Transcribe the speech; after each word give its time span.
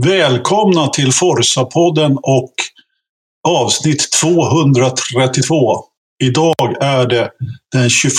Välkomna 0.00 0.86
till 0.88 1.12
Forsa-podden 1.12 2.16
och 2.22 2.52
avsnitt 3.48 4.08
232. 4.20 5.84
Idag 6.22 6.76
är 6.80 7.06
det 7.06 7.30
den 7.72 7.90
21 7.90 8.12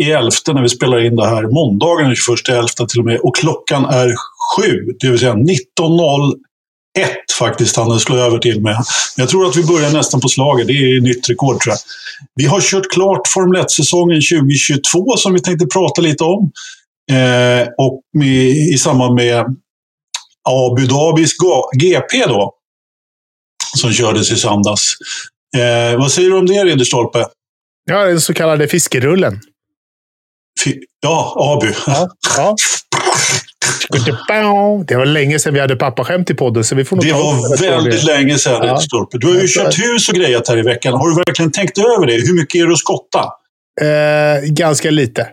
i 0.00 0.10
elfte 0.10 0.52
när 0.52 0.62
vi 0.62 0.68
spelar 0.68 1.06
in 1.06 1.16
det 1.16 1.26
här. 1.26 1.42
Måndagen 1.42 2.06
den 2.06 2.16
21 2.16 2.48
i 2.48 2.52
elfte 2.52 2.86
till 2.86 3.00
och 3.00 3.06
med. 3.06 3.20
Och 3.20 3.36
klockan 3.36 3.84
är 3.84 4.14
sju, 4.56 4.96
det 5.00 5.10
vill 5.10 5.18
säga 5.18 5.34
19.01 5.34 6.34
faktiskt 7.38 7.76
han 7.76 8.00
slå 8.00 8.16
över 8.16 8.38
till 8.38 8.62
med. 8.62 8.76
Jag 9.16 9.28
tror 9.28 9.48
att 9.48 9.56
vi 9.56 9.64
börjar 9.64 9.90
nästan 9.90 10.20
på 10.20 10.28
slaget. 10.28 10.66
Det 10.66 10.72
är 10.72 11.00
nytt 11.00 11.30
rekord 11.30 11.60
tror 11.60 11.72
jag. 11.72 11.78
Vi 12.34 12.44
har 12.44 12.60
kört 12.60 12.90
klart 12.92 13.28
Formel 13.28 13.62
1-säsongen 13.62 14.20
2022 14.20 15.16
som 15.16 15.32
vi 15.32 15.40
tänkte 15.40 15.66
prata 15.66 16.02
lite 16.02 16.24
om. 16.24 16.50
Eh, 17.12 17.68
och 17.78 18.00
med, 18.18 18.48
i 18.48 18.78
samband 18.78 19.14
med 19.14 19.56
Abu 20.50 20.86
Dhabis 20.86 21.32
GP 21.76 22.26
då. 22.26 22.54
Som 23.76 23.92
kördes 23.92 24.32
i 24.32 24.36
söndags. 24.36 24.94
Eh, 25.56 25.98
vad 25.98 26.12
säger 26.12 26.30
du 26.30 26.36
om 26.38 26.46
det, 26.46 26.64
Ridderstolpe? 26.64 27.26
Ja, 27.84 28.04
den 28.04 28.20
så 28.20 28.34
kallade 28.34 28.68
fiskerullen. 28.68 29.40
ja, 31.00 31.34
Abu. 31.38 31.72
Ja, 31.86 32.08
ja. 32.36 32.56
Det 34.86 34.96
var 34.96 35.06
länge 35.06 35.38
sedan 35.38 35.54
vi 35.54 35.60
hade 35.60 35.76
pappaskämt 35.76 36.30
i 36.30 36.34
podden, 36.34 36.64
så 36.64 36.74
vi 36.74 36.84
får 36.84 36.96
nog 36.96 37.04
Det 37.04 37.12
var 37.12 37.60
väldigt 37.60 38.04
länge 38.04 38.38
sedan, 38.38 38.66
ja. 38.66 38.78
Stolpe. 38.78 39.18
Du 39.18 39.26
har 39.26 39.34
ju 39.34 39.48
köpt 39.48 39.78
hus 39.78 40.08
och 40.08 40.14
grejat 40.14 40.48
här 40.48 40.58
i 40.58 40.62
veckan. 40.62 40.94
Har 40.94 41.08
du 41.08 41.14
verkligen 41.16 41.52
tänkt 41.52 41.78
över 41.78 42.06
det? 42.06 42.12
Hur 42.12 42.34
mycket 42.34 42.60
är 42.60 42.66
det 42.66 42.72
att 42.72 42.78
skotta? 42.78 43.32
Eh, 43.80 44.50
ganska 44.50 44.90
lite. 44.90 45.28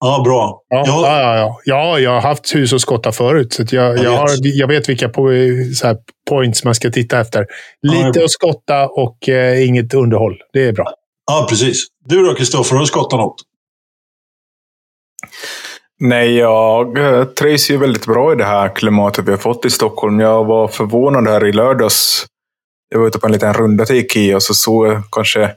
Ja, 0.00 0.22
bra. 0.24 0.62
Ja, 0.68 0.84
jag... 0.86 0.86
Ja, 0.86 1.20
ja, 1.22 1.36
ja. 1.36 1.60
ja, 1.64 1.98
jag 1.98 2.10
har 2.10 2.20
haft 2.20 2.54
hus 2.54 2.72
och 2.72 2.80
skotta 2.80 3.12
förut. 3.12 3.52
Så 3.52 3.62
jag, 3.70 3.70
jag, 3.70 4.04
jag, 4.04 4.10
har, 4.10 4.30
jag 4.42 4.68
vet 4.68 4.88
vilka 4.88 5.08
på, 5.08 5.30
så 5.74 5.96
points 6.30 6.64
man 6.64 6.74
ska 6.74 6.90
titta 6.90 7.20
efter. 7.20 7.46
Lite 7.82 8.18
ja, 8.18 8.24
att 8.24 8.30
skotta 8.30 8.88
och 8.88 9.28
eh, 9.28 9.68
inget 9.68 9.94
underhåll. 9.94 10.36
Det 10.52 10.64
är 10.64 10.72
bra. 10.72 10.92
Ja, 11.26 11.46
precis. 11.48 11.86
Du 12.04 12.26
då, 12.26 12.34
Kristoffer? 12.34 12.74
Har 12.74 12.80
du 12.80 12.86
skottat 12.86 13.18
något? 13.20 13.42
Nej, 16.00 16.36
jag 16.36 16.98
eh, 16.98 17.24
trivs 17.24 17.70
ju 17.70 17.76
väldigt 17.76 18.06
bra 18.06 18.32
i 18.32 18.36
det 18.36 18.44
här 18.44 18.76
klimatet 18.76 19.24
vi 19.26 19.30
har 19.30 19.38
fått 19.38 19.64
i 19.64 19.70
Stockholm. 19.70 20.20
Jag 20.20 20.44
var 20.44 20.68
förvånad 20.68 21.28
här 21.28 21.46
i 21.46 21.52
lördags. 21.52 22.26
Jag 22.88 23.00
var 23.00 23.06
ute 23.06 23.18
på 23.18 23.26
en 23.26 23.32
liten 23.32 23.54
runda 23.54 23.84
till 23.84 23.96
Ikea 23.96 24.36
och 24.36 24.42
så 24.42 24.54
såg 24.54 24.86
jag 24.86 25.02
kanske 25.12 25.50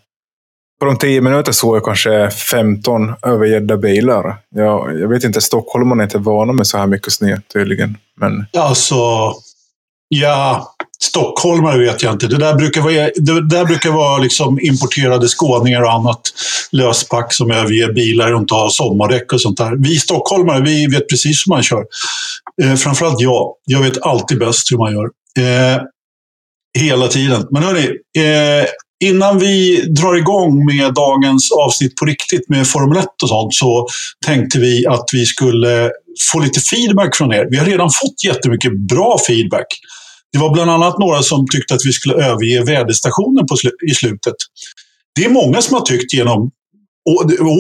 på 0.82 0.86
de 0.86 0.98
tio 0.98 1.22
minuter 1.22 1.52
såg 1.52 1.76
jag 1.76 1.86
kanske 1.86 2.32
15 2.32 3.14
övergädda 3.26 3.78
bilar. 3.78 4.38
Jag, 4.56 5.00
jag 5.00 5.08
vet 5.08 5.24
inte, 5.24 5.42
stockholmarna 5.42 6.04
är 6.04 6.06
inte 6.06 6.18
vana 6.18 6.54
med 6.54 6.68
så 6.68 6.78
här 6.78 6.88
mycket 6.88 7.14
snö 7.14 7.38
tydligen. 7.54 7.98
Men... 8.18 8.46
Alltså, 8.58 8.96
ja, 10.08 10.74
stockholmare 11.04 11.80
vet 11.80 12.04
jag 12.04 12.14
inte. 12.14 12.28
Det 12.28 12.38
där 12.38 12.56
brukar 12.56 12.82
vara, 12.82 13.10
det 13.16 13.50
där 13.50 13.66
brukar 13.66 13.92
vara 13.92 14.18
liksom 14.18 14.60
importerade 14.62 15.28
skåningar 15.28 15.82
och 15.82 15.92
annat 15.92 16.22
löspack 16.72 17.34
som 17.34 17.52
överger 17.52 17.94
bilar 17.94 18.34
och 18.34 18.40
inte 18.40 18.54
har 18.54 18.70
sommardäck 18.70 19.34
och 19.34 19.42
sånt 19.42 19.58
där. 19.58 19.76
Vi 19.78 19.96
stockholmare, 19.96 20.62
vi 20.62 20.88
vet 20.88 21.10
precis 21.10 21.48
hur 21.48 21.50
man 21.50 21.64
kör. 21.64 21.86
Eh, 22.64 22.76
framförallt 22.76 23.22
jag. 23.22 23.54
Jag 23.66 23.80
vet 23.80 24.02
alltid 24.02 24.40
bäst 24.40 24.72
hur 24.72 24.78
man 24.78 24.94
gör. 24.94 25.06
Eh, 25.38 25.82
hela 26.80 27.08
tiden. 27.08 27.48
Men 27.52 27.64
hörni, 27.64 27.86
eh, 28.18 28.68
Innan 29.04 29.40
vi 29.40 29.82
drar 29.82 30.16
igång 30.16 30.66
med 30.66 30.94
dagens 30.94 31.52
avsnitt 31.52 31.96
på 31.96 32.06
riktigt 32.06 32.50
med 32.50 32.68
Formel 32.68 32.98
1 32.98 33.06
och 33.24 33.30
sånt 33.30 33.54
så 33.54 33.88
tänkte 34.26 34.60
vi 34.60 34.88
att 34.88 35.06
vi 35.14 35.26
skulle 35.26 35.92
få 36.32 36.40
lite 36.40 36.60
feedback 36.60 37.16
från 37.16 37.34
er. 37.34 37.48
Vi 37.52 37.58
har 37.58 37.66
redan 37.66 37.90
fått 37.90 38.24
jättemycket 38.24 38.80
bra 38.80 39.18
feedback. 39.28 39.68
Det 40.34 40.40
var 40.40 40.54
bland 40.54 40.72
annat 40.72 41.00
några 41.00 41.22
som 41.22 41.48
tyckte 41.48 41.74
att 41.74 41.86
vi 41.86 41.92
skulle 41.92 42.16
överge 42.16 42.64
väderstationen 42.64 43.48
på 43.48 43.56
sl 43.56 43.68
i 43.92 43.94
slutet. 43.94 44.36
Det 45.16 45.26
är 45.26 45.30
många 45.30 45.62
som 45.62 45.74
har 45.74 45.82
tyckt 45.82 46.14
genom 46.14 46.52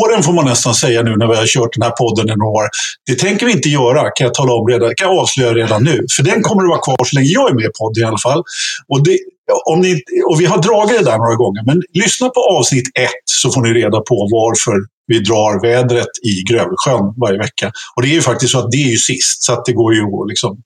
åren 0.03 0.24
får 0.24 0.34
man 0.34 0.46
nästan 0.46 0.74
säga 0.74 1.01
nu 1.01 1.16
när 1.16 1.28
vi 1.28 1.35
har 1.35 1.46
kört 1.46 1.74
den 1.74 1.84
här 1.84 1.91
podden 1.91 2.30
i 2.30 2.35
några 2.35 2.51
år. 2.51 2.69
Det 3.07 3.16
tänker 3.16 3.46
vi 3.46 3.51
inte 3.51 3.69
göra, 3.69 4.01
kan 4.01 4.25
jag 4.25 4.34
tala 4.34 4.53
om 4.53 4.68
redan, 4.68 4.96
kan 4.96 5.07
jag 5.09 5.19
avslöja 5.19 5.53
redan 5.53 5.84
nu. 5.84 6.06
För 6.16 6.24
den 6.24 6.41
kommer 6.41 6.63
att 6.63 6.69
vara 6.69 6.81
kvar 6.81 7.06
så 7.06 7.16
länge 7.16 7.30
jag 7.30 7.50
är 7.50 7.53
med 7.53 7.66
i 7.66 7.72
podden 7.80 8.03
i 8.03 8.07
alla 8.07 8.18
fall. 8.18 8.44
Och, 8.88 9.03
det, 9.03 9.18
om 9.66 9.79
ni, 9.81 10.01
och 10.29 10.41
vi 10.41 10.45
har 10.45 10.62
dragit 10.62 10.97
det 10.97 11.06
där 11.12 11.17
några 11.17 11.35
gånger, 11.35 11.63
men 11.66 11.81
lyssna 11.94 12.29
på 12.29 12.41
avsnitt 12.57 12.88
ett 13.00 13.25
så 13.25 13.51
får 13.51 13.62
ni 13.62 13.73
reda 13.73 14.00
på 14.01 14.16
varför 14.31 14.78
vi 15.07 15.19
drar 15.19 15.62
vädret 15.62 16.13
i 16.23 16.44
Grövelsjön 16.50 17.13
varje 17.17 17.38
vecka. 17.38 17.72
Och 17.95 18.01
det 18.01 18.07
är 18.07 18.13
ju 18.13 18.22
faktiskt 18.22 18.51
så 18.51 18.59
att 18.59 18.72
det 18.72 18.78
är 18.78 18.91
ju 18.91 18.97
sist, 18.97 19.44
så 19.44 19.53
att 19.53 19.66
det 19.66 19.73
går 19.73 19.94
ju 19.94 20.06
liksom... 20.28 20.57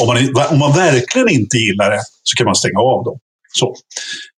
Om 0.00 0.06
man, 0.06 0.16
om 0.50 0.58
man 0.58 0.72
verkligen 0.72 1.28
inte 1.28 1.56
gillar 1.56 1.90
det 1.90 2.00
så 2.22 2.36
kan 2.36 2.44
man 2.44 2.54
stänga 2.54 2.80
av 2.80 3.04
dem. 3.04 3.18
Så. 3.52 3.74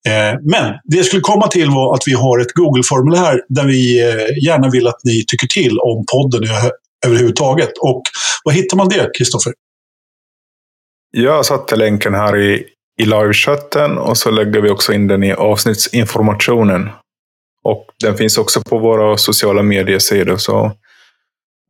Eh, 0.09 0.34
men 0.42 0.75
det 0.84 0.97
jag 0.97 1.06
skulle 1.06 1.22
komma 1.22 1.48
till 1.48 1.70
var 1.70 1.94
att 1.94 2.03
vi 2.06 2.12
har 2.12 2.38
ett 2.38 2.53
Google-formulär 2.53 3.41
där 3.48 3.66
vi 3.66 4.00
eh, 4.00 4.44
gärna 4.47 4.70
vill 4.70 4.86
att 4.86 5.00
ni 5.04 5.25
tycker 5.26 5.47
till 5.47 5.78
om 5.78 6.04
podden 6.12 6.42
överhuvudtaget. 7.06 7.72
Och 7.80 8.03
vad 8.44 8.54
hittar 8.54 8.76
man 8.76 8.88
det, 8.88 9.10
Kristoffer? 9.19 9.53
Jag 11.10 11.47
satte 11.47 11.76
länken 11.76 12.15
här 12.15 12.36
i, 12.36 12.65
i 12.98 13.04
livechatten 13.04 13.98
och 13.98 14.19
så 14.19 14.31
lägger 14.31 14.60
vi 14.60 14.70
också 14.70 14.92
in 14.92 15.06
den 15.06 15.25
i 15.25 15.32
avsnittsinformationen. 15.32 16.91
Och 17.62 17.86
den 18.00 18.16
finns 18.16 18.38
också 18.38 18.62
på 18.62 18.78
våra 18.78 19.16
sociala 19.16 19.62
mediesidor. 19.62 20.36
Så, 20.36 20.72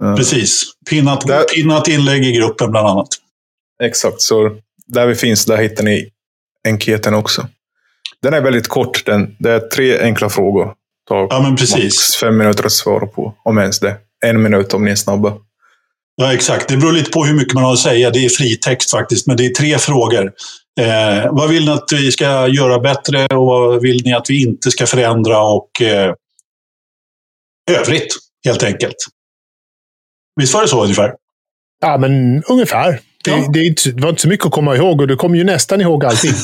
uh, 0.03 0.17
Precis. 0.17 0.63
Pinnat, 0.91 1.27
där, 1.27 1.45
pinnat 1.45 1.89
inlägg 1.89 2.25
i 2.25 2.33
gruppen 2.33 2.71
bland 2.71 2.89
annat. 2.89 3.09
Exakt, 3.83 4.21
så 4.21 4.57
där 4.87 5.07
vi 5.07 5.15
finns, 5.15 5.45
där 5.45 5.57
hittar 5.57 5.85
ni 5.85 6.11
enkäten 6.69 7.15
också. 7.15 7.47
Den 8.23 8.35
är 8.35 8.41
väldigt 8.41 8.69
kort. 8.69 9.07
Den, 9.07 9.37
det 9.39 9.51
är 9.51 9.61
tre 9.61 9.99
enkla 10.01 10.29
frågor. 10.31 10.75
Tar 11.09 11.27
ja, 11.31 11.41
men 11.43 11.57
precis. 11.57 12.17
fem 12.21 12.37
minuter 12.37 12.67
att 12.67 12.73
svara 12.73 13.07
på, 13.07 13.35
om 13.43 13.59
ens 13.59 13.81
det. 13.81 13.97
En 14.27 14.43
minut 14.43 14.75
om 14.75 14.85
ni 14.85 14.91
är 14.91 14.97
snabba. 14.97 15.33
Ja, 16.21 16.35
exakt. 16.35 16.69
Det 16.69 16.77
beror 16.77 16.93
lite 16.93 17.11
på 17.11 17.25
hur 17.25 17.35
mycket 17.35 17.55
man 17.55 17.65
har 17.65 17.73
att 17.73 17.79
säga. 17.79 18.11
Det 18.11 18.25
är 18.25 18.29
fritext 18.29 18.91
faktiskt, 18.91 19.27
men 19.27 19.37
det 19.37 19.47
är 19.47 19.51
tre 19.51 19.79
frågor. 19.79 20.33
Eh, 20.81 21.27
vad 21.31 21.49
vill 21.49 21.65
ni 21.65 21.71
att 21.71 21.93
vi 21.93 22.13
ska 22.13 22.49
göra 22.49 22.79
bättre 22.79 23.27
och 23.27 23.47
vad 23.47 23.83
vill 23.83 24.03
ni 24.05 24.13
att 24.13 24.31
vi 24.31 24.43
inte 24.43 24.71
ska 24.71 24.87
förändra 24.87 25.43
och 25.43 25.83
eh, 25.83 26.15
övrigt, 27.71 28.17
helt 28.45 28.63
enkelt. 28.63 28.97
Visst 30.41 30.55
var 30.55 30.63
det 30.63 30.69
så 30.69 30.83
ungefär? 30.83 31.15
Ja, 31.81 31.99
men 31.99 32.43
ungefär. 32.43 33.01
Det, 33.29 33.53
det, 33.53 33.67
inte, 33.67 33.91
det, 33.91 34.03
var 34.03 34.09
inte 34.09 34.23
så 34.23 34.29
mycket 34.29 34.47
att 34.47 34.53
komma 34.53 34.77
ihåg 34.77 35.01
och 35.01 35.07
du 35.07 35.17
kommer 35.17 35.37
ju 35.37 35.45
nästan 35.45 35.81
ihåg 35.81 36.05
allting. 36.05 36.33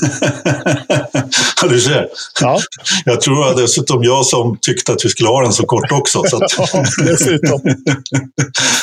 ja, 1.62 1.68
du 1.68 1.80
ser. 1.80 2.08
Ja. 2.40 2.60
Jag 3.04 3.20
tror 3.20 3.50
att 3.50 3.56
dessutom 3.56 4.04
jag 4.04 4.26
som 4.26 4.58
tyckte 4.60 4.92
att 4.92 5.04
vi 5.04 5.08
skulle 5.08 5.28
ha 5.28 5.42
den 5.42 5.52
så 5.52 5.66
kort 5.66 5.92
också. 5.92 6.22
Så 6.26 6.36
att... 6.36 6.52
ja, 6.58 6.84
dessutom. 7.04 7.60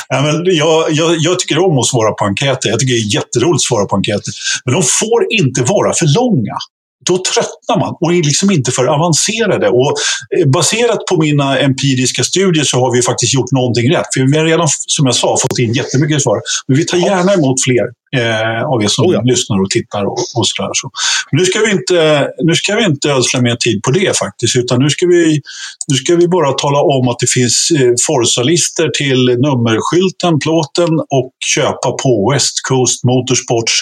ja, 0.08 0.22
men 0.22 0.44
jag, 0.44 0.92
jag, 0.92 1.16
jag, 1.18 1.38
tycker 1.38 1.58
om 1.58 1.78
att 1.78 1.86
svara 1.86 2.12
på 2.12 2.24
enkäter. 2.24 2.68
Jag 2.68 2.80
tycker 2.80 2.92
det 2.92 3.00
är 3.00 3.14
jätteroligt 3.14 3.56
att 3.56 3.68
svara 3.68 3.86
på 3.86 3.96
enkäter. 3.96 4.32
Men 4.64 4.74
de 4.74 4.82
får 4.82 5.26
inte 5.30 5.62
vara 5.62 5.94
för 5.94 6.06
långa 6.06 6.56
då 7.04 7.18
tröttnar 7.34 7.78
man 7.78 7.96
och 8.00 8.14
är 8.14 8.22
liksom 8.22 8.50
inte 8.50 8.70
för 8.70 8.84
avancerade. 8.86 9.68
Och 9.68 9.94
eh, 10.38 10.46
baserat 10.46 11.06
på 11.10 11.16
mina 11.16 11.58
empiriska 11.58 12.24
studier 12.24 12.64
så 12.64 12.78
har 12.78 12.96
vi 12.96 13.02
faktiskt 13.02 13.34
gjort 13.34 13.52
någonting 13.52 13.90
rätt. 13.94 14.06
För 14.14 14.32
vi 14.32 14.38
har 14.38 14.44
redan, 14.44 14.68
som 14.86 15.06
jag 15.06 15.14
sa, 15.14 15.36
fått 15.42 15.58
in 15.58 15.72
jättemycket 15.72 16.22
svar. 16.22 16.40
Men 16.66 16.76
vi 16.76 16.84
tar 16.84 16.98
gärna 16.98 17.32
emot 17.34 17.62
fler 17.64 17.84
eh, 18.16 18.62
av 18.72 18.82
er 18.82 18.88
som 18.88 19.06
oh 19.06 19.14
ja. 19.14 19.20
lyssnar 19.24 19.62
och 19.62 19.70
tittar 19.70 20.04
och, 20.04 20.18
och 20.36 20.46
sådär. 20.46 20.70
Så. 20.74 20.90
Nu 21.32 21.44
ska 21.44 21.60
vi 21.60 21.70
inte, 21.70 22.28
nu 22.44 22.54
ska 22.54 22.74
vi 22.76 22.84
inte 22.84 23.10
ödsla 23.10 23.40
mer 23.40 23.56
tid 23.56 23.82
på 23.82 23.90
det 23.90 24.18
faktiskt, 24.18 24.56
utan 24.56 24.82
nu 24.82 24.90
ska 24.90 25.06
vi, 25.06 25.40
nu 25.88 25.96
ska 25.96 26.16
vi 26.16 26.28
bara 26.28 26.52
tala 26.52 26.80
om 26.80 27.08
att 27.08 27.18
det 27.18 27.30
finns 27.30 27.70
eh, 27.70 27.92
Forza-lister 28.06 28.88
till 28.88 29.22
nummerskylten, 29.46 30.38
plåten 30.38 30.92
och 31.10 31.32
köpa 31.54 31.92
på 32.02 32.32
West 32.32 32.56
Coast 32.68 33.04
Motorsports 33.04 33.74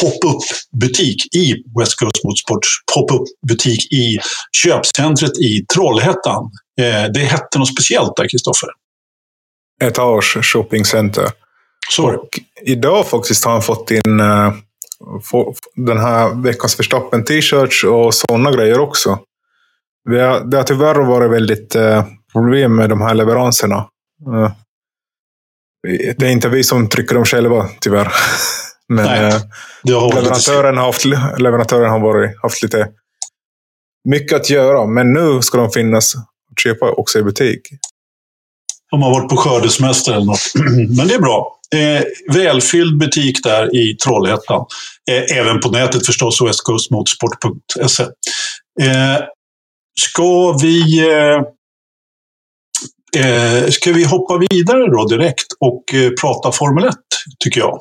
pop-up-butik 0.00 1.34
i 1.34 1.54
West 1.78 1.98
Coast 1.98 2.24
Motorsports 2.24 2.68
pop-up-butik 2.94 3.92
i 3.92 4.18
köpcentret 4.56 5.38
i 5.38 5.66
Trollhättan. 5.74 6.50
Eh, 6.80 7.12
det 7.14 7.20
hette 7.20 7.58
något 7.58 7.68
speciellt 7.68 8.16
där, 8.16 8.28
Kristoffer? 8.28 8.68
Etage 9.84 10.44
Shopping 10.44 10.84
Center. 10.84 11.30
Så. 11.90 12.14
Och 12.14 12.28
idag 12.62 13.06
faktiskt 13.06 13.44
har 13.44 13.52
han 13.52 13.62
fått 13.62 13.90
in 13.90 14.20
uh, 14.20 14.52
den 15.74 15.98
här 15.98 16.42
veckans 16.42 16.78
Verstappen 16.78 17.24
t-shirts 17.24 17.84
och 17.84 18.14
sådana 18.14 18.52
grejer 18.52 18.78
också. 18.78 19.18
Vi 20.08 20.20
har, 20.20 20.40
det 20.40 20.56
har 20.56 20.64
tyvärr 20.64 20.94
varit 20.94 21.30
väldigt 21.30 21.76
uh, 21.76 22.04
problem 22.32 22.76
med 22.76 22.90
de 22.90 23.00
här 23.00 23.14
leveranserna. 23.14 23.88
Det 26.16 26.26
är 26.26 26.30
inte 26.30 26.48
vi 26.48 26.64
som 26.64 26.88
trycker 26.88 27.14
dem 27.14 27.24
själva, 27.24 27.68
tyvärr. 27.80 28.12
Men 28.88 29.04
Nej, 29.04 29.24
eh, 29.24 29.40
leverantören, 29.84 30.76
har 30.76 30.84
haft, 30.84 31.04
leverantören 31.38 31.90
har 31.90 32.00
varit, 32.00 32.42
haft 32.42 32.62
lite 32.62 32.88
mycket 34.08 34.36
att 34.36 34.50
göra. 34.50 34.86
Men 34.86 35.12
nu 35.12 35.42
ska 35.42 35.58
de 35.58 35.70
finnas 35.70 36.14
att 36.14 36.60
köpa 36.62 36.90
också 36.90 37.18
i 37.18 37.22
butik. 37.22 37.60
De 38.90 39.02
har 39.02 39.10
varit 39.10 39.30
på 39.30 39.36
skördesemester 39.36 40.12
eller 40.12 40.26
något. 40.26 40.52
Men 40.96 41.08
det 41.08 41.14
är 41.14 41.20
bra. 41.20 41.52
Eh, 41.74 42.02
välfylld 42.34 42.98
butik 42.98 43.44
där 43.44 43.76
i 43.76 43.96
Trollhättan. 43.96 44.66
Eh, 45.10 45.38
även 45.38 45.60
på 45.60 45.70
nätet 45.70 46.06
förstås, 46.06 46.40
ostkustmotorsport.se. 46.40 48.02
Eh, 48.82 49.18
ska 50.00 50.52
vi... 50.52 51.08
Eh, 51.10 51.42
eh, 53.24 53.68
ska 53.68 53.92
vi 53.92 54.04
hoppa 54.04 54.38
vidare 54.50 54.90
då 54.90 55.04
direkt 55.04 55.46
och 55.60 55.94
eh, 55.94 56.10
prata 56.20 56.52
Formel 56.52 56.84
1, 56.84 56.94
tycker 57.38 57.60
jag. 57.60 57.80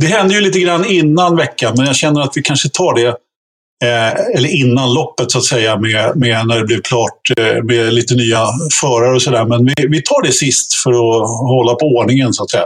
Det 0.00 0.06
hände 0.06 0.34
ju 0.34 0.40
lite 0.40 0.60
grann 0.60 0.84
innan 0.84 1.36
veckan, 1.36 1.74
men 1.76 1.86
jag 1.86 1.96
känner 1.96 2.20
att 2.20 2.36
vi 2.36 2.42
kanske 2.42 2.68
tar 2.68 2.94
det 2.94 3.16
Eh, 3.84 4.36
eller 4.36 4.48
innan 4.48 4.94
loppet 4.94 5.30
så 5.30 5.38
att 5.38 5.44
säga, 5.44 5.76
med, 5.76 6.16
med 6.16 6.46
när 6.46 6.58
det 6.58 6.64
blev 6.64 6.80
klart 6.80 7.30
eh, 7.38 7.64
med 7.64 7.94
lite 7.94 8.14
nya 8.14 8.46
förare 8.80 9.14
och 9.14 9.22
sådär. 9.22 9.44
Men 9.44 9.64
vi, 9.64 9.74
vi 9.88 10.02
tar 10.02 10.22
det 10.22 10.32
sist 10.32 10.74
för 10.74 10.90
att 10.90 11.28
hålla 11.48 11.74
på 11.74 11.86
ordningen 11.86 12.32
så 12.32 12.42
att 12.42 12.50
säga. 12.50 12.64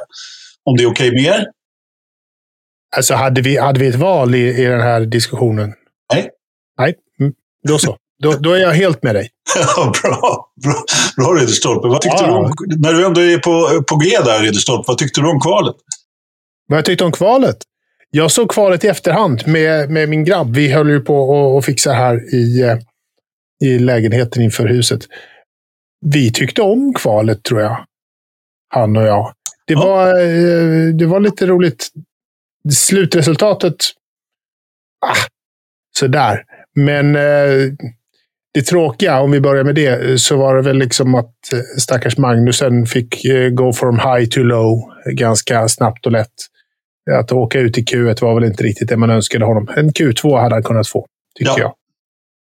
Om 0.65 0.77
det 0.77 0.83
är 0.83 0.91
okej 0.91 1.09
okay 1.09 1.23
med 1.23 1.35
er? 1.35 1.47
Alltså, 2.97 3.15
hade 3.15 3.41
vi, 3.41 3.59
hade 3.59 3.81
vi 3.81 3.87
ett 3.87 3.95
val 3.95 4.35
i, 4.35 4.63
i 4.63 4.65
den 4.65 4.81
här 4.81 5.01
diskussionen? 5.01 5.73
Nej. 6.13 6.31
Nej, 6.79 6.95
mm. 7.21 7.33
då 7.69 7.79
så. 7.79 7.97
Då, 8.23 8.33
då 8.33 8.53
är 8.53 8.59
jag 8.59 8.73
helt 8.73 9.03
med 9.03 9.15
dig. 9.15 9.31
bra, 9.77 9.93
bra, 10.63 10.85
bra 11.17 11.35
Ridderstolpe. 11.35 11.89
Vad 11.89 12.01
tyckte 12.01 12.23
ja. 12.23 12.27
du 12.27 12.33
om, 12.33 12.53
när 12.77 12.93
du 12.93 13.07
ändå 13.07 13.21
är 13.21 13.39
på, 13.39 13.83
på 13.83 13.97
G 13.97 14.19
där, 14.25 14.41
Ridderstolpe, 14.41 14.85
vad 14.87 14.99
tyckte 14.99 15.21
du 15.21 15.29
om 15.29 15.41
kvalet? 15.41 15.77
Vad 16.67 16.79
jag 16.79 16.85
tyckte 16.85 17.05
om 17.05 17.13
kvalet? 17.13 17.57
Jag 18.11 18.31
såg 18.31 18.51
kvalet 18.51 18.85
i 18.85 18.89
efterhand 18.89 19.43
med, 19.47 19.91
med 19.91 20.09
min 20.09 20.25
grabb. 20.25 20.55
Vi 20.55 20.73
höll 20.73 20.89
ju 20.89 21.01
på 21.01 21.59
att 21.59 21.65
fixa 21.65 21.93
här 21.93 22.35
i, 22.35 22.63
eh, 22.63 22.79
i 23.65 23.79
lägenheten 23.79 24.43
inför 24.43 24.67
huset. 24.67 25.01
Vi 26.07 26.33
tyckte 26.33 26.63
om 26.63 26.95
kvalet, 26.95 27.43
tror 27.43 27.61
jag. 27.61 27.85
Han 28.69 28.97
och 28.97 29.03
jag. 29.03 29.33
Det, 29.67 29.73
ja. 29.73 29.87
var, 29.87 30.09
eh, 30.09 30.95
det 30.95 31.07
var 31.07 31.21
lite 31.21 31.47
roligt. 31.47 31.89
Slutresultatet... 32.73 33.77
Ah, 35.07 35.27
sådär. 35.99 36.45
Men 36.75 37.17
eh, 37.17 37.73
det 38.55 38.63
tråkiga, 38.63 39.21
om 39.21 39.31
vi 39.31 39.41
börjar 39.41 39.65
med 39.65 39.75
det, 39.75 40.21
så 40.21 40.37
var 40.37 40.57
det 40.57 40.63
väl 40.63 40.79
liksom 40.79 41.15
att 41.15 41.35
stackars 41.79 42.19
Magnusen 42.19 42.87
fick 42.87 43.23
go 43.53 43.73
from 43.73 43.99
high 43.99 44.29
to 44.31 44.41
low 44.41 44.93
ganska 45.07 45.69
snabbt 45.69 46.07
och 46.07 46.13
lätt. 46.13 46.54
Att 47.13 47.33
åka 47.33 47.59
ut 47.59 47.79
i 47.79 47.83
Q1 47.83 48.21
var 48.21 48.35
väl 48.35 48.45
inte 48.45 48.65
riktigt 48.65 48.89
det 48.89 48.97
man 48.97 49.11
önskade 49.11 49.45
honom. 49.45 49.69
En 49.77 49.91
Q2 49.91 50.41
hade 50.41 50.55
han 50.55 50.63
kunnat 50.63 50.89
få, 50.89 51.07
tycker 51.39 51.51
ja. 51.51 51.59
jag. 51.59 51.75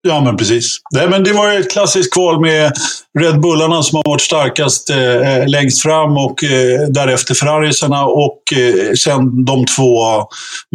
Ja, 0.02 0.20
men 0.20 0.36
precis. 0.36 0.76
Nej, 0.94 1.08
men 1.08 1.24
det 1.24 1.32
var 1.32 1.52
ett 1.52 1.70
klassiskt 1.70 2.12
kval 2.12 2.40
med 2.40 2.72
Red 3.18 3.40
Bullarna 3.40 3.82
som 3.82 3.96
har 3.96 4.10
varit 4.10 4.20
starkast 4.20 4.90
eh, 4.90 5.48
längst 5.48 5.82
fram 5.82 6.16
och 6.16 6.44
eh, 6.44 6.88
därefter 6.88 7.34
Ferrarisarna 7.34 8.04
och 8.04 8.42
eh, 8.52 8.92
sen 8.94 9.44
de 9.44 9.66
två 9.66 9.98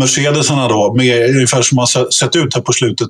Mercedesarna 0.02 0.68
då, 0.68 0.94
med 0.94 1.30
ungefär 1.30 1.62
som 1.62 1.78
har 1.78 2.12
sett 2.12 2.36
ut 2.36 2.56
här 2.56 2.62
på 2.62 2.74
slutet. 2.74 3.10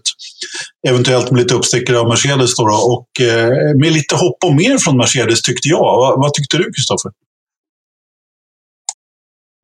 Eventuellt 0.87 1.31
med 1.31 1.39
lite 1.39 1.53
uppstickare 1.53 1.99
av 1.99 2.07
Mercedes 2.07 2.55
då, 2.55 2.67
då 2.67 2.75
och 2.75 3.25
eh, 3.25 3.49
med 3.79 3.91
lite 3.91 4.15
hopp 4.15 4.37
om 4.45 4.55
mer 4.55 4.77
från 4.77 4.97
Mercedes 4.97 5.41
tyckte 5.41 5.67
jag. 5.67 5.97
Va, 5.97 6.15
vad 6.17 6.33
tyckte 6.33 6.57
du, 6.57 6.63
Kristoffer? 6.63 7.11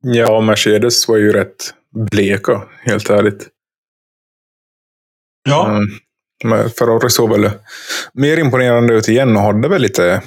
Ja, 0.02 0.40
Mercedes 0.40 1.08
var 1.08 1.16
ju 1.16 1.32
rätt 1.32 1.74
bleka, 2.10 2.68
helt 2.84 3.10
ärligt. 3.10 3.48
Ja. 5.48 5.66
Mm. 5.70 5.88
Ferrari 6.70 7.10
såg 7.10 7.30
väl 7.30 7.50
mer 8.12 8.36
imponerande 8.36 8.94
ut 8.94 9.08
igen 9.08 9.36
och 9.36 9.42
hade 9.42 9.68
väl 9.68 9.82
lite, 9.82 10.22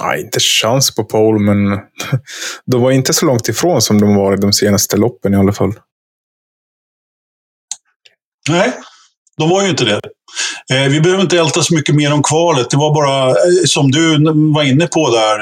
nej, 0.00 0.20
inte 0.20 0.40
chans 0.40 0.94
på 0.94 1.04
pole, 1.04 1.38
men 1.38 1.80
de 2.66 2.82
var 2.82 2.90
inte 2.90 3.12
så 3.12 3.26
långt 3.26 3.48
ifrån 3.48 3.82
som 3.82 4.00
de 4.00 4.14
var 4.16 4.34
i 4.34 4.36
de 4.36 4.52
senaste 4.52 4.96
loppen 4.96 5.34
i 5.34 5.36
alla 5.36 5.52
fall. 5.52 5.72
Nej, 8.48 8.72
de 9.36 9.50
var 9.50 9.62
ju 9.62 9.68
inte 9.68 9.84
det. 9.84 10.00
Eh, 10.72 10.88
vi 10.88 11.00
behöver 11.00 11.22
inte 11.22 11.38
älta 11.38 11.62
så 11.62 11.74
mycket 11.74 11.94
mer 11.94 12.12
om 12.12 12.22
kvalet. 12.22 12.70
Det 12.70 12.76
var 12.76 12.94
bara, 12.94 13.28
eh, 13.28 13.34
som 13.66 13.90
du 13.90 14.24
var 14.54 14.62
inne 14.62 14.86
på 14.86 15.10
där, 15.10 15.38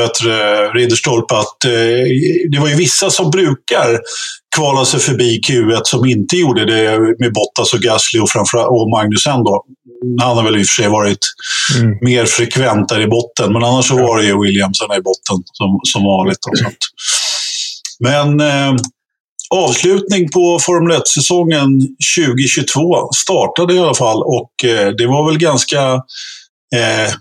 eh, 0.00 0.74
Ridderstolpe, 0.74 1.36
att 1.36 1.56
det 2.50 2.58
var 2.60 2.68
ju 2.68 2.74
vissa 2.74 3.10
som 3.10 3.30
brukar 3.30 4.00
kvala 4.56 4.84
sig 4.84 5.00
förbi 5.00 5.40
Q1 5.48 5.80
som 5.84 6.06
inte 6.06 6.36
gjorde 6.36 6.64
det 6.64 6.98
med 7.18 7.32
Bottas 7.32 7.72
och 7.72 7.80
Gasly 7.80 8.20
och, 8.20 8.28
och 8.54 8.90
Magnusen. 8.90 9.44
Då. 9.44 9.64
Han 10.20 10.36
har 10.36 10.44
väl 10.44 10.56
i 10.56 10.62
och 10.62 10.66
för 10.66 10.82
sig 10.82 10.88
varit 10.88 11.18
mm. 11.78 11.98
mer 12.00 12.24
frekvent 12.24 12.88
där 12.88 13.00
i 13.00 13.06
botten, 13.06 13.52
men 13.52 13.64
annars 13.64 13.88
så 13.88 13.96
var 13.96 14.18
det 14.18 14.24
ju 14.24 14.42
Williamsarna 14.42 14.96
i 14.96 15.00
botten 15.00 15.36
som, 15.52 15.80
som 15.82 16.04
vanligt. 16.04 16.38
Och 16.50 16.58
sånt. 16.58 16.76
Men 18.00 18.40
eh, 18.40 18.80
avslutning 19.54 20.28
på 20.28 20.58
Formel 20.62 20.96
1-säsongen 20.96 21.80
2022 22.16 23.08
startade 23.12 23.74
i 23.74 23.78
alla 23.78 23.94
fall 23.94 24.22
och 24.22 24.64
eh, 24.64 24.88
det 24.88 25.06
var 25.06 25.30
väl 25.30 25.38
ganska 25.38 25.92
eh, 26.76 27.12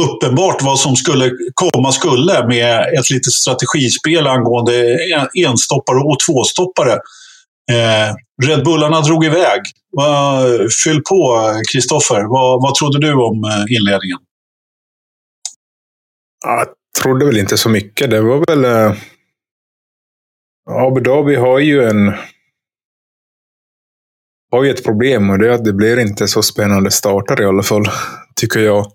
uppenbart 0.00 0.62
vad 0.62 0.78
som 0.78 0.96
skulle 0.96 1.30
komma 1.54 1.92
skulle 1.92 2.46
med 2.46 2.80
ett 2.98 3.10
litet 3.10 3.32
strategispel 3.32 4.26
angående 4.26 4.98
enstoppare 5.46 5.98
och 5.98 6.20
tvåstoppare. 6.26 6.92
Eh, 7.72 8.14
Red 8.42 8.64
Bullarna 8.64 9.00
drog 9.00 9.24
iväg. 9.24 9.60
Fyll 10.84 11.02
på, 11.08 11.52
Kristoffer. 11.72 12.22
Vad, 12.22 12.62
vad 12.62 12.74
trodde 12.74 13.00
du 13.00 13.12
om 13.12 13.44
eh, 13.44 13.76
inledningen? 13.76 14.18
Jag 16.46 16.66
trodde 17.02 17.26
väl 17.26 17.38
inte 17.38 17.58
så 17.58 17.68
mycket. 17.68 18.10
Det 18.10 18.20
var 18.20 18.44
väl... 18.46 18.64
Eh, 18.64 18.96
Abu 20.70 21.00
Dhabi 21.00 21.34
har 21.34 21.58
ju 21.58 21.84
en 21.84 22.14
har 24.50 24.64
ju 24.64 24.70
ett 24.70 24.84
problem 24.84 25.30
och 25.30 25.38
det 25.38 25.48
är 25.48 25.50
att 25.50 25.64
det 25.64 25.72
blir 25.72 25.98
inte 25.98 26.28
så 26.28 26.42
spännande 26.42 26.90
starter 26.90 27.42
i 27.42 27.44
alla 27.44 27.62
fall, 27.62 27.84
tycker 28.36 28.60
jag. 28.60 28.92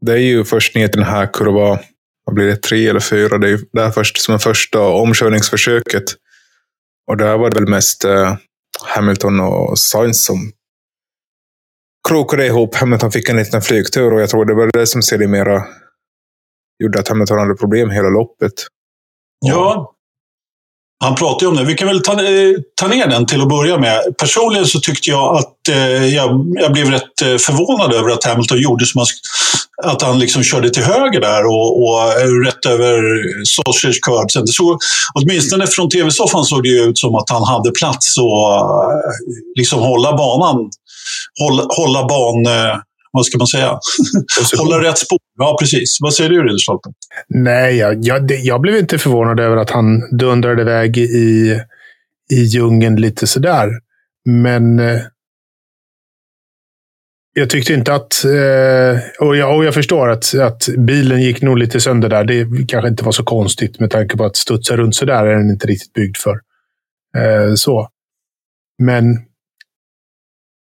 Det 0.00 0.12
är 0.12 0.16
ju 0.16 0.44
först 0.44 0.74
ner 0.74 0.88
till 0.88 1.00
den 1.00 1.10
här 1.10 1.26
kurva, 1.32 1.80
vad 2.24 2.34
blir 2.34 2.46
det, 2.46 2.56
tre 2.56 2.88
eller 2.88 3.00
fyra? 3.00 3.38
Det 3.38 3.50
är 3.50 3.58
där 3.72 3.90
först 3.90 4.18
som 4.18 4.34
är 4.34 4.38
första 4.38 4.80
omkörningsförsöket. 4.80 6.04
Och 7.06 7.16
där 7.16 7.38
var 7.38 7.50
det 7.50 7.60
väl 7.60 7.68
mest 7.68 8.04
eh, 8.04 8.36
Hamilton 8.94 9.40
och 9.40 9.78
Sainz 9.78 10.24
som 10.24 10.52
krokade 12.08 12.46
ihop. 12.46 12.74
Hamilton 12.74 13.12
fick 13.12 13.28
en 13.28 13.36
liten 13.36 13.62
flygtur 13.62 14.12
och 14.12 14.20
jag 14.20 14.30
tror 14.30 14.44
det 14.44 14.54
var 14.54 14.70
det 14.72 14.86
som 14.86 15.02
sedermera 15.02 15.62
gjorde 16.82 17.00
att 17.00 17.08
Hamilton 17.08 17.38
hade 17.38 17.54
problem 17.54 17.90
hela 17.90 18.08
loppet. 18.08 18.52
Ja, 19.40 19.94
han 21.02 21.14
pratar 21.14 21.46
ju 21.46 21.50
om 21.50 21.56
det. 21.56 21.64
Vi 21.64 21.74
kan 21.74 21.88
väl 21.88 22.02
ta, 22.02 22.12
eh, 22.12 22.54
ta 22.80 22.88
ner 22.88 23.06
den 23.06 23.26
till 23.26 23.40
att 23.40 23.48
börja 23.48 23.78
med. 23.78 24.00
Personligen 24.18 24.66
så 24.66 24.80
tyckte 24.80 25.10
jag 25.10 25.36
att 25.36 25.68
eh, 25.68 26.14
jag, 26.14 26.46
jag, 26.60 26.72
blev 26.72 26.90
rätt 26.90 27.22
eh, 27.22 27.36
förvånad 27.36 27.92
över 27.92 28.10
att 28.10 28.24
Hamilton 28.24 28.60
gjorde 28.60 28.86
som 28.86 29.04
att 29.84 30.02
han 30.02 30.18
liksom 30.18 30.42
körde 30.42 30.70
till 30.70 30.82
höger 30.82 31.20
där 31.20 31.46
och, 31.46 31.82
och 31.82 32.20
eh, 32.20 32.46
rätt 32.46 32.66
över 32.66 33.02
Sausage 33.44 34.00
Curbs. 34.02 34.34
Det 34.34 34.52
såg, 34.52 34.78
åtminstone 35.14 35.66
från 35.66 35.90
tv-soffan 35.90 36.44
såg 36.44 36.62
det 36.62 36.68
ut 36.68 36.98
som 36.98 37.14
att 37.14 37.30
han 37.30 37.44
hade 37.44 37.70
plats 37.70 38.18
att 38.18 38.96
liksom 39.56 39.80
hålla 39.80 40.16
banan. 40.16 40.70
Hålla, 41.40 41.66
hålla 41.76 42.04
ban 42.04 42.46
vad 43.12 43.26
ska 43.26 43.38
man 43.38 43.46
säga? 43.46 43.78
Hålla 44.58 44.82
rätt 44.82 44.98
spår. 44.98 45.18
Ja, 45.38 45.56
precis. 45.60 45.98
Vad 46.00 46.14
säger 46.14 46.30
du, 46.30 46.42
Ridderstolpe? 46.42 46.90
Nej, 47.28 47.76
jag, 47.76 48.04
jag, 48.04 48.30
jag, 48.30 48.60
blev 48.60 48.76
inte 48.76 48.98
förvånad 48.98 49.40
över 49.40 49.56
att 49.56 49.70
han 49.70 50.16
dundrade 50.18 50.62
iväg 50.62 50.98
i, 50.98 51.60
i 52.32 52.42
djungeln 52.42 52.96
lite 52.96 53.26
sådär. 53.26 53.70
Men 54.24 54.78
eh, 54.78 55.00
jag 57.34 57.50
tyckte 57.50 57.72
inte 57.72 57.94
att... 57.94 58.24
Eh, 58.24 59.26
och, 59.26 59.36
jag, 59.36 59.56
och 59.56 59.64
jag 59.64 59.74
förstår 59.74 60.08
att, 60.08 60.34
att 60.34 60.68
bilen 60.78 61.22
gick 61.22 61.42
nog 61.42 61.58
lite 61.58 61.80
sönder 61.80 62.08
där. 62.08 62.24
Det 62.24 62.66
kanske 62.68 62.88
inte 62.88 63.04
var 63.04 63.12
så 63.12 63.24
konstigt 63.24 63.80
med 63.80 63.90
tanke 63.90 64.16
på 64.16 64.24
att 64.24 64.36
studsa 64.36 64.76
runt 64.76 64.96
sådär 64.96 65.26
är 65.26 65.36
den 65.36 65.50
inte 65.50 65.66
riktigt 65.66 65.92
byggd 65.92 66.16
för. 66.16 66.40
Eh, 67.16 67.54
så. 67.54 67.88
Men 68.78 69.18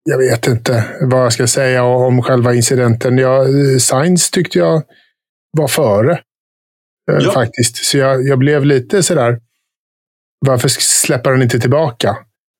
jag 0.04 0.18
vet 0.18 0.46
inte 0.46 0.84
vad 1.00 1.24
jag 1.24 1.32
ska 1.32 1.46
säga 1.46 1.84
om 1.84 2.22
själva 2.22 2.54
incidenten. 2.54 3.18
Jag, 3.18 3.46
Sainz 3.80 4.30
tyckte 4.30 4.58
jag 4.58 4.82
var 5.52 5.68
före. 5.68 6.12
Eh, 7.10 7.18
ja. 7.20 7.32
Faktiskt. 7.32 7.76
Så 7.76 7.98
jag, 7.98 8.28
jag 8.28 8.38
blev 8.38 8.64
lite 8.64 9.02
sådär. 9.02 9.40
Varför 10.46 10.68
släpper 10.68 11.30
han 11.30 11.42
inte 11.42 11.60
tillbaka? 11.60 12.16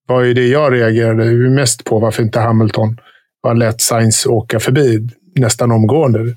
var 0.07 0.23
ju 0.23 0.35
det 0.35 0.47
jag 0.47 0.73
reagerade 0.73 1.25
mest 1.51 1.85
på. 1.85 1.99
Varför 1.99 2.23
inte 2.23 2.41
Hamilton 2.41 3.01
bara 3.43 3.55
lät 3.55 3.81
Sainz 3.81 4.27
åka 4.27 4.61
förbi 4.61 5.09
nästan 5.35 5.73
omgående. 5.73 6.35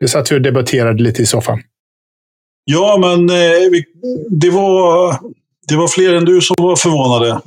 Det 0.00 0.08
satt 0.08 0.32
vi 0.32 0.36
och 0.36 0.42
debatterade 0.42 1.02
lite 1.02 1.22
i 1.22 1.26
soffan. 1.26 1.62
Ja, 2.64 2.98
men 3.00 3.30
eh, 3.30 3.82
det 4.30 4.50
var 4.50 5.18
det 5.68 5.76
var 5.76 5.88
fler 5.88 6.14
än 6.14 6.24
du 6.24 6.40
som 6.40 6.56
var 6.58 6.76
förvånade, 6.76 7.28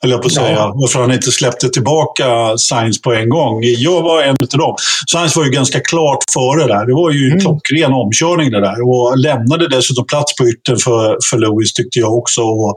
höll 0.00 0.10
jag 0.10 0.22
på 0.22 0.26
att 0.26 0.34
säga. 0.34 0.52
Ja. 0.52 0.72
Varför 0.74 1.00
han 1.00 1.12
inte 1.12 1.30
släppte 1.30 1.68
tillbaka 1.68 2.58
Science 2.58 3.00
på 3.00 3.12
en 3.12 3.28
gång. 3.28 3.60
Jag 3.62 4.02
var 4.02 4.22
en 4.22 4.36
av 4.52 4.58
dem. 4.58 4.76
Science 5.10 5.38
var 5.38 5.46
ju 5.46 5.52
ganska 5.52 5.80
klart 5.80 6.18
före 6.32 6.66
där. 6.66 6.86
Det 6.86 6.94
var 6.94 7.10
ju 7.10 7.24
en 7.24 7.32
mm. 7.32 7.40
klockren 7.40 7.92
omkörning 7.92 8.50
det 8.50 8.60
där. 8.60 8.88
Och 8.88 9.18
lämnade 9.18 9.68
dessutom 9.68 10.06
plats 10.06 10.36
på 10.36 10.48
yttern 10.48 10.76
för, 10.76 11.18
för 11.30 11.38
Lewis, 11.38 11.72
tyckte 11.72 11.98
jag 11.98 12.14
också. 12.18 12.40
Och, 12.42 12.74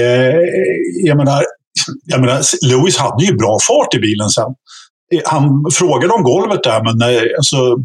eh, 0.00 0.34
jag 1.04 1.16
menar, 1.16 1.42
jag 2.04 2.20
menar, 2.20 2.40
Lewis 2.66 2.96
hade 2.96 3.24
ju 3.24 3.36
bra 3.36 3.58
fart 3.68 3.94
i 3.94 3.98
bilen 3.98 4.28
sen 4.28 4.54
han 5.24 5.64
frågade 5.72 6.12
om 6.14 6.22
golvet 6.22 6.62
där, 6.62 6.80
men 6.84 6.96
alltså, 7.36 7.76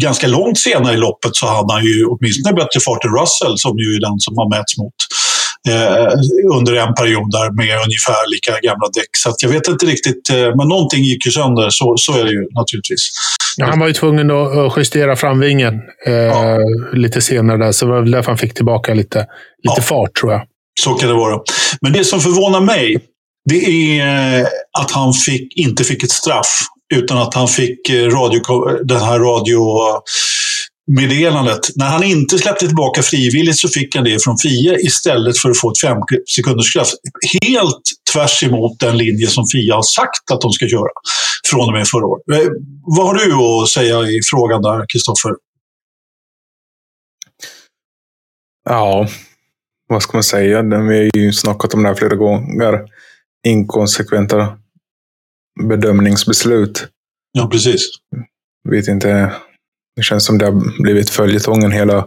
ganska 0.00 0.26
långt 0.26 0.58
senare 0.58 0.94
i 0.94 0.96
loppet 0.96 1.36
så 1.36 1.46
hade 1.46 1.72
han 1.72 1.84
ju 1.84 2.06
åtminstone 2.06 2.54
bättre 2.54 2.80
fart 2.80 3.04
än 3.04 3.10
Russell, 3.20 3.58
som 3.58 3.78
ju 3.78 3.96
är 3.96 4.00
den 4.00 4.18
som 4.18 4.38
har 4.38 4.48
mätts 4.56 4.78
mot. 4.78 4.94
Eh, 5.68 6.06
under 6.58 6.74
en 6.74 6.94
period 6.94 7.30
där 7.30 7.50
med 7.56 7.76
ungefär 7.86 8.30
lika 8.34 8.52
gamla 8.68 8.88
däck. 8.94 9.12
Så 9.16 9.34
jag 9.38 9.48
vet 9.48 9.68
inte 9.68 9.86
riktigt, 9.86 10.30
eh, 10.30 10.36
men 10.56 10.68
någonting 10.68 11.02
gick 11.04 11.26
ju 11.26 11.32
sönder. 11.32 11.70
Så, 11.70 11.94
så 11.96 12.12
är 12.18 12.24
det 12.24 12.30
ju 12.30 12.48
naturligtvis. 12.50 13.10
Ja, 13.56 13.66
han 13.66 13.80
var 13.80 13.86
ju 13.86 13.92
tvungen 13.92 14.30
att 14.30 14.76
justera 14.76 15.16
framvingen 15.16 15.74
eh, 16.06 16.12
ja. 16.12 16.58
lite 16.92 17.20
senare 17.20 17.58
där, 17.58 17.72
så 17.72 17.86
det 17.86 17.92
var 17.92 18.02
därför 18.02 18.30
han 18.30 18.38
fick 18.38 18.54
tillbaka 18.54 18.94
lite, 18.94 19.18
lite 19.62 19.76
ja. 19.76 19.82
fart 19.82 20.14
tror 20.20 20.32
jag. 20.32 20.42
Så 20.80 20.94
kan 20.94 21.08
det 21.08 21.14
vara. 21.14 21.40
Men 21.80 21.92
det 21.92 22.04
som 22.04 22.20
förvånar 22.20 22.60
mig, 22.60 22.96
det 23.50 23.98
är 24.00 24.40
eh, 24.40 24.46
att 24.78 24.90
han 24.90 25.12
fick, 25.12 25.56
inte 25.56 25.84
fick 25.84 26.02
ett 26.02 26.10
straff, 26.10 26.60
utan 26.94 27.18
att 27.18 27.34
han 27.34 27.48
fick 27.48 27.88
eh, 27.88 28.10
radio, 28.10 28.40
den 28.84 29.00
här 29.00 29.18
radiomeddelandet. 30.90 31.76
När 31.76 31.86
han 31.86 32.04
inte 32.04 32.38
släppte 32.38 32.66
tillbaka 32.66 33.02
frivilligt 33.02 33.58
så 33.58 33.68
fick 33.68 33.94
han 33.94 34.04
det 34.04 34.22
från 34.24 34.38
FIA 34.38 34.78
istället 34.78 35.38
för 35.38 35.50
att 35.50 35.58
få 35.58 35.70
ett 35.70 35.80
fem 35.80 35.98
sekunders 36.36 36.70
straff. 36.70 36.88
Helt 37.42 37.82
tvärs 38.12 38.42
emot 38.42 38.80
den 38.80 38.98
linje 38.98 39.26
som 39.26 39.46
FIA 39.46 39.74
har 39.74 39.82
sagt 39.82 40.30
att 40.32 40.40
de 40.40 40.52
ska 40.52 40.66
göra 40.66 40.90
från 41.50 41.68
och 41.68 41.72
med 41.72 41.88
förra 41.88 42.06
året. 42.06 42.22
Eh, 42.32 42.48
vad 42.82 43.06
har 43.06 43.14
du 43.14 43.34
att 43.34 43.68
säga 43.68 44.02
i 44.02 44.20
frågan 44.30 44.62
där, 44.62 44.86
Kristoffer? 44.88 45.32
Ja, 48.64 49.08
vad 49.88 50.02
ska 50.02 50.16
man 50.16 50.24
säga? 50.24 50.62
Vi 50.62 51.10
har 51.14 51.20
ju 51.20 51.32
snackat 51.32 51.74
om 51.74 51.82
det 51.82 51.88
här 51.88 51.94
flera 51.94 52.16
gånger 52.16 52.80
inkonsekventa 53.46 54.58
bedömningsbeslut. 55.68 56.88
Ja, 57.32 57.48
precis. 57.52 57.82
Vet 58.68 58.88
inte. 58.88 59.32
Det 59.96 60.02
känns 60.02 60.24
som 60.24 60.38
det 60.38 60.44
har 60.44 60.82
blivit 60.82 61.10
följetongen 61.10 61.72
hela 61.72 62.06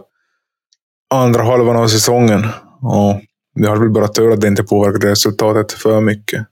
andra 1.14 1.42
halvan 1.42 1.76
av 1.76 1.88
säsongen. 1.88 2.46
Och 2.82 3.20
det 3.54 3.68
har 3.68 3.76
väl 3.76 3.90
bara 3.90 4.08
tur 4.08 4.32
att 4.32 4.40
det 4.40 4.48
inte 4.48 4.62
påverkat 4.62 5.04
resultatet 5.04 5.72
för 5.72 6.00
mycket. 6.00 6.46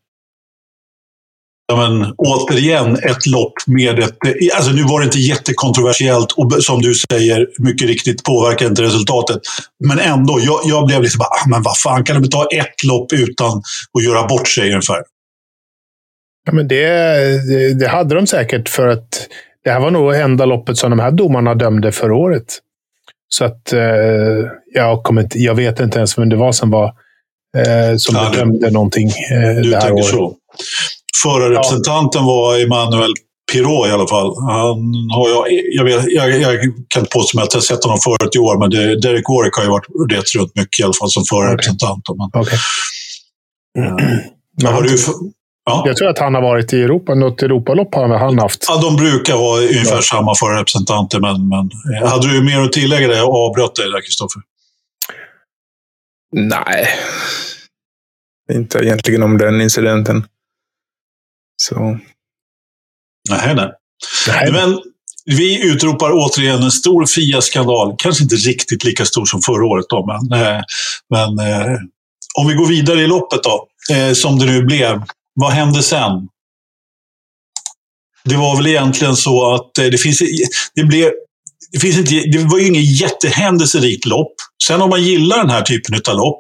Ja, 1.73 1.77
men, 1.77 2.15
återigen 2.17 2.97
ett 2.97 3.27
lopp 3.27 3.53
med 3.67 3.99
ett... 3.99 4.17
Alltså 4.55 4.73
nu 4.73 4.83
var 4.83 5.01
det 5.01 5.05
inte 5.05 5.19
jättekontroversiellt 5.19 6.33
och 6.33 6.65
som 6.65 6.83
du 6.83 6.95
säger, 6.95 7.47
mycket 7.59 7.89
riktigt 7.89 8.25
påverkar 8.25 8.67
inte 8.67 8.83
resultatet. 8.83 9.41
Men 9.85 9.99
ändå, 9.99 10.41
jag, 10.41 10.61
jag 10.65 10.87
blev 10.87 11.03
lite 11.03 11.19
bara, 11.19 11.29
ah, 11.29 11.49
men 11.49 11.63
vad 11.63 11.79
fan, 11.79 12.05
kan 12.05 12.23
de 12.23 12.29
ta 12.29 12.49
ett 12.53 12.85
lopp 12.85 13.13
utan 13.13 13.63
att 13.99 14.05
göra 14.05 14.27
bort 14.27 14.49
sig 14.49 14.69
ungefär? 14.69 15.03
Ja, 16.47 16.53
men 16.53 16.69
det, 16.69 16.87
det, 17.49 17.75
det, 17.75 17.89
hade 17.89 18.15
de 18.15 18.27
säkert 18.27 18.69
för 18.69 18.89
att 18.89 19.29
det 19.69 19.73
här 19.73 19.81
var 19.81 19.91
nog 19.91 20.15
enda 20.15 20.45
loppet 20.45 20.79
som 20.79 20.91
de 20.91 20.99
här 20.99 21.11
domarna 21.11 21.55
dömde 21.55 21.93
förra 21.93 22.15
året. 22.15 22.59
Så 23.29 23.45
att 23.45 23.73
eh, 23.73 23.81
jag, 24.75 25.03
kommer 25.03 25.23
inte, 25.23 25.39
jag 25.39 25.55
vet 25.55 25.81
inte 25.81 25.99
ens 25.99 26.19
vem 26.19 26.29
det 26.29 26.37
var 26.37 26.53
som 26.53 26.71
var 26.71 26.85
eh, 27.57 27.97
som 27.97 28.17
ja, 28.17 28.31
bedömde 28.31 28.67
du, 28.67 28.73
någonting 28.73 29.09
eh, 29.09 29.63
du 29.63 29.71
det 29.71 29.81
här 29.81 29.93
året. 29.93 30.05
Så. 30.05 30.35
Förarrepresentanten 31.23 32.21
ja. 32.21 32.27
var 32.27 32.59
Emanuel 32.59 33.13
Pirot 33.53 33.89
i 33.89 33.91
alla 33.91 34.07
fall. 34.07 34.35
Han 34.41 34.79
har 35.11 35.29
jag, 35.29 35.45
jag, 35.73 35.85
vet, 35.85 36.05
jag, 36.09 36.41
jag 36.41 36.61
kan 36.89 37.01
inte 37.03 37.11
påstå 37.13 37.41
att 37.41 37.55
jag 37.55 37.63
sett 37.63 37.85
honom 37.85 37.99
förut 37.99 38.37
i 38.37 38.39
år, 38.39 38.59
men 38.59 38.71
det, 38.71 39.01
Derek 39.01 39.29
Warwick 39.29 39.55
har 39.55 39.63
ju 39.63 39.71
varit 39.71 40.13
rätt 40.13 40.35
runt 40.35 40.57
mycket 40.57 40.81
i 40.81 40.83
alla 40.83 40.99
fall 41.01 41.11
som 41.11 41.25
förarrepresentant. 41.25 42.09
Okay. 42.09 42.43
Okay. 42.43 42.59
Mm. 43.79 44.75
har 44.75 44.83
du, 44.83 44.97
ja. 45.69 45.83
Jag 45.87 45.97
tror 45.97 46.09
att 46.09 46.19
han 46.19 46.35
har 46.35 46.43
varit 46.43 46.73
i 46.73 46.83
Europa. 46.83 47.15
Något 47.15 47.43
Europalopp 47.43 47.95
har 47.95 48.19
han 48.19 48.39
haft. 48.39 48.65
Ja, 48.69 48.81
de 48.83 48.97
brukar 48.97 49.35
vara 49.35 49.61
ungefär 49.61 49.97
ja. 49.97 50.03
samma 50.03 50.35
förarrepresentanter, 50.35 51.21
men, 51.21 51.49
men 51.49 51.71
eh, 51.95 52.09
hade 52.09 52.33
du 52.33 52.43
mer 52.43 52.61
att 52.61 52.73
tillägga 52.73 53.09
där? 53.09 53.17
Jag 53.17 53.31
avbröt 53.31 53.75
dig 53.75 53.91
där, 53.91 54.01
Kristoffer. 54.01 54.43
Nej, 56.33 56.89
inte 58.53 58.79
egentligen 58.79 59.23
om 59.23 59.39
den 59.39 59.61
incidenten. 59.61 60.27
Så. 61.63 61.99
Nej, 63.31 63.55
nej. 63.55 63.73
nej. 64.29 64.53
Men 64.53 64.81
vi 65.25 65.71
utropar 65.71 66.11
återigen 66.13 66.63
en 66.63 66.71
stor 66.71 67.07
FIA-skandal. 67.07 67.95
Kanske 67.99 68.23
inte 68.23 68.37
riktigt 68.37 68.85
lika 68.85 69.05
stor 69.05 69.25
som 69.25 69.43
förra 69.43 69.67
året, 69.67 69.87
då, 69.89 70.07
men, 70.07 70.41
eh, 70.43 70.63
men 71.11 71.39
eh, 71.49 71.79
om 72.39 72.47
vi 72.47 72.55
går 72.55 72.67
vidare 72.67 73.01
i 73.01 73.07
loppet 73.07 73.43
då, 73.43 73.67
som 74.15 74.39
det 74.39 74.47
nu 74.47 74.63
blev. 74.63 75.03
Vad 75.41 75.53
hände 75.53 75.83
sen? 75.83 76.13
Det 78.25 78.37
var 78.37 78.57
väl 78.57 78.67
egentligen 78.67 79.17
så 79.17 79.55
att 79.55 79.79
eh, 79.79 79.85
det 79.85 79.99
finns, 79.99 80.23
det 80.75 80.85
blev, 80.85 81.11
det, 81.73 81.79
finns 81.79 81.99
inte, 81.99 82.15
det 82.15 82.39
var 82.39 82.59
ju 82.59 82.67
inget 82.67 83.01
jättehändelserikt 83.01 84.07
lopp. 84.07 84.33
Sen 84.67 84.83
om 84.83 84.91
man 84.91 85.03
gillar 85.03 85.39
den 85.39 85.51
här 85.51 85.63
typen 85.63 86.01
av 86.09 86.17
lopp, 86.17 86.39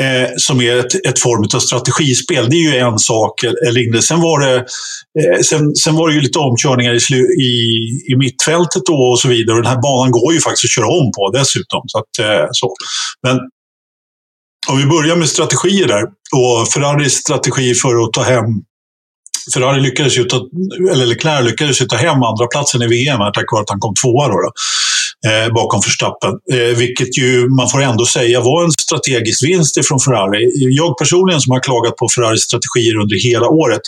eh, 0.00 0.30
som 0.36 0.60
är 0.60 0.76
ett, 0.76 1.06
ett 1.06 1.18
form 1.18 1.48
av 1.54 1.58
strategispel. 1.58 2.50
Det 2.50 2.56
är 2.56 2.72
ju 2.72 2.76
en 2.76 2.98
sak. 2.98 3.44
Eh, 3.44 3.52
Eller 3.68 3.80
inte. 3.86 4.02
Sen, 4.02 4.20
var 4.20 4.40
det, 4.40 4.56
eh, 5.20 5.40
sen, 5.40 5.74
sen 5.74 5.94
var 5.94 6.08
det 6.08 6.14
ju 6.14 6.20
lite 6.20 6.38
omkörningar 6.38 6.94
i, 6.94 7.14
i, 7.42 7.52
i 8.12 8.16
mittfältet 8.16 8.82
då 8.86 8.94
och 8.94 9.20
så 9.20 9.28
vidare. 9.28 9.56
Och 9.56 9.62
den 9.62 9.72
här 9.72 9.82
banan 9.82 10.10
går 10.10 10.32
ju 10.32 10.40
faktiskt 10.40 10.64
att 10.64 10.70
köra 10.70 10.88
om 10.88 11.12
på 11.16 11.30
dessutom. 11.38 11.82
Så 11.86 11.98
att, 11.98 12.18
eh, 12.20 12.46
så. 12.52 12.74
Men 13.22 13.38
om 14.70 14.78
vi 14.78 14.86
börjar 14.86 15.16
med 15.16 15.28
strategier 15.28 15.88
där. 15.88 16.02
Och 16.32 16.68
Ferraris 16.68 17.14
strategi 17.14 17.74
för 17.74 18.04
att 18.04 18.12
ta 18.12 18.22
hem 18.22 18.44
Ferrari 19.54 19.80
lyckades 19.80 20.18
ju 20.18 20.24
ta, 20.24 20.36
eller 20.92 21.06
Leclerc 21.06 21.44
lyckades 21.44 21.80
ju 21.80 21.86
ta 21.86 21.96
hem 21.96 22.22
andra 22.22 22.46
platsen 22.46 22.82
i 22.82 22.86
VM 22.86 23.20
här, 23.20 23.30
tack 23.30 23.52
vare 23.52 23.62
att 23.62 23.70
han 23.70 23.80
kom 23.80 23.94
tvåa. 23.94 24.28
Då, 24.28 24.34
då 24.34 24.50
eh, 25.30 25.52
bakom 25.52 25.80
Verstappen. 25.80 26.30
Eh, 26.52 26.76
vilket 26.76 27.18
ju 27.18 27.48
man 27.48 27.68
får 27.68 27.82
ändå 27.82 28.06
säga 28.06 28.40
var 28.40 28.64
en 28.64 28.72
strategisk 28.72 29.44
vinst 29.44 29.76
ifrån 29.76 30.00
Ferrari. 30.00 30.50
Jag 30.54 30.98
personligen 30.98 31.40
som 31.40 31.52
har 31.52 31.60
klagat 31.60 31.96
på 31.96 32.08
Ferraris 32.14 32.42
strategier 32.42 32.96
under 32.96 33.16
hela 33.16 33.48
året 33.48 33.82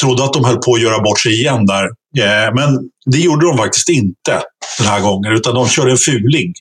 trodde 0.00 0.24
att 0.24 0.32
de 0.32 0.44
höll 0.44 0.58
på 0.58 0.74
att 0.74 0.82
göra 0.82 1.00
bort 1.00 1.20
sig 1.20 1.32
igen 1.32 1.66
där. 1.66 1.84
Eh, 2.18 2.54
men 2.54 2.78
det 3.06 3.18
gjorde 3.18 3.46
de 3.46 3.56
faktiskt 3.58 3.88
inte 3.88 4.42
den 4.78 4.86
här 4.86 5.00
gången, 5.00 5.32
utan 5.32 5.54
de 5.54 5.68
körde 5.68 5.90
en 5.90 5.96
fuling. 5.96 6.52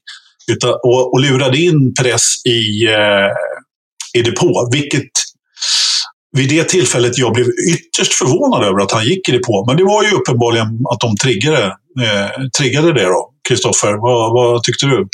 Utan, 0.52 0.70
och, 0.70 1.14
och 1.14 1.20
lurade 1.20 1.58
in 1.58 1.94
press 1.94 2.46
i, 2.46 2.86
eh, 2.86 3.32
i 4.14 4.22
depå, 4.22 4.70
vilket 4.72 5.12
vid 6.38 6.50
det 6.50 6.64
tillfället 6.64 7.18
jag 7.18 7.34
blev 7.34 7.48
ytterst 7.74 8.14
förvånad 8.14 8.64
över 8.64 8.80
att 8.80 8.92
han 8.92 9.06
gick 9.06 9.30
i 9.30 9.32
depå. 9.32 9.66
Men 9.68 9.78
det 9.78 9.84
var 9.84 10.04
ju 10.04 10.12
uppenbarligen 10.12 10.68
att 10.92 11.00
de 11.00 11.16
triggade, 11.16 11.66
eh, 12.02 12.48
triggade 12.58 12.94
det. 12.94 13.04
då. 13.04 13.34
Kristoffer, 13.48 13.94
vad, 13.94 14.34
vad, 14.34 14.64
tyckte 14.64 14.86
du? 14.86 15.08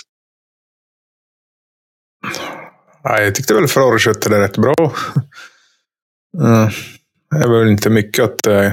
Ja, 3.03 3.21
jag 3.21 3.35
tyckte 3.35 3.53
väl 3.53 3.67
Ferrari 3.67 3.99
skötte 3.99 4.29
det 4.29 4.39
rätt 4.39 4.57
bra. 4.57 4.93
Mm. 6.43 6.69
Det 7.31 7.43
är 7.43 7.47
väl 7.47 7.69
inte 7.69 7.89
mycket 7.89 8.25
att 8.25 8.47
eh, 8.47 8.71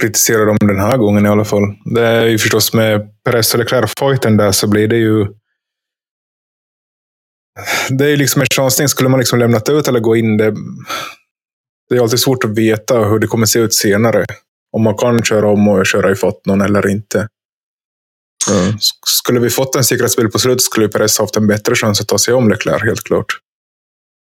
kritisera 0.00 0.44
dem 0.44 0.56
den 0.60 0.80
här 0.80 0.96
gången 0.96 1.26
i 1.26 1.28
alla 1.28 1.44
fall. 1.44 1.62
Det 1.94 2.06
är 2.06 2.24
ju 2.26 2.38
förstås 2.38 2.72
med 2.72 3.22
Perez 3.24 3.54
och 3.54 3.60
Leclerc-fighten 3.60 4.36
där 4.36 4.52
så 4.52 4.68
blir 4.68 4.88
det 4.88 4.96
ju 4.96 5.26
det 7.90 8.10
är 8.10 8.16
liksom 8.16 8.40
en 8.40 8.46
chansning. 8.54 8.88
Skulle 8.88 9.08
man 9.08 9.20
liksom 9.20 9.38
lämnat 9.38 9.68
ut 9.68 9.88
eller 9.88 10.00
gå 10.00 10.16
in, 10.16 10.36
det, 10.36 10.54
det 11.88 11.96
är 11.96 12.00
alltid 12.00 12.20
svårt 12.20 12.44
att 12.44 12.58
veta 12.58 12.98
hur 12.98 13.18
det 13.18 13.26
kommer 13.26 13.46
se 13.46 13.58
ut 13.58 13.74
senare. 13.74 14.24
Om 14.72 14.82
man 14.82 14.96
kan 14.96 15.22
köra 15.22 15.48
om 15.48 15.68
och 15.68 15.86
köra 15.86 16.12
ifatt 16.12 16.46
någon 16.46 16.60
eller 16.60 16.88
inte. 16.88 17.28
Mm. 18.50 18.78
Skulle 19.06 19.40
vi 19.40 19.50
fått 19.50 19.76
en 19.76 19.84
säkerhetsbil 19.84 20.28
på 20.28 20.38
slutet 20.38 20.62
skulle 20.62 20.88
Perez 20.88 21.18
haft 21.18 21.36
en 21.36 21.46
bättre 21.46 21.74
chans 21.74 22.00
att 22.00 22.08
ta 22.08 22.18
sig 22.18 22.34
om 22.34 22.48
Leclerc, 22.48 22.82
helt 22.82 23.04
klart. 23.04 23.26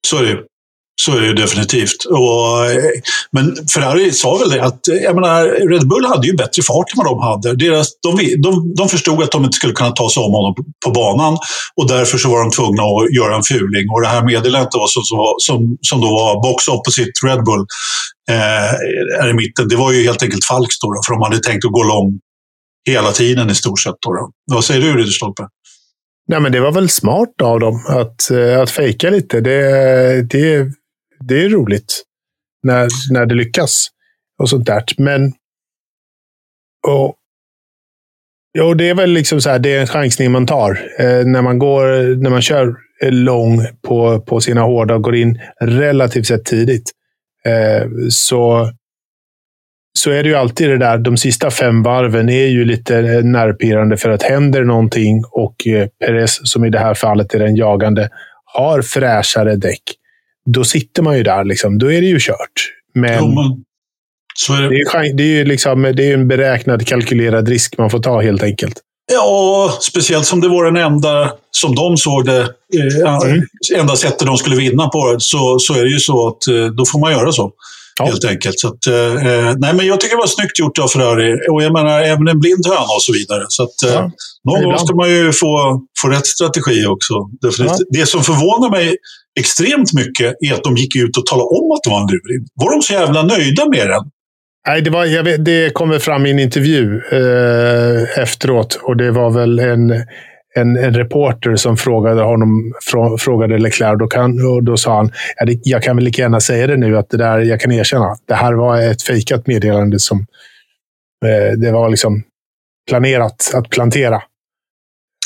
Så 0.07 0.17
är 0.17 0.23
det 0.23 0.43
så 1.05 1.17
är 1.17 1.21
det 1.21 1.33
definitivt. 1.33 2.05
Och, 2.09 2.65
eh, 2.65 2.91
men 3.31 3.55
Ferrari 3.73 4.11
sa 4.11 4.37
väl 4.37 4.49
det 4.49 4.63
att 4.63 4.87
eh, 4.87 4.95
jag 4.95 5.15
menar, 5.15 5.69
Red 5.71 5.87
Bull 5.87 6.05
hade 6.05 6.27
ju 6.27 6.35
bättre 6.35 6.63
fart 6.63 6.91
än 6.91 6.97
vad 7.03 7.05
de 7.05 7.19
hade. 7.19 7.55
Deras, 7.65 7.87
de, 8.01 8.41
de, 8.41 8.73
de 8.75 8.89
förstod 8.89 9.23
att 9.23 9.31
de 9.31 9.43
inte 9.43 9.55
skulle 9.55 9.73
kunna 9.73 9.91
ta 9.91 10.09
sig 10.09 10.23
om 10.23 10.33
honom 10.33 10.55
på 10.85 10.91
banan 10.91 11.37
och 11.75 11.87
därför 11.87 12.17
så 12.17 12.29
var 12.29 12.39
de 12.39 12.51
tvungna 12.51 12.83
att 12.83 13.15
göra 13.15 13.35
en 13.35 13.43
fuling. 13.43 13.89
Och 13.93 14.01
det 14.01 14.07
här 14.07 14.23
meddelandet 14.25 14.71
då, 14.71 14.87
som, 14.87 15.03
som, 15.37 15.77
som 15.81 16.01
då 16.01 16.07
var 16.07 16.43
box 16.43 16.67
opposite 16.67 17.11
Red 17.27 17.43
Bull 17.43 17.65
eh, 18.29 19.29
i 19.29 19.33
mitten, 19.33 19.67
det 19.67 19.75
var 19.75 19.91
ju 19.91 20.03
helt 20.03 20.23
enkelt 20.23 20.45
falskt. 20.45 20.81
Då, 20.81 20.87
för 21.05 21.13
de 21.13 21.21
hade 21.21 21.39
tänkt 21.39 21.65
att 21.65 21.71
gå 21.71 21.83
lång 21.83 22.19
hela 22.89 23.11
tiden 23.11 23.49
i 23.49 23.55
stort 23.55 23.79
sett. 23.79 23.95
Då, 24.05 24.13
då. 24.13 24.31
Vad 24.51 24.65
säger 24.65 24.81
du, 24.81 24.97
Ridderstolpe? 24.97 25.43
Nej, 26.27 26.39
men 26.39 26.51
det 26.51 26.59
var 26.59 26.71
väl 26.71 26.89
smart 26.89 27.41
av 27.41 27.59
dem 27.59 27.85
att, 27.87 28.31
eh, 28.31 28.61
att 28.61 28.69
fejka 28.69 29.09
lite. 29.09 29.41
Det, 29.41 30.23
det, 30.29 30.71
det 31.23 31.45
är 31.45 31.49
roligt 31.49 32.03
när, 32.63 32.87
när 33.11 33.25
det 33.25 33.35
lyckas. 33.35 33.87
Och 34.37 34.49
sånt 34.49 34.65
där. 34.65 34.83
Men 34.97 35.33
och, 36.87 37.15
Jo, 38.53 38.73
det 38.73 38.89
är 38.89 38.95
väl 38.95 39.09
liksom 39.09 39.41
så 39.41 39.49
här, 39.49 39.59
det 39.59 39.75
är 39.75 39.81
en 39.81 39.87
chansning 39.87 40.31
man 40.31 40.45
tar. 40.45 40.79
Eh, 40.99 41.25
när 41.25 41.41
man 41.41 41.59
går, 41.59 42.15
när 42.15 42.29
man 42.29 42.41
kör 42.41 42.75
lång 43.01 43.65
på, 43.81 44.21
på 44.21 44.41
sina 44.41 44.61
hårda 44.61 44.95
och 44.95 45.03
går 45.03 45.15
in 45.15 45.39
relativt 45.61 46.27
sett 46.27 46.45
tidigt. 46.45 46.91
Eh, 47.45 47.87
så, 48.09 48.71
så 49.99 50.11
är 50.11 50.23
det 50.23 50.29
ju 50.29 50.35
alltid 50.35 50.69
det 50.69 50.77
där, 50.77 50.97
de 50.97 51.17
sista 51.17 51.51
fem 51.51 51.83
varven 51.83 52.29
är 52.29 52.47
ju 52.47 52.65
lite 52.65 52.97
eh, 52.97 53.23
nervpirrande 53.23 53.97
för 53.97 54.09
att 54.09 54.23
händer 54.23 54.63
någonting 54.63 55.23
och 55.31 55.67
eh, 55.67 55.87
Perez, 55.99 56.39
som 56.43 56.65
i 56.65 56.69
det 56.69 56.79
här 56.79 56.93
fallet 56.93 57.33
är 57.33 57.39
den 57.39 57.55
jagande, 57.55 58.09
har 58.45 58.81
fräschare 58.81 59.55
däck. 59.55 59.83
Då 60.45 60.63
sitter 60.63 61.01
man 61.03 61.17
ju 61.17 61.23
där. 61.23 61.43
Liksom. 61.43 61.77
Då 61.77 61.91
är 61.91 62.01
det 62.01 62.07
ju 62.07 62.19
kört. 62.19 62.69
Men, 62.95 63.19
Jo, 63.19 63.27
men 63.27 63.63
så 64.35 64.53
är 64.53 64.61
det. 64.61 64.69
det 64.69 64.75
är, 65.09 65.13
det 65.17 65.39
är 65.39 65.45
liksom, 65.45 65.81
det 65.95 66.09
är 66.09 66.13
en 66.13 66.27
beräknad, 66.27 66.87
kalkylerad 66.87 67.47
risk 67.49 67.77
man 67.77 67.89
får 67.89 67.99
ta 67.99 68.21
helt 68.21 68.43
enkelt. 68.43 68.79
Ja, 69.13 69.77
speciellt 69.81 70.25
som 70.25 70.41
det 70.41 70.47
var 70.47 70.65
den 70.65 70.75
enda, 70.77 71.31
som 71.51 71.75
de 71.75 71.97
såg 71.97 72.25
det, 72.25 72.39
eh, 72.41 73.15
Mm. 73.25 73.45
enda 73.75 73.95
sättet 73.95 74.27
de 74.27 74.37
skulle 74.37 74.55
vinna 74.55 74.87
på, 74.87 75.15
så, 75.19 75.59
så 75.59 75.73
är 75.73 75.83
det 75.83 75.89
ju 75.89 75.99
så 75.99 76.27
att 76.27 76.47
eh, 76.47 76.65
då 76.65 76.85
får 76.85 76.99
man 76.99 77.11
göra 77.11 77.31
så. 77.31 77.51
Ja. 77.99 78.05
Helt 78.05 78.25
enkelt. 78.25 78.59
Så 78.59 78.67
att, 78.67 78.87
eh, 78.87 79.27
eh, 79.27 79.55
nej, 79.57 79.73
men 79.73 79.85
jag 79.87 79.99
tycker 80.01 80.15
det 80.15 80.19
var 80.19 80.27
snyggt 80.27 80.59
gjort 80.59 80.79
av 80.79 80.87
Ferrari. 80.87 81.33
Och 81.51 81.63
jag 81.63 81.73
menar, 81.73 82.01
även 82.01 82.27
en 82.27 82.39
blind 82.39 82.65
höna 82.67 82.81
och 82.81 83.01
så 83.01 83.13
vidare. 83.13 83.45
Så 83.49 83.63
att, 83.63 83.83
eh, 83.83 83.91
Ja, 83.93 84.11
någon 84.43 84.63
gång 84.63 84.77
ska 84.77 84.95
man 84.95 85.09
ju 85.09 85.31
få, 85.33 85.81
få 86.01 86.07
rätt 86.07 86.27
strategi 86.27 86.85
också. 86.85 87.13
Ja. 87.59 87.77
Det 87.89 88.05
som 88.05 88.23
förvånar 88.23 88.69
mig 88.69 88.95
extremt 89.39 89.93
mycket 89.93 90.35
är 90.39 90.53
att 90.53 90.63
de 90.63 90.75
gick 90.75 90.95
ut 90.95 91.17
och 91.17 91.25
talade 91.25 91.47
om 91.47 91.71
att 91.71 91.83
det 91.83 91.89
var 91.89 92.01
en 92.01 92.07
luring. 92.07 92.47
Var 92.55 92.71
de 92.71 92.81
så 92.81 92.93
jävla 92.93 93.23
nöjda 93.23 93.69
med 93.69 93.87
den? 93.87 94.03
Nej, 94.67 94.81
det, 94.81 94.89
var, 94.89 95.23
vet, 95.23 95.45
det 95.45 95.73
kommer 95.73 95.99
fram 95.99 96.25
i 96.25 96.31
en 96.31 96.39
intervju 96.39 97.01
eh, 97.11 98.19
efteråt 98.19 98.79
och 98.83 98.97
det 98.97 99.11
var 99.11 99.31
väl 99.31 99.59
en, 99.59 99.91
en, 100.55 100.77
en 100.77 100.93
reporter 100.93 101.55
som 101.55 101.77
frågade 101.77 102.21
honom, 102.21 102.73
frå, 102.83 103.17
frågade 103.17 103.57
Leclerc 103.57 103.99
då, 103.99 104.07
kan, 104.07 104.45
och 104.47 104.63
då 104.63 104.77
sa 104.77 104.95
han, 104.95 105.11
ja, 105.37 105.45
det, 105.45 105.59
jag 105.63 105.83
kan 105.83 105.95
väl 105.95 106.05
lika 106.05 106.21
gärna 106.21 106.39
säga 106.39 106.67
det 106.67 106.77
nu, 106.77 106.97
att 106.97 107.09
det 107.09 107.17
där, 107.17 107.39
jag 107.39 107.59
kan 107.59 107.71
erkänna, 107.71 108.15
det 108.27 108.33
här 108.33 108.53
var 108.53 108.81
ett 108.81 109.01
fejkat 109.01 109.47
meddelande 109.47 109.99
som 109.99 110.19
eh, 111.25 111.57
det 111.57 111.71
var 111.71 111.89
liksom 111.89 112.23
planerat 112.89 113.51
att 113.53 113.69
plantera. 113.69 114.21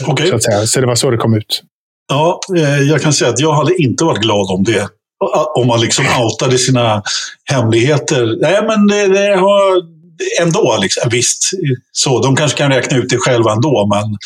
Okej. 0.08 0.28
Så, 0.28 0.36
att 0.36 0.68
så 0.68 0.82
det 0.82 0.88
var 0.88 0.96
så 0.96 1.12
det 1.12 1.18
kom 1.18 1.34
ut. 1.34 1.64
Ja, 2.08 2.40
eh, 2.58 2.82
jag 2.82 3.02
kan 3.02 3.14
säga 3.14 3.30
att 3.30 3.40
jag 3.40 3.54
hade 3.54 3.82
inte 3.82 4.04
varit 4.04 4.22
glad 4.22 4.52
om 4.52 4.64
det. 4.64 4.88
Om 5.56 5.68
man 5.68 5.82
liksom 5.82 6.06
outade 6.20 6.58
sina 6.58 7.04
hemligheter. 7.52 8.38
Nej, 8.42 8.62
men 8.68 8.88
det, 8.88 9.08
det 9.08 9.36
har 9.36 9.82
ändå, 10.42 10.78
liksom, 10.82 11.10
visst, 11.12 11.50
så, 11.92 12.22
de 12.22 12.36
kanske 12.36 12.58
kan 12.58 12.72
räkna 12.72 12.98
ut 12.98 13.10
det 13.10 13.18
själva 13.18 13.52
ändå, 13.52 13.88
men 13.94 14.18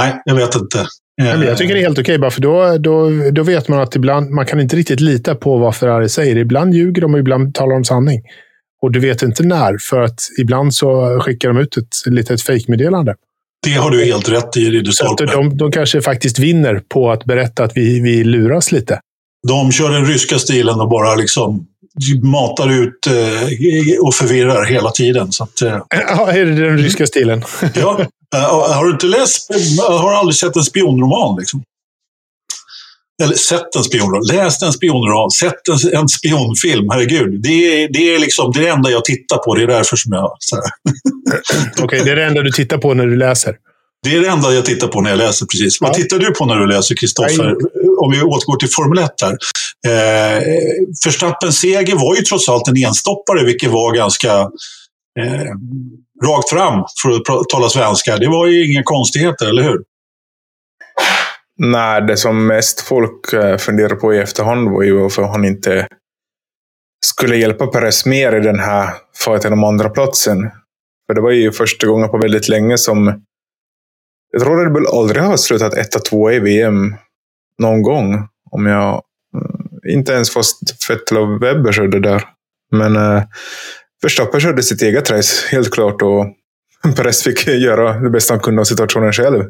nej, 0.00 0.22
jag 0.24 0.34
vet 0.34 0.54
inte. 0.54 0.86
Jag 1.16 1.58
tycker 1.58 1.74
det 1.74 1.80
är 1.80 1.84
helt 1.84 1.98
okej, 1.98 2.18
bara 2.18 2.30
för 2.30 2.40
då, 2.40 2.78
då, 2.78 3.10
då 3.30 3.42
vet 3.42 3.68
man 3.68 3.80
att 3.80 3.96
ibland, 3.96 4.30
man 4.30 4.46
kan 4.46 4.60
inte 4.60 4.76
riktigt 4.76 5.00
lita 5.00 5.34
på 5.34 5.58
vad 5.58 5.76
Ferrari 5.76 6.08
säger. 6.08 6.36
Ibland 6.36 6.74
ljuger 6.74 7.02
de 7.02 7.14
och 7.14 7.20
ibland 7.20 7.54
talar 7.54 7.74
de 7.74 7.84
sanning. 7.84 8.22
Och 8.82 8.92
du 8.92 9.00
vet 9.00 9.22
inte 9.22 9.42
när, 9.42 9.78
för 9.78 10.00
att 10.00 10.20
ibland 10.40 10.74
så 10.74 11.20
skickar 11.20 11.48
de 11.48 11.58
ut 11.58 11.76
ett 11.76 12.06
litet 12.06 12.42
fejkmeddelande 12.42 13.14
det 13.64 13.72
har 13.72 13.90
du 13.90 14.04
helt 14.04 14.28
rätt 14.28 14.56
i, 14.56 14.70
Ridderstolpe. 14.70 15.24
de, 15.26 15.56
de 15.56 15.72
kanske 15.72 16.02
faktiskt 16.02 16.38
vinner 16.38 16.82
på 16.88 17.10
att 17.10 17.24
berätta 17.24 17.64
att 17.64 17.72
vi, 17.74 18.00
vi 18.00 18.24
luras 18.24 18.72
lite. 18.72 19.00
De 19.48 19.72
kör 19.72 19.90
den 19.90 20.06
ryska 20.06 20.38
stilen 20.38 20.80
och 20.80 20.88
bara 20.88 21.14
liksom 21.14 21.66
matar 22.22 22.70
ut 22.82 23.06
eh, 23.06 23.98
och 24.00 24.14
förvirrar 24.14 24.64
hela 24.64 24.90
tiden. 24.90 25.32
Så 25.32 25.44
att, 25.44 25.62
eh, 25.62 25.78
Ja, 26.08 26.32
är 26.32 26.44
det 26.44 26.68
den 26.68 26.78
ryska 26.78 27.06
stilen? 27.06 27.44
ja. 27.74 28.00
Eh, 28.34 28.74
har 28.74 28.84
du 28.84 28.90
inte 28.90 29.06
läst, 29.06 29.50
har 29.88 30.10
du 30.10 30.16
aldrig 30.16 30.34
sett 30.36 30.56
en 30.56 30.62
spionroman? 30.62 31.36
Liksom? 31.38 31.62
Eller 33.22 33.34
sett 33.34 33.74
en 33.76 33.84
spionroman, 33.84 34.22
läst 34.26 34.62
en 34.62 34.72
spionroman, 34.72 35.30
sett 35.30 35.68
en, 35.68 35.98
en 35.98 36.08
spionfilm, 36.08 36.86
herregud. 36.90 37.42
Det 37.42 37.82
är, 37.82 37.88
det 37.92 38.14
är 38.14 38.18
liksom 38.18 38.52
det 38.52 38.68
enda 38.68 38.90
jag 38.90 39.04
tittar 39.04 39.38
på, 39.38 39.54
det 39.54 39.62
är 39.62 39.66
därför 39.66 39.96
som 39.96 40.12
jag... 40.12 40.30
Okej, 41.82 42.00
det 42.04 42.10
är 42.10 42.16
det 42.16 42.24
enda 42.24 42.42
du 42.42 42.50
tittar 42.50 42.78
på 42.78 42.94
när 42.94 43.06
du 43.06 43.16
läser. 43.16 43.56
Det 44.02 44.16
är 44.16 44.20
det 44.20 44.28
enda 44.28 44.52
jag 44.54 44.64
tittar 44.64 44.88
på 44.88 45.00
när 45.00 45.10
jag 45.10 45.16
läser, 45.16 45.46
precis. 45.46 45.80
Vad 45.80 45.90
Ja. 45.90 45.94
tittar 45.94 46.18
du 46.18 46.30
på 46.30 46.46
när 46.46 46.56
du 46.56 46.66
läser, 46.66 46.94
Kristoffer? 46.94 47.54
Om 47.98 48.10
vi 48.12 48.22
återgår 48.22 48.56
till 48.56 48.68
Formel 48.68 48.98
1 49.04 49.10
här. 49.22 49.36
Eh, 49.86 50.42
Verstappens 51.04 51.58
seger 51.58 51.94
var 51.94 52.16
ju 52.16 52.22
trots 52.22 52.48
allt 52.48 52.68
en 52.68 52.76
enstoppare, 52.76 53.44
vilket 53.44 53.70
var 53.70 53.94
ganska 53.96 54.32
eh, 55.20 55.46
rakt 56.24 56.50
fram, 56.50 56.84
för 57.02 57.10
att 57.10 57.48
tala 57.48 57.68
svenska. 57.68 58.16
Det 58.16 58.28
var 58.28 58.46
ju 58.46 58.72
inga 58.72 58.82
konstigheter, 58.82 59.46
eller 59.46 59.62
hur? 59.62 59.78
Nej, 61.58 62.02
det 62.02 62.16
som 62.16 62.46
mest 62.46 62.80
folk 62.80 63.26
funderade 63.30 63.58
funderar 63.58 63.96
på 63.96 64.14
i 64.14 64.18
efterhand 64.18 64.70
var 64.70 64.82
ju 64.82 64.92
varför 64.92 65.22
han 65.22 65.44
inte 65.44 65.86
skulle 67.06 67.36
hjälpa 67.36 67.66
Perez 67.66 68.06
mer 68.06 68.32
i 68.32 68.40
den 68.40 68.58
här 68.58 68.90
fighten 69.24 69.52
om 69.52 69.64
andra 69.64 69.88
platsen. 69.88 70.50
För 71.06 71.14
det 71.14 71.20
var 71.20 71.30
ju 71.30 71.52
första 71.52 71.86
gången 71.86 72.08
på 72.08 72.18
väldigt 72.18 72.48
länge 72.48 72.78
som 72.78 73.22
jag 74.32 74.42
tror 74.42 74.64
Red 74.64 74.72
Bull 74.72 74.86
aldrig 74.86 75.22
har 75.22 75.36
slutat 75.36 75.74
1-2 75.74 76.32
i 76.32 76.38
VM 76.38 76.94
någon 77.58 77.82
gång. 77.82 78.28
Om 78.50 78.66
jag 78.66 79.02
eh, 79.36 79.94
inte 79.94 80.12
ens 80.12 80.30
fast 80.30 80.90
Vettel 80.90 81.18
och 81.18 81.42
Webber 81.42 81.72
körde 81.72 82.00
där. 82.00 82.24
Men 82.70 82.96
eh, 82.96 83.22
Verstappen 84.02 84.40
körde 84.40 84.62
sitt 84.62 84.82
eget 84.82 85.10
race, 85.10 85.48
helt 85.50 85.74
klart. 85.74 86.02
Och 86.02 86.26
Perez 86.96 87.22
fick 87.22 87.46
göra 87.46 88.00
det 88.00 88.10
bästa 88.10 88.34
han 88.34 88.40
kunde 88.40 88.60
av 88.60 88.64
situationen 88.64 89.12
själv. 89.12 89.44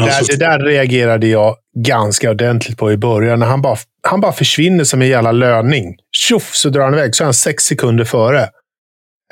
Det 0.00 0.06
där, 0.06 0.16
Alltså- 0.16 0.32
det 0.36 0.46
där 0.46 0.58
reagerade 0.58 1.26
jag 1.26 1.56
ganska 1.78 2.30
ordentligt 2.30 2.78
på 2.78 2.92
i 2.92 2.96
början. 2.96 3.38
När 3.38 3.46
han 3.46 3.62
bara, 3.62 3.76
han 4.08 4.20
bara 4.20 4.32
försvinner 4.32 4.84
som 4.84 5.02
en 5.02 5.08
jävla 5.08 5.32
löning. 5.32 5.96
Tjoff, 6.12 6.54
så 6.54 6.68
drar 6.68 6.84
han 6.84 6.94
iväg. 6.94 7.14
Så 7.14 7.22
är 7.22 7.26
han 7.26 7.34
sex 7.34 7.64
sekunder 7.64 8.04
före. 8.04 8.40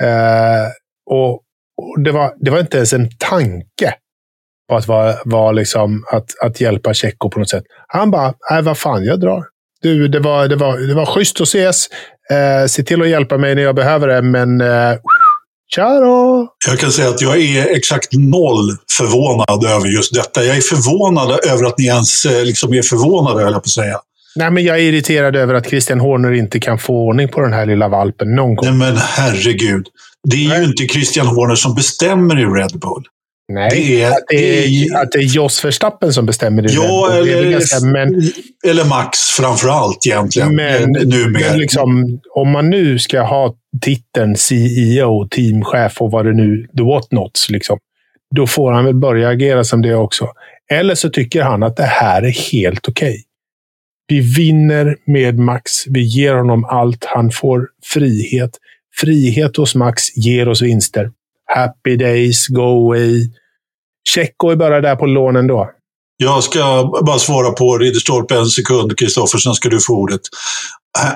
Eh, 0.03 0.67
och 1.11 1.41
och 1.77 2.01
det, 2.03 2.11
var, 2.11 2.33
det 2.39 2.51
var 2.51 2.59
inte 2.59 2.77
ens 2.77 2.93
en 2.93 3.09
tanke 3.17 3.93
på 4.69 4.75
att, 4.75 4.87
vara, 4.87 5.15
vara 5.25 5.51
liksom, 5.51 6.03
att, 6.11 6.25
att 6.43 6.61
hjälpa 6.61 6.93
Tjecko 6.93 7.29
på 7.29 7.39
något 7.39 7.49
sätt. 7.49 7.63
Han 7.87 8.11
bara, 8.11 8.33
nej 8.51 8.61
vad 8.61 8.77
fan, 8.77 9.05
jag 9.05 9.19
drar. 9.19 9.43
Du, 9.81 10.07
det 10.07 10.19
var, 10.19 10.47
det 10.47 10.55
var, 10.55 10.77
det 10.77 10.93
var 10.93 11.05
schysst 11.05 11.41
att 11.41 11.47
ses. 11.47 11.87
Eh, 12.31 12.65
se 12.67 12.83
till 12.83 13.01
att 13.01 13.07
hjälpa 13.09 13.37
mig 13.37 13.55
när 13.55 13.61
jag 13.61 13.75
behöver 13.75 14.07
det, 14.07 14.21
men 14.21 14.61
eh, 14.61 14.97
tja 15.75 15.99
då! 15.99 16.47
Jag 16.67 16.79
kan 16.79 16.91
säga 16.91 17.09
att 17.09 17.21
jag 17.21 17.41
är 17.41 17.75
exakt 17.75 18.13
noll 18.13 18.77
förvånad 18.97 19.65
över 19.65 19.87
just 19.87 20.13
detta. 20.13 20.43
Jag 20.43 20.57
är 20.57 20.61
förvånad 20.61 21.45
över 21.45 21.63
att 21.65 21.77
ni 21.77 21.85
ens 21.85 22.25
eh, 22.25 22.45
liksom 22.45 22.73
är 22.73 22.81
förvånade, 22.81 23.43
höll 23.43 23.53
jag 23.53 23.63
på 23.63 23.67
att 23.67 23.69
säga. 23.69 23.99
Nej, 24.35 24.51
men 24.51 24.63
jag 24.63 24.75
är 24.77 24.81
irriterad 24.81 25.35
över 25.35 25.53
att 25.53 25.69
Christian 25.69 25.99
Horner 25.99 26.31
inte 26.31 26.59
kan 26.59 26.79
få 26.79 26.93
ordning 26.93 27.27
på 27.29 27.41
den 27.41 27.53
här 27.53 27.65
lilla 27.65 27.87
valpen 27.87 28.35
någon 28.35 28.55
gång. 28.55 28.65
Nej 28.65 28.73
men 28.73 28.97
herregud. 28.97 29.87
Det 30.29 30.35
är 30.35 30.39
ju 30.39 30.49
Nej. 30.49 30.63
inte 30.63 30.87
Christian 30.87 31.27
Horner 31.27 31.55
som 31.55 31.75
bestämmer 31.75 32.39
i 32.39 32.45
Red 32.45 32.79
Bull. 32.79 33.03
Nej, 33.53 33.69
Det 33.71 34.01
är- 34.03 34.11
att, 34.11 34.17
det 34.29 34.65
är, 34.65 35.01
att 35.01 35.11
det 35.11 35.17
är 35.17 35.35
Jos 35.35 35.65
Verstappen 35.65 36.13
som 36.13 36.25
bestämmer 36.25 36.61
det. 36.61 36.73
Ja, 36.73 37.13
eller, 37.13 37.51
ganska- 37.51 37.85
men, 37.85 38.21
eller 38.67 38.85
Max 38.85 39.19
framför 39.19 39.69
allt 39.69 40.05
egentligen. 40.07 40.55
men, 40.55 40.95
eh, 40.95 41.01
numera. 41.07 41.49
men 41.49 41.59
liksom, 41.59 42.19
om 42.35 42.49
man 42.51 42.69
nu 42.69 42.99
ska 42.99 43.21
ha 43.21 43.55
titeln 43.81 44.35
CEO, 44.37 45.27
teamchef 45.27 46.01
och 46.01 46.11
vad 46.11 46.25
det 46.25 46.33
nu, 46.33 46.67
the 46.77 46.83
what 46.83 47.11
nots, 47.11 47.49
liksom, 47.49 47.77
då 48.35 48.47
får 48.47 48.71
han 48.71 48.85
väl 48.85 48.95
börja 48.95 49.29
agera 49.29 49.63
som 49.63 49.81
det 49.81 49.95
också. 49.95 50.27
Eller 50.71 50.95
så 50.95 51.09
tycker 51.09 51.41
han 51.41 51.63
att 51.63 51.77
det 51.77 51.83
här 51.83 52.21
är 52.21 52.51
helt 52.51 52.87
okej. 52.89 53.23
Vi 54.07 54.19
vinner 54.19 54.95
med 55.05 55.39
Max. 55.39 55.71
Vi 55.87 56.01
ger 56.01 56.33
honom 56.35 56.65
allt. 56.65 57.05
Han 57.05 57.31
får 57.31 57.67
frihet. 57.93 58.51
Frihet 59.01 59.57
hos 59.57 59.75
Max 59.75 60.17
ger 60.17 60.47
oss 60.49 60.61
vinster. 60.61 61.11
Happy 61.45 61.95
days, 61.95 62.47
go 62.47 62.61
away. 62.61 63.29
Tjecko 64.09 64.49
är 64.49 64.55
bara 64.55 64.81
där 64.81 64.95
på 64.95 65.05
lån 65.05 65.35
ändå. 65.35 65.71
Jag 66.17 66.43
ska 66.43 66.91
bara 67.05 67.19
svara 67.19 67.51
på 67.51 67.77
Ridderstolpe 67.77 68.35
en 68.35 68.45
sekund, 68.45 68.97
Kristoffer, 68.99 69.37
sen 69.37 69.53
ska 69.53 69.69
du 69.69 69.79
få 69.81 69.93
ordet. 69.93 70.21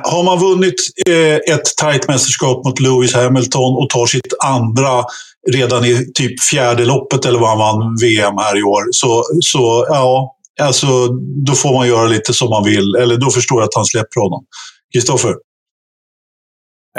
Har 0.04 0.24
man 0.24 0.40
vunnit 0.40 0.90
eh, 1.08 1.56
ett 1.56 1.78
tajt 1.78 2.08
mästerskap 2.08 2.66
mot 2.66 2.80
Lewis 2.80 3.14
Hamilton 3.14 3.76
och 3.76 3.90
tar 3.90 4.06
sitt 4.06 4.34
andra 4.44 5.04
redan 5.52 5.86
i 5.86 6.12
typ 6.14 6.42
fjärde 6.42 6.86
loppet 6.86 7.26
eller 7.26 7.40
vad 7.40 7.50
han 7.50 7.58
vann 7.58 7.98
VM 8.02 8.38
här 8.38 8.58
i 8.60 8.64
år, 8.64 8.84
så, 8.92 9.24
så 9.42 9.86
ja, 9.90 10.36
alltså, 10.62 11.08
då 11.46 11.54
får 11.54 11.74
man 11.74 11.88
göra 11.88 12.08
lite 12.08 12.34
som 12.34 12.50
man 12.50 12.64
vill. 12.64 12.96
Eller 12.96 13.18
då 13.18 13.30
förstår 13.30 13.62
jag 13.62 13.68
att 13.68 13.76
han 13.76 13.86
släpper 13.86 14.22
honom. 14.22 14.46
Kristoffer? 14.94 15.36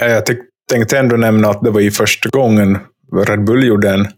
Jag 0.01 0.25
tänkte 0.71 0.99
ändå 0.99 1.17
nämna 1.17 1.49
att 1.49 1.63
det 1.63 1.71
var 1.71 1.81
ju 1.81 1.91
första 1.91 2.29
gången 2.29 2.79
Red 3.13 3.45
Bull 3.45 3.67
gjorde 3.67 3.91
en 3.91 4.09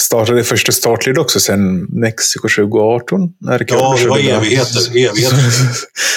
startade 0.00 0.44
första 0.44 0.72
startled 0.72 1.18
också 1.18 1.40
sen 1.40 1.82
Mexiko 1.84 2.48
2018. 2.48 3.20
När 3.40 3.66
ja, 3.68 3.96
det 4.02 4.08
var 4.08 4.18
evigheter. 4.18 4.90
evigheter. 4.90 5.38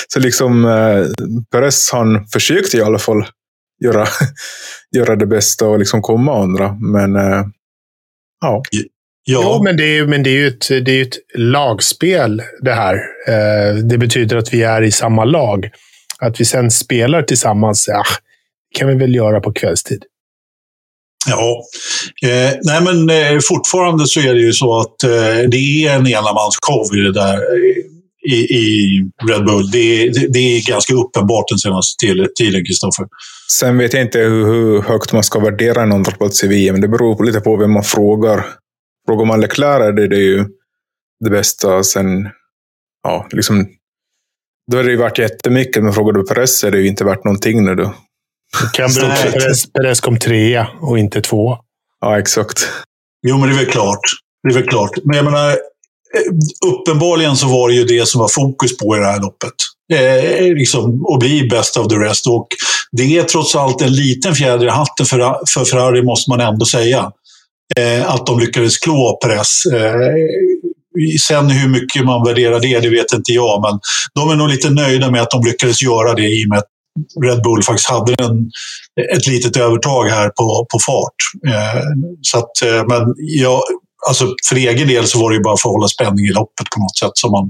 så 0.08 0.20
liksom 0.20 0.66
eh, 0.66 1.06
Perez 1.52 1.90
han 1.92 2.28
försökte 2.28 2.78
i 2.78 2.82
alla 2.82 3.00
fall 3.00 3.26
göra, 3.84 4.08
göra 4.96 5.16
det 5.16 5.26
bästa 5.26 5.68
och 5.68 5.80
liksom 5.80 6.02
komma 6.02 6.44
andra. 6.44 6.74
Men 6.74 7.16
eh, 7.16 7.46
ja. 8.42 8.64
Ja. 9.24 9.42
Jo, 9.44 9.64
men 9.64 9.78
det 9.78 9.98
är, 9.98 10.06
men 10.06 10.24
det 10.24 10.30
är 10.30 10.34
ju 10.34 10.48
ett, 10.48 10.68
det 10.68 10.92
är 10.92 11.02
ett 11.02 11.18
lagspel 11.36 12.42
det 12.62 12.74
här. 12.74 12.96
Eh, 13.28 13.76
det 13.76 13.98
betyder 13.98 14.38
att 14.38 14.54
vi 14.54 14.64
är 14.64 14.82
i 14.82 14.92
samma 14.92 15.26
lag. 15.26 15.70
Att 16.20 16.42
vi 16.42 16.46
sen 16.46 16.72
spelar 16.72 17.24
tillsammans, 17.24 17.88
ja, 17.88 18.04
kan 18.76 18.88
vi 18.88 18.96
väl 18.96 19.16
göra 19.16 19.40
på 19.40 19.54
kvällstid. 19.54 20.04
Ja, 21.28 21.64
eh, 22.24 22.54
nej 22.62 22.82
men 22.84 23.10
eh, 23.10 23.40
fortfarande 23.50 24.08
så 24.08 24.20
är 24.20 24.34
det 24.34 24.42
ju 24.42 24.54
så 24.54 24.80
att 24.80 25.04
eh, 25.04 25.50
det 25.52 25.86
är 25.86 25.96
en 25.96 26.08
enamansshow 26.08 26.96
i 26.96 27.00
det 27.00 27.14
där 27.14 27.40
i, 28.28 28.36
i 28.36 29.00
Red 29.30 29.46
Bull. 29.46 29.72
Det, 29.72 30.10
det, 30.10 30.28
det, 30.34 30.40
är 30.40 30.68
ganska 30.68 30.94
uppenbart 30.94 31.46
den 31.50 31.60
senaste 31.60 32.06
tiden, 32.36 32.66
Kristoffer. 32.66 33.08
Sen 33.52 33.78
vet 33.78 33.94
jag 33.94 34.02
inte 34.02 34.20
hur, 34.20 34.46
hur 34.46 34.82
högt 34.82 35.14
man 35.14 35.24
ska 35.24 35.40
värdera 35.40 35.82
en 35.82 35.92
andraplats 35.92 36.44
i 36.44 36.48
VM. 36.48 36.82
Det 36.82 36.88
beror 36.88 37.24
lite 37.24 37.40
på 37.40 37.58
vem 37.58 37.72
man 37.72 37.84
frågar. 37.84 38.46
Frågar 39.08 39.26
man 39.26 39.42
Leclerc 39.42 39.82
är 39.82 39.92
det, 39.92 40.08
det 40.08 40.16
är 40.16 40.20
ju 40.20 40.46
det 41.24 41.30
bästa. 41.30 41.84
Sen, 41.84 42.30
ja, 43.04 43.28
liksom, 43.32 43.68
då 44.72 44.78
är 44.78 44.84
det 44.84 44.92
ju 44.92 44.98
värt 44.98 45.20
jättemycket, 45.20 45.84
men 45.84 45.94
frågar 45.94 46.14
du 46.14 46.24
Perez 46.24 46.64
är 46.64 46.72
det 46.72 46.80
ju 46.80 46.88
inte 46.88 47.04
värt 47.04 47.24
någonting 47.24 47.66
nu. 47.66 47.76
Då. 47.76 47.94
Att 48.64 49.74
Perez, 49.74 50.00
kom 50.00 50.20
trea 50.20 50.68
och 50.82 51.00
inte 51.00 51.22
två. 51.22 51.58
Ja, 52.02 52.20
exakt. 52.20 52.70
Jo, 53.28 53.38
men 53.38 53.50
det 53.50 53.56
är 53.56 53.58
väl 53.58 53.72
klart. 53.72 54.00
Det 54.44 54.50
är 54.50 54.54
väl 54.54 54.70
klart. 54.70 54.92
Men 55.04 55.16
jag 55.16 55.26
menar, 55.26 55.50
eh, 55.50 55.56
uppenbarligen 56.68 57.36
så 57.36 57.48
var 57.48 57.70
det 57.70 57.76
ju 57.76 57.84
det 57.84 58.08
som 58.08 58.22
var 58.22 58.28
fokus 58.28 58.78
på 58.78 58.96
i 58.96 59.00
det 59.00 59.06
här 59.06 59.22
loppet. 59.22 59.54
Eh, 59.94 60.54
liksom, 60.56 61.06
att 61.14 61.20
bli 61.20 61.48
best 61.48 61.78
of 61.78 61.88
the 61.88 61.96
rest. 61.96 62.28
Och 62.28 62.48
det 62.92 63.18
är 63.18 63.24
trots 63.24 63.56
allt 63.56 63.82
en 63.82 63.96
liten 63.96 64.36
fjäder 64.36 64.66
i 64.66 64.70
hatten 64.70 65.06
för, 65.06 65.48
för 65.54 65.66
Ferrari, 65.66 66.02
måste 66.02 66.30
man 66.30 66.40
ändå 66.40 66.66
säga. 66.66 67.12
Eh, 67.78 68.10
att 68.10 68.26
de 68.26 68.40
lyckades 68.40 68.78
klå 68.78 69.20
Perez. 69.24 69.66
Eh, 69.66 70.16
sen 71.28 71.50
hur 71.50 71.70
mycket 71.70 72.06
man 72.06 72.26
värderar 72.26 72.60
det, 72.60 72.80
det 72.80 72.90
vet 72.90 73.14
inte 73.14 73.32
jag. 73.32 73.62
Men 73.62 73.80
de 74.14 74.30
är 74.30 74.36
nog 74.36 74.50
lite 74.50 74.70
nöjda 74.70 75.12
med 75.12 75.22
att 75.22 75.32
de 75.32 75.44
lyckades 75.44 75.82
göra 75.82 76.14
det 76.14 76.28
i 76.28 76.46
och 76.46 76.50
med 76.50 76.58
att 76.58 76.68
Red 77.24 77.42
Bull 77.42 77.64
faktiskt 77.64 77.90
hade 77.90 78.14
en, 78.14 78.52
ett 79.16 79.28
litet 79.28 79.58
övertag 79.58 80.06
här 80.06 80.30
på, 80.30 80.66
på 80.72 80.80
fart. 80.86 81.20
Eh, 81.48 81.82
så 82.22 82.38
att, 82.38 82.62
eh, 82.66 82.84
men 82.88 83.14
jag, 83.18 83.62
alltså 84.08 84.28
för 84.50 84.56
egen 84.56 84.88
del 84.88 85.08
så 85.08 85.22
var 85.22 85.30
det 85.30 85.36
ju 85.36 85.44
bara 85.44 85.58
för 85.58 85.70
att 85.70 85.74
hålla 85.74 85.88
spänning 85.88 86.26
i 86.26 86.32
loppet 86.32 86.70
på 86.70 86.80
något 86.80 86.98
sätt. 86.98 87.12
Som 87.14 87.32
man, 87.32 87.44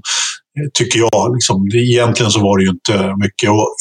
eh, 0.60 0.70
tycker 0.74 1.00
jag. 1.00 1.36
Liksom, 1.36 1.68
egentligen 1.74 2.32
så 2.32 2.40
var 2.40 2.58
det 2.58 2.64
ju 2.64 2.70
inte 2.70 3.16
mycket. 3.24 3.50
Och, 3.50 3.76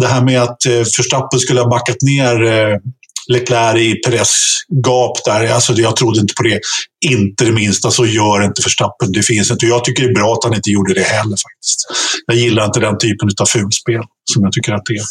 det 0.00 0.06
här 0.06 0.24
med 0.24 0.42
att 0.42 0.66
eh, 0.66 0.72
Verstappen 0.72 1.40
skulle 1.40 1.60
ha 1.60 1.68
backat 1.68 2.02
ner 2.02 2.42
eh, 2.42 2.76
Leclerc 3.28 3.80
i 3.80 3.94
Perez 3.94 4.56
gap 4.84 5.24
där. 5.24 5.52
Alltså, 5.52 5.72
jag 5.72 5.96
trodde 5.96 6.20
inte 6.20 6.34
på 6.34 6.42
det. 6.42 6.60
Inte 7.06 7.44
det 7.44 7.52
minsta. 7.52 7.90
Så 7.90 8.06
gör 8.06 8.44
inte 8.44 8.62
Verstappen. 8.62 9.12
Det 9.12 9.22
finns 9.22 9.50
inte. 9.50 9.66
Jag 9.66 9.84
tycker 9.84 10.02
det 10.02 10.08
är 10.08 10.14
bra 10.14 10.32
att 10.32 10.44
han 10.44 10.54
inte 10.54 10.70
gjorde 10.70 10.94
det 10.94 11.02
heller 11.02 11.36
faktiskt. 11.36 11.86
Jag 12.26 12.36
gillar 12.36 12.64
inte 12.64 12.80
den 12.80 12.98
typen 12.98 13.28
av 13.40 13.46
fulspel 13.46 14.02
som 14.32 14.42
jag 14.42 14.52
tycker 14.52 14.72
att 14.72 14.82
det 14.84 14.94
är. 14.94 15.04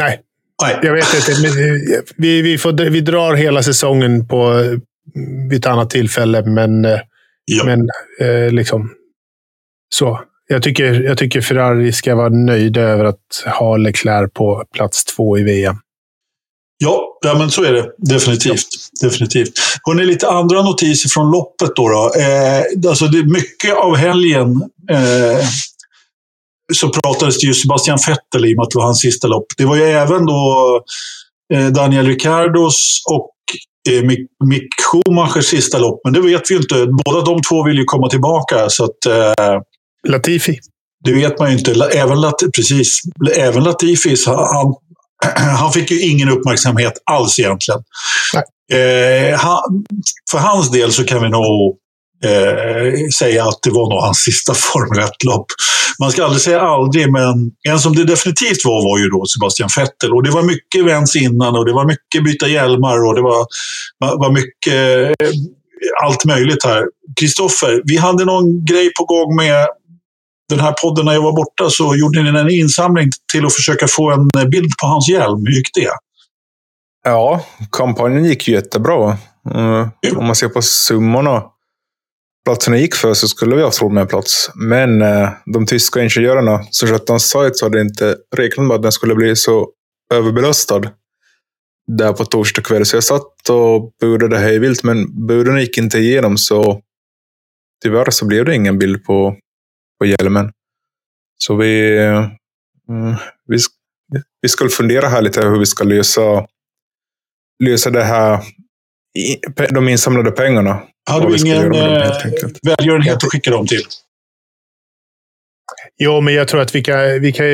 Nej, 0.00 0.20
Nej. 0.62 0.78
jag 0.82 0.92
vet 0.92 1.14
inte. 1.14 1.32
Vi, 2.16 2.42
vi, 2.42 2.58
får, 2.58 2.90
vi 2.90 3.00
drar 3.00 3.34
hela 3.34 3.62
säsongen 3.62 4.28
på 4.28 4.52
vid 5.50 5.58
ett 5.58 5.66
annat 5.66 5.90
tillfälle, 5.90 6.42
men, 6.42 6.84
ja. 7.44 7.64
men 7.64 7.80
eh, 8.20 8.52
liksom 8.52 8.90
så. 9.94 10.20
Jag 10.50 10.62
tycker, 10.62 11.02
jag 11.02 11.18
tycker 11.18 11.40
Ferrari 11.40 11.92
ska 11.92 12.14
vara 12.14 12.28
nöjda 12.28 12.80
över 12.80 13.04
att 13.04 13.44
ha 13.58 13.76
Leclerc 13.76 14.32
på 14.32 14.64
plats 14.74 15.04
två 15.04 15.38
i 15.38 15.42
VM. 15.42 15.76
Ja, 16.78 17.18
ja 17.24 17.38
men 17.38 17.50
så 17.50 17.64
är 17.64 17.72
det 17.72 17.90
definitivt. 17.98 18.66
Ja. 19.00 19.08
definitivt. 19.08 19.52
Hörrni, 19.82 20.04
lite 20.04 20.28
andra 20.28 20.62
notiser 20.62 21.08
från 21.08 21.30
loppet. 21.30 21.76
Då, 21.76 21.88
då. 21.88 22.12
Eh, 22.20 22.90
alltså 22.90 23.06
det, 23.06 23.24
mycket 23.24 23.74
av 23.76 23.96
helgen 23.96 24.62
eh, 24.90 25.46
så 26.74 26.88
pratades 26.88 27.40
det 27.40 27.46
ju 27.46 27.54
Sebastian 27.54 27.98
Vettel 28.06 28.46
i 28.46 28.52
och 28.52 28.56
med 28.56 28.62
att 28.62 28.70
det 28.70 28.78
var 28.78 28.84
hans 28.84 29.00
sista 29.00 29.28
lopp. 29.28 29.46
Det 29.56 29.64
var 29.64 29.76
ju 29.76 29.82
även 29.82 30.26
då 30.26 30.82
eh, 31.54 31.66
Daniel 31.66 32.06
Ricciardos 32.06 33.02
och 33.10 33.34
eh, 33.90 34.04
Mick, 34.04 34.30
Mick 34.44 34.68
Schumachers 34.82 35.46
sista 35.46 35.78
lopp. 35.78 36.00
Men 36.04 36.12
det 36.12 36.20
vet 36.20 36.50
vi 36.50 36.54
ju 36.54 36.60
inte. 36.60 36.86
Båda 37.04 37.20
de 37.20 37.42
två 37.42 37.64
vill 37.64 37.78
ju 37.78 37.84
komma 37.84 38.08
tillbaka. 38.10 38.68
Så 38.68 38.84
att, 38.84 39.06
eh, 39.06 39.60
Latifi. 40.08 40.58
Det 41.04 41.12
vet 41.12 41.38
man 41.38 41.50
ju 41.50 41.58
inte. 41.58 41.88
Även, 41.94 42.32
precis, 42.56 43.00
även 43.36 43.64
Latifi, 43.64 44.16
han, 44.26 44.74
han 45.56 45.72
fick 45.72 45.90
ju 45.90 46.00
ingen 46.00 46.28
uppmärksamhet 46.28 46.92
alls 47.04 47.38
egentligen. 47.38 47.80
Eh, 48.72 49.38
han, 49.38 49.84
för 50.30 50.38
hans 50.38 50.70
del 50.70 50.92
så 50.92 51.04
kan 51.04 51.22
vi 51.22 51.28
nog 51.28 51.76
eh, 52.24 53.08
säga 53.18 53.44
att 53.44 53.58
det 53.62 53.70
var 53.70 53.90
nog 53.90 54.02
hans 54.02 54.18
sista 54.18 54.54
Formel 54.72 55.04
1-lopp. 55.04 55.46
Man 56.00 56.12
ska 56.12 56.24
aldrig 56.24 56.42
säga 56.42 56.60
aldrig, 56.60 57.12
men 57.12 57.50
en 57.68 57.78
som 57.78 57.94
det 57.94 58.04
definitivt 58.04 58.64
var 58.64 58.84
var 58.90 58.98
ju 58.98 59.08
då 59.08 59.26
Sebastian 59.26 59.68
Vettel. 59.76 60.12
Och 60.12 60.22
det 60.22 60.30
var 60.30 60.42
mycket 60.42 60.80
events 60.80 61.16
innan 61.16 61.56
och 61.56 61.66
det 61.66 61.72
var 61.72 61.84
mycket 61.84 62.24
byta 62.24 62.48
hjälmar 62.48 63.06
och 63.06 63.14
det 63.14 63.22
var, 63.22 63.46
var 63.98 64.32
mycket 64.32 64.74
eh, 65.22 65.30
allt 66.04 66.24
möjligt 66.24 66.64
här. 66.64 66.84
Kristoffer, 67.20 67.82
vi 67.84 67.96
hade 67.96 68.24
någon 68.24 68.64
grej 68.64 68.92
på 68.98 69.04
gång 69.04 69.36
med 69.36 69.66
den 70.48 70.60
här 70.60 70.72
podden 70.82 71.04
när 71.04 71.12
jag 71.12 71.22
var 71.22 71.32
borta 71.32 71.70
så 71.70 71.96
gjorde 71.96 72.22
ni 72.22 72.38
en 72.38 72.50
insamling 72.50 73.10
till 73.32 73.46
att 73.46 73.54
försöka 73.54 73.86
få 73.88 74.10
en 74.10 74.50
bild 74.50 74.72
på 74.80 74.86
hans 74.86 75.08
hjälm. 75.08 75.46
Hur 75.46 75.54
gick 75.54 75.74
det? 75.74 75.90
Ja, 77.04 77.44
kampanjen 77.72 78.24
gick 78.24 78.48
jättebra. 78.48 79.18
Mm, 79.54 79.90
om 80.16 80.26
man 80.26 80.36
ser 80.36 80.48
på 80.48 80.62
summorna 80.62 81.42
platserna 82.48 82.78
gick 82.78 82.94
för 82.94 83.14
så 83.14 83.28
skulle 83.28 83.54
vi 83.54 83.60
ha 83.60 83.68
haft 83.68 83.82
råd 83.82 83.92
med 83.92 84.00
en 84.00 84.06
plats. 84.06 84.50
Men 84.54 85.02
eh, 85.02 85.30
de 85.46 85.66
tyska 85.66 86.00
ingenjörerna 86.00 86.64
som 86.70 86.88
skötte 86.88 87.12
hans 87.12 87.30
sajt 87.30 87.62
hade 87.62 87.80
inte 87.80 88.16
räknat 88.36 88.66
med 88.66 88.74
att 88.74 88.82
den 88.82 88.92
skulle 88.92 89.14
bli 89.14 89.36
så 89.36 89.68
överbelastad 90.14 90.82
där 91.86 92.12
på 92.12 92.24
torsdag 92.24 92.62
kväll. 92.62 92.86
Så 92.86 92.96
jag 92.96 93.04
satt 93.04 93.50
och 93.50 93.92
budade 94.00 94.38
hejvilt, 94.38 94.82
men 94.82 95.26
buden 95.26 95.60
gick 95.60 95.78
inte 95.78 95.98
igenom. 95.98 96.38
Så 96.38 96.80
tyvärr 97.82 98.10
så 98.10 98.26
blev 98.26 98.44
det 98.44 98.54
ingen 98.54 98.78
bild 98.78 99.04
på 99.04 99.36
på 99.98 100.06
hjälmen. 100.06 100.52
Så 101.38 101.56
vi, 101.56 101.98
mm, 102.88 103.14
vi, 103.46 103.58
vi 104.40 104.48
ska 104.48 104.68
fundera 104.68 105.08
här 105.08 105.22
lite 105.22 105.40
hur 105.40 105.58
vi 105.58 105.66
ska 105.66 105.84
lösa, 105.84 106.46
lösa 107.64 107.90
det 107.90 108.04
här, 108.04 108.40
de 109.70 109.88
insamlade 109.88 110.30
pengarna. 110.30 110.82
Har 111.10 111.28
du 111.28 111.36
ingen 111.36 111.74
eh, 111.74 112.12
välgörenhet 112.62 113.16
att 113.16 113.32
skicka 113.32 113.50
dem 113.50 113.66
till? 113.66 113.82
Jo, 115.98 116.20
men 116.20 116.34
jag 116.34 116.48
tror 116.48 116.60
att 116.60 116.74
vi 116.74 116.82
kan, 116.82 117.20
vi 117.20 117.32
kan 117.32 117.46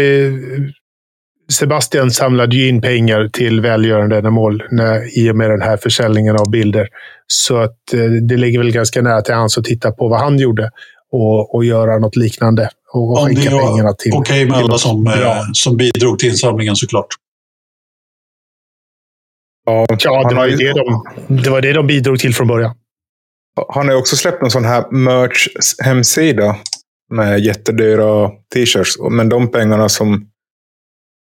Sebastian 1.52 2.10
samlade 2.10 2.56
ju 2.56 2.68
in 2.68 2.80
pengar 2.80 3.28
till 3.28 3.60
välgörande 3.60 4.16
ändamål 4.16 4.62
i 5.16 5.30
och 5.30 5.36
med 5.36 5.50
den 5.50 5.62
här 5.62 5.76
försäljningen 5.76 6.36
av 6.36 6.50
bilder. 6.50 6.88
Så 7.26 7.56
att 7.56 7.94
eh, 7.94 8.00
det 8.00 8.36
ligger 8.36 8.58
väl 8.58 8.72
ganska 8.72 9.02
nära 9.02 9.22
till 9.22 9.34
hans 9.34 9.58
att 9.58 9.64
titta 9.64 9.90
på 9.90 10.08
vad 10.08 10.20
han 10.20 10.38
gjorde 10.38 10.70
och, 11.14 11.54
och 11.54 11.64
göra 11.64 11.98
något 11.98 12.16
liknande. 12.16 12.70
Och 12.92 13.18
Om 13.18 13.26
skicka 13.26 13.50
pengarna 13.50 13.92
till... 13.92 14.12
Okej 14.14 14.44
okay 14.44 14.50
med 14.50 14.58
alla 14.58 14.78
som, 14.78 15.06
ja. 15.06 15.36
Eh, 15.36 15.42
som 15.52 15.76
bidrog 15.76 16.18
till 16.18 16.28
insamlingen 16.28 16.76
såklart. 16.76 17.06
Ja, 19.66 19.86
ja 19.98 20.28
det, 20.28 20.34
var 20.34 20.46
ju 20.46 20.56
det, 20.56 20.72
de, 20.72 21.04
det 21.42 21.50
var 21.50 21.60
det 21.60 21.72
de 21.72 21.86
bidrog 21.86 22.18
till 22.18 22.34
från 22.34 22.48
början. 22.48 22.74
Han 23.68 23.88
har 23.88 23.94
också 23.94 24.16
släppt 24.16 24.42
en 24.42 24.50
sån 24.50 24.64
här 24.64 24.84
merch-hemsida 24.90 26.56
med 27.10 27.40
jättedyra 27.40 28.30
t-shirts. 28.54 28.98
Men 29.10 29.28
de 29.28 29.50
pengarna 29.50 29.88
som 29.88 30.30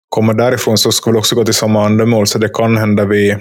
kommer 0.08 0.34
därifrån 0.34 0.78
så 0.78 0.92
ska 0.92 1.10
väl 1.10 1.18
också 1.18 1.36
gå 1.36 1.44
till 1.44 1.54
samma 1.54 1.86
ändamål. 1.86 2.26
Så 2.26 2.38
det 2.38 2.48
kan 2.48 2.76
hända 2.76 3.04
vi, 3.04 3.36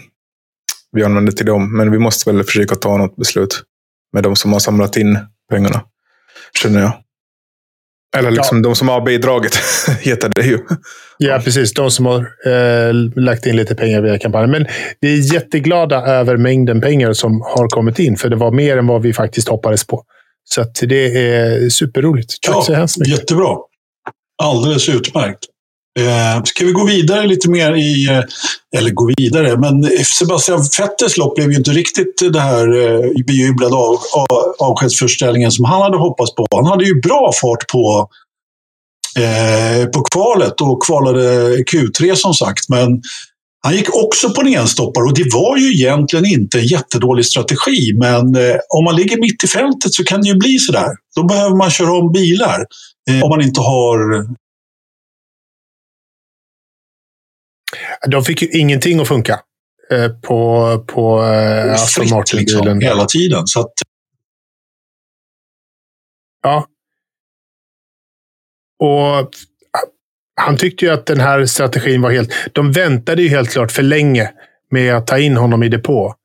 vi 0.91 1.03
använder 1.03 1.31
till 1.31 1.45
dem. 1.45 1.77
Men 1.77 1.91
vi 1.91 1.99
måste 1.99 2.31
väl 2.31 2.43
försöka 2.43 2.75
ta 2.75 2.97
något 2.97 3.15
beslut 3.15 3.63
med 4.13 4.23
de 4.23 4.35
som 4.35 4.53
har 4.53 4.59
samlat 4.59 4.97
in 4.97 5.19
pengarna 5.49 5.83
känner 6.53 6.79
jag. 6.79 6.93
Eller 8.17 8.31
liksom 8.31 8.57
ja. 8.57 8.63
de 8.63 8.75
som 8.75 8.87
har 8.87 9.01
bidragit, 9.01 9.59
heter 10.01 10.29
det 10.29 10.41
ju. 10.41 10.59
Ja, 11.17 11.41
precis. 11.43 11.73
De 11.73 11.91
som 11.91 12.05
har 12.05 12.19
eh, 12.45 12.93
lagt 13.15 13.45
in 13.45 13.55
lite 13.55 13.75
pengar 13.75 14.01
via 14.01 14.19
kampanjen. 14.19 14.51
Men 14.51 14.65
vi 14.99 15.19
är 15.19 15.33
jätteglada 15.33 16.05
över 16.05 16.37
mängden 16.37 16.81
pengar 16.81 17.13
som 17.13 17.41
har 17.41 17.67
kommit 17.67 17.99
in, 17.99 18.17
för 18.17 18.29
det 18.29 18.35
var 18.35 18.51
mer 18.51 18.77
än 18.77 18.87
vad 18.87 19.01
vi 19.01 19.13
faktiskt 19.13 19.47
hoppades 19.47 19.87
på. 19.87 20.03
Så 20.49 20.65
det 20.81 21.29
är 21.29 21.69
superroligt. 21.69 22.41
Tack 22.41 22.55
ja, 22.55 22.61
så 22.61 22.73
hemskt 22.73 22.97
mycket. 22.97 23.19
Jättebra. 23.19 23.57
Alldeles 24.43 24.89
utmärkt. 24.89 25.39
Eh, 25.99 26.43
ska 26.43 26.65
vi 26.65 26.71
gå 26.71 26.85
vidare 26.85 27.27
lite 27.27 27.49
mer 27.49 27.75
i, 27.75 28.07
eh, 28.09 28.23
eller 28.79 28.91
gå 28.91 29.11
vidare, 29.17 29.57
men 29.57 29.83
Sebastian 30.05 30.61
Vettels 30.79 31.17
lopp 31.17 31.35
blev 31.35 31.51
ju 31.51 31.57
inte 31.57 31.71
riktigt 31.71 32.33
det 32.33 32.39
här 32.39 32.67
eh, 32.81 33.23
bejublade 33.27 33.75
av, 33.75 33.97
av, 34.15 34.55
avskedsförställningen 34.59 35.51
som 35.51 35.65
han 35.65 35.81
hade 35.81 35.97
hoppats 35.97 36.35
på. 36.35 36.47
Han 36.51 36.65
hade 36.65 36.85
ju 36.85 37.01
bra 37.01 37.31
fart 37.41 37.67
på, 37.71 38.09
eh, 39.17 39.85
på 39.85 40.01
kvalet 40.01 40.61
och 40.61 40.83
kvalade 40.83 41.55
Q3 41.57 42.15
som 42.15 42.33
sagt, 42.33 42.69
men 42.69 43.01
han 43.61 43.75
gick 43.75 43.95
också 43.95 44.29
på 44.29 44.41
en 44.41 44.47
enstoppare 44.47 45.03
och 45.03 45.13
det 45.13 45.33
var 45.33 45.57
ju 45.57 45.73
egentligen 45.73 46.25
inte 46.25 46.59
en 46.59 46.67
jättedålig 46.67 47.25
strategi, 47.25 47.93
men 47.95 48.35
eh, 48.35 48.55
om 48.69 48.83
man 48.83 48.95
ligger 48.95 49.19
mitt 49.19 49.43
i 49.43 49.47
fältet 49.47 49.93
så 49.93 50.03
kan 50.03 50.21
det 50.21 50.27
ju 50.27 50.35
bli 50.35 50.59
sådär. 50.59 50.89
Då 51.15 51.23
behöver 51.23 51.55
man 51.55 51.69
köra 51.69 51.91
om 51.91 52.11
bilar 52.11 52.65
eh, 53.09 53.23
om 53.23 53.29
man 53.29 53.41
inte 53.41 53.61
har 53.61 54.25
De 58.07 58.23
fick 58.23 58.41
ju 58.41 58.47
ingenting 58.47 58.99
att 58.99 59.07
funka 59.07 59.39
eh, 59.91 60.09
på, 60.09 60.83
på 60.87 61.23
eh, 61.23 61.73
Aston 61.73 62.09
Martin-bilen. 62.09 62.63
Liksom, 62.63 62.81
hela 62.81 63.05
tiden. 63.05 63.47
Så 63.47 63.59
att... 63.59 63.73
Ja. 66.43 66.67
Och 68.79 69.29
han 70.41 70.57
tyckte 70.57 70.85
ju 70.85 70.91
att 70.91 71.05
den 71.05 71.19
här 71.19 71.45
strategin 71.45 72.01
var 72.01 72.11
helt... 72.11 72.33
De 72.53 72.71
väntade 72.71 73.21
ju 73.21 73.29
helt 73.29 73.49
klart 73.49 73.71
för 73.71 73.83
länge 73.83 74.31
med 74.71 74.95
att 74.95 75.07
ta 75.07 75.17
in 75.17 75.37
honom 75.37 75.63
i 75.63 75.69
depå. 75.69 76.15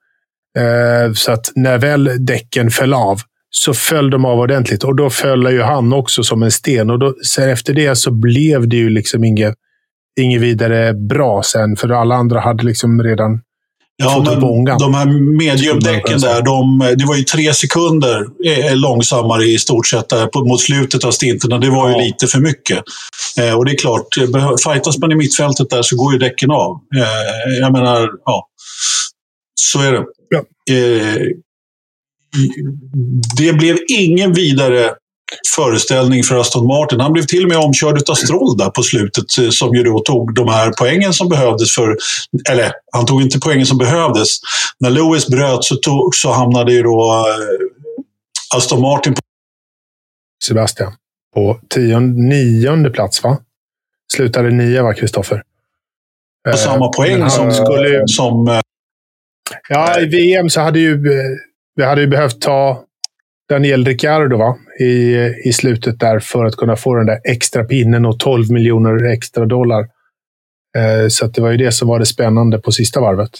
Eh, 0.58 1.12
så 1.12 1.32
att 1.32 1.52
när 1.54 1.78
väl 1.78 2.26
däcken 2.26 2.70
föll 2.70 2.94
av 2.94 3.20
så 3.50 3.74
föll 3.74 4.10
de 4.10 4.24
av 4.24 4.38
ordentligt. 4.38 4.84
Och 4.84 4.96
då 4.96 5.10
föll 5.10 5.52
ju 5.52 5.62
han 5.62 5.92
också 5.92 6.22
som 6.22 6.42
en 6.42 6.50
sten. 6.50 6.90
Och 6.90 6.98
då, 6.98 7.14
sen 7.26 7.50
efter 7.50 7.74
det 7.74 7.96
så 7.96 8.10
blev 8.10 8.68
det 8.68 8.76
ju 8.76 8.90
liksom 8.90 9.24
inget 9.24 9.54
inget 10.20 10.40
vidare 10.40 10.94
bra 10.94 11.42
sen, 11.42 11.76
för 11.76 11.88
alla 11.88 12.14
andra 12.14 12.40
hade 12.40 12.64
liksom 12.64 13.02
redan 13.02 13.40
Ja, 13.96 14.22
men 14.26 14.64
de 14.78 14.94
här 14.94 15.06
mediumdäcken 15.36 16.20
där, 16.20 16.42
de, 16.42 16.78
det 16.98 17.04
var 17.04 17.16
ju 17.16 17.22
tre 17.22 17.54
sekunder 17.54 18.26
eh, 18.46 18.76
långsammare 18.76 19.44
i 19.44 19.58
stort 19.58 19.86
sett 19.86 20.08
där 20.08 20.26
på, 20.26 20.44
mot 20.44 20.60
slutet 20.60 21.04
av 21.04 21.10
stinten. 21.10 21.60
Det 21.60 21.70
var 21.70 21.88
ju 21.88 21.94
ja. 21.94 22.00
lite 22.00 22.26
för 22.26 22.38
mycket. 22.38 22.82
Eh, 23.40 23.58
och 23.58 23.64
det 23.64 23.72
är 23.72 23.76
klart, 23.76 24.06
fightas 24.64 24.98
man 24.98 25.12
i 25.12 25.14
mittfältet 25.14 25.70
där 25.70 25.82
så 25.82 25.96
går 25.96 26.12
ju 26.12 26.18
däcken 26.18 26.50
av. 26.50 26.80
Eh, 26.96 27.60
jag 27.60 27.72
menar, 27.72 28.10
ja. 28.24 28.48
Så 29.60 29.80
är 29.80 29.92
det. 29.92 30.04
Ja. 30.28 30.38
Eh, 30.74 31.16
det 33.36 33.52
blev 33.52 33.78
ingen 33.88 34.32
vidare 34.32 34.90
föreställning 35.56 36.22
för 36.22 36.36
Aston 36.36 36.66
Martin. 36.66 37.00
Han 37.00 37.12
blev 37.12 37.22
till 37.22 37.42
och 37.42 37.48
med 37.48 37.58
omkörd 37.58 38.10
av 38.10 38.14
Stroll 38.14 38.56
där 38.56 38.70
på 38.70 38.82
slutet 38.82 39.38
eh, 39.38 39.50
som 39.50 39.74
ju 39.74 39.82
då 39.82 39.98
tog 39.98 40.34
de 40.34 40.48
här 40.48 40.72
poängen 40.78 41.12
som 41.12 41.28
behövdes 41.28 41.74
för, 41.74 41.96
eller 42.50 42.72
han 42.92 43.06
tog 43.06 43.22
inte 43.22 43.38
poängen 43.40 43.66
som 43.66 43.78
behövdes. 43.78 44.28
När 44.78 44.90
Lewis 44.90 45.28
bröt 45.28 45.64
så, 45.64 45.76
tog, 45.76 46.14
så 46.14 46.32
hamnade 46.32 46.72
ju 46.72 46.82
då 46.82 47.26
eh, 47.28 48.56
Aston 48.56 48.80
Martin 48.80 49.14
på 49.14 49.20
Sebastian 50.44 50.92
på 51.34 51.60
tionde, 51.68 52.22
nionde 52.22 52.90
plats 52.90 53.22
va? 53.22 53.38
Slutade 54.12 54.50
nia 54.50 54.82
va, 54.82 54.94
Kristoffer? 54.94 55.42
På 56.44 56.50
eh, 56.50 56.56
samma 56.56 56.88
poäng 56.88 57.30
som... 57.30 57.52
Skulle, 57.52 58.02
som 58.06 58.60
ja, 59.68 60.00
i 60.00 60.06
VM 60.06 60.50
så 60.50 60.60
hade 60.60 60.78
ju 60.78 61.02
vi 61.76 61.84
hade 61.84 62.00
ju 62.00 62.06
behövt 62.06 62.40
ta 62.40 62.83
Daniel 63.48 63.84
Ricciardo 63.84 64.36
va? 64.36 64.56
I, 64.80 65.14
i 65.44 65.52
slutet 65.52 66.00
där 66.00 66.18
för 66.18 66.44
att 66.44 66.56
kunna 66.56 66.76
få 66.76 66.94
den 66.94 67.06
där 67.06 67.20
extra 67.24 67.64
pinnen 67.64 68.06
och 68.06 68.18
12 68.18 68.50
miljoner 68.50 69.04
extra 69.04 69.46
dollar. 69.46 69.88
Eh, 70.76 71.08
så 71.08 71.26
det 71.26 71.40
var 71.40 71.50
ju 71.50 71.56
det 71.56 71.72
som 71.72 71.88
var 71.88 71.98
det 71.98 72.06
spännande 72.06 72.58
på 72.58 72.72
sista 72.72 73.00
varvet. 73.00 73.30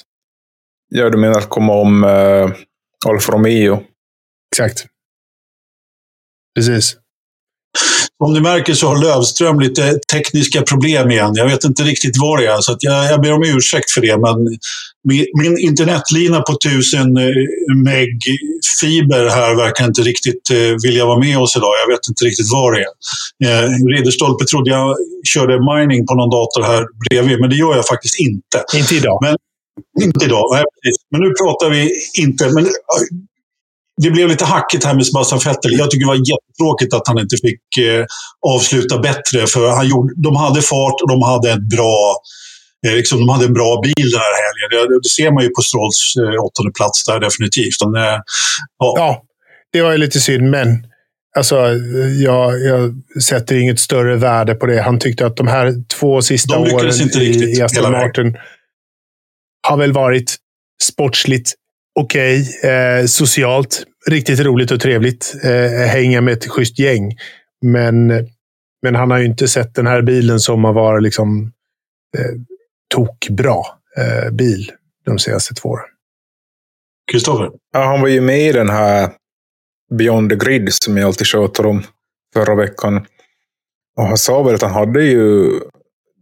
Ja, 0.88 1.11
du 1.11 1.19
menar 1.19 1.38
att 1.38 1.49
komma 1.49 1.73
om 1.73 2.05
eh, 2.05 2.53
Alfa 3.07 3.33
Romeo? 3.33 3.83
Exakt. 4.53 4.87
Precis. 6.55 6.97
Som 8.23 8.33
ni 8.33 8.41
märker 8.41 8.75
så 8.75 8.89
har 8.89 9.03
Lövström 9.03 9.61
lite 9.61 9.99
tekniska 10.13 10.63
problem 10.63 11.11
igen. 11.11 11.33
Jag 11.35 11.49
vet 11.49 11.65
inte 11.65 11.83
riktigt 11.83 12.17
vad 12.21 12.41
det 12.41 12.47
är, 12.47 12.61
så 12.61 12.77
jag, 12.81 13.05
jag 13.11 13.21
ber 13.23 13.33
om 13.33 13.43
ursäkt 13.43 13.91
för 13.91 14.01
det. 14.01 14.19
Men 14.19 14.59
min, 15.09 15.27
min 15.43 15.59
internetlina 15.59 16.41
på 16.41 16.53
1000 16.53 17.17
eh, 17.17 17.25
meg 17.85 18.09
fiber 18.81 19.29
här 19.29 19.55
verkar 19.55 19.85
inte 19.85 20.03
riktigt 20.03 20.51
eh, 20.51 20.75
vilja 20.83 21.05
vara 21.07 21.19
med 21.19 21.39
oss 21.39 21.57
idag. 21.57 21.73
Jag 21.83 21.95
vet 21.95 22.09
inte 22.09 22.25
riktigt 22.25 22.53
vad 22.53 22.73
det 22.75 22.81
är. 22.81 22.93
Eh, 23.45 23.69
Ridderstolpe 23.97 24.45
trodde 24.45 24.71
jag 24.71 24.97
körde 25.29 25.55
mining 25.71 26.07
på 26.07 26.15
någon 26.15 26.31
dator 26.31 26.63
här 26.63 26.85
bredvid, 27.03 27.41
men 27.41 27.51
det 27.51 27.57
gör 27.57 27.77
jag 27.77 27.87
faktiskt 27.87 28.19
inte. 28.19 28.65
Inte 28.75 28.95
idag. 28.95 29.19
Men, 29.23 29.37
inte 30.03 30.25
idag, 30.25 30.45
nej, 30.53 30.65
precis. 30.75 30.97
Men 31.11 31.21
nu 31.21 31.31
pratar 31.43 31.71
vi 31.71 31.91
inte... 32.23 32.45
Men, 32.55 32.67
det 34.03 34.11
blev 34.11 34.29
lite 34.29 34.45
hackigt 34.45 34.85
här 34.85 34.95
med 34.95 35.07
Sebastian 35.07 35.41
Vettel. 35.45 35.79
Jag 35.79 35.91
tycker 35.91 36.05
det 36.05 36.09
var 36.09 36.31
jättetråkigt 36.33 36.95
att 36.95 37.09
han 37.09 37.19
inte 37.19 37.37
fick 37.37 37.63
eh, 37.79 38.05
avsluta 38.47 38.99
bättre. 38.99 39.47
För 39.47 39.71
han 39.71 39.89
gjorde, 39.89 40.15
de 40.17 40.37
hade 40.37 40.63
fart 40.63 41.03
och 41.03 41.09
de 41.09 41.23
hade, 41.23 41.51
ett 41.51 41.69
bra, 41.69 42.17
eh, 42.87 42.95
liksom, 42.95 43.19
de 43.19 43.29
hade 43.29 43.45
en 43.45 43.53
bra 43.53 43.81
bil 43.83 44.11
den 44.11 44.21
här 44.21 44.37
helgen. 44.45 44.89
Det, 44.91 44.99
det 45.03 45.09
ser 45.09 45.33
man 45.33 45.43
ju 45.43 45.49
på 45.49 45.63
Strolls 45.63 46.15
eh, 46.17 46.45
åttonde 46.45 46.73
plats 46.73 47.05
där 47.05 47.21
definitivt. 47.21 47.79
De, 47.81 47.95
eh, 47.95 48.19
ja. 48.79 48.95
ja, 48.97 49.23
det 49.73 49.83
var 49.83 49.93
ju 49.93 49.99
lite 49.99 50.21
synd, 50.21 50.51
men 50.51 50.87
Alltså, 51.37 51.57
jag, 52.23 52.61
jag, 52.61 52.95
sätter 53.23 53.57
inget 53.57 53.81
större 53.81 54.17
värde 54.17 54.55
på 54.55 54.67
det. 54.67 54.83
Han 54.83 54.99
tyckte 54.99 55.27
att 55.27 55.37
de 55.37 55.47
här 55.49 55.75
två 55.99 56.23
sista 56.23 56.59
åren 56.59 56.93
i, 57.15 57.57
i 57.59 57.63
Aston 57.63 57.93
Martin 57.93 58.37
har 59.69 59.77
väl 59.77 59.93
varit 59.93 60.37
sportsligt 60.83 61.55
okej. 61.95 62.41
Okay, 62.41 62.71
eh, 62.71 63.07
socialt 63.07 63.85
riktigt 64.07 64.41
roligt 64.41 64.71
och 64.71 64.81
trevligt. 64.81 65.35
Eh, 65.43 65.87
hänga 65.87 66.21
med 66.21 66.33
ett 66.33 66.49
schysst 66.49 66.79
gäng. 66.79 67.17
Men, 67.63 68.07
men 68.83 68.95
han 68.95 69.11
har 69.11 69.19
ju 69.19 69.25
inte 69.25 69.49
sett 69.49 69.75
den 69.75 69.87
här 69.87 70.03
bilen 70.03 70.41
som 70.41 70.65
har 70.65 70.73
varit 70.73 71.03
liksom, 71.03 71.53
eh, 72.19 72.41
tokbra 72.95 73.63
eh, 73.97 74.31
bil 74.31 74.73
de 75.07 75.19
senaste 75.19 75.55
två 75.55 75.69
åren. 75.69 75.85
Kristoffer? 77.13 77.51
Ja, 77.73 77.85
han 77.85 78.01
var 78.01 78.09
ju 78.09 78.21
med 78.21 78.41
i 78.41 78.53
den 78.53 78.71
här 78.71 79.11
Beyond 79.95 80.31
the 80.31 80.37
Grid 80.37 80.69
som 80.75 80.97
jag 80.97 81.07
alltid 81.07 81.27
tjatar 81.27 81.67
om 81.67 81.83
förra 82.35 82.55
veckan. 82.55 83.07
Och 83.97 84.05
han 84.05 84.19
sa 84.19 84.43
väl 84.43 84.55
att 84.55 84.63
han 84.63 84.73
hade 84.73 85.05
ju 85.05 85.51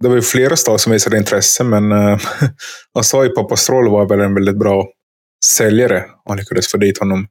det 0.01 0.09
var 0.09 0.17
ju 0.17 0.23
flera 0.23 0.57
stad 0.57 0.81
som 0.81 0.93
visade 0.93 1.19
intresse, 1.19 1.65
men 1.65 1.93
uh, 1.93 2.19
han 2.95 3.05
sa 3.05 3.25
ju 3.25 3.31
att 3.31 3.37
Pappa 3.37 3.57
Stroll 3.57 3.91
var 3.91 4.09
väl 4.09 4.21
en 4.21 4.35
väldigt 4.35 4.59
bra 4.59 4.89
säljare 5.44 6.05
och 6.24 6.37
lyckades 6.37 6.70
få 6.70 6.78
dit 6.78 6.98
honom. 6.98 7.28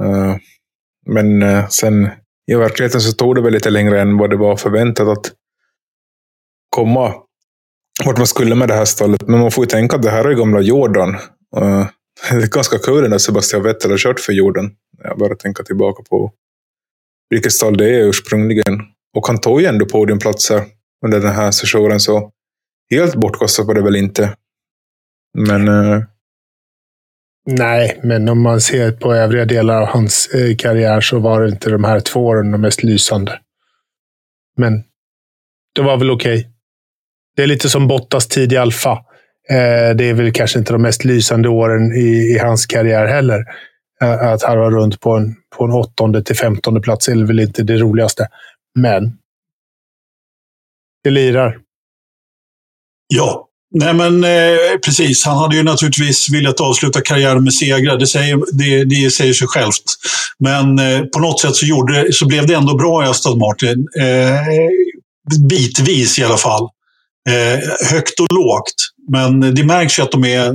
Eh, 0.00 0.36
men 1.06 1.42
eh, 1.42 1.68
sen 1.68 2.10
i 2.52 2.54
verkligheten 2.54 3.00
så 3.00 3.12
tog 3.12 3.34
det 3.34 3.40
väl 3.40 3.52
lite 3.52 3.70
längre 3.70 4.00
än 4.00 4.18
vad 4.18 4.30
det 4.30 4.36
var 4.36 4.56
förväntat 4.56 5.08
att 5.08 5.32
komma 6.70 7.14
vart 8.04 8.16
man 8.16 8.26
skulle 8.26 8.54
med 8.54 8.68
det 8.68 8.74
här 8.74 8.84
stallet. 8.84 9.28
Men 9.28 9.40
man 9.40 9.50
får 9.50 9.64
ju 9.64 9.68
tänka 9.68 9.96
att 9.96 10.02
det 10.02 10.10
här 10.10 10.24
är 10.24 10.34
gamla 10.34 10.60
Jordan. 10.60 11.14
Eh, 11.56 11.86
det 12.30 12.36
är 12.36 12.50
ganska 12.50 12.78
kul 12.78 13.12
att 13.12 13.22
Sebastian 13.22 13.62
Vettel 13.62 13.90
har 13.90 13.98
kört 13.98 14.20
för 14.20 14.32
Jordan. 14.32 14.70
Jag 15.02 15.18
bara 15.18 15.34
tänka 15.34 15.62
tillbaka 15.62 16.02
på 16.02 16.32
vilket 17.30 17.52
stall 17.52 17.76
det 17.76 17.90
är 17.90 18.04
ursprungligen. 18.04 18.80
Och 19.16 19.26
han 19.26 19.40
tog 19.40 19.60
ju 19.60 19.66
ändå 19.66 19.86
podiumplatser 19.86 20.64
under 21.04 21.20
den 21.20 21.32
här 21.32 21.50
sessionen, 21.50 22.00
så 22.00 22.30
helt 22.90 23.14
bortkastat 23.14 23.66
var 23.66 23.74
det 23.74 23.82
väl 23.82 23.96
inte. 23.96 24.36
Men 25.38 25.68
Nej, 27.46 28.00
men 28.02 28.28
om 28.28 28.42
man 28.42 28.60
ser 28.60 28.92
på 28.92 29.14
övriga 29.14 29.44
delar 29.44 29.82
av 29.82 29.86
hans 29.86 30.28
eh, 30.34 30.56
karriär 30.56 31.00
så 31.00 31.18
var 31.18 31.42
det 31.42 31.48
inte 31.48 31.70
de 31.70 31.84
här 31.84 32.00
två 32.00 32.26
åren 32.26 32.50
de 32.50 32.60
mest 32.60 32.82
lysande. 32.82 33.40
Men 34.56 34.84
det 35.74 35.82
var 35.82 35.96
väl 35.96 36.10
okej. 36.10 36.38
Okay. 36.38 36.50
Det 37.36 37.42
är 37.42 37.46
lite 37.46 37.68
som 37.68 37.88
Bottas 37.88 38.26
tid 38.26 38.52
i 38.52 38.56
Alfa. 38.56 38.92
Eh, 39.48 39.96
det 39.96 40.04
är 40.04 40.14
väl 40.14 40.32
kanske 40.32 40.58
inte 40.58 40.72
de 40.72 40.82
mest 40.82 41.04
lysande 41.04 41.48
åren 41.48 41.92
i, 41.92 42.34
i 42.34 42.38
hans 42.38 42.66
karriär 42.66 43.06
heller. 43.06 43.44
Eh, 44.02 44.28
att 44.28 44.42
harva 44.42 44.70
runt 44.70 45.00
på 45.00 45.16
en, 45.16 45.34
på 45.56 45.64
en 45.64 45.72
åttonde 45.72 46.22
till 46.22 46.36
femtonde 46.36 46.80
plats 46.80 47.08
är 47.08 47.26
väl 47.26 47.40
inte 47.40 47.62
det 47.62 47.76
roligaste. 47.76 48.28
Men 48.74 49.18
det 51.04 51.10
lirar. 51.10 51.58
Ja, 53.08 53.45
Nej 53.74 53.94
men 53.94 54.24
eh, 54.24 54.78
precis, 54.84 55.24
han 55.24 55.38
hade 55.38 55.56
ju 55.56 55.62
naturligtvis 55.62 56.30
velat 56.30 56.60
avsluta 56.60 57.00
karriären 57.00 57.44
med 57.44 57.54
segrar. 57.54 57.98
Det 57.98 58.06
säger, 58.06 58.38
det, 58.52 58.84
det 58.84 59.10
säger 59.10 59.32
sig 59.32 59.48
självt. 59.48 59.84
Men 60.38 60.78
eh, 60.78 61.00
på 61.00 61.18
något 61.18 61.40
sätt 61.40 61.56
så, 61.56 61.66
gjorde, 61.66 62.12
så 62.12 62.26
blev 62.26 62.46
det 62.46 62.54
ändå 62.54 62.76
bra 62.76 63.04
i 63.04 63.08
Aston 63.08 63.38
Martin. 63.38 63.86
Eh, 64.00 64.40
bitvis 65.48 66.18
i 66.18 66.24
alla 66.24 66.36
fall. 66.36 66.68
Eh, 67.28 67.88
högt 67.90 68.20
och 68.20 68.32
lågt. 68.34 68.74
Men 69.12 69.54
det 69.54 69.64
märks 69.64 69.98
ju 69.98 70.02
att 70.02 70.12
de 70.12 70.24
är, 70.24 70.54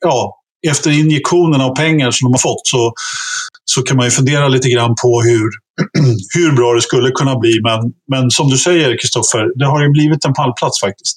ja, 0.00 0.36
efter 0.68 0.90
injektionerna 0.90 1.64
av 1.64 1.76
pengar 1.76 2.10
som 2.10 2.26
de 2.26 2.32
har 2.32 2.38
fått 2.38 2.66
så, 2.66 2.92
så 3.64 3.82
kan 3.82 3.96
man 3.96 4.06
ju 4.06 4.10
fundera 4.10 4.48
lite 4.48 4.68
grann 4.68 4.94
på 5.02 5.22
hur, 5.22 5.50
hur 6.34 6.52
bra 6.52 6.74
det 6.74 6.82
skulle 6.82 7.10
kunna 7.10 7.38
bli. 7.38 7.60
Men, 7.62 7.92
men 8.10 8.30
som 8.30 8.50
du 8.50 8.58
säger, 8.58 8.98
Kristoffer, 8.98 9.58
det 9.58 9.66
har 9.66 9.82
ju 9.82 9.88
blivit 9.88 10.24
en 10.24 10.34
pallplats 10.34 10.80
faktiskt. 10.80 11.16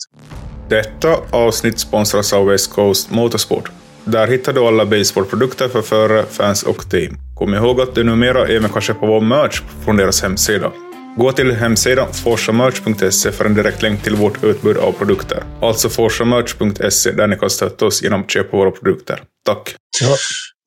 Detta 0.69 1.17
avsnitt 1.32 1.80
sponsras 1.80 2.34
av 2.34 2.45
West 2.45 2.71
Coast 2.71 3.12
Motorsport. 3.12 3.71
Där 4.03 4.27
hittar 4.27 4.53
du 4.53 4.60
alla 4.60 4.86
baseballprodukter 4.86 5.67
för 5.67 5.82
förare, 5.82 6.25
fans 6.32 6.63
och 6.63 6.89
team. 6.89 7.17
Kom 7.36 7.53
ihåg 7.53 7.82
att 7.82 7.95
du 7.95 8.03
numera 8.03 8.47
även 8.47 8.69
kan 8.69 8.82
köpa 8.82 9.06
vår 9.06 9.21
merch 9.21 9.62
från 9.86 9.97
deras 9.97 10.21
hemsida. 10.21 10.71
Gå 11.17 11.32
till 11.32 11.51
hemsidan 11.51 12.13
forsamerch.se 12.13 13.32
för 13.32 13.45
en 13.45 13.53
direkt 13.53 13.82
länk 13.82 14.03
till 14.03 14.15
vårt 14.15 14.43
utbud 14.43 14.77
av 14.77 14.91
produkter. 14.91 15.43
Alltså 15.62 15.89
forsamerch.se 15.89 17.12
där 17.12 17.27
ni 17.27 17.36
kan 17.36 17.49
stötta 17.49 17.86
oss 17.86 18.03
genom 18.03 18.21
att 18.21 18.32
köpa 18.32 18.58
våra 18.58 18.71
produkter. 18.71 19.21
Tack! 19.45 19.75
Ja. 20.01 20.15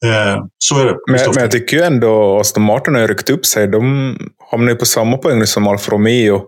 Eh, 0.09 0.45
så 0.59 0.81
är 0.81 0.85
det. 0.85 0.97
Men, 1.07 1.21
men, 1.35 1.43
jag 1.43 1.51
tycker 1.51 1.77
ju 1.77 1.83
ändå 1.83 2.39
Aston 2.41 2.63
Martin 2.63 2.95
har 2.95 3.09
ryckt 3.09 3.31
upp 3.31 3.47
sig. 3.47 3.69
De 3.69 4.17
hamnar 4.51 4.73
ju 4.73 4.77
på 4.77 4.87
samma 4.87 5.17
poäng 5.17 5.47
som 5.47 5.67
Alfa 5.67 5.93
Romeo. 5.93 6.43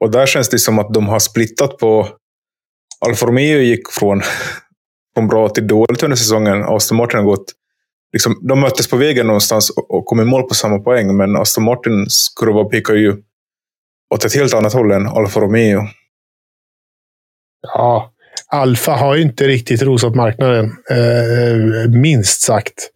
Och 0.00 0.10
där 0.10 0.26
känns 0.26 0.48
det 0.48 0.58
som 0.58 0.78
att 0.78 0.94
de 0.94 1.08
har 1.08 1.18
splittat 1.18 1.78
på... 1.78 2.08
Alfa 3.06 3.26
Romeo 3.26 3.58
gick 3.58 3.92
från, 3.92 4.22
från 5.14 5.28
bra 5.28 5.48
till 5.48 5.66
dåligt 5.66 6.02
under 6.02 6.16
säsongen. 6.16 6.64
Aston 6.64 6.98
Martin 6.98 7.18
har 7.18 7.26
gått... 7.26 7.52
Liksom, 8.12 8.38
de 8.48 8.60
möttes 8.60 8.90
på 8.90 8.96
vägen 8.96 9.26
någonstans 9.26 9.70
och 9.88 10.06
kom 10.06 10.20
i 10.20 10.24
mål 10.24 10.42
på 10.42 10.54
samma 10.54 10.78
poäng. 10.78 11.16
Men 11.16 11.36
Aston 11.36 11.64
Martins 11.64 12.32
kurva 12.40 12.64
pekar 12.64 12.94
ju 12.94 13.16
åt 14.14 14.24
ett 14.24 14.34
helt 14.34 14.54
annat 14.54 14.72
håll 14.72 14.92
än 14.92 15.06
Alfa 15.06 15.40
Romeo. 15.40 15.82
Ja, 17.62 18.10
Alfa 18.46 18.92
har 18.92 19.14
ju 19.14 19.22
inte 19.22 19.46
riktigt 19.48 19.82
rosat 19.82 20.14
marknaden, 20.14 20.64
eh, 20.90 21.90
minst 21.90 22.40
sagt. 22.40 22.90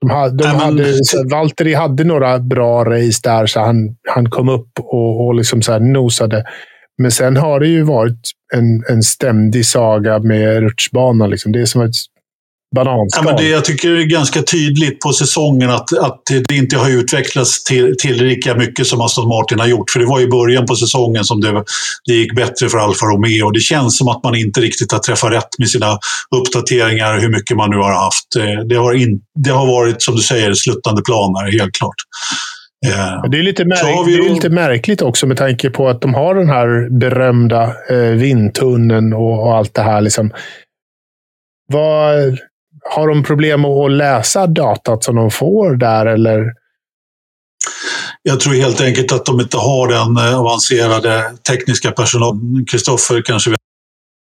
De 0.00 0.10
hade, 0.10 0.44
de 0.44 0.56
hade, 0.56 0.94
Valtteri 1.30 1.74
hade 1.74 2.04
några 2.04 2.38
bra 2.38 2.84
race 2.84 3.20
där, 3.24 3.46
så 3.46 3.60
han, 3.60 3.96
han 4.08 4.30
kom 4.30 4.48
upp 4.48 4.70
och, 4.78 5.26
och 5.26 5.34
liksom 5.34 5.62
så 5.62 5.78
nosade. 5.78 6.44
Men 6.98 7.10
sen 7.10 7.36
har 7.36 7.60
det 7.60 7.68
ju 7.68 7.82
varit 7.82 8.20
en, 8.54 8.84
en 8.88 9.02
ständig 9.02 9.66
saga 9.66 10.18
med 10.18 10.60
rutschbanan. 10.60 11.30
Liksom. 11.30 11.52
Det 11.52 11.60
är 11.60 11.66
som 11.66 11.82
ett 11.82 11.94
bananskal. 12.74 13.24
Ja, 13.24 13.32
men 13.32 13.42
det, 13.42 13.48
jag 13.48 13.64
tycker 13.64 13.90
det 13.90 14.02
är 14.02 14.06
ganska 14.06 14.42
tydligt 14.42 15.00
på 15.00 15.12
säsongen 15.12 15.70
att, 15.70 15.98
att 15.98 16.22
det 16.48 16.54
inte 16.54 16.76
har 16.76 16.90
utvecklats 16.90 17.64
till, 17.64 17.96
till 17.98 18.24
lika 18.24 18.54
mycket 18.54 18.86
som 18.86 19.00
Aston 19.00 19.28
Martin 19.28 19.58
har 19.58 19.66
gjort. 19.66 19.90
För 19.90 20.00
det 20.00 20.06
var 20.06 20.20
i 20.20 20.26
början 20.26 20.66
på 20.66 20.76
säsongen 20.76 21.24
som 21.24 21.40
det, 21.40 21.64
det 22.04 22.12
gick 22.12 22.34
bättre 22.34 22.68
för 22.68 22.78
Alfa 22.78 23.06
Romeo. 23.06 23.50
Det 23.50 23.60
känns 23.60 23.98
som 23.98 24.08
att 24.08 24.24
man 24.24 24.34
inte 24.34 24.60
riktigt 24.60 24.92
har 24.92 24.98
träffat 24.98 25.32
rätt 25.32 25.58
med 25.58 25.68
sina 25.68 25.98
uppdateringar, 26.36 27.20
hur 27.20 27.28
mycket 27.28 27.56
man 27.56 27.70
nu 27.70 27.76
har 27.76 27.92
haft. 27.92 28.36
Eh, 28.36 28.64
det 28.68 28.76
har, 28.76 28.94
in, 28.94 29.20
det 29.44 29.50
har 29.50 29.66
varit, 29.66 30.02
som 30.02 30.16
du 30.16 30.22
säger, 30.22 30.54
sluttande 30.54 31.02
planer, 31.02 31.58
helt 31.58 31.74
klart. 31.74 31.96
Eh, 32.86 33.30
det 33.30 33.38
är, 33.38 33.42
lite 33.42 33.64
märk- 33.64 34.06
det 34.06 34.14
är 34.14 34.34
lite 34.34 34.50
märkligt 34.50 35.02
också 35.02 35.26
med 35.26 35.36
tanke 35.36 35.70
på 35.70 35.88
att 35.88 36.00
de 36.00 36.14
har 36.14 36.34
den 36.34 36.48
här 36.48 36.88
berömda 36.90 37.74
eh, 37.90 37.96
vindtunneln 37.96 39.12
och, 39.12 39.42
och 39.46 39.56
allt 39.56 39.74
det 39.74 39.82
här. 39.82 40.00
Liksom. 40.00 40.30
Vad, 41.72 42.38
har 42.90 43.08
de 43.08 43.24
problem 43.24 43.64
att 43.64 43.90
läsa 43.92 44.46
datat 44.46 45.04
som 45.04 45.16
de 45.16 45.30
får 45.30 45.76
där, 45.76 46.06
eller? 46.06 46.52
Jag 48.22 48.40
tror 48.40 48.54
helt 48.54 48.80
enkelt 48.80 49.12
att 49.12 49.26
de 49.26 49.40
inte 49.40 49.56
har 49.56 49.88
den 49.88 50.26
eh, 50.26 50.40
avancerade 50.40 51.22
tekniska 51.48 51.90
personalen. 51.92 52.64
Kristoffer 52.70 53.22
kanske 53.22 53.50
vet. 53.50 53.60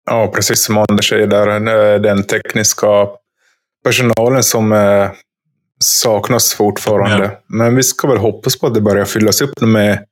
Ja, 0.10 0.32
precis 0.36 0.64
som 0.64 0.78
Anders 0.78 1.10
säger 1.10 1.28
där. 1.28 1.48
Eh, 1.48 2.02
den 2.02 2.24
tekniska 2.24 3.08
personalen 3.86 4.44
som 4.44 4.72
eh, 4.72 5.10
saknas 5.84 6.54
fortfarande. 6.54 7.26
Ja. 7.26 7.58
Men 7.58 7.76
vi 7.76 7.84
ska 7.84 8.08
väl 8.08 8.18
hoppas 8.18 8.60
på 8.60 8.68
att 8.68 8.74
det 8.74 8.82
börjar 8.82 9.06
fyllas 9.06 9.42
upp 9.42 9.62
med 9.62 10.06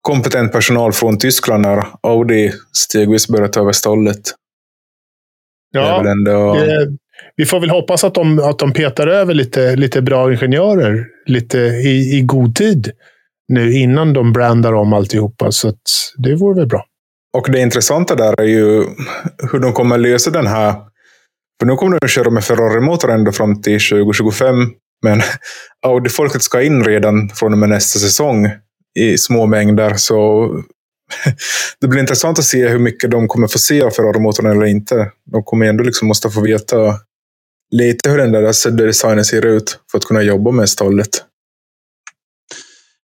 kompetent 0.00 0.52
personal 0.52 0.92
från 0.92 1.18
Tyskland 1.18 1.62
när 1.62 1.84
Audi 2.00 2.52
stegvis 2.72 3.28
börjar 3.28 3.48
ta 3.48 3.60
över 3.60 3.72
stollet. 3.72 4.20
Ja, 5.72 6.10
ändå... 6.10 6.56
vi 7.36 7.46
får 7.46 7.60
väl 7.60 7.70
hoppas 7.70 8.04
att 8.04 8.14
de, 8.14 8.38
att 8.38 8.58
de 8.58 8.72
petar 8.72 9.06
över 9.06 9.34
lite, 9.34 9.76
lite 9.76 10.02
bra 10.02 10.32
ingenjörer 10.32 11.06
lite 11.26 11.58
i, 11.58 12.18
i 12.18 12.20
god 12.20 12.56
tid 12.56 12.90
nu 13.48 13.72
innan 13.72 14.12
de 14.12 14.32
brandar 14.32 14.72
om 14.72 14.92
alltihopa. 14.92 15.52
Så 15.52 15.72
det 16.16 16.34
vore 16.34 16.54
väl 16.54 16.66
bra. 16.66 16.84
Och 17.32 17.50
det 17.52 17.60
intressanta 17.60 18.14
där 18.14 18.40
är 18.40 18.46
ju 18.46 18.84
hur 19.52 19.58
de 19.58 19.72
kommer 19.72 19.98
lösa 19.98 20.30
den 20.30 20.46
här. 20.46 20.74
För 21.60 21.66
nu 21.66 21.76
kommer 21.76 21.98
de 21.98 22.06
att 22.06 22.10
köra 22.10 22.30
med 22.30 22.44
Ferrari-motor 22.44 23.10
ända 23.10 23.32
fram 23.32 23.62
till 23.62 23.80
2025. 23.80 24.54
Men 25.02 25.22
Audi-folket 25.86 26.42
ska 26.42 26.62
in 26.62 26.84
redan 26.84 27.28
från 27.28 27.52
och 27.52 27.58
med 27.58 27.68
nästa 27.68 27.98
säsong 27.98 28.50
i 28.98 29.18
små 29.18 29.46
mängder. 29.46 29.94
Så 29.94 30.48
det 31.80 31.88
blir 31.88 32.00
intressant 32.00 32.38
att 32.38 32.44
se 32.44 32.68
hur 32.68 32.78
mycket 32.78 33.10
de 33.10 33.28
kommer 33.28 33.48
få 33.48 33.58
se 33.58 33.82
av 33.82 33.90
Ferrari-motorn 33.90 34.46
eller 34.46 34.66
inte. 34.66 35.10
De 35.32 35.42
kommer 35.42 35.66
ändå 35.66 35.84
liksom 35.84 36.08
måste 36.08 36.30
få 36.30 36.40
veta 36.40 36.76
lite 37.70 38.10
hur 38.10 38.18
den 38.18 38.32
där 38.32 38.70
designen 38.70 39.24
ser 39.24 39.46
ut 39.46 39.78
för 39.90 39.98
att 39.98 40.04
kunna 40.04 40.22
jobba 40.22 40.50
med 40.50 40.68
stallet. 40.68 41.24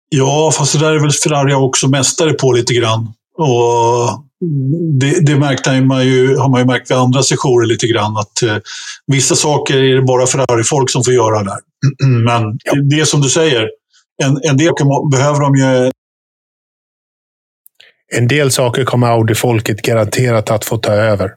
Ja, 0.10 0.52
fast 0.58 0.74
det 0.74 0.80
där 0.80 0.96
är 0.96 1.00
väl 1.00 1.12
Ferrari 1.12 1.54
också 1.54 1.88
mästare 1.88 2.34
på 2.34 2.52
lite 2.52 2.74
grann. 2.74 3.14
Och 3.38 4.24
det, 5.00 5.26
det 5.26 5.36
märkte 5.36 5.82
man 5.82 6.06
ju, 6.06 6.38
har 6.38 6.50
man 6.50 6.62
ju 6.62 6.66
märkt 6.66 6.92
vid 6.92 6.98
andra 6.98 7.24
sessioner 7.24 7.68
lite 7.68 7.88
grann 7.88 8.18
att 8.18 8.42
eh, 8.42 8.58
vissa 9.08 9.36
saker 9.36 9.78
är 9.78 9.96
det 9.96 10.02
bara 10.02 10.28
Ferrari-folk 10.28 10.90
som 10.90 11.04
får 11.04 11.14
göra 11.14 11.44
där. 11.44 11.58
Men 12.26 12.58
det 12.90 13.00
är 13.00 13.06
som 13.06 13.22
du 13.22 13.30
säger, 13.30 13.70
en, 14.24 14.40
en 14.50 14.58
del 14.58 14.74
behöver 15.12 15.40
de 15.40 15.56
ju... 15.56 15.92
En 18.12 18.28
del 18.28 18.52
saker 18.52 18.86
kommer 18.86 19.08
Audi-folket 19.08 19.82
garanterat 19.82 20.52
att 20.52 20.66
få 20.66 20.78
ta 20.78 20.92
över 20.92 21.32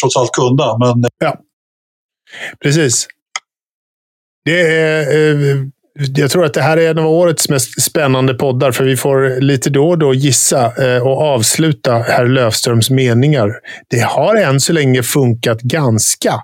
trots 0.00 0.16
allt 0.16 0.32
kunna. 0.32 0.78
Men... 0.78 1.04
Ja, 1.18 1.40
precis. 2.62 3.06
Det 4.44 4.60
är, 4.60 5.00
eh, 5.00 5.56
jag 6.16 6.30
tror 6.30 6.44
att 6.44 6.54
det 6.54 6.62
här 6.62 6.76
är 6.76 6.90
en 6.90 6.98
av 6.98 7.06
årets 7.06 7.48
mest 7.48 7.82
spännande 7.82 8.34
poddar, 8.34 8.72
för 8.72 8.84
vi 8.84 8.96
får 8.96 9.40
lite 9.40 9.70
då 9.70 9.88
och 9.88 9.98
då 9.98 10.14
gissa 10.14 10.84
eh, 10.84 11.06
och 11.06 11.22
avsluta 11.22 11.98
herr 11.98 12.26
Löfströms 12.26 12.90
meningar. 12.90 13.52
Det 13.88 14.00
har 14.00 14.36
än 14.36 14.60
så 14.60 14.72
länge 14.72 15.02
funkat 15.02 15.60
ganska 15.60 16.34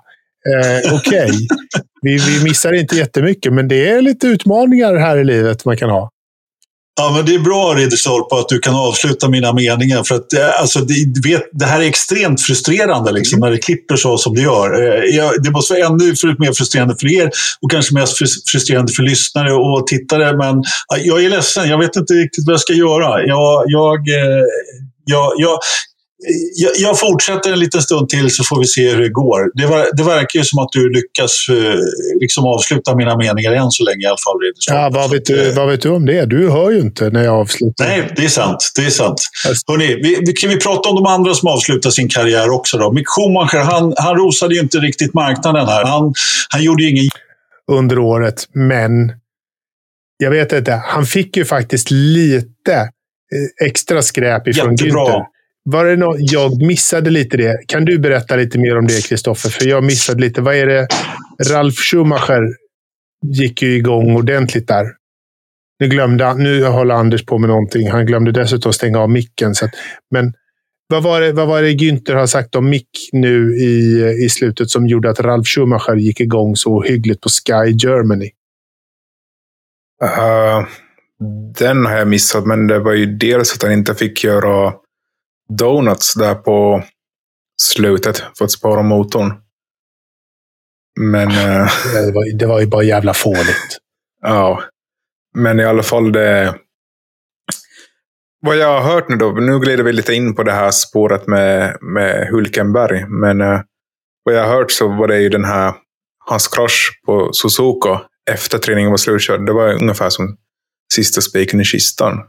eh, 0.49 0.93
okej. 0.93 1.25
Okay. 1.25 1.47
Vi, 2.01 2.17
vi 2.17 2.43
missar 2.43 2.73
inte 2.73 2.95
jättemycket, 2.95 3.53
men 3.53 3.67
det 3.67 3.89
är 3.89 4.01
lite 4.01 4.27
utmaningar 4.27 4.95
här 4.95 5.17
i 5.17 5.23
livet 5.23 5.65
man 5.65 5.77
kan 5.77 5.89
ha. 5.89 6.09
Ja, 6.95 7.11
men 7.15 7.25
det 7.25 7.35
är 7.35 7.39
bra 7.39 7.73
Ridderstolpe 7.73 8.35
att 8.35 8.49
du 8.49 8.59
kan 8.59 8.75
avsluta 8.75 9.29
mina 9.29 9.53
meningar. 9.53 10.03
För 10.03 10.15
att, 10.15 10.33
eh, 10.33 10.61
alltså, 10.61 10.79
det, 10.79 11.27
vet, 11.27 11.43
det 11.51 11.65
här 11.65 11.81
är 11.81 11.85
extremt 11.85 12.41
frustrerande 12.41 13.11
liksom, 13.11 13.37
mm. 13.37 13.47
när 13.47 13.55
det 13.55 13.63
klipper 13.63 13.95
så 13.95 14.17
som 14.17 14.35
det 14.35 14.41
gör. 14.41 14.83
Eh, 14.83 15.29
det 15.43 15.51
måste 15.51 15.73
vara 15.73 15.85
ännu 15.85 16.05
mer 16.39 16.53
frustrerande 16.53 16.95
för 16.99 17.11
er 17.11 17.29
och 17.61 17.71
kanske 17.71 17.93
mest 17.93 18.17
frustrerande 18.51 18.91
för 18.91 19.03
lyssnare 19.03 19.53
och 19.53 19.87
tittare. 19.87 20.37
Men 20.37 20.63
jag 21.03 21.23
är 21.23 21.29
ledsen, 21.29 21.69
jag 21.69 21.77
vet 21.77 21.95
inte 21.95 22.13
riktigt 22.13 22.43
vad 22.47 22.53
jag 22.53 22.61
ska 22.61 22.73
göra. 22.73 23.25
Jag, 23.25 23.63
jag, 23.67 23.97
eh, 24.09 24.43
jag, 25.05 25.33
jag, 25.37 25.59
jag, 26.55 26.71
jag, 26.77 26.99
fortsätter 26.99 27.53
en 27.53 27.59
liten 27.59 27.81
stund 27.81 28.09
till 28.09 28.31
så 28.31 28.43
får 28.43 28.59
vi 28.59 28.65
se 28.65 28.89
hur 28.89 29.01
det 29.01 29.09
går. 29.09 29.51
Det, 29.53 29.65
var, 29.65 29.87
det 29.97 30.03
verkar 30.03 30.39
ju 30.39 30.45
som 30.45 30.59
att 30.59 30.71
du 30.71 30.89
lyckas 30.89 31.45
eh, 31.49 31.79
liksom 32.19 32.45
avsluta 32.45 32.95
mina 32.95 33.17
meningar 33.17 33.51
än 33.51 33.71
så 33.71 33.83
länge 33.83 34.03
i 34.03 34.05
alla 34.05 34.17
fall. 34.17 34.35
Ja, 34.67 34.89
vad, 34.93 35.11
vet 35.11 35.25
du, 35.25 35.51
vad 35.51 35.67
vet 35.67 35.81
du 35.81 35.89
om 35.89 36.05
det? 36.05 36.25
Du 36.25 36.49
hör 36.49 36.71
ju 36.71 36.79
inte 36.79 37.09
när 37.09 37.23
jag 37.23 37.35
avslutar. 37.35 37.85
Nej, 37.85 38.13
det 38.15 38.25
är 38.25 38.29
sant. 38.29 38.71
Det 38.75 38.85
är 38.85 38.89
sant. 38.89 39.21
Hörrni, 39.67 39.87
vi, 39.87 40.17
vi, 40.25 40.33
kan 40.33 40.49
vi 40.49 40.59
prata 40.59 40.89
om 40.89 40.95
de 40.95 41.05
andra 41.05 41.33
som 41.33 41.49
avslutar 41.49 41.89
sin 41.89 42.09
karriär 42.09 42.49
också? 42.49 42.77
Då? 42.77 42.91
Mick 42.91 43.07
Schumacher, 43.07 43.63
han, 43.63 43.93
han 43.97 44.15
rosade 44.15 44.55
ju 44.55 44.61
inte 44.61 44.77
riktigt 44.77 45.13
marknaden 45.13 45.67
här. 45.67 45.85
Han, 45.85 46.13
han 46.49 46.63
gjorde 46.63 46.83
ju 46.83 46.89
ingen... 46.89 47.09
Under 47.71 47.99
året, 47.99 48.47
men 48.53 48.91
jag 50.17 50.31
vet 50.31 50.53
inte. 50.53 50.81
Han 50.85 51.05
fick 51.05 51.37
ju 51.37 51.45
faktiskt 51.45 51.91
lite 51.91 52.73
eh, 52.73 53.67
extra 53.67 54.01
skräp 54.01 54.47
ifrån 54.47 54.75
Jättebra. 54.75 55.05
Günther. 55.05 55.32
Var 55.65 55.85
det 55.85 55.95
något? 55.95 56.17
jag 56.19 56.61
missade 56.61 57.09
lite 57.09 57.37
det. 57.37 57.57
Kan 57.67 57.85
du 57.85 57.99
berätta 57.99 58.35
lite 58.35 58.59
mer 58.59 58.77
om 58.77 58.87
det, 58.87 59.07
Kristoffer? 59.07 59.49
För 59.49 59.65
jag 59.65 59.83
missade 59.83 60.21
lite. 60.21 60.41
Vad 60.41 60.55
är 60.55 60.67
det? 60.67 60.87
Ralf 61.49 61.75
Schumacher 61.75 62.41
gick 63.25 63.61
ju 63.61 63.75
igång 63.75 64.15
ordentligt 64.15 64.67
där. 64.67 64.85
Nu, 65.79 65.87
glömde, 65.87 66.33
nu 66.33 66.65
håller 66.65 66.95
Anders 66.95 67.25
på 67.25 67.37
med 67.37 67.49
någonting. 67.49 67.91
Han 67.91 68.05
glömde 68.05 68.31
dessutom 68.31 68.73
stänga 68.73 68.99
av 68.99 69.09
micken. 69.09 69.55
Så 69.55 69.65
att, 69.65 69.71
men 70.11 70.33
vad 70.87 71.03
var, 71.03 71.21
det, 71.21 71.31
vad 71.31 71.47
var 71.47 71.61
det 71.61 71.69
Günther 71.69 72.13
har 72.13 72.25
sagt 72.25 72.55
om 72.55 72.69
mick 72.69 72.89
nu 73.11 73.55
i, 73.55 74.03
i 74.25 74.29
slutet 74.29 74.69
som 74.69 74.87
gjorde 74.87 75.09
att 75.09 75.19
Ralf 75.19 75.47
Schumacher 75.47 75.95
gick 75.95 76.19
igång 76.19 76.55
så 76.55 76.81
hyggligt 76.81 77.21
på 77.21 77.29
Sky 77.29 77.71
Germany? 77.71 78.29
Uh, 80.03 80.67
den 81.59 81.85
har 81.85 81.97
jag 81.97 82.07
missat, 82.07 82.45
men 82.45 82.67
det 82.67 82.79
var 82.79 82.93
ju 82.93 83.05
dels 83.05 83.55
att 83.55 83.63
han 83.63 83.71
inte 83.71 83.95
fick 83.95 84.23
göra 84.23 84.73
donuts 85.57 86.13
där 86.13 86.35
på 86.35 86.83
slutet 87.61 88.23
för 88.37 88.45
att 88.45 88.51
spara 88.51 88.81
motorn. 88.81 89.33
Men... 90.99 91.29
Det 91.93 92.11
var, 92.13 92.37
det 92.37 92.45
var 92.45 92.59
ju 92.59 92.67
bara 92.67 92.83
jävla 92.83 93.13
fånigt. 93.13 93.77
Ja. 94.25 94.63
men 95.35 95.59
i 95.59 95.65
alla 95.65 95.83
fall 95.83 96.11
det... 96.11 96.55
Vad 98.41 98.57
jag 98.57 98.81
har 98.81 98.93
hört 98.93 99.09
nu 99.09 99.15
då, 99.15 99.31
nu 99.31 99.59
glider 99.59 99.83
vi 99.83 99.93
lite 99.93 100.13
in 100.13 100.35
på 100.35 100.43
det 100.43 100.51
här 100.51 100.71
spåret 100.71 101.27
med, 101.27 101.77
med 101.81 102.27
Hulkenberg. 102.27 103.05
Men 103.07 103.41
eh, 103.41 103.61
vad 104.23 104.35
jag 104.35 104.43
har 104.43 104.55
hört 104.55 104.71
så 104.71 104.87
var 104.87 105.07
det 105.07 105.21
ju 105.21 105.29
den 105.29 105.45
här, 105.45 105.73
hans 106.25 106.47
krasch 106.47 107.01
på 107.05 107.33
Suzuka 107.33 108.01
efter 108.31 108.57
träningen 108.57 108.91
var 108.91 108.97
slutkörd. 108.97 109.45
Det 109.45 109.53
var 109.53 109.73
ungefär 109.81 110.09
som 110.09 110.37
sista 110.93 111.21
spiken 111.21 111.61
i 111.61 111.63
kistan. 111.63 112.19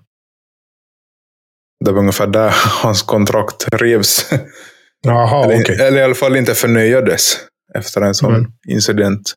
Det 1.85 1.93
var 1.93 1.99
ungefär 1.99 2.27
där 2.27 2.55
hans 2.83 3.03
kontrakt 3.03 3.67
revs. 3.73 4.31
Jaha, 5.07 5.45
eller, 5.45 5.61
okej. 5.63 5.81
eller 5.87 5.99
i 6.01 6.03
alla 6.05 6.15
fall 6.15 6.37
inte 6.37 6.55
förnyades 6.55 7.37
efter 7.75 8.01
en 8.01 8.15
sån 8.15 8.35
Mm. 8.35 8.51
incident. 8.69 9.33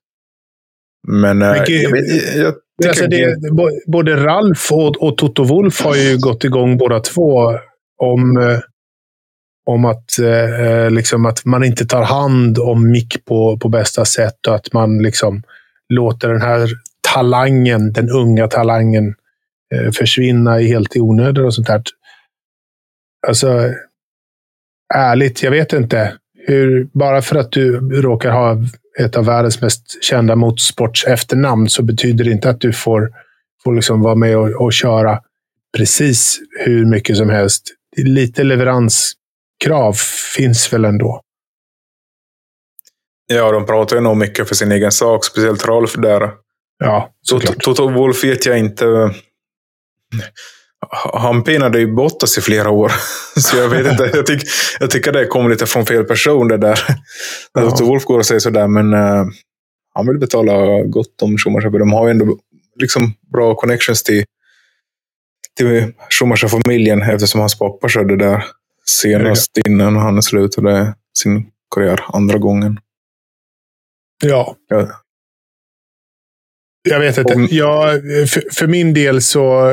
Men 1.07 1.41
eh, 1.41 1.53
Vilket- 1.53 1.81
jag, 1.81 1.97
jag 2.38 2.53
tycker 2.81 2.89
Alltså 2.89 3.07
det, 3.07 3.35
både 3.88 4.15
Ralf 4.25 4.71
och, 4.71 5.03
och 5.03 5.17
Toto 5.17 5.43
Wolf 5.43 5.81
har 5.81 5.95
ju 5.95 6.17
gått 6.17 6.43
igång 6.43 6.77
båda 6.77 6.99
två 6.99 7.51
om, 8.03 8.38
eh, 8.38 8.59
om 9.69 9.85
att, 9.85 10.19
eh, 10.19 10.89
liksom 10.91 11.25
att 11.25 11.45
man 11.45 11.63
inte 11.63 11.85
tar 11.85 12.03
hand 12.03 12.59
om 12.59 12.91
Mick 12.91 13.25
på, 13.25 13.57
på 13.57 13.69
bästa 13.69 14.05
sätt 14.05 14.47
och 14.47 14.55
att 14.55 14.73
man 14.73 14.97
liksom 14.97 15.43
låter 15.93 16.29
den 16.29 16.41
här 16.41 16.69
talangen, 17.13 17.93
den 17.93 18.09
unga 18.09 18.47
talangen, 18.47 19.15
eh, 19.75 19.91
försvinna 19.91 20.61
i 20.61 20.67
helt 20.67 20.95
i 20.95 20.99
onödan 20.99 21.45
och 21.45 21.53
sånt 21.53 21.67
där. 21.67 21.81
Alltså, 23.28 23.74
ärligt, 24.95 25.43
jag 25.43 25.51
vet 25.51 25.74
inte. 25.74 26.18
Hur, 26.47 26.89
bara 26.93 27.22
för 27.22 27.36
att 27.36 27.51
du 27.51 27.80
råkar 28.01 28.32
ha 28.32 28.57
ett 28.99 29.18
av 29.18 29.26
världens 29.26 29.61
mest 29.61 30.03
kända 30.03 30.36
motorsports 30.36 31.05
efternamn 31.05 31.70
så 31.70 31.84
betyder 31.84 32.26
det 32.26 32.32
inte 32.32 32.49
att 32.49 32.61
du 32.61 32.74
får, 32.74 33.09
får 33.63 33.76
liksom 33.76 34.01
vara 34.01 34.15
med 34.15 34.38
och, 34.38 34.65
och 34.65 34.74
köra 34.74 35.20
precis 35.78 36.39
hur 36.59 36.86
mycket 36.86 37.18
som 37.18 37.30
helst. 37.30 37.63
Lite 37.97 38.43
leveranskrav 38.43 39.93
finns 40.36 40.74
väl 40.74 40.86
ändå. 40.86 41.22
Ja, 43.28 43.51
de 43.51 43.65
pratar 43.65 43.95
ju 43.95 44.01
nog 44.01 44.18
mycket 44.18 44.47
för 44.47 44.55
sin 44.55 44.72
egen 44.72 44.91
sak, 44.91 45.26
speciellt 45.26 45.65
Rolf 45.65 45.93
där. 45.93 46.32
Ja, 46.78 47.13
såklart. 47.22 47.63
Toto 47.63 47.89
Wolf 47.89 48.24
vet 48.24 48.45
jag 48.45 48.59
inte. 48.59 48.86
Han 51.13 51.43
pinade 51.43 51.80
ju 51.80 51.95
Bottas 51.95 52.38
i 52.38 52.41
flera 52.41 52.69
år. 52.69 52.91
Så 53.39 53.57
jag 53.57 53.69
vet 53.69 53.91
inte. 53.91 54.11
Jag, 54.13 54.25
tyck, 54.25 54.41
jag 54.80 54.91
tycker 54.91 55.11
det 55.11 55.25
kom 55.25 55.49
lite 55.49 55.65
från 55.65 55.86
fel 55.86 56.03
person 56.03 56.47
det 56.47 56.57
där. 56.57 56.80
När 57.55 57.63
Ja. 57.63 57.69
Toto 57.71 57.86
Wolf 57.86 58.03
går 58.03 58.19
och 58.19 58.25
säger 58.25 58.39
sådär, 58.39 58.67
men 58.67 58.93
eh, 58.93 59.25
han 59.93 60.07
vill 60.07 60.17
betala 60.19 60.82
gott 60.84 61.21
om 61.21 61.38
Schumacher. 61.38 61.71
För 61.71 61.80
de 61.80 61.91
har 61.93 62.07
ju 62.07 62.11
ändå 62.11 62.38
liksom 62.75 63.13
bra 63.32 63.55
connections 63.55 64.03
till, 64.03 64.25
till 65.57 65.93
Schumacher-familjen 66.19 67.01
eftersom 67.01 67.39
hans 67.39 67.59
pappa 67.59 67.89
körde 67.89 68.17
där 68.17 68.43
senast 68.86 69.57
innan 69.67 69.95
han 69.95 70.23
slutade 70.23 70.95
sin 71.19 71.47
karriär 71.75 72.03
andra 72.13 72.38
gången. 72.38 72.80
Ja, 74.23 74.55
Ja, 74.69 74.88
jag 76.89 76.99
vet 76.99 77.17
inte. 77.17 77.34
Om- 77.36 77.47
Jag, 77.51 77.91
för, 78.30 78.53
för 78.53 78.67
min 78.67 78.93
del 78.93 79.21
så, 79.21 79.69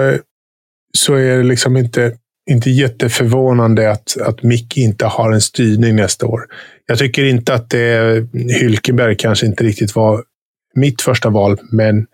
så 0.98 1.14
är 1.14 1.36
det 1.36 1.42
liksom 1.42 1.76
inte, 1.76 2.16
inte 2.50 2.70
jätteförvånande 2.70 3.90
att, 3.90 4.16
att 4.20 4.42
Mick 4.42 4.76
inte 4.76 5.06
har 5.06 5.32
en 5.32 5.40
styrning 5.40 5.96
nästa 5.96 6.26
år. 6.26 6.40
Jag 6.86 6.98
tycker 6.98 7.24
inte 7.24 7.54
att 7.54 7.70
det, 7.70 8.26
Hylkenberg 8.60 9.16
kanske 9.16 9.46
inte 9.46 9.64
riktigt 9.64 9.96
var 9.96 10.24
mitt 10.74 11.02
första 11.02 11.30
val, 11.30 11.58
men 11.70 12.06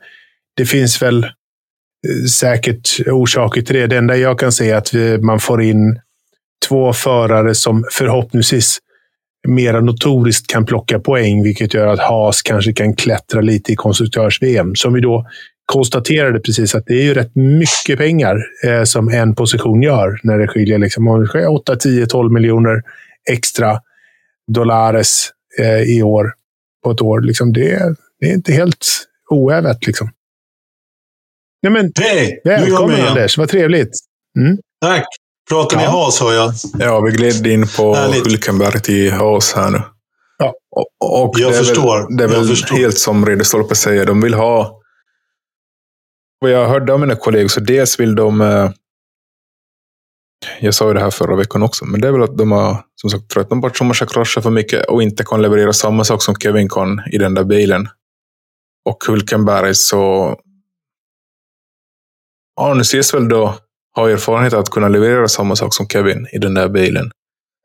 det 0.57 0.67
finns 0.67 1.03
väl 1.03 1.25
eh, 1.25 2.25
säkert 2.31 3.01
orsaker 3.07 3.63
till 3.63 3.75
det. 3.75 3.87
Det 3.87 3.97
enda 3.97 4.17
jag 4.17 4.39
kan 4.39 4.53
säga 4.53 4.75
är 4.75 4.79
att 4.79 4.95
vi, 4.95 5.19
man 5.19 5.41
får 5.41 5.63
in 5.63 6.01
två 6.69 6.93
förare 6.93 7.55
som 7.55 7.85
förhoppningsvis 7.93 8.79
mera 9.49 9.81
notoriskt 9.81 10.47
kan 10.47 10.67
plocka 10.67 10.99
poäng, 10.99 11.43
vilket 11.43 11.75
gör 11.75 11.87
att 11.87 12.01
Haas 12.01 12.43
kanske 12.43 12.73
kan 12.73 12.97
klättra 12.97 13.41
lite 13.41 13.73
i 13.73 13.77
konstruktörs-VM. 13.77 14.77
Som 14.77 14.93
vi 14.93 15.01
då 15.01 15.27
konstaterade 15.71 16.41
precis 16.41 16.75
att 16.75 16.87
det 16.87 16.95
är 16.95 17.03
ju 17.03 17.15
rätt 17.15 17.35
mycket 17.35 17.99
pengar 17.99 18.37
eh, 18.67 18.85
som 18.85 19.09
en 19.09 19.35
position 19.35 19.83
gör 19.83 20.21
när 20.23 20.39
det 20.39 20.49
skiljer 20.49 20.79
liksom, 20.79 21.09
om 21.09 21.21
det 21.21 21.27
sker 21.27 21.49
8, 21.53 21.77
10, 21.77 22.07
12 22.07 22.33
miljoner 22.33 22.83
extra 23.31 23.81
dollares 24.53 25.31
eh, 25.59 25.81
i 25.83 26.03
år 26.03 26.33
på 26.85 26.91
ett 26.91 27.01
år. 27.03 27.21
Liksom 27.21 27.53
det, 27.53 27.95
det 28.21 28.27
är 28.31 28.35
inte 28.35 28.53
helt 28.53 28.87
oävet. 29.31 29.87
Liksom. 29.87 30.11
Nej, 31.63 31.73
men, 31.73 31.93
Hej! 32.01 32.41
Välkommen. 32.45 33.07
Anders, 33.07 33.39
vad 33.39 33.49
trevligt. 33.49 33.91
Tack! 34.81 35.05
Pratar 35.49 35.77
ni 35.77 35.83
Ja. 35.83 35.91
has 36.05 36.21
hör 36.21 36.33
jag. 36.33 36.53
Ja, 36.79 37.01
vi 37.01 37.11
gled 37.11 37.47
in 37.47 37.67
på. 37.77 37.95
Hulkenberg 37.97 38.81
till 38.81 39.13
Haas 39.13 39.53
här 39.53 39.71
nu. 39.71 39.79
Ja. 40.39 40.55
Och, 40.71 41.25
och 41.25 41.35
Jag 41.39 41.53
det 41.53 41.57
är 41.57 41.59
förstår. 41.59 41.99
Väl, 42.09 42.17
det 42.17 42.25
är 42.25 42.29
Jag 42.29 42.37
väl 42.39 42.49
förstår. 42.49 42.77
helt 42.77 42.99
som 42.99 43.27
Ridderstolpe 43.27 43.75
säger. 43.75 44.07
De 44.07 44.21
vill 44.21 44.35
ha... 44.35 44.80
Vad 46.41 46.51
jag 46.51 46.69
hörde 46.69 46.93
av 46.93 47.01
mina 47.01 47.17
kollegor, 47.17 47.49
så 47.49 47.61
dels 47.61 48.01
vill 48.01 48.15
de... 48.15 48.41
Eh, 48.41 48.71
jag 50.61 50.75
sa 50.75 50.89
ju 50.89 50.95
det 50.95 51.01
här 51.01 51.11
förra 51.11 51.37
veckan 51.37 51.63
också, 51.63 51.85
men 51.85 52.01
det 52.01 52.09
är 52.09 52.13
väl 52.13 52.23
att 52.23 52.39
de 52.39 52.53
har 52.53 52.85
som 53.01 53.11
sagt 53.11 53.31
tröttnat 53.31 53.61
på 53.61 53.67
att 53.67 53.77
Schumacher 53.77 54.07
kraschar 54.07 54.41
för 54.43 54.51
mycket 54.51 54.87
och 54.87 55.03
inte 55.03 55.25
kan 55.25 55.43
leverera 55.43 55.73
samma 55.73 56.05
sak 56.05 56.23
som 56.23 56.35
Kevin 56.35 56.69
kan 56.69 57.03
i 57.13 57.19
den 57.19 57.35
där 57.35 57.45
bilen. 57.45 57.89
Och 58.85 59.05
Hulkenberg 59.09 59.75
så... 59.75 60.37
Ja, 62.57 62.75
nu 62.75 62.81
ses 62.81 63.15
väl 63.15 63.29
då 63.29 63.55
har 63.93 64.09
erfarenhet 64.09 64.53
att 64.53 64.71
kunna 64.71 64.89
leverera 64.89 65.29
samma 65.29 65.57
sak 65.57 65.75
som 65.75 65.89
Kevin 65.89 66.27
i 66.33 66.39
den 66.39 66.55
där 66.55 66.69
bilen. 66.69 67.11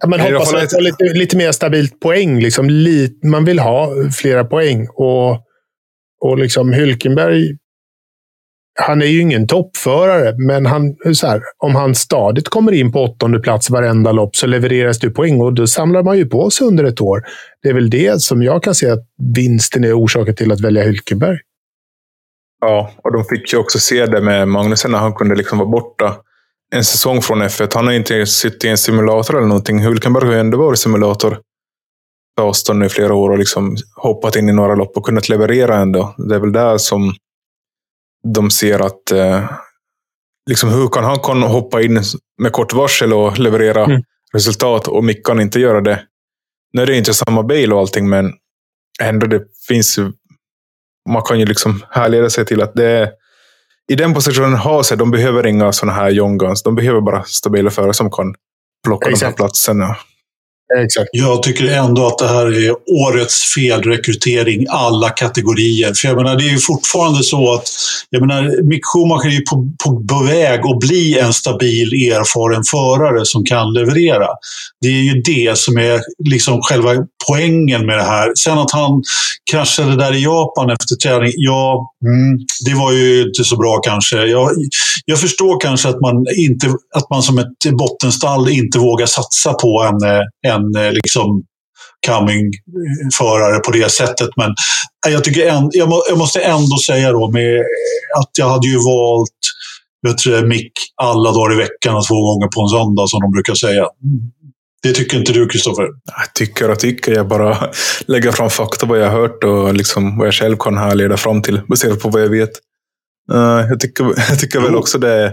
Ja, 0.03 0.07
men 0.07 0.19
hoppas 0.19 0.53
att 0.53 0.71
få 0.71 0.79
lite, 0.79 1.03
lite 1.03 1.37
mer 1.37 1.51
stabilt 1.51 1.99
poäng. 1.99 2.39
Liksom, 2.39 2.69
lite, 2.69 3.27
man 3.27 3.45
vill 3.45 3.59
ha 3.59 3.89
flera 4.11 4.45
poäng. 4.45 4.87
Och, 4.89 5.31
och 6.21 6.37
liksom 6.37 6.73
Hylkenberg, 6.73 7.57
han 8.79 9.01
är 9.01 9.05
ju 9.05 9.21
ingen 9.21 9.47
toppförare, 9.47 10.35
men 10.37 10.65
han, 10.65 10.95
så 11.13 11.27
här, 11.27 11.41
om 11.57 11.75
han 11.75 11.95
stadigt 11.95 12.49
kommer 12.49 12.71
in 12.71 12.91
på 12.91 13.03
åttonde 13.03 13.39
plats 13.39 13.69
varenda 13.69 14.11
lopp 14.11 14.35
så 14.35 14.47
levereras 14.47 14.99
det 14.99 15.09
poäng 15.09 15.41
och 15.41 15.53
då 15.53 15.67
samlar 15.67 16.03
man 16.03 16.17
ju 16.17 16.25
på 16.25 16.49
sig 16.49 16.67
under 16.67 16.83
ett 16.83 17.01
år. 17.01 17.23
Det 17.63 17.69
är 17.69 17.73
väl 17.73 17.89
det 17.89 18.21
som 18.21 18.43
jag 18.43 18.63
kan 18.63 18.75
se 18.75 18.89
att 18.89 19.07
vinsten 19.35 19.83
är 19.83 19.99
orsaken 19.99 20.35
till 20.35 20.51
att 20.51 20.61
välja 20.61 20.83
Hylkenberg. 20.83 21.37
Ja, 22.61 22.91
och 23.03 23.13
de 23.13 23.25
fick 23.25 23.53
ju 23.53 23.59
också 23.59 23.79
se 23.79 24.05
det 24.05 24.21
med 24.21 24.47
Magnusen 24.47 24.91
när 24.91 24.99
han 24.99 25.13
kunde 25.13 25.35
liksom 25.35 25.57
vara 25.57 25.69
borta 25.69 26.15
en 26.71 26.83
säsong 26.83 27.21
från 27.21 27.43
F1. 27.43 27.71
Han 27.75 27.87
har 27.87 27.93
inte 27.93 28.25
suttit 28.25 28.63
i 28.63 28.67
en 28.67 28.77
simulator 28.77 29.37
eller 29.37 29.47
någonting. 29.47 29.83
Hulkenberg 29.83 30.25
har 30.25 30.33
ju 30.33 30.39
ändå 30.39 30.57
varit 30.57 30.79
simulator 30.79 31.39
för 32.37 32.49
Aston 32.49 32.83
i 32.83 32.89
flera 32.89 33.13
år 33.13 33.29
och 33.29 33.37
liksom 33.37 33.75
hoppat 33.95 34.35
in 34.35 34.49
i 34.49 34.53
några 34.53 34.75
lopp 34.75 34.97
och 34.97 35.05
kunnat 35.05 35.29
leverera 35.29 35.77
ändå. 35.77 36.15
Det 36.17 36.35
är 36.35 36.39
väl 36.39 36.51
där 36.51 36.77
som 36.77 37.13
de 38.33 38.51
ser 38.51 38.79
att 38.79 39.11
eh, 39.11 39.49
liksom 40.49 40.69
hur 40.69 40.87
kan 40.87 41.03
han 41.03 41.19
kan 41.19 41.41
hoppa 41.43 41.81
in 41.81 42.01
med 42.41 42.51
kort 42.51 42.73
varsel 42.73 43.13
och 43.13 43.39
leverera 43.39 43.85
Mm. 43.85 44.01
resultat 44.33 44.87
och 44.87 45.03
Mick 45.03 45.25
kan 45.25 45.39
inte 45.39 45.59
göra 45.59 45.81
det. 45.81 46.03
Nu 46.73 46.81
är 46.81 46.85
det 46.85 46.97
inte 46.97 47.13
samma 47.13 47.43
bil 47.43 47.73
och 47.73 47.79
allting, 47.79 48.09
men 48.09 48.33
ändå 49.01 49.27
det 49.27 49.43
finns 49.67 49.97
ju 49.99 50.11
man 51.09 51.21
kan 51.21 51.39
ju 51.39 51.45
liksom 51.45 51.83
härleda 51.89 52.29
sig 52.29 52.45
till 52.45 52.61
att 52.61 52.73
det 52.73 52.85
är 52.85 53.11
i 53.91 53.95
den 53.95 54.13
positionen 54.13 54.53
har 54.53 54.83
sig, 54.83 54.97
de 54.97 55.11
behöver 55.11 55.47
inga 55.47 55.71
sådana 55.71 55.93
här 55.93 56.11
young 56.11 56.37
guns. 56.37 56.63
De 56.63 56.75
behöver 56.75 57.01
bara 57.01 57.23
stabila 57.23 57.69
förare 57.71 57.93
som 57.93 58.11
kan 58.11 58.35
plocka 58.87 59.05
de 59.05 59.09
här 59.09 59.13
Exakt. 59.15 59.37
platserna. 59.37 59.95
Exakt. 60.73 61.09
Jag 61.11 61.43
tycker 61.43 61.65
ändå 61.65 62.07
att 62.07 62.17
det 62.17 62.27
här 62.27 62.45
är 62.45 62.75
årets 62.87 63.53
felrekrytering 63.53 64.65
alla 64.69 65.09
kategorier. 65.09 65.93
För 65.93 66.07
jag 66.07 66.17
menar, 66.17 66.35
det 66.35 66.43
är 66.43 66.51
ju 66.51 66.59
fortfarande 66.59 67.23
så 67.23 67.53
att 67.53 67.69
jag 68.09 68.21
menar, 68.21 68.63
Mick 68.63 68.85
Schumacher 68.85 69.27
är 69.27 69.31
ju 69.31 69.41
på, 69.41 69.71
på, 69.83 70.05
på 70.07 70.23
väg 70.23 70.59
att 70.59 70.79
bli 70.79 71.19
en 71.19 71.33
stabil, 71.33 71.93
erfaren 71.93 72.63
förare 72.63 73.25
som 73.25 73.45
kan 73.45 73.73
leverera. 73.73 74.27
Det 74.81 74.87
är 74.87 75.01
ju 75.01 75.21
det 75.21 75.57
som 75.57 75.77
är 75.77 76.01
liksom 76.29 76.61
själva 76.61 76.91
poängen 77.27 77.85
med 77.85 77.97
det 77.97 78.03
här. 78.03 78.31
Sen 78.35 78.57
att 78.57 78.71
han 78.71 79.03
kraschade 79.51 79.95
där 79.95 80.15
i 80.15 80.23
Japan 80.23 80.69
efter 80.69 80.95
träning, 80.95 81.31
ja, 81.35 81.93
mm, 82.05 82.39
det 82.65 82.73
var 82.73 82.91
ju 82.91 83.21
inte 83.21 83.43
så 83.43 83.57
bra 83.57 83.81
kanske. 83.83 84.25
Jag, 84.25 84.49
jag 85.05 85.19
förstår 85.19 85.59
kanske 85.59 85.89
att 85.89 86.01
man, 86.01 86.25
inte, 86.37 86.67
att 86.95 87.09
man 87.09 87.23
som 87.23 87.37
ett 87.37 87.71
bottenstall 87.77 88.49
inte 88.49 88.79
vågar 88.79 89.05
satsa 89.05 89.53
på 89.53 89.89
en, 89.89 89.97
en 90.51 90.54
en 90.55 90.75
eh, 90.75 90.91
liksom 90.91 91.43
coming-förare 92.07 93.59
på 93.59 93.71
det 93.71 93.91
sättet. 93.91 94.29
Men 94.35 94.49
eh, 95.07 95.13
jag, 95.13 95.23
tycker 95.23 95.47
en, 95.47 95.69
jag, 95.71 95.89
må, 95.89 96.03
jag 96.09 96.17
måste 96.17 96.41
ändå 96.41 96.77
säga 96.85 97.11
då 97.11 97.31
med 97.31 97.59
att 98.19 98.29
jag 98.37 98.49
hade 98.49 98.67
ju 98.67 98.77
valt 98.77 99.31
vet 100.07 100.17
du, 100.23 100.47
Mick 100.47 100.71
alla 101.01 101.31
dagar 101.31 101.53
i 101.53 101.57
veckan 101.57 101.95
och 101.95 102.07
två 102.07 102.15
gånger 102.15 102.47
på 102.47 102.61
en 102.61 102.69
söndag 102.69 103.07
som 103.07 103.19
de 103.21 103.31
brukar 103.31 103.53
säga. 103.53 103.87
Det 104.83 104.91
tycker 104.91 105.17
inte 105.17 105.33
du, 105.33 105.47
Kristoffer? 105.47 105.83
Jag 105.83 106.33
tycker 106.33 106.71
och 106.71 106.79
tycker. 106.79 107.11
Jag 107.11 107.27
bara 107.27 107.69
lägger 108.05 108.31
fram 108.31 108.49
fakta 108.49 108.85
vad 108.85 108.99
jag 108.99 109.09
har 109.09 109.19
hört 109.19 109.43
och 109.43 109.73
liksom 109.73 110.17
vad 110.17 110.27
jag 110.27 110.33
själv 110.33 110.57
kan 110.57 110.77
härleda 110.77 111.17
fram 111.17 111.41
till 111.41 111.61
baserat 111.67 111.99
på 111.99 112.09
vad 112.09 112.21
jag 112.21 112.29
vet. 112.29 112.51
Jag 113.69 113.79
tycker, 113.79 114.03
jag 114.29 114.39
tycker 114.39 114.59
väl 114.59 114.75
också 114.75 114.97
det 114.97 115.11
är 115.13 115.31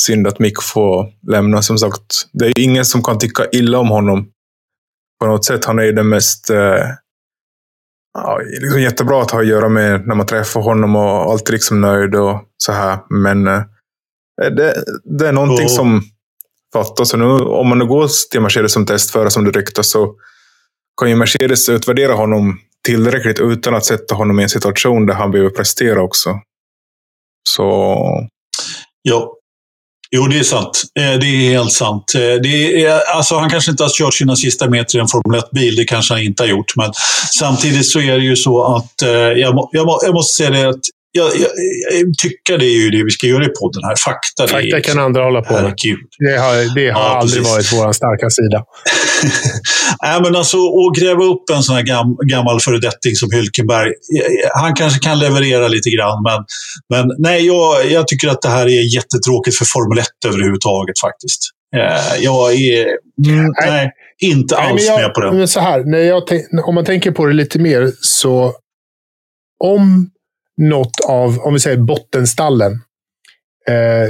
synd 0.00 0.26
att 0.26 0.38
Mick 0.38 0.62
får 0.62 1.06
lämna. 1.30 1.62
Som 1.62 1.78
sagt, 1.78 2.26
det 2.32 2.46
är 2.46 2.58
ingen 2.58 2.84
som 2.84 3.02
kan 3.02 3.18
tycka 3.18 3.46
illa 3.52 3.78
om 3.78 3.88
honom. 3.88 4.26
På 5.20 5.26
något 5.26 5.44
sätt. 5.44 5.64
Han 5.64 5.78
är 5.78 5.82
ju 5.82 5.92
den 5.92 6.08
mest... 6.08 6.50
Uh, 6.50 6.84
ja, 8.14 8.40
liksom 8.60 8.80
jättebra 8.80 9.22
att 9.22 9.30
ha 9.30 9.40
att 9.40 9.46
göra 9.46 9.68
med 9.68 10.06
när 10.06 10.14
man 10.14 10.26
träffar 10.26 10.60
honom 10.60 10.96
och 10.96 11.32
alltid 11.32 11.52
liksom 11.52 11.80
nöjd 11.80 12.14
och 12.14 12.42
så 12.56 12.72
här. 12.72 12.98
Men 13.10 13.48
uh, 13.48 13.62
det, 14.36 14.84
det 15.04 15.28
är 15.28 15.32
någonting 15.32 15.66
oh. 15.66 15.76
som 15.76 16.02
fattas. 16.72 17.14
nu, 17.14 17.24
om 17.24 17.68
man 17.68 17.78
nu 17.78 17.86
går 17.86 18.30
till 18.30 18.40
Mercedes 18.40 18.72
som 18.72 18.86
testförare 18.86 19.30
som 19.30 19.44
det 19.44 19.50
ryktas 19.50 19.90
så 19.90 20.14
kan 21.00 21.10
ju 21.10 21.16
Mercedes 21.16 21.68
utvärdera 21.68 22.14
honom 22.14 22.58
tillräckligt 22.84 23.40
utan 23.40 23.74
att 23.74 23.84
sätta 23.84 24.14
honom 24.14 24.40
i 24.40 24.42
en 24.42 24.48
situation 24.48 25.06
där 25.06 25.14
han 25.14 25.30
behöver 25.30 25.50
prestera 25.50 26.02
också. 26.02 26.40
Så... 27.48 27.98
Ja. 29.02 29.37
Jo, 30.10 30.26
det 30.26 30.38
är 30.38 30.42
sant. 30.42 30.82
Eh, 30.98 31.18
det 31.20 31.26
är 31.26 31.50
helt 31.50 31.72
sant. 31.72 32.12
Eh, 32.14 32.20
det 32.20 32.84
är, 32.84 33.00
alltså, 33.16 33.36
han 33.36 33.50
kanske 33.50 33.70
inte 33.70 33.82
har 33.82 33.90
kört 33.90 34.14
sina 34.14 34.36
sista 34.36 34.70
meter 34.70 34.98
i 34.98 35.00
en 35.00 35.08
Formel 35.08 35.40
1-bil, 35.40 35.76
det 35.76 35.84
kanske 35.84 36.14
han 36.14 36.22
inte 36.22 36.42
har 36.42 36.48
gjort. 36.48 36.76
Men 36.76 36.92
samtidigt 37.38 37.86
så 37.86 38.00
är 38.00 38.18
det 38.18 38.24
ju 38.24 38.36
så 38.36 38.76
att 38.76 39.02
eh, 39.02 39.10
jag, 39.10 39.68
jag, 39.72 39.98
jag 40.02 40.14
måste 40.14 40.34
säga 40.34 40.50
det 40.50 40.68
att 40.68 40.80
jag, 41.18 41.30
jag, 41.42 41.50
jag, 41.98 42.18
tycker 42.18 42.58
det 42.58 42.66
är 42.66 42.78
ju 42.82 42.90
det 42.90 43.04
vi 43.04 43.10
ska 43.10 43.26
göra 43.26 43.44
i 43.44 43.52
podden 43.60 43.82
här. 43.88 43.96
Fakta. 44.08 44.42
Fakta 44.54 44.76
är, 44.76 44.80
kan 44.80 44.98
andra 44.98 45.22
hålla 45.24 45.42
på 45.42 45.54
med. 45.54 45.74
Det 46.18 46.36
har, 46.44 46.74
det 46.74 46.90
har 46.90 47.00
ja, 47.00 47.18
aldrig 47.20 47.44
precis. 47.44 47.72
varit 47.72 47.86
vår 47.86 47.92
starka 47.92 48.30
sida. 48.30 48.64
Nej, 50.02 50.20
men 50.22 50.36
alltså, 50.36 50.56
att 50.56 50.96
gräva 50.98 51.24
upp 51.24 51.44
en 51.56 51.62
sån 51.62 51.76
här 51.76 51.82
gam, 51.82 52.16
gammal 52.32 52.60
föredetting 52.60 53.14
som 53.14 53.28
Hylkenberg. 53.32 53.92
Han 54.54 54.74
kanske 54.74 54.98
kan 55.00 55.18
leverera 55.18 55.68
lite 55.68 55.90
grann, 55.90 56.22
men, 56.28 56.38
men 56.92 57.16
nej, 57.18 57.46
jag, 57.46 57.90
jag 57.90 58.08
tycker 58.08 58.28
att 58.28 58.42
det 58.42 58.48
här 58.48 58.66
är 58.66 58.94
jättetråkigt 58.94 59.58
för 59.58 59.64
Formel 59.64 59.98
1 59.98 60.06
överhuvudtaget 60.26 61.00
faktiskt. 61.00 61.40
Eh, 61.76 62.22
jag 62.24 62.54
är 62.54 62.86
mm, 63.26 63.52
nej, 63.60 63.90
inte 64.20 64.56
nej, 64.56 64.70
alls 64.70 64.86
jag, 64.86 65.00
med 65.00 65.14
på 65.14 65.20
det. 65.20 65.48
Så 65.48 65.60
här, 65.60 65.84
när 65.84 65.98
jag 65.98 66.22
om 66.64 66.74
man 66.74 66.84
tänker 66.84 67.10
på 67.10 67.26
det 67.26 67.32
lite 67.32 67.58
mer 67.58 67.92
så 68.00 68.52
om 69.64 70.10
något 70.58 71.00
av, 71.08 71.38
om 71.38 71.52
vi 71.52 71.60
säger 71.60 71.76
bottenstallen, 71.76 72.72
eh, 73.68 74.08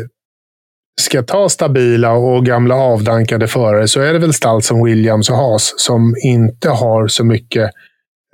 ska 1.01 1.23
ta 1.23 1.49
stabila 1.49 2.13
och 2.13 2.47
gamla 2.47 2.75
avdankade 2.75 3.49
förare 3.49 3.89
så 3.89 4.01
är 4.01 4.13
det 4.13 4.19
väl 4.19 4.35
stall 4.35 4.63
som 4.63 4.85
Williams 4.85 5.31
och 5.31 5.37
Haas 5.37 5.75
som 5.77 6.15
inte 6.25 6.71
har 6.71 7.09
så 7.09 7.25
mycket 7.25 7.71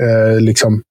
eh, 0.03 0.41
liksom 0.41 0.83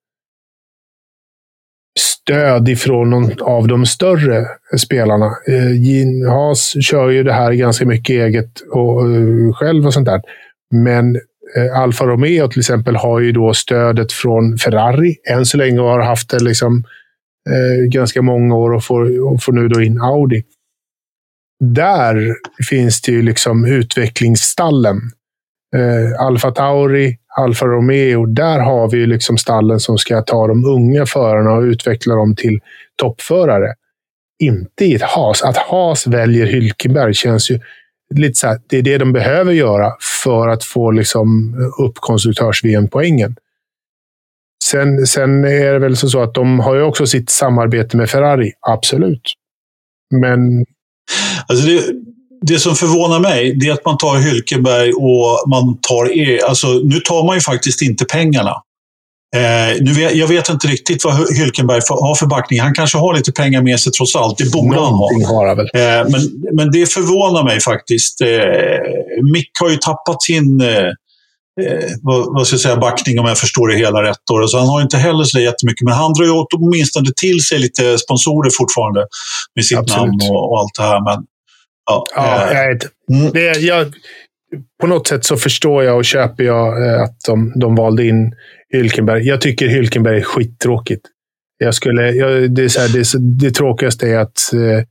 stöd 2.00 2.70
ifrån 2.70 3.10
någon 3.10 3.42
av 3.42 3.68
de 3.68 3.86
större 3.86 4.46
spelarna. 4.78 5.26
Eh, 5.26 6.32
Haas 6.32 6.74
kör 6.84 7.10
ju 7.10 7.24
det 7.24 7.34
här 7.34 7.54
ganska 7.54 7.86
mycket 7.86 8.14
eget 8.14 8.62
och, 8.72 9.06
uh, 9.06 9.54
själv 9.54 9.86
och 9.86 9.94
sånt 9.94 10.06
där. 10.06 10.22
Men 10.72 11.16
eh, 11.58 11.80
Alfa 11.80 12.06
Romeo 12.06 12.48
till 12.48 12.60
exempel 12.60 12.96
har 12.96 13.20
ju 13.20 13.32
då 13.32 13.54
stödet 13.54 14.12
från 14.12 14.58
Ferrari. 14.58 15.16
Än 15.30 15.46
så 15.46 15.58
länge 15.58 15.80
och 15.80 15.90
har 15.90 16.00
haft 16.00 16.30
det 16.30 16.44
liksom 16.44 16.84
eh, 17.50 17.84
ganska 17.84 18.22
många 18.22 18.56
år 18.56 18.74
och 18.74 18.84
får, 18.84 19.28
och 19.28 19.44
får 19.44 19.54
nu 19.54 19.68
då 19.68 19.82
in 19.82 20.02
Audi. 20.02 20.44
Där 21.60 22.36
finns 22.70 23.02
det 23.02 23.12
ju 23.12 23.22
liksom 23.22 23.66
utvecklingsstallen. 23.66 24.98
Eh, 25.76 26.26
Alfa 26.26 26.52
Tauri, 26.52 27.18
Alfa 27.38 27.66
Romeo. 27.66 28.26
Där 28.26 28.60
har 28.60 28.90
vi 28.90 28.98
ju 28.98 29.06
liksom 29.06 29.38
stallen 29.38 29.80
som 29.80 29.98
ska 29.98 30.22
ta 30.22 30.48
de 30.48 30.66
unga 30.66 31.06
förarna 31.06 31.52
och 31.52 31.62
utveckla 31.62 32.16
dem 32.16 32.36
till 32.36 32.60
toppförare. 32.96 33.74
Inte 34.40 34.86
i 34.86 34.96
ett 34.96 35.02
has. 35.02 35.42
Att 35.42 35.58
has 35.58 36.08
väljer 36.08 36.46
Hylkenberg 36.46 37.14
känns 37.14 37.52
ju 37.52 37.60
lite 38.16 38.40
så 38.40 38.48
här, 38.48 38.60
det 38.68 38.78
är 38.78 38.82
det 38.82 38.98
de 38.98 39.14
behöver 39.14 39.52
göra 39.52 39.94
för 40.24 40.48
att 40.48 40.64
få 40.64 40.92
liksom 40.92 41.56
upp 41.80 41.94
konstruktörs-VM-poängen. 41.96 43.36
Sen, 44.74 45.08
sen 45.08 45.46
är 45.46 45.74
det 45.74 45.80
väl 45.80 45.98
så 45.98 46.22
att 46.22 46.34
de 46.34 46.60
har 46.60 46.76
ju 46.76 46.82
också 46.82 47.08
sitt 47.08 47.30
samarbete 47.30 47.98
med 47.98 48.10
Ferrari, 48.10 48.52
absolut. 48.68 49.34
Men... 50.22 50.66
Alltså 51.48 51.66
det, 51.66 51.84
det 52.42 52.60
som 52.60 52.76
förvånar 52.76 53.20
mig 53.20 53.56
det 53.56 53.68
är 53.68 53.74
att 53.74 53.86
man 53.86 53.98
tar 53.98 54.18
Hylkenberg 54.18 54.94
och 54.94 55.50
man 55.50 55.78
tar... 55.82 56.18
E, 56.20 56.40
alltså, 56.48 56.68
nu 56.68 57.00
tar 57.00 57.26
man 57.26 57.36
ju 57.36 57.42
faktiskt 57.42 57.82
inte 57.82 58.06
pengarna. 58.06 58.56
Eh, 59.36 59.82
nu 59.82 59.94
vet, 59.94 60.16
jag 60.16 60.28
vet 60.28 60.50
inte 60.50 60.68
riktigt 60.68 61.06
vad 61.06 61.38
Hylkenberg 61.38 61.82
har 61.90 62.16
för 62.16 62.26
backning. 62.26 62.60
Han 62.60 62.74
kanske 62.74 62.98
har 62.98 63.14
lite 63.14 63.32
pengar 63.32 63.62
med 63.62 63.80
sig 63.80 63.92
trots 63.92 64.16
allt. 64.16 64.38
Det 64.38 64.52
borde 64.52 64.80
han 64.80 64.94
ha. 64.94 65.10
Har 65.28 65.56
väl. 65.56 65.70
Eh, 65.74 66.12
men, 66.12 66.22
men 66.56 66.72
det 66.72 66.94
förvånar 66.94 67.44
mig 67.44 67.60
faktiskt. 67.60 68.22
Eh, 68.22 69.32
Mick 69.34 69.50
har 69.60 69.70
ju 69.70 69.78
tappat 69.78 70.24
sin 70.24 70.62
eh, 70.62 70.92
eh, 71.62 71.90
vad, 72.02 72.34
vad, 72.34 72.48
ska 72.48 72.54
jag 72.54 72.62
säga, 72.62 72.78
backning 72.78 73.20
om 73.20 73.26
jag 73.26 73.38
förstår 73.38 73.68
det 73.68 73.76
hela 73.76 74.04
rätt. 74.04 74.18
Då. 74.32 74.48
Så 74.48 74.58
han 74.58 74.68
har 74.68 74.82
inte 74.82 74.98
heller 74.98 75.24
så 75.24 75.40
jättemycket, 75.40 75.86
men 75.86 75.94
han 75.94 76.14
drar 76.14 76.26
ju 76.26 76.46
åtminstone 76.56 77.10
till 77.16 77.40
sig 77.46 77.60
lite 77.60 77.98
sponsorer 77.98 78.50
fortfarande 78.60 79.08
med 79.56 79.66
sitt 79.66 79.78
Absolut. 79.78 80.08
namn 80.08 80.20
och, 80.32 80.52
och, 80.52 80.60
allt 80.60 80.76
det 80.76 80.84
här. 80.84 81.04
Men, 81.04 81.26
ja, 81.86 82.06
ja, 82.16 82.52
eh, 82.52 82.58
jag, 82.58 82.84
mm. 83.12 83.32
det, 83.34 83.60
jag, 83.60 83.94
på 84.82 84.88
något 84.88 85.08
sätt 85.08 85.26
så 85.26 85.38
förstår 85.38 85.84
jag 85.84 85.98
och 85.98 86.06
köper 86.06 86.44
jag 86.44 86.88
eh, 86.88 87.02
att 87.02 87.18
de, 87.28 87.54
de 87.56 87.76
valde 87.76 88.08
in 88.08 88.36
Hylkenberg. 88.74 89.28
Jag 89.28 89.42
tycker 89.42 89.68
Hylkenberg 89.68 90.18
är 90.18 90.24
skittråkigt. 90.24 91.06
Jag 91.58 91.76
skulle, 91.76 92.12
jag, 92.12 92.52
det, 92.52 92.64
är 92.64 92.68
så 92.68 92.82
här, 92.82 92.90
det, 92.90 93.48
det 93.48 93.52
tråkigaste 93.52 94.08
är 94.08 94.18
att 94.18 94.54
eh, 94.54 94.86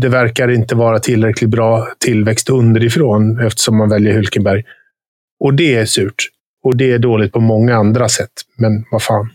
det 0.00 0.08
verkar 0.08 0.48
inte 0.48 0.74
vara 0.74 0.98
tillräckligt 0.98 1.50
bra 1.50 1.88
tillväxt 1.98 2.50
underifrån 2.50 3.46
eftersom 3.46 3.78
man 3.78 3.88
väljer 3.88 4.14
Hulkenberg. 4.14 4.62
Och 5.44 5.54
det 5.54 5.74
är 5.74 5.86
surt. 5.86 6.28
Och 6.64 6.76
det 6.76 6.92
är 6.92 6.98
dåligt 6.98 7.32
på 7.32 7.40
många 7.40 7.76
andra 7.76 8.08
sätt. 8.08 8.32
Men 8.56 8.84
vad 8.90 9.02
fan. 9.02 9.30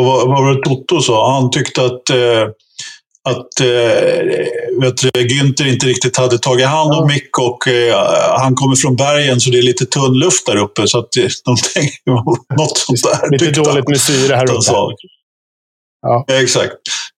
Och 0.00 0.06
vad, 0.06 0.28
vad 0.28 0.44
var 0.44 0.54
det 0.54 0.62
Toto 0.62 1.00
sa? 1.00 1.40
Han 1.40 1.50
tyckte 1.50 1.84
att, 1.84 2.10
eh, 2.10 2.42
att 3.28 3.60
eh, 3.60 4.80
vet 4.80 4.96
du, 4.96 5.10
Günther 5.20 5.72
inte 5.72 5.86
riktigt 5.86 6.16
hade 6.16 6.38
tagit 6.38 6.66
hand 6.66 6.92
om 6.92 7.06
Mick 7.06 7.38
och 7.38 7.68
eh, 7.68 7.96
han 8.38 8.54
kommer 8.54 8.76
från 8.76 8.96
bergen 8.96 9.40
så 9.40 9.50
det 9.50 9.58
är 9.58 9.62
lite 9.62 9.86
tunn 9.86 10.18
luft 10.18 10.46
där 10.46 10.56
uppe. 10.56 10.88
Så 10.88 10.98
att 10.98 11.08
de 11.44 11.56
tänker 11.74 12.10
något 12.56 12.78
sånt 12.78 13.02
där. 13.02 13.30
Lite 13.30 13.50
dåligt 13.50 13.88
med 13.88 14.00
syre 14.00 14.34
här 14.34 14.50
uppe. 14.50 14.94
Ja. 16.02 16.24
Exakt. 16.28 16.76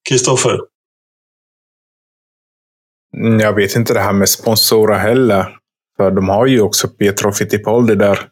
Kristoffer? 0.08 0.58
Mm, 3.16 3.40
jag 3.40 3.52
vet 3.52 3.76
inte 3.76 3.94
det 3.94 4.00
här 4.00 4.12
med 4.12 4.28
sponsorer 4.28 4.98
heller. 4.98 5.58
För 5.96 6.10
de 6.10 6.28
har 6.28 6.46
ju 6.46 6.60
också 6.60 6.88
Pietro 6.88 7.32
Fittipaldi 7.32 7.94
där. 7.94 8.28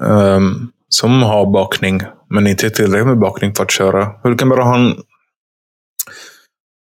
Um, 0.00 0.72
som 0.88 1.22
har 1.22 1.52
bakning, 1.52 2.00
men 2.30 2.46
inte 2.46 2.70
tillräckligt 2.70 3.06
med 3.06 3.18
bakning 3.18 3.54
för 3.54 3.64
att 3.64 3.70
köra. 3.70 4.20
Hulkenberg 4.22 4.62
han... 4.62 5.02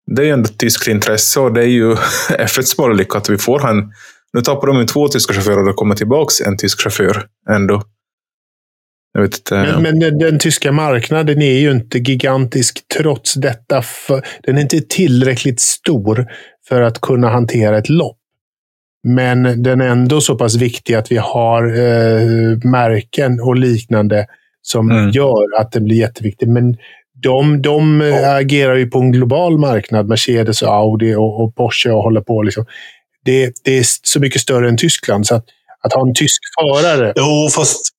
Det 0.05 0.21
är 0.21 0.25
ju 0.25 0.31
ändå 0.31 0.49
ett 0.49 0.59
tyskt 0.59 0.87
intresse 0.87 1.39
och 1.39 1.53
det 1.53 1.61
är 1.61 1.67
ju 1.67 1.93
F1 2.29 2.61
som 2.61 2.83
har 2.83 2.93
lyckats. 2.93 3.29
Vi 3.29 3.37
får 3.37 3.59
han... 3.59 3.93
Nu 4.33 4.41
tappar 4.41 4.67
de 4.67 4.77
ju 4.77 4.85
två 4.85 5.07
tyska 5.07 5.33
chaufförer 5.33 5.59
och 5.59 5.65
det 5.65 5.73
kommer 5.73 5.95
tillbaka 5.95 6.45
en 6.45 6.57
tysk 6.57 6.81
chaufför 6.81 7.25
ändå. 7.49 7.83
Jag 9.13 9.21
vet 9.21 9.37
inte. 9.37 9.55
Men, 9.55 9.81
men 9.81 9.99
den, 9.99 10.17
den, 10.17 10.39
tyska 10.39 10.71
marknaden 10.71 11.41
är 11.41 11.59
ju 11.59 11.71
inte 11.71 11.97
gigantisk 11.97 12.79
trots 12.97 13.33
detta. 13.33 13.81
För, 13.81 14.25
den 14.43 14.57
är 14.57 14.61
inte 14.61 14.81
tillräckligt 14.81 15.59
stor 15.59 16.27
för 16.67 16.81
att 16.81 17.01
kunna 17.01 17.29
hantera 17.29 17.77
ett 17.77 17.89
lopp. 17.89 18.17
Men 19.03 19.63
den 19.63 19.81
är 19.81 19.87
ändå 19.87 20.21
så 20.21 20.35
pass 20.35 20.55
viktig 20.55 20.93
att 20.93 21.11
vi 21.11 21.17
har 21.17 21.63
eh, 21.63 22.57
märken 22.63 23.39
och 23.41 23.55
liknande 23.55 24.27
som 24.61 24.91
mm. 24.91 25.09
gör 25.09 25.59
att 25.59 25.71
den 25.71 25.83
blir 25.83 25.97
jätteviktig. 25.97 26.47
Men 26.47 26.77
de, 27.23 27.61
de 27.61 28.01
oh. 28.01 28.35
agerar 28.35 28.75
ju 28.75 28.89
på 28.89 28.99
en 28.99 29.11
global 29.11 29.57
marknad. 29.57 30.07
Mercedes 30.07 30.61
och 30.61 30.73
Audi 30.73 31.15
och, 31.15 31.43
och 31.43 31.55
Porsche 31.55 31.89
och 31.89 32.03
håller 32.03 32.21
på. 32.21 32.41
Liksom. 32.41 32.65
Det, 33.25 33.53
det, 33.63 33.77
är 33.77 33.83
så 34.03 34.19
mycket 34.19 34.41
större 34.41 34.69
än 34.69 34.77
Tyskland. 34.77 35.27
Så 35.27 35.35
att, 35.35 35.45
att 35.83 35.93
ha 35.93 36.07
en 36.07 36.13
tysk 36.13 36.39
förare. 36.59 37.13
Jo, 37.15 37.49
fast 37.55 37.89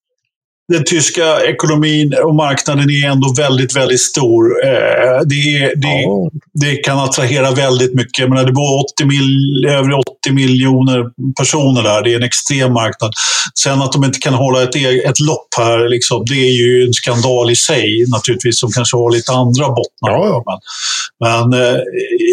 den 0.68 0.84
tyska 0.84 1.40
ekonomin 1.40 2.14
och 2.24 2.34
marknaden 2.34 2.90
är 2.90 3.08
ändå 3.08 3.34
väldigt, 3.36 3.76
väldigt 3.76 4.00
stor. 4.00 4.66
Eh, 4.66 5.20
det, 5.26 5.74
det, 5.76 6.04
oh. 6.06 6.28
det 6.54 6.76
kan 6.76 6.98
attrahera 6.98 7.50
väldigt 7.50 7.94
mycket. 7.94 8.28
Men 8.28 8.46
det 8.46 8.52
bor 8.52 8.84
80 8.94 9.04
mil, 9.04 9.66
över 9.68 9.98
80 9.98 10.32
miljoner 10.32 11.04
personer 11.38 11.82
där. 11.82 12.02
Det 12.02 12.12
är 12.12 12.16
en 12.16 12.22
extrem 12.22 12.72
marknad. 12.72 13.12
Sen 13.54 13.82
att 13.82 13.92
de 13.92 14.04
inte 14.04 14.18
kan 14.18 14.34
hålla 14.34 14.62
ett, 14.62 14.76
ett 15.04 15.20
lopp 15.20 15.48
här, 15.58 15.88
liksom, 15.88 16.24
det 16.24 16.34
är 16.34 16.52
ju 16.52 16.86
en 16.86 16.92
skandal 16.92 17.50
i 17.50 17.56
sig 17.56 18.04
naturligtvis, 18.08 18.58
som 18.58 18.70
kanske 18.70 18.96
har 18.96 19.10
lite 19.10 19.32
andra 19.32 19.68
bottnar. 19.68 20.10
Ja. 20.10 20.44
Men, 20.46 21.50
men 21.50 21.60
eh, 21.60 21.80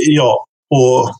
ja, 0.08 0.46
och 0.70 1.16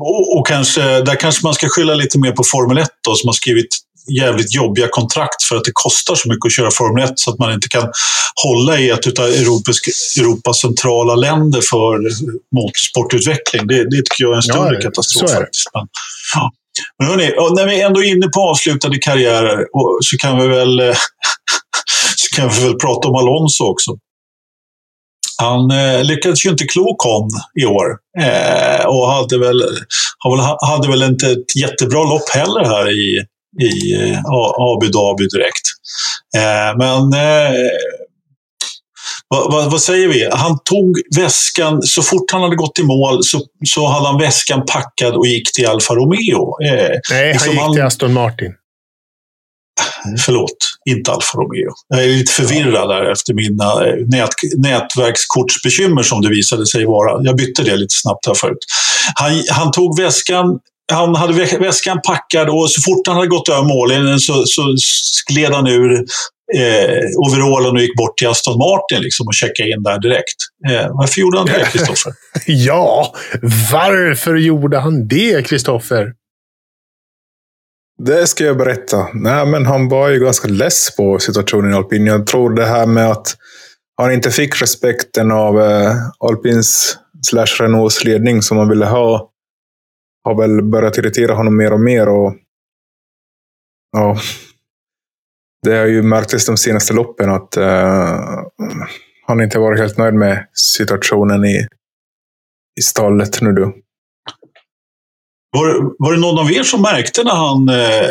och, 0.00 0.38
och, 0.38 0.46
kanske, 0.46 0.80
där 0.80 1.14
kanske 1.14 1.46
man 1.46 1.54
ska 1.54 1.68
skylla 1.68 1.94
lite 1.94 2.18
mer 2.18 2.32
på 2.32 2.42
Formel 2.44 2.78
1 2.78 2.88
då, 3.04 3.14
som 3.14 3.28
har 3.28 3.32
skrivit 3.32 3.78
jävligt 4.08 4.54
jobbiga 4.54 4.88
kontrakt 4.90 5.42
för 5.42 5.56
att 5.56 5.64
det 5.64 5.70
kostar 5.74 6.14
så 6.14 6.28
mycket 6.28 6.46
att 6.46 6.52
köra 6.52 6.70
Formel 6.70 7.04
1 7.04 7.18
så 7.18 7.30
att 7.30 7.38
man 7.38 7.52
inte 7.52 7.68
kan 7.68 7.90
hålla 8.44 8.78
i 8.78 8.90
ett 8.90 9.18
av 9.18 9.26
Europas, 9.26 9.76
Europas 10.18 10.60
centrala 10.60 11.14
länder 11.14 11.60
för 11.70 11.98
motorsportutveckling. 12.56 13.66
Det, 13.66 13.90
det 13.90 13.96
tycker 13.96 14.24
jag 14.24 14.32
är 14.32 14.36
en 14.36 14.42
större 14.42 14.74
Ja, 14.74 14.80
katastrof 14.80 15.30
faktiskt. 15.30 15.70
Men, 15.74 15.86
ja. 16.34 16.52
Men 16.98 17.08
hörni, 17.08 17.24
när 17.56 17.66
vi 17.66 17.80
ändå 17.80 18.04
är 18.04 18.08
inne 18.08 18.28
på 18.28 18.40
avslutade 18.40 18.98
karriärer 18.98 19.66
så 20.00 20.16
kan 20.16 20.38
vi 20.40 20.48
väl 20.48 20.80
eh, 20.80 20.94
så 22.16 22.36
kan 22.36 22.48
vi 22.48 22.64
väl 22.64 22.74
prata 22.78 23.08
om 23.08 23.14
Alonso 23.14 23.64
också. 23.64 23.96
Han 25.38 25.70
eh, 25.70 26.04
lyckades 26.04 26.46
ju 26.46 26.50
inte 26.50 26.64
klå 26.64 26.94
Con 26.98 27.28
i 27.62 27.64
år 27.66 27.86
eh, 28.20 28.86
och 28.86 29.10
hade 29.12 29.38
väl, 29.38 29.62
hade 30.68 30.88
väl 30.88 31.02
inte 31.02 31.30
ett 31.30 31.56
jättebra 31.56 32.04
lopp 32.04 32.28
heller 32.34 32.64
här 32.64 32.90
i, 32.90 33.26
i 33.60 33.94
eh, 33.94 34.18
Abu 34.74 34.88
Dhabi 34.88 35.26
direkt. 35.26 35.66
Eh, 36.36 36.78
men 36.78 37.12
eh, 37.12 37.56
vad, 39.28 39.52
vad, 39.52 39.70
vad 39.70 39.80
säger 39.82 40.08
vi? 40.08 40.28
Han 40.32 40.58
tog 40.64 41.00
väskan, 41.16 41.82
så 41.82 42.02
fort 42.02 42.30
han 42.32 42.42
hade 42.42 42.56
gått 42.56 42.78
i 42.78 42.82
mål 42.82 43.24
så, 43.24 43.40
så 43.68 43.86
hade 43.86 44.06
han 44.06 44.20
väskan 44.20 44.62
packad 44.66 45.14
och 45.14 45.26
gick 45.26 45.52
till 45.52 45.66
Alfa 45.66 45.94
Romeo. 45.94 46.56
Nej, 47.10 47.32
liksom 47.32 47.48
han 47.48 47.54
gick 47.56 47.62
han- 47.62 47.74
till 47.74 47.82
Aston 47.82 48.12
Martin. 48.12 48.52
Förlåt, 50.18 50.56
inte 50.90 51.12
Alfa 51.12 51.38
Romeo. 51.38 51.72
Jag 51.88 52.04
är 52.04 52.08
lite 52.08 52.32
förvirrad 52.32 52.88
där 52.88 53.12
efter 53.12 53.34
mina 53.34 53.74
nät, 54.06 54.30
nätverkskortsbekymmer 54.58 56.02
som 56.02 56.20
det 56.22 56.28
visade 56.28 56.66
sig 56.66 56.84
vara. 56.86 57.24
Jag 57.24 57.36
bytte 57.36 57.62
det 57.62 57.76
lite 57.76 57.94
snabbt 57.94 58.26
här 58.26 58.34
förut. 58.34 58.58
Han, 59.14 59.42
han 59.50 59.72
tog 59.72 59.98
väskan 60.00 60.58
han 60.92 61.14
hade 61.14 61.32
vä- 61.32 61.60
väskan 61.60 62.00
packad 62.06 62.48
och 62.48 62.70
så 62.70 62.80
fort 62.82 63.06
han 63.06 63.16
hade 63.16 63.28
gått 63.28 63.48
över 63.48 63.62
mållinjen 63.62 64.20
så, 64.20 64.44
så 64.46 64.76
gled 65.32 65.52
han 65.52 65.66
ur 65.66 65.92
eh, 66.56 66.98
overallen 67.28 67.70
och 67.76 67.82
gick 67.82 67.96
bort 67.96 68.16
till 68.18 68.28
Aston 68.28 68.58
Martin 68.58 69.02
liksom, 69.02 69.26
och 69.26 69.34
checkade 69.34 69.70
in 69.70 69.82
där 69.82 69.98
direkt. 70.00 70.36
Eh, 70.70 70.88
varför 70.90 71.20
gjorde 71.20 71.38
han 71.38 71.46
det, 71.46 71.68
Kristoffer? 71.72 72.12
Ja, 72.46 73.14
varför 73.72 74.34
gjorde 74.36 74.78
han 74.78 75.08
det, 75.08 75.46
Kristoffer? 75.46 76.12
Det 78.04 78.26
ska 78.26 78.44
jag 78.44 78.56
berätta. 78.58 78.96
Nej, 79.14 79.46
men 79.46 79.66
han 79.66 79.88
var 79.88 80.08
ju 80.08 80.18
ganska 80.20 80.48
less 80.48 80.96
på 80.96 81.18
situationen 81.18 81.72
i 81.72 81.76
alpin. 81.76 82.06
Jag 82.06 82.26
tror 82.26 82.54
det 82.54 82.66
här 82.66 82.86
med 82.86 83.10
att 83.10 83.36
han 83.96 84.12
inte 84.12 84.30
fick 84.30 84.62
respekten 84.62 85.30
av 85.30 85.60
eh, 85.60 85.92
alpins 86.18 86.98
slash 87.26 87.46
Renaults 87.60 88.04
ledning 88.04 88.42
som 88.42 88.58
han 88.58 88.68
ville 88.68 88.86
ha 88.86 89.28
har 90.24 90.34
väl 90.34 90.62
börjat 90.62 90.98
irritera 90.98 91.34
honom 91.34 91.56
mer 91.56 91.72
och 91.72 91.80
mer. 91.80 92.08
Och, 92.08 92.34
ja, 93.92 94.16
det 95.62 95.76
har 95.76 95.86
ju 95.86 96.02
märkts 96.02 96.46
de 96.46 96.56
senaste 96.56 96.94
loppen 96.94 97.30
att 97.30 97.56
eh, 97.56 98.20
han 99.26 99.40
inte 99.40 99.58
varit 99.58 99.80
helt 99.80 99.98
nöjd 99.98 100.14
med 100.14 100.46
situationen 100.52 101.44
i, 101.44 101.66
i 102.80 102.82
stallet 102.82 103.42
nu 103.42 103.52
då. 103.52 103.72
Var, 105.50 105.92
var 105.98 106.12
det 106.12 106.20
någon 106.20 106.38
av 106.38 106.52
er 106.52 106.62
som 106.62 106.82
märkte 106.82 107.24
när 107.24 107.34
han, 107.34 107.68
eh, 107.68 108.10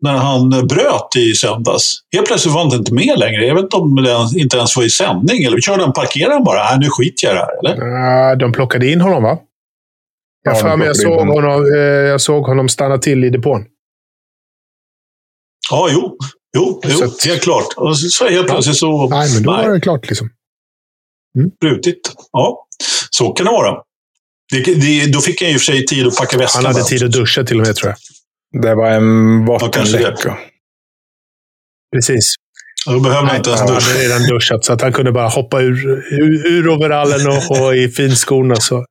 när 0.00 0.16
han 0.16 0.50
bröt 0.50 1.16
i 1.16 1.34
söndags? 1.34 1.94
Helt 2.12 2.26
plötsligt 2.26 2.54
var 2.54 2.64
han 2.64 2.78
inte 2.78 2.94
med 2.94 3.18
längre. 3.18 3.46
Jag 3.46 3.54
vet 3.54 3.64
inte 3.64 3.76
om 3.76 3.94
det 3.94 4.40
inte 4.40 4.56
ens 4.56 4.76
var 4.76 4.84
i 4.84 4.90
sändning. 4.90 5.44
Eller 5.44 5.60
körde 5.60 5.82
han, 5.82 5.92
parkerade 5.92 6.34
han 6.34 6.44
bara? 6.44 6.64
Nej, 6.64 6.78
nu 6.78 6.88
skiter 6.90 7.26
jag 7.26 7.34
i 7.34 7.38
det 7.38 7.44
här. 7.44 7.58
Eller? 7.58 8.32
Uh, 8.32 8.38
de 8.38 8.52
plockade 8.52 8.90
in 8.90 9.00
honom, 9.00 9.22
va? 9.22 9.38
Jag, 10.42 10.54
Ja, 10.56 10.60
för 10.60 10.76
mig 10.76 10.86
jag, 10.86 10.96
såg 10.96 11.18
honom. 11.28 11.64
eh, 11.74 11.80
jag 11.82 12.20
såg 12.20 12.44
honom 12.44 12.68
stanna 12.68 12.98
till 12.98 13.24
i 13.24 13.30
depån. 13.30 13.64
Ja, 15.70 15.88
jo. 15.92 16.16
Jo, 16.56 16.80
jo 16.84 16.90
Så 16.90 17.04
att- 17.04 17.24
helt 17.24 17.42
klart. 17.42 17.66
Och 17.76 17.98
så, 17.98 18.08
så 18.08 18.28
helt 18.28 18.48
plötsligt 18.48 18.76
så... 18.76 19.08
Nej, 19.08 19.34
men 19.34 19.42
då 19.42 19.52
nej, 19.52 19.66
var 19.66 19.74
det 19.74 19.80
klart. 19.80 20.08
liksom. 20.08 20.30
brutit. 21.60 22.12
Ja, 22.32 22.66
så 23.10 23.32
kan 23.32 23.46
det 23.46 23.52
vara. 23.52 23.82
Det, 24.52 24.74
det, 24.74 25.12
då 25.12 25.20
fick 25.20 25.40
han 25.40 25.48
ju 25.48 25.54
i 25.54 25.56
och 25.56 25.60
för 25.60 25.72
sig 25.72 25.86
tid 25.86 26.06
att 26.06 26.16
packa 26.16 26.38
väskan. 26.38 26.64
Han 26.64 26.74
hade 26.74 26.84
tid 26.86 27.02
att 27.02 27.12
duscha 27.12 27.44
till 27.44 27.60
och 27.60 27.66
med, 27.66 27.76
tror 27.76 27.94
jag. 28.52 28.62
Det 28.62 28.74
var 28.74 28.90
en 28.90 29.46
vattenläcka. 29.46 30.38
Precis. 31.94 32.34
Då 32.86 33.00
behöver 33.00 33.22
man 33.22 33.26
Nej, 33.26 33.36
inte 33.36 33.50
han 33.50 33.58
ens 33.68 33.84
duscha. 33.84 33.92
hade 33.98 34.04
redan 34.04 34.26
duschat, 34.26 34.64
så 34.64 34.72
att 34.72 34.80
han 34.82 34.92
kunde 34.92 35.12
bara 35.12 35.28
hoppa 35.28 35.60
ur, 35.60 35.86
ur, 36.12 36.46
ur 36.46 36.68
overallen 36.68 37.26
och, 37.28 37.60
och 37.62 37.76
i 37.76 37.88
finskorna. 37.88 38.56
Så. 38.56 38.74
Ja, 38.74 38.84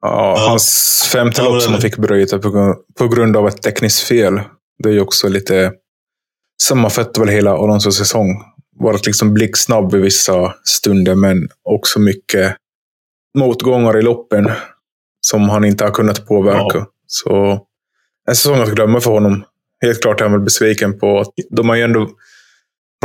Ja. 0.00 0.48
hans 0.48 1.08
femte 1.12 1.42
lopp 1.42 1.62
som 1.62 1.72
han 1.72 1.82
fick 1.82 1.96
bryta 1.96 2.38
på, 2.38 2.48
grund- 2.50 2.76
på 2.98 3.08
grund 3.08 3.36
av 3.36 3.48
ett 3.48 3.62
tekniskt 3.62 4.00
fel. 4.00 4.40
Det 4.82 4.88
är 4.88 4.92
ju 4.92 5.00
också 5.00 5.28
lite... 5.28 5.72
Sammanfattar 6.62 7.22
väl 7.22 7.28
hela 7.34 7.50
Alonsos 7.50 7.96
säsong. 7.98 8.42
Varit 8.80 9.06
liksom 9.06 9.34
blixtsnabb 9.34 9.94
i 9.94 9.98
vissa 9.98 10.54
stunder, 10.64 11.14
men 11.14 11.48
också 11.64 12.00
mycket 12.00 12.56
motgångar 13.38 13.98
i 13.98 14.02
loppen 14.02 14.50
som 15.20 15.48
han 15.48 15.64
inte 15.64 15.84
har 15.84 15.90
kunnat 15.90 16.26
påverka. 16.26 16.78
Ja. 16.78 16.86
Så 17.06 17.60
en 18.28 18.36
säsong 18.36 18.60
att 18.60 18.70
glömma 18.74 19.00
för 19.00 19.10
honom. 19.10 19.44
Helt 19.82 20.02
klart 20.02 20.20
är 20.20 20.24
han 20.24 20.32
väl 20.32 20.40
besviken 20.40 20.98
på 20.98 21.20
att 21.20 21.28
de 21.50 21.68
har 21.68 21.76
ju 21.76 21.82
ändå 21.82 22.08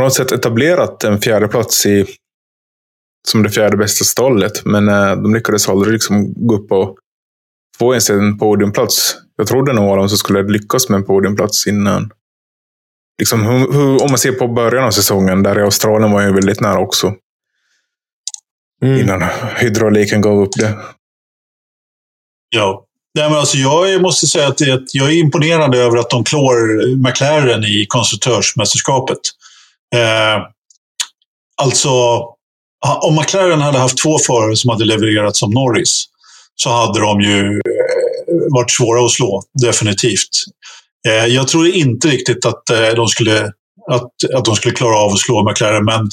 på 0.02 0.06
något 0.06 0.14
sätt 0.14 0.32
etablerat 0.32 1.04
en 1.04 1.20
fjärde 1.20 1.48
plats 1.48 1.86
i 1.86 2.06
som 3.28 3.42
det 3.42 3.50
fjärde 3.50 3.76
bästa 3.76 4.04
stallet. 4.04 4.64
Men 4.64 4.88
eh, 4.88 5.16
de 5.16 5.34
lyckades 5.34 5.68
aldrig 5.68 5.92
liksom 5.92 6.34
gå 6.36 6.54
upp 6.54 6.72
och 6.72 6.98
få 7.78 7.92
ens 7.92 8.10
en 8.10 8.38
podiumplats. 8.38 9.16
Jag 9.36 9.46
trodde 9.46 9.72
nog 9.72 9.84
Alonso 9.90 10.16
skulle 10.16 10.42
lyckas 10.42 10.88
med 10.88 10.96
en 10.98 11.04
podiumplats 11.04 11.66
innan. 11.66 12.10
Liksom, 13.18 13.42
hur, 13.42 13.72
hur, 13.72 14.02
om 14.02 14.10
man 14.10 14.18
ser 14.18 14.32
på 14.32 14.48
början 14.48 14.84
av 14.84 14.90
säsongen, 14.90 15.42
där 15.42 15.58
i 15.58 15.62
Australien 15.62 16.12
var 16.12 16.22
ju 16.22 16.32
väldigt 16.32 16.60
nära 16.60 16.78
också. 16.78 17.14
Mm. 18.82 19.00
Innan 19.00 19.22
hydrauliken 19.56 20.20
gav 20.20 20.42
upp 20.42 20.52
det. 20.56 20.78
Ja. 22.50 22.86
Nej, 23.14 23.30
men 23.30 23.38
alltså 23.38 23.56
jag 23.56 24.02
måste 24.02 24.26
säga 24.26 24.48
att 24.48 24.60
jag 24.94 25.08
är 25.08 25.16
imponerad 25.16 25.74
över 25.74 25.98
att 25.98 26.10
de 26.10 26.24
klår 26.24 26.86
McLaren 26.96 27.64
i 27.64 27.86
konstruktörsmästerskapet. 27.88 29.18
Eh, 29.94 30.42
alltså, 31.62 31.90
om 33.02 33.14
McLaren 33.14 33.60
hade 33.60 33.78
haft 33.78 34.02
två 34.02 34.18
förare 34.18 34.56
som 34.56 34.70
hade 34.70 34.84
levererat 34.84 35.36
som 35.36 35.50
Norris 35.50 36.04
så 36.54 36.70
hade 36.70 37.00
de 37.00 37.20
ju 37.20 37.46
eh, 37.46 38.52
varit 38.54 38.70
svåra 38.70 39.04
att 39.04 39.10
slå, 39.10 39.42
definitivt. 39.62 40.28
Eh, 41.08 41.26
jag 41.26 41.48
tror 41.48 41.68
inte 41.68 42.08
riktigt 42.08 42.46
att, 42.46 42.70
eh, 42.70 42.88
de 42.96 43.08
skulle, 43.08 43.42
att, 43.90 44.10
att 44.34 44.44
de 44.44 44.54
skulle 44.56 44.74
klara 44.74 44.96
av 44.96 45.12
att 45.12 45.18
slå 45.18 45.50
McLaren, 45.50 45.84
men 45.84 46.08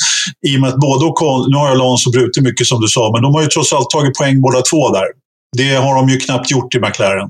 i 0.47 0.57
och 0.57 0.61
med 0.61 0.69
att 0.69 0.79
både 0.79 1.05
Ocon, 1.05 1.51
nu 1.51 1.57
har 1.57 1.69
Alonso 1.69 2.11
brutit 2.11 2.43
mycket 2.43 2.67
som 2.67 2.81
du 2.81 2.87
sa, 2.87 3.11
men 3.13 3.21
de 3.21 3.33
har 3.33 3.41
ju 3.41 3.47
trots 3.47 3.73
allt 3.73 3.89
tagit 3.89 4.17
poäng 4.17 4.41
båda 4.41 4.61
två 4.61 4.89
där. 4.89 5.07
Det 5.57 5.75
har 5.75 5.95
de 5.95 6.09
ju 6.09 6.17
knappt 6.17 6.51
gjort 6.51 6.75
i 6.75 6.79
McLaren. 6.79 7.29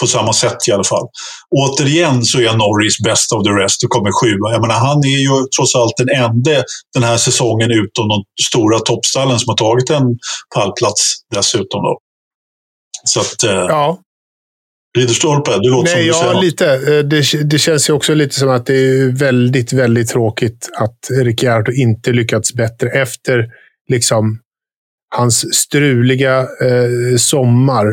På 0.00 0.06
samma 0.06 0.32
sätt 0.32 0.68
i 0.68 0.72
alla 0.72 0.84
fall. 0.84 1.06
Återigen 1.50 2.24
så 2.24 2.38
är 2.40 2.56
Norris 2.56 3.00
best 3.04 3.32
of 3.32 3.44
the 3.44 3.50
rest 3.50 3.84
och 3.84 3.90
kommer 3.90 4.10
sjua. 4.22 4.52
Jag 4.52 4.60
menar, 4.60 4.74
han 4.74 4.98
är 4.98 5.18
ju 5.18 5.46
trots 5.56 5.74
allt 5.74 5.96
den 5.96 6.08
enda 6.08 6.62
den 6.94 7.02
här 7.02 7.16
säsongen 7.16 7.70
utom 7.70 8.08
de 8.08 8.24
stora 8.48 8.78
toppstallen 8.78 9.38
som 9.38 9.48
har 9.50 9.56
tagit 9.56 9.90
en 9.90 10.18
pallplats 10.54 11.14
dessutom. 11.34 11.82
Då. 11.82 11.98
Så 13.04 13.20
att, 13.20 13.42
eh, 13.42 13.50
Ja, 13.50 13.98
Ridderstolpe, 14.98 15.50
det 15.50 15.68
låter 15.68 15.94
Nej, 15.94 16.12
som 16.12 16.28
du 16.28 16.34
ja, 16.34 16.40
lite. 16.40 16.74
Eh, 16.74 17.04
Det, 17.04 17.42
det 17.50 17.58
känns 17.58 17.88
ju 17.88 17.92
också 17.92 18.14
lite 18.14 18.34
som 18.34 18.48
att 18.48 18.66
det 18.66 18.74
är 18.74 19.18
väldigt, 19.18 19.72
väldigt 19.72 20.08
tråkigt 20.08 20.68
att 20.78 20.98
Ricciardo 21.10 21.72
inte 21.72 22.12
lyckats 22.12 22.54
bättre 22.54 22.88
efter 22.88 23.46
liksom 23.88 24.40
hans 25.16 25.54
struliga 25.54 26.38
eh, 26.40 27.16
sommar. 27.18 27.86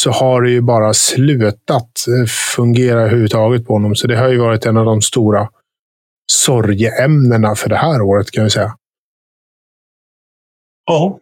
Så 0.00 0.10
har 0.10 0.42
det 0.42 0.50
ju 0.50 0.60
bara 0.60 0.94
slutat 0.94 2.06
eh, 2.08 2.26
fungera 2.56 3.00
överhuvudtaget 3.00 3.66
på 3.66 3.72
honom. 3.72 3.94
Så 3.96 4.06
det 4.06 4.16
har 4.16 4.28
ju 4.28 4.38
varit 4.38 4.66
en 4.66 4.76
av 4.76 4.84
de 4.84 5.02
stora 5.02 5.48
sorgeämnena 6.32 7.54
för 7.54 7.68
det 7.68 7.76
här 7.76 8.00
året 8.02 8.30
kan 8.30 8.42
jag 8.42 8.52
säga. 8.52 8.76
Ja, 10.86 11.18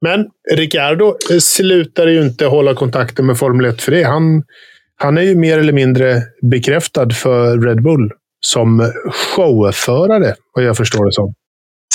Men 0.00 0.26
Ricciardo 0.50 1.16
eh, 1.30 1.38
slutar 1.38 2.06
ju 2.06 2.22
inte 2.22 2.46
hålla 2.46 2.74
kontakten 2.74 3.26
med 3.26 3.38
Formel 3.38 3.66
1 3.66 3.82
för 3.82 3.92
det. 3.92 4.02
Han, 4.02 4.42
han 4.96 5.18
är 5.18 5.22
ju 5.22 5.34
mer 5.34 5.58
eller 5.58 5.72
mindre 5.72 6.22
bekräftad 6.42 7.10
för 7.10 7.58
Red 7.58 7.82
Bull 7.82 8.12
som 8.40 8.92
showförare, 9.12 10.34
vad 10.54 10.64
jag 10.64 10.76
förstår 10.76 11.04
det 11.04 11.12
som. 11.12 11.34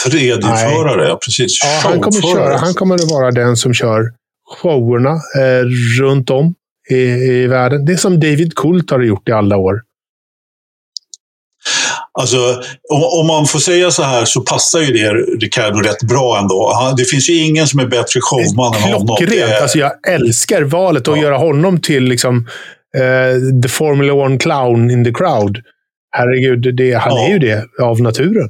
tredjeförare, 0.05 1.07
ja 1.07 1.19
precis. 1.25 1.59
Ja, 1.63 1.89
han, 1.89 1.99
kommer 2.01 2.21
Showförare. 2.21 2.49
köra, 2.49 2.57
han 2.57 2.73
kommer 2.73 2.95
att 2.95 3.11
vara 3.11 3.31
den 3.31 3.57
som 3.57 3.73
kör 3.73 4.13
showerna 4.45 5.11
eh, 5.11 5.63
runt 6.01 6.29
om 6.29 6.53
i, 6.89 6.95
i 7.31 7.47
världen. 7.47 7.85
Det 7.85 7.93
är 7.93 7.97
som 7.97 8.19
David 8.19 8.55
Coult 8.55 8.91
har 8.91 8.99
gjort 9.01 9.29
i 9.29 9.31
alla 9.31 9.57
år. 9.57 9.81
Alltså, 12.19 12.37
om, 12.91 13.03
om 13.21 13.27
man 13.27 13.45
får 13.45 13.59
säga 13.59 13.91
så 13.91 14.03
här 14.03 14.25
så 14.25 14.41
passar 14.41 14.79
ju 14.79 14.93
det 14.93 15.11
Ricardo 15.45 15.79
rätt 15.79 16.03
bra 16.03 16.39
ändå. 16.41 16.71
Han, 16.75 16.95
det 16.95 17.03
finns 17.05 17.29
ju 17.29 17.33
ingen 17.37 17.67
som 17.67 17.79
är 17.79 17.85
bättre 17.87 18.19
showman 18.21 18.75
än 18.75 18.81
honom. 18.81 19.07
Det 19.19 19.25
Klockrent. 19.25 19.49
är- 19.51 19.61
Alltså, 19.61 19.77
jag 19.79 19.91
älskar 20.07 20.61
valet 20.61 21.07
att 21.07 21.17
Ja. 21.17 21.23
göra 21.23 21.37
honom 21.37 21.81
till 21.81 22.03
liksom, 22.03 22.47
eh, 22.97 23.61
the 23.63 23.69
Formula 23.69 24.13
One 24.13 24.37
clown 24.37 24.91
in 24.91 25.03
the 25.05 25.11
crowd. 25.13 25.57
herregud, 26.11 26.75
det, 26.75 26.93
han 26.93 27.13
Ja. 27.15 27.25
är 27.27 27.29
ju 27.29 27.39
det 27.39 27.65
av 27.81 28.01
naturen. 28.01 28.49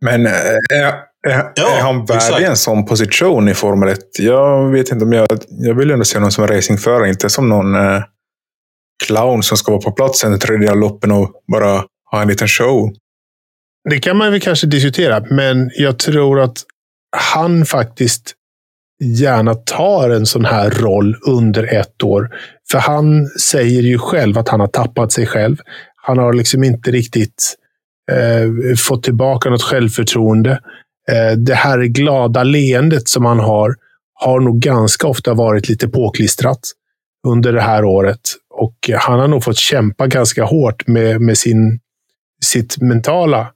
Men 0.00 0.26
eh, 0.26 0.32
är, 0.74 0.94
är, 1.26 1.52
Ja, 1.54 1.78
är 1.78 1.82
han 1.82 2.02
exakt. 2.02 2.40
en 2.40 2.56
sån 2.56 2.84
position 2.84 3.48
i 3.48 3.54
Formel 3.54 3.88
1? 3.88 3.98
Jag 4.18 4.72
vet 4.72 4.90
inte 4.90 5.04
om 5.04 5.12
jag... 5.12 5.26
Jag 5.48 5.74
vill 5.74 5.90
ändå 5.90 6.04
se 6.04 6.20
någon 6.20 6.32
som 6.32 6.46
racingförare, 6.46 7.08
inte 7.08 7.30
som 7.30 7.48
någon 7.48 7.74
eh, 7.74 8.02
clown 9.06 9.42
som 9.42 9.56
ska 9.56 9.72
vara 9.72 9.82
på 9.82 9.92
plats 9.92 10.24
en 10.24 10.38
tredjedel 10.38 10.70
av 10.70 10.76
loppen 10.76 11.12
och 11.12 11.32
bara 11.52 11.84
ha 12.10 12.22
en 12.22 12.28
liten 12.28 12.48
show. 12.48 12.92
Det 13.90 13.98
kan 13.98 14.16
man 14.16 14.30
väl 14.30 14.40
kanske 14.40 14.66
diskutera, 14.66 15.24
men 15.30 15.70
jag 15.74 15.98
tror 15.98 16.40
att 16.40 16.62
han 17.16 17.64
faktiskt 17.64 18.34
gärna 19.04 19.54
tar 19.54 20.10
en 20.10 20.26
sån 20.26 20.44
här 20.44 20.70
roll 20.70 21.16
under 21.26 21.74
ett 21.74 22.02
år. 22.02 22.30
För 22.70 22.78
han 22.78 23.26
säger 23.26 23.82
ju 23.82 23.98
själv 23.98 24.38
att 24.38 24.48
han 24.48 24.60
har 24.60 24.66
tappat 24.66 25.12
sig 25.12 25.26
själv. 25.26 25.56
Han 25.96 26.18
har 26.18 26.32
liksom 26.32 26.64
inte 26.64 26.90
riktigt 26.90 27.54
eh, 28.12 28.76
fått 28.76 29.02
tillbaka 29.02 29.50
något 29.50 29.62
självförtroende. 29.62 30.60
Eh, 31.08 31.32
det 31.36 31.54
här 31.54 31.78
glada 31.78 32.42
leendet 32.42 33.08
som 33.08 33.24
han 33.24 33.38
har, 33.38 33.74
har 34.14 34.40
nog 34.40 34.58
ganska 34.60 35.06
ofta 35.06 35.34
varit 35.34 35.68
lite 35.68 35.88
påklistrat 35.88 36.60
under 37.26 37.52
det 37.52 37.60
här 37.60 37.84
året. 37.84 38.20
Och 38.54 38.90
han 38.98 39.20
har 39.20 39.28
nog 39.28 39.44
fått 39.44 39.58
kämpa 39.58 40.06
ganska 40.06 40.44
hårt 40.44 40.86
med, 40.86 41.20
med 41.20 41.38
sin, 41.38 41.80
sitt 42.44 42.80
mentala 42.80 43.52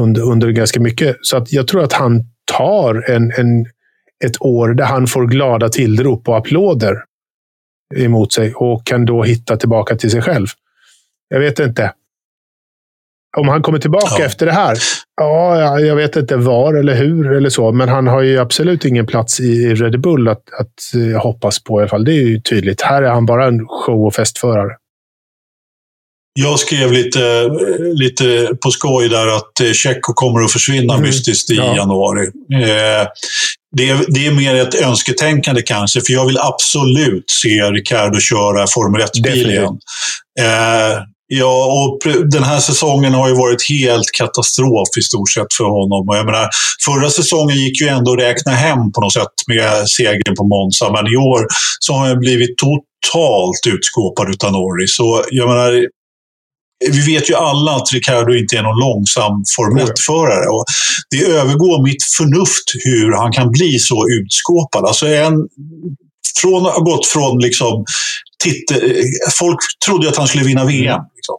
under, 0.00 0.22
under 0.22 0.50
ganska 0.50 0.80
mycket. 0.80 1.16
Så 1.20 1.36
att 1.36 1.52
jag 1.52 1.68
tror 1.68 1.84
att 1.84 1.92
han 1.92 2.24
tar 2.56 3.10
en, 3.10 3.32
en, 3.36 3.66
ett 4.24 4.42
år 4.42 4.68
där 4.68 4.84
han 4.84 5.06
får 5.06 5.26
glada 5.26 5.68
tillrop 5.68 6.28
och 6.28 6.36
applåder 6.36 7.04
emot 7.96 8.32
sig 8.32 8.54
och 8.54 8.86
kan 8.86 9.04
då 9.04 9.22
hitta 9.22 9.56
tillbaka 9.56 9.96
till 9.96 10.10
sig 10.10 10.22
själv. 10.22 10.46
Jag 11.28 11.40
vet 11.40 11.58
inte. 11.58 11.92
Om 13.36 13.48
han 13.48 13.62
kommer 13.62 13.78
tillbaka 13.78 14.14
Ja. 14.18 14.24
efter 14.24 14.46
det 14.46 14.52
här? 14.52 14.78
Ja, 15.20 15.60
ja, 15.60 15.80
jag 15.80 15.96
vet 15.96 16.16
inte 16.16 16.36
var 16.36 16.74
eller 16.74 16.94
hur 16.94 17.32
eller 17.32 17.50
så, 17.50 17.72
men 17.72 17.88
han 17.88 18.06
har 18.06 18.22
ju 18.22 18.38
absolut 18.38 18.84
ingen 18.84 19.06
plats 19.06 19.40
i 19.40 19.74
Red 19.74 20.00
Bull 20.00 20.28
att, 20.28 20.42
att 20.60 21.00
eh, 21.14 21.22
hoppas 21.22 21.62
på 21.64 21.78
i 21.78 21.82
alla 21.82 21.88
fall. 21.88 22.04
Det 22.04 22.12
är 22.12 22.22
ju 22.26 22.40
tydligt. 22.40 22.82
Här 22.82 23.02
är 23.02 23.08
han 23.10 23.26
bara 23.26 23.46
en 23.46 23.66
show 23.68 24.06
och 24.06 24.14
festförare. 24.14 24.70
Jag 26.40 26.58
skrev 26.58 26.92
lite, 26.92 27.50
lite 27.94 28.48
på 28.64 28.70
skoj 28.70 29.08
där 29.08 29.26
att 29.36 29.60
eh, 29.60 29.72
Tjecko 29.72 30.12
kommer 30.12 30.40
att 30.44 30.52
försvinna 30.52 30.94
Mm. 30.94 31.06
mystiskt 31.06 31.50
i 31.50 31.54
Ja. 31.56 31.76
januari. 31.76 32.26
Eh, 32.54 33.06
det, 33.76 33.90
är, 33.90 34.04
det 34.14 34.26
är 34.26 34.32
mer 34.32 34.54
ett 34.54 34.74
önsketänkande 34.74 35.62
kanske, 35.62 36.00
för 36.00 36.12
jag 36.12 36.26
vill 36.26 36.38
absolut 36.38 37.30
se 37.30 37.48
Ricardo 37.62 38.18
köra 38.20 38.66
Formel 38.66 39.00
1-bil 39.02 39.22
Definitivt. 39.22 39.52
igen. 39.52 39.78
Eh, 40.40 40.98
ja, 41.28 41.66
och 41.66 42.12
den 42.30 42.42
här 42.42 42.60
säsongen 42.60 43.14
har 43.14 43.28
ju 43.28 43.34
varit 43.34 43.68
helt 43.68 44.10
katastrof 44.12 44.88
i 44.98 45.02
stort 45.02 45.30
sett 45.30 45.54
för 45.54 45.64
honom. 45.64 46.08
Och 46.08 46.16
jag 46.16 46.26
menar, 46.26 46.48
förra 46.84 47.10
säsongen 47.10 47.56
gick 47.56 47.80
ju 47.80 47.88
ändå 47.88 48.12
att 48.12 48.18
räkna 48.18 48.52
hem 48.52 48.92
på 48.92 49.00
något 49.00 49.12
sätt 49.12 49.34
med 49.46 49.88
segern 49.88 50.36
på 50.36 50.44
Monza, 50.44 50.92
men 50.92 51.06
i 51.12 51.16
år 51.16 51.46
så 51.80 51.92
har 51.92 52.06
han 52.08 52.18
blivit 52.18 52.56
totalt 52.58 53.74
utskåpad 53.74 54.30
utan 54.30 54.52
Norris. 54.52 54.96
Så 54.96 55.24
jag 55.30 55.48
menar, 55.48 55.86
vi 56.90 57.14
vet 57.14 57.30
ju 57.30 57.34
alla 57.34 57.72
att 57.76 57.92
Ricardo 57.92 58.34
inte 58.34 58.56
är 58.56 58.62
någon 58.62 58.80
långsam 58.80 59.32
Formel 59.56 59.86
1-förare. 59.86 60.64
Det 61.10 61.24
övergår 61.24 61.82
mitt 61.82 62.02
förnuft 62.02 62.68
hur 62.84 63.12
han 63.12 63.32
kan 63.32 63.50
bli 63.50 63.78
så 63.78 64.04
utskåpad. 64.08 64.84
Alltså 64.84 65.06
en, 65.06 65.34
från, 66.40 66.62
har 66.62 66.84
gått 66.84 67.06
från 67.06 67.38
liksom, 67.38 67.84
titt, 68.44 68.64
folk 69.38 69.58
trodde 69.86 70.08
att 70.08 70.16
han 70.16 70.28
skulle 70.28 70.44
vinna 70.44 70.64
VM. 70.64 71.00
Liksom. 71.16 71.36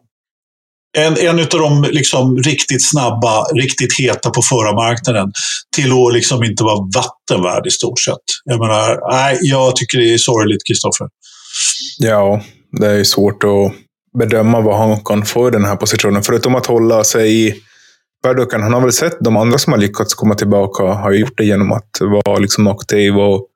En, 0.97 1.17
en 1.17 1.39
av 1.39 1.47
de 1.47 1.89
liksom, 1.91 2.37
riktigt 2.37 2.89
snabba, 2.89 3.43
riktigt 3.43 3.99
heta 3.99 4.29
på 4.29 4.41
förarmarknaden 4.41 5.31
till 5.75 5.91
att 5.91 6.13
liksom 6.13 6.43
inte 6.43 6.63
vara 6.63 6.87
vattenvärd 6.95 7.67
i 7.67 7.71
stort 7.71 7.99
sett. 7.99 8.17
Jag 8.45 8.59
menar, 8.59 9.11
nej, 9.11 9.37
jag 9.41 9.75
tycker 9.75 9.97
det 9.97 10.13
är 10.13 10.17
sorgligt, 10.17 10.67
Kristoffer. 10.67 11.07
Ja, 11.97 12.41
det 12.79 12.87
är 12.87 13.03
svårt 13.03 13.43
att 13.43 13.73
bedöma 14.19 14.61
vad 14.61 14.77
han 14.77 15.03
kan 15.03 15.25
få 15.25 15.47
i 15.47 15.51
den 15.51 15.65
här 15.65 15.75
positionen. 15.75 16.23
Förutom 16.23 16.55
att 16.55 16.65
hålla 16.65 17.03
sig 17.03 17.47
i 17.47 17.55
paddocken. 18.23 18.63
Han 18.63 18.73
har 18.73 18.81
väl 18.81 18.93
sett 18.93 19.17
de 19.19 19.37
andra 19.37 19.57
som 19.57 19.73
har 19.73 19.79
lyckats 19.79 20.13
komma 20.13 20.35
tillbaka 20.35 20.83
har 20.83 21.11
gjort 21.11 21.37
det 21.37 21.45
genom 21.45 21.71
att 21.71 21.89
vara 22.01 22.39
liksom 22.39 22.67
aktiv 22.67 23.17
och 23.17 23.47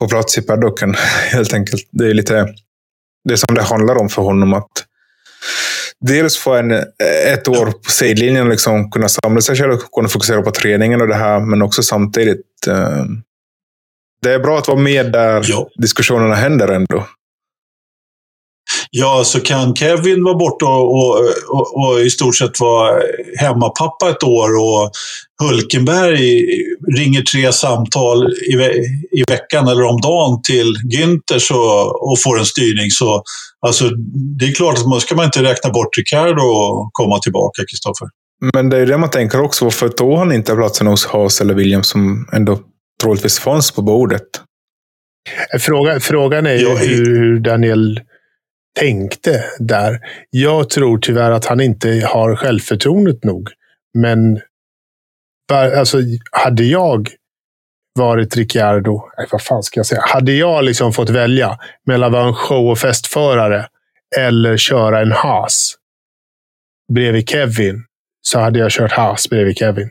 på 0.00 0.08
plats 0.08 0.38
i 0.38 0.42
paddocken. 0.42 0.94
Helt 1.32 1.54
enkelt. 1.54 1.88
Det 1.92 2.10
är 2.10 2.14
lite 2.14 2.46
det 3.28 3.36
som 3.36 3.54
det 3.54 3.62
handlar 3.62 3.96
om 3.96 4.08
för 4.08 4.22
honom. 4.22 4.54
att 4.54 4.70
Dels 6.00 6.36
få 6.38 6.54
en, 6.54 6.70
ett 7.26 7.48
år 7.48 7.66
på 7.66 7.90
sidlinjen 7.90 8.48
liksom 8.48 8.90
kunna 8.90 9.08
samla 9.08 9.40
sig 9.40 9.56
själv 9.56 9.72
och 9.72 9.92
kunna 9.92 10.08
fokusera 10.08 10.42
på 10.42 10.50
träningen 10.50 11.00
och 11.00 11.08
det 11.08 11.14
här. 11.14 11.40
Men 11.40 11.62
också 11.62 11.82
samtidigt. 11.82 12.66
Eh, 12.68 13.04
det 14.22 14.32
är 14.32 14.38
bra 14.38 14.58
att 14.58 14.68
vara 14.68 14.78
med 14.78 15.12
där 15.12 15.44
Ja. 15.48 15.68
diskussionerna 15.78 16.34
händer 16.34 16.68
ändå. 16.68 17.06
Ja, 18.90 19.22
så 19.24 19.40
kan 19.40 19.76
Kevin 19.76 20.24
vara 20.24 20.34
borta 20.34 20.66
och, 20.66 20.90
och, 20.90 21.20
och, 21.48 21.76
och 21.76 22.00
i 22.00 22.10
stort 22.10 22.36
sett 22.36 22.60
vara 22.60 23.02
hemmapappa 23.40 24.10
ett 24.10 24.22
år 24.22 24.56
och 24.56 24.90
Hulkenberg 25.42 26.46
ringer 26.96 27.22
tre 27.22 27.52
samtal 27.52 28.32
i, 28.52 28.56
ve 28.56 28.72
i 29.12 29.24
veckan 29.28 29.68
eller 29.68 29.82
om 29.82 30.00
dagen 30.00 30.42
till 30.42 30.74
Günther 30.92 31.38
så, 31.38 31.58
och 32.00 32.20
får 32.24 32.38
en 32.38 32.44
styrning. 32.44 32.90
Så 32.90 33.22
alltså, 33.66 33.90
det 34.38 34.44
är 34.44 34.54
klart 34.54 34.78
att 34.78 34.86
man 34.86 35.00
ska 35.00 35.14
man 35.14 35.24
inte 35.24 35.42
räkna 35.42 35.70
bort 35.70 35.98
Ricardo 35.98 36.42
och 36.42 36.90
komma 36.92 37.18
tillbaka, 37.18 37.62
Kristoffer. 37.70 38.08
Men 38.54 38.68
det 38.68 38.76
är 38.76 38.86
det 38.86 38.98
man 38.98 39.10
tänker 39.10 39.40
också. 39.40 39.64
Varför 39.64 39.88
tog 39.88 40.18
han 40.18 40.32
inte 40.32 40.54
platsen 40.54 40.86
hos 40.86 41.06
Haas 41.06 41.40
eller 41.40 41.54
Williams 41.54 41.88
som 41.88 42.28
ändå 42.32 42.58
troligtvis 43.02 43.38
fanns 43.38 43.70
på 43.70 43.82
bordet? 43.82 44.22
Fråga, 45.60 46.00
frågan 46.00 46.46
är 46.46 46.54
ju 46.54 46.62
Ja, 46.62 46.76
hur, 46.76 47.06
hur 47.06 47.40
Daniel 47.40 48.00
tänkte 48.74 49.44
där. 49.58 50.00
Jag 50.30 50.70
tror 50.70 50.98
tyvärr 50.98 51.30
att 51.30 51.44
han 51.44 51.60
inte 51.60 51.88
har 51.88 52.36
självförtroendet 52.36 53.24
nog. 53.24 53.48
Men 53.98 54.40
alltså, 55.52 55.98
hade 56.30 56.64
jag 56.64 57.08
varit 57.94 58.36
Ricciardo, 58.36 59.02
nej, 59.16 59.26
vad 59.30 59.42
fan 59.42 59.62
ska 59.62 59.78
jag 59.78 59.86
säga? 59.86 60.02
Hade 60.04 60.32
jag 60.32 60.64
liksom 60.64 60.92
fått 60.92 61.10
välja 61.10 61.58
mellan 61.86 62.06
att 62.06 62.12
vara 62.12 62.28
en 62.28 62.34
show 62.34 62.70
och 62.70 62.78
festförare 62.78 63.68
eller 64.16 64.56
köra 64.56 65.00
en 65.00 65.12
Haas 65.12 65.74
bredvid 66.92 67.28
Kevin, 67.28 67.84
så 68.20 68.38
hade 68.38 68.58
jag 68.58 68.70
kört 68.70 68.92
Haas 68.92 69.30
bredvid 69.30 69.56
Kevin. 69.56 69.90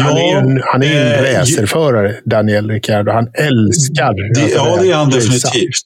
han 0.00 0.16
är 0.16 0.32
ju 0.32 0.38
en, 0.38 0.62
han 0.64 0.82
är 0.82 0.86
ju 0.86 0.98
en 0.98 1.24
eh, 1.24 1.38
racerförare, 1.38 2.20
Daniel 2.24 2.70
Ricciardo. 2.70 3.12
Han 3.12 3.30
älskar 3.34 4.34
Det, 4.34 4.50
ja, 4.50 4.78
det 4.82 4.90
är 4.90 4.94
han 4.94 5.10
definitivt. 5.10 5.82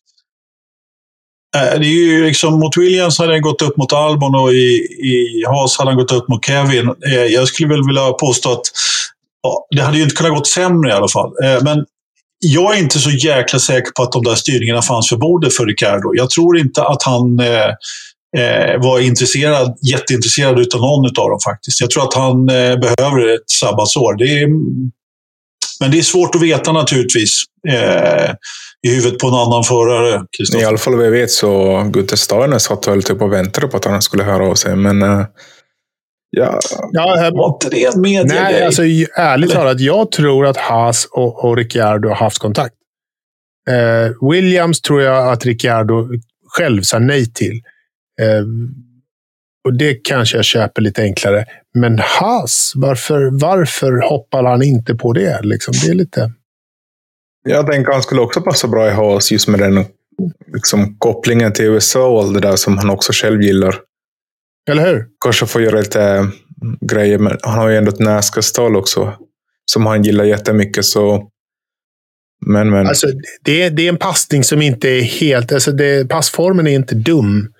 Eh, 1.57 1.79
det 1.81 1.87
är 1.87 2.05
ju 2.05 2.27
liksom, 2.27 2.59
mot 2.61 2.77
Williams 2.77 3.19
hade 3.19 3.33
han 3.33 3.43
gått 3.43 3.63
upp 3.63 3.77
mot 3.77 3.93
Albon 3.93 4.35
och 4.35 4.53
i, 4.53 4.77
i 5.03 5.45
Haas 5.47 5.79
hade 5.79 5.91
han 5.91 5.99
gått 5.99 6.13
upp 6.13 6.29
mot 6.29 6.45
Kevin. 6.45 6.89
Eh, 6.89 7.25
jag 7.25 7.49
skulle 7.49 7.69
väl 7.69 7.87
vilja 7.87 8.13
påstå 8.13 8.53
att 8.53 8.67
ja, 9.43 9.67
det 9.71 9.83
hade 9.83 9.97
ju 9.97 10.03
inte 10.03 10.17
kunnat 10.17 10.33
gått 10.33 10.47
sämre 10.47 10.91
i 10.91 10.93
alla 10.93 11.09
fall. 11.09 11.33
Eh, 11.45 11.63
men 11.63 11.85
jag 12.39 12.77
är 12.77 12.79
inte 12.79 12.99
så 12.99 13.11
jäkla 13.11 13.59
säker 13.59 13.91
på 13.97 14.03
att 14.03 14.13
de 14.13 14.25
där 14.25 14.35
styrningarna 14.35 14.83
fanns 14.83 15.09
för 15.09 15.17
bordet 15.17 15.55
för 15.55 15.67
Ricardo. 15.67 16.15
Jag 16.15 16.31
tror 16.31 16.59
inte 16.59 16.83
att 16.83 17.03
han 17.03 17.41
eh, 17.41 17.71
eh, 18.39 18.81
var 18.83 19.01
intresserad, 19.01 19.79
jätteintresserad 19.83 20.59
utav 20.59 20.81
någon 20.81 21.05
av 21.05 21.31
dem 21.31 21.39
faktiskt. 21.45 21.81
Jag 21.81 21.91
tror 21.91 22.03
att 22.03 22.15
han 22.15 22.49
eh, 22.49 22.77
behöver 22.77 23.35
ett 23.35 23.51
sabbatsår. 23.51 24.15
Det 24.15 24.41
är, 24.41 24.49
men 25.81 25.91
det 25.91 25.99
är 25.99 26.03
svårt 26.03 26.35
att 26.35 26.43
veta 26.43 26.73
naturligtvis. 26.73 27.43
Eh, 27.69 28.31
I 28.83 28.95
huvudet 28.95 29.19
på 29.19 29.27
en 29.29 29.35
annan 29.35 29.65
förare, 29.65 30.17
I 30.17 30.37
Kristoffer. 30.37 30.67
alla 30.67 30.79
fall 30.79 30.97
vad 30.97 31.07
jag 31.07 31.11
vet 31.11 31.31
så 31.31 31.83
Gunther 31.93 32.17
Steiner 32.17 32.59
satt 32.59 32.89
väl 32.89 33.03
typ 33.03 33.23
och 33.23 33.33
väntade 33.33 33.67
på 33.69 33.77
att 33.77 33.85
han 33.85 34.03
skulle 34.03 34.23
höra 34.23 34.47
av 34.47 34.55
sig. 34.55 34.77
Men 34.77 35.03
eh, 35.03 35.27
ja, 36.31 36.59
Ja, 36.93 37.17
här- 37.19 37.31
Var 37.31 37.49
inte 37.49 37.69
det 37.71 37.85
en 37.85 38.01
mediegrej? 38.01 38.43
Nej, 38.43 38.65
alltså 38.65 38.83
ärligt 38.83 39.51
Eller? 39.51 39.55
talat. 39.55 39.81
Jag 39.81 40.11
tror 40.13 40.47
att 40.47 40.57
Haas 40.57 41.09
och, 41.13 41.45
och 41.45 41.57
Ricciardo 41.57 42.09
har 42.09 42.17
haft 42.17 42.39
kontakt. 42.39 42.75
Eh, 43.71 44.29
Williams 44.31 44.81
tror 44.81 45.03
jag 45.03 45.33
att 45.33 45.45
Ricciardo 45.47 46.09
själv 46.49 46.83
sa 46.83 46.99
nej 46.99 47.33
till. 47.33 47.61
Eh, 48.21 48.45
och 49.67 49.75
det 49.75 49.95
kanske 49.95 50.37
jag 50.37 50.45
köper 50.45 50.83
lite 50.83 51.03
enklare. 51.03 51.45
Men 51.75 51.99
Haas, 51.99 52.73
varför, 52.77 53.29
varför 53.33 54.09
hoppar 54.09 54.45
han 54.45 54.63
inte 54.63 54.95
på 54.95 55.13
det? 55.13 55.41
Liksom, 55.43 55.75
det 55.85 55.91
är 55.91 55.95
lite... 55.95 56.33
jag 57.49 57.67
tänker 57.67 57.93
han 57.93 58.03
skulle 58.03 58.21
också 58.21 58.41
passa 58.41 58.69
bra 58.69 58.89
i 58.89 58.91
Haas 58.91 59.33
just 59.33 59.49
med 59.49 59.61
den 59.61 59.85
liksom, 60.55 60.97
kopplingen 60.99 61.53
till 61.53 61.65
USA 61.65 62.09
och 62.09 62.21
allt 62.21 62.35
det 62.35 62.41
där 62.41 62.57
som 62.57 62.79
han 62.79 62.91
också 62.91 63.13
själv 63.13 63.43
gillar. 63.43 63.77
Eller 64.71 64.87
hur? 64.87 65.07
Kanske 65.25 65.47
få 65.47 65.61
göra 65.61 65.79
lite 65.79 66.03
mm, 66.03 66.33
grejer, 66.81 67.19
men 67.19 67.39
han 67.43 67.59
har 67.59 67.69
ju 67.69 67.77
ändå 67.77 67.91
ett 67.91 67.99
Nascar-stall 67.99 68.77
också. 68.77 69.15
Som 69.73 69.87
han 69.87 70.03
gillar 70.03 70.25
jättemycket. 70.25 70.85
Så... 70.85 71.29
Men, 72.47 72.71
men. 72.71 72.87
Alltså, 72.87 73.07
det, 73.45 73.63
är, 73.63 73.71
det 73.71 73.83
är 73.83 73.89
en 73.89 73.99
passning 73.99 74.45
som 74.45 74.63
inte 74.63 74.89
är 74.89 75.03
helt... 75.03 75.53
Alltså 75.53 75.73
det, 75.73 76.09
passformen 76.09 76.67
är 76.67 76.75
inte 76.75 76.95
dum. 76.95 77.53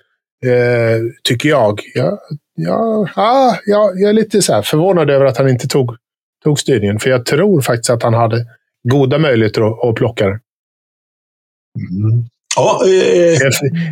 Eh, 0.45 1.01
tycker 1.23 1.49
jag. 1.49 1.81
Ja, 1.93 2.19
ja, 2.55 3.07
ja, 3.15 3.57
ja, 3.65 3.91
jag 3.95 4.09
är 4.09 4.13
lite 4.13 4.41
så 4.41 4.61
förvånad 4.63 5.09
över 5.09 5.25
att 5.25 5.37
han 5.37 5.49
inte 5.49 5.67
tog, 5.67 5.95
tog 6.43 6.59
styrningen. 6.59 6.99
För 6.99 7.09
jag 7.09 7.25
tror 7.25 7.61
faktiskt 7.61 7.89
att 7.89 8.03
han 8.03 8.13
hade 8.13 8.45
goda 8.89 9.17
möjligheter 9.17 9.61
att, 9.61 9.89
att 9.89 9.95
plocka 9.95 10.25
det. 10.25 10.39
Mm. 11.79 12.25
Ja, 12.55 12.81
eh, 12.83 12.89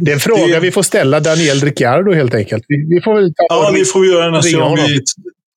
det, 0.01 0.11
är 0.11 0.13
en 0.13 0.19
fråga 0.19 0.53
det... 0.53 0.59
vi 0.59 0.71
får 0.71 0.83
ställa 0.83 1.19
Daniel 1.19 1.59
Ricciardo 1.59 2.13
helt 2.13 2.33
enkelt. 2.33 2.65
Vi, 2.67 2.95
vi 2.95 3.01
får 3.01 3.15
väl 3.15 3.33
ta 3.33 3.45
ja, 3.49 3.71
det 3.71 3.85
får 3.85 3.99
vi 3.99 4.11
göra 4.11 4.31
nästa 4.31 4.59
gång 4.59 4.75
vi 4.75 4.99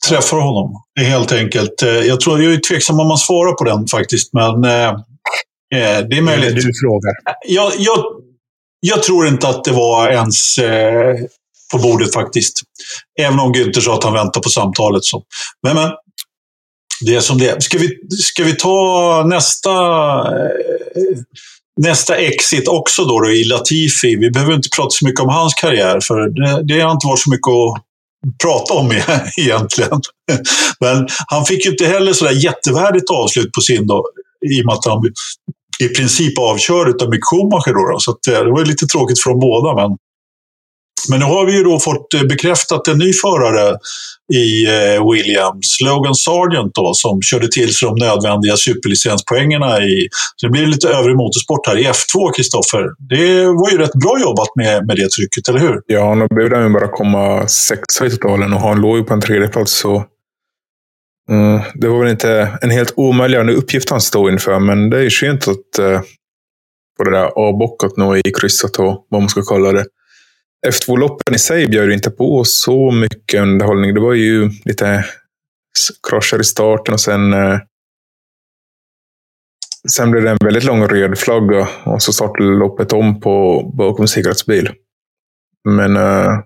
träffar 0.08 0.36
honom. 0.36 0.82
Helt 1.00 1.32
enkelt. 1.32 1.82
Eh, 1.82 1.88
jag, 1.88 2.20
tror, 2.20 2.42
jag 2.42 2.52
är 2.52 2.56
tveksam 2.56 3.00
om 3.00 3.08
man 3.08 3.18
svarar 3.18 3.52
på 3.52 3.64
den 3.64 3.86
faktiskt, 3.86 4.32
men 4.32 4.64
eh, 4.64 4.88
eh 4.88 6.06
det 6.10 6.16
är 6.16 6.22
möjligt. 6.22 6.54
Du 6.54 6.72
frågar. 6.82 7.12
Jag, 7.46 7.72
jag, 7.78 8.04
jag 8.80 9.02
tror 9.02 9.28
inte 9.28 9.48
att 9.48 9.64
det 9.64 9.72
var 9.72 10.10
ens 10.10 10.58
eh, 10.58 11.14
på 11.72 11.78
bordet 11.78 12.14
faktiskt. 12.14 12.60
Även 13.20 13.40
om 13.40 13.54
Günther 13.54 13.80
sa 13.80 13.94
att 13.94 14.04
han 14.04 14.12
väntar 14.12 14.40
på 14.40 14.48
samtalet. 14.48 15.04
Så. 15.04 15.22
Men, 15.62 15.74
men 15.74 15.90
det 17.00 17.14
är 17.14 17.20
som 17.20 17.38
det 17.38 17.48
är. 17.48 17.60
Ska 17.60 17.78
vi, 17.78 17.98
ska 18.18 18.44
vi 18.44 18.56
ta 18.56 19.24
nästa, 19.26 19.70
eh, 19.70 21.18
nästa 21.80 22.16
exit 22.16 22.68
också 22.68 23.04
då, 23.04 23.20
då 23.20 23.30
i 23.30 23.44
Latifi? 23.44 24.16
Vi 24.16 24.30
behöver 24.30 24.54
inte 24.54 24.68
prata 24.76 24.90
så 24.90 25.04
mycket 25.04 25.20
om 25.20 25.28
hans 25.28 25.54
karriär, 25.54 26.00
för 26.00 26.28
det, 26.28 26.74
det 26.74 26.80
har 26.80 26.92
inte 26.92 27.06
varit 27.06 27.20
så 27.20 27.30
mycket 27.30 27.48
att 27.48 27.84
prata 28.42 28.74
om 28.74 28.92
egentligen. 29.38 30.00
Men 30.80 31.08
han 31.26 31.44
fick 31.44 31.64
ju 31.64 31.70
inte 31.70 31.86
heller 31.86 32.12
sådär 32.12 32.44
jättevärdigt 32.44 33.10
avslut 33.10 33.52
på 33.52 33.60
sin 33.60 33.86
då, 33.86 34.04
i 34.50 34.62
och 34.62 34.66
med 34.66 34.74
att 34.74 34.84
han 34.84 35.02
i 35.80 35.88
princip 35.88 36.38
avkörd 36.38 37.02
av 37.02 37.10
Mick 37.10 37.24
Schumacher. 37.24 37.74
Då, 37.74 37.92
då. 37.92 37.98
Så 37.98 38.10
att, 38.10 38.26
eh, 38.26 38.44
det 38.44 38.50
var 38.50 38.64
lite 38.64 38.86
tråkigt 38.86 39.22
för 39.22 39.30
dem 39.30 39.40
båda. 39.40 39.74
Men, 39.74 39.96
men 41.10 41.18
nu 41.18 41.24
har 41.24 41.46
vi 41.46 41.56
ju 41.56 41.62
då 41.64 41.78
fått 41.78 42.14
eh, 42.14 42.22
bekräftat 42.22 42.88
en 42.88 42.98
ny 42.98 43.12
förare 43.12 43.76
i 44.34 44.66
eh, 44.66 45.10
Williams, 45.12 45.80
Logan 45.80 46.14
Sargent, 46.14 46.74
då, 46.74 46.94
som 46.94 47.22
körde 47.22 47.48
till 47.48 47.74
sig 47.74 47.88
de 47.88 48.06
nödvändiga 48.06 48.56
superlicenspoängerna 48.56 49.80
i... 49.80 50.08
Så 50.36 50.46
det 50.46 50.50
blir 50.50 50.66
lite 50.66 50.88
övrig 50.88 51.16
motorsport 51.16 51.66
här 51.66 51.78
i 51.78 51.84
F2, 51.84 52.32
Kristoffer. 52.36 52.84
Det 52.98 53.44
var 53.44 53.70
ju 53.70 53.78
rätt 53.78 53.92
bra 53.92 54.20
jobbat 54.20 54.48
med, 54.56 54.86
med 54.86 54.96
det 54.96 55.10
trycket, 55.10 55.48
eller 55.48 55.60
hur? 55.60 55.80
Ja, 55.86 56.14
nu 56.14 56.26
behövde 56.34 56.56
han 56.56 56.66
ju 56.66 56.72
bara 56.72 56.88
komma 56.88 57.48
sexa 57.48 58.06
i 58.06 58.10
totalen 58.10 58.52
och 58.52 58.60
han 58.60 58.80
låg 58.80 58.96
ju 58.98 59.04
på 59.04 59.14
en 59.14 59.20
tredjeplats. 59.20 59.72
Så 59.72 60.04
Mm, 61.30 61.60
det 61.74 61.88
var 61.88 62.00
väl 62.00 62.10
inte 62.10 62.58
en 62.62 62.70
helt 62.70 62.92
omöjlig 62.96 63.56
uppgift 63.56 63.90
han 63.90 64.00
stod 64.00 64.30
inför, 64.30 64.58
men 64.60 64.90
det 64.90 65.04
är 65.04 65.10
skönt 65.10 65.48
att 65.48 65.78
uh, 65.80 66.00
få 66.96 67.04
det 67.04 67.10
där 67.10 67.26
avbockat 67.26 67.96
nu 67.96 68.18
i 68.18 68.32
krysset 68.40 68.76
och 68.76 69.06
vad 69.08 69.20
man 69.20 69.28
ska 69.28 69.42
kalla 69.42 69.72
det. 69.72 69.86
F2-loppen 70.66 71.34
i 71.34 71.38
sig 71.38 71.68
bjöd 71.68 71.92
inte 71.92 72.10
på 72.10 72.44
så 72.44 72.90
mycket 72.90 73.42
underhållning. 73.42 73.94
Det 73.94 74.00
var 74.00 74.14
ju 74.14 74.50
lite 74.64 75.04
krascher 76.10 76.40
i 76.40 76.44
starten 76.44 76.94
och 76.94 77.00
sen 77.00 77.34
uh, 77.34 77.58
Sen 79.88 80.10
blev 80.10 80.22
det 80.22 80.30
en 80.30 80.38
väldigt 80.44 80.64
lång 80.64 80.88
röd 80.88 81.18
flagga 81.18 81.68
och 81.84 82.02
så 82.02 82.12
startade 82.12 82.48
loppet 82.48 82.92
om 82.92 83.20
på 83.20 83.62
bakom 83.78 84.08
säkerhetsbil. 84.08 84.70
Men... 85.68 85.96
Uh, 85.96 86.40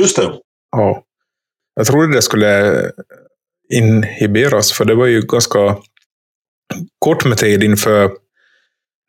Just 0.00 0.16
det. 0.16 0.32
Ja. 0.70 1.02
Jag 1.74 1.86
trodde 1.86 2.12
det 2.12 2.22
skulle 2.22 2.72
inhiberas. 3.68 4.72
För 4.72 4.84
det 4.84 4.94
var 4.94 5.06
ju 5.06 5.20
ganska 5.22 5.76
kort 6.98 7.24
med 7.24 7.38
tid 7.38 7.62
inför 7.62 8.10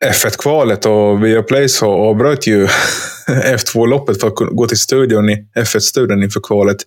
F1-kvalet 0.05 0.85
och 0.85 1.25
Viaplay 1.25 1.69
så 1.69 1.91
avbröt 1.91 2.47
ju 2.47 2.67
F2-loppet 3.27 4.19
för 4.19 4.27
att 4.27 4.35
gå 4.35 4.67
till 4.67 4.79
studion 4.79 5.29
i 5.29 5.47
F1-studion 5.55 6.23
inför 6.23 6.39
kvalet. 6.39 6.77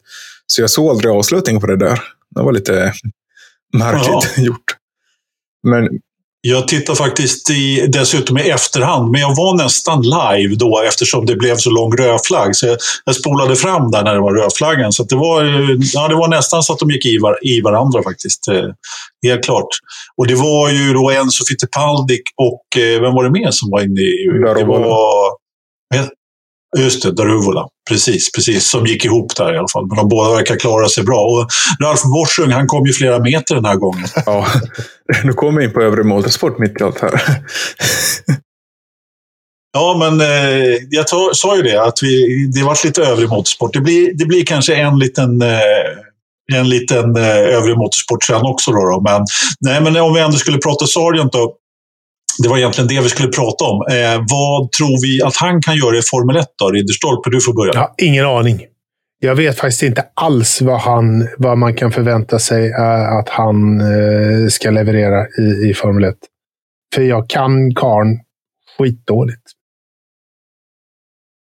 Så 0.46 0.60
jag 0.60 0.70
såg 0.70 0.90
aldrig 0.90 1.12
avslutningen 1.12 1.60
på 1.60 1.66
det 1.66 1.76
där. 1.76 2.02
Det 2.30 2.42
var 2.42 2.52
lite 2.52 2.92
märkligt 3.72 4.34
ja. 4.36 4.42
gjort. 4.42 4.76
Men 5.62 5.88
jag 6.42 6.68
tittar 6.68 6.94
faktiskt 6.94 7.50
i, 7.50 7.86
dessutom 7.86 8.38
i 8.38 8.50
efterhand, 8.50 9.10
men 9.10 9.20
jag 9.20 9.36
var 9.36 9.56
nästan 9.56 10.02
live 10.02 10.54
då 10.54 10.82
eftersom 10.88 11.26
det 11.26 11.36
blev 11.36 11.56
så 11.56 11.70
lång 11.70 11.96
rödflagg. 11.96 12.56
Så 12.56 12.66
jag, 12.66 12.78
jag 13.04 13.14
spolade 13.14 13.56
fram 13.56 13.90
där 13.90 14.04
när 14.04 14.14
det 14.14 14.20
var 14.20 14.34
rödflaggen. 14.34 14.92
Så 14.92 15.04
det, 15.04 15.16
var, 15.16 15.44
ja, 15.94 16.08
det 16.08 16.14
var 16.14 16.28
nästan 16.28 16.62
så 16.62 16.72
att 16.72 16.78
de 16.78 16.90
gick 16.90 17.06
i, 17.06 17.18
var, 17.18 17.38
i 17.42 17.60
varandra 17.60 18.02
faktiskt. 18.02 18.48
Eh, 18.48 18.68
helt 19.26 19.44
klart. 19.44 19.68
Och 20.16 20.26
det 20.26 20.34
var 20.34 20.70
ju 20.70 20.92
då 20.92 21.10
Enzo 21.10 21.44
Fittipaldi 21.48 22.18
och 22.36 22.82
eh, 22.82 23.00
vem 23.00 23.14
var 23.14 23.24
det 23.24 23.30
mer 23.30 23.50
som 23.50 23.70
var 23.70 23.80
inne 23.80 24.00
i... 24.00 24.14
Det 24.56 24.64
var, 24.64 24.80
Just 26.78 27.02
det, 27.02 27.12
Daruvola. 27.12 27.68
Precis, 27.88 28.32
precis. 28.32 28.70
Som 28.70 28.86
gick 28.86 29.04
ihop 29.04 29.36
där 29.36 29.54
i 29.54 29.58
alla 29.58 29.68
fall. 29.68 29.86
Men 29.86 29.96
de 29.96 30.08
båda 30.08 30.34
verkar 30.34 30.56
klara 30.56 30.88
sig 30.88 31.04
bra. 31.04 31.20
Och 31.20 31.48
Ralf 31.84 32.02
Borsung, 32.02 32.50
han 32.50 32.66
kom 32.66 32.86
ju 32.86 32.92
flera 32.92 33.18
meter 33.18 33.54
den 33.54 33.64
här 33.64 33.76
gången. 33.76 34.06
Ja, 34.26 34.46
nu 35.24 35.32
kommer 35.32 35.60
vi 35.60 35.66
in 35.66 35.72
på 35.72 35.82
övre 35.82 36.02
motorsport 36.02 36.58
mitt 36.58 36.80
i 36.80 36.84
allt 36.84 37.00
här. 37.00 37.22
Ja, 39.72 39.96
men 39.98 40.20
eh, 40.20 40.76
jag 40.90 41.06
tar, 41.08 41.32
sa 41.32 41.56
ju 41.56 41.62
det, 41.62 41.82
att 41.82 42.02
vi, 42.02 42.46
det 42.54 42.62
varit 42.62 42.84
lite 42.84 43.02
övrig 43.02 43.28
motorsport. 43.28 43.72
Det 43.72 43.80
blir, 43.80 44.14
det 44.14 44.26
blir 44.26 44.44
kanske 44.44 44.74
en 44.74 44.98
liten, 44.98 45.42
eh, 45.42 45.58
en 46.52 46.68
liten 46.68 47.16
eh, 47.16 47.56
övrig 47.56 47.76
motorsport 47.76 48.24
sen 48.24 48.46
också. 48.46 48.70
Då, 48.70 48.78
då. 48.78 49.00
Men, 49.00 49.24
nej, 49.60 49.80
men 49.80 49.96
om 49.96 50.14
vi 50.14 50.20
ändå 50.20 50.36
skulle 50.36 50.58
prata 50.58 50.86
Sargent 50.86 51.32
då 51.32 51.54
det 52.42 52.48
var 52.48 52.58
egentligen 52.58 52.88
det 52.88 53.00
vi 53.00 53.08
skulle 53.08 53.28
prata 53.28 53.64
om. 53.64 53.86
Eh, 53.90 54.24
vad 54.30 54.72
tror 54.72 55.02
vi 55.02 55.22
att 55.22 55.36
han 55.36 55.62
kan 55.62 55.76
göra 55.76 55.96
i 55.96 56.02
Formel 56.02 56.36
1 56.36 56.46
då? 56.58 56.70
Ridderstolpe, 56.70 57.30
du 57.30 57.40
får 57.40 57.54
börja. 57.54 57.72
Ja, 57.74 57.94
ingen 57.98 58.26
aning. 58.26 58.66
Jag 59.22 59.34
vet 59.34 59.58
faktiskt 59.58 59.82
inte 59.82 60.06
alls 60.14 60.62
vad, 60.62 60.80
han, 60.80 61.28
vad 61.38 61.58
man 61.58 61.74
kan 61.74 61.92
förvänta 61.92 62.38
sig 62.38 62.70
äh, 62.70 63.12
att 63.18 63.28
han 63.28 63.80
äh, 63.80 64.48
ska 64.48 64.70
leverera 64.70 65.26
i, 65.26 65.70
i 65.70 65.74
Formel 65.74 66.04
1. 66.04 66.16
För 66.94 67.02
jag 67.02 67.30
kan 67.30 67.74
karn 67.74 68.20
skitdåligt. 68.78 69.42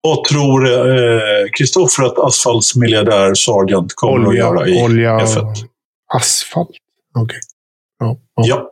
Vad 0.02 0.24
tror 0.24 0.68
Kristoffer 1.58 2.02
eh, 2.02 2.08
att 2.08 2.18
asfaltsmiljardär 2.18 3.34
Sargent 3.34 3.94
kommer 3.94 4.28
olja, 4.28 4.48
att 4.48 4.56
göra 4.56 4.68
i 4.68 4.84
olja, 4.84 5.18
F1? 5.18 5.54
Asfalt? 6.14 6.68
Okej. 7.14 7.22
Okay. 7.22 7.40
Ja, 7.98 8.16
ja. 8.34 8.44
ja. 8.46 8.70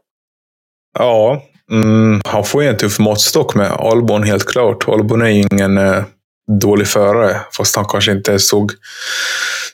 Ja, 0.99 1.43
Mm, 1.73 2.21
han 2.25 2.45
får 2.45 2.63
ju 2.63 2.69
en 2.69 2.77
tuff 2.77 2.99
måttstock 2.99 3.55
med 3.55 3.71
Albon 3.71 4.23
helt 4.23 4.45
klart. 4.45 4.89
Albon 4.89 5.23
är 5.23 5.29
ju 5.29 5.45
ingen 5.53 5.79
eh, 5.79 6.05
dålig 6.61 6.87
förare, 6.87 7.41
fast 7.57 7.77
han 7.77 7.85
kanske 7.85 8.13
inte 8.13 8.39
såg, 8.39 8.73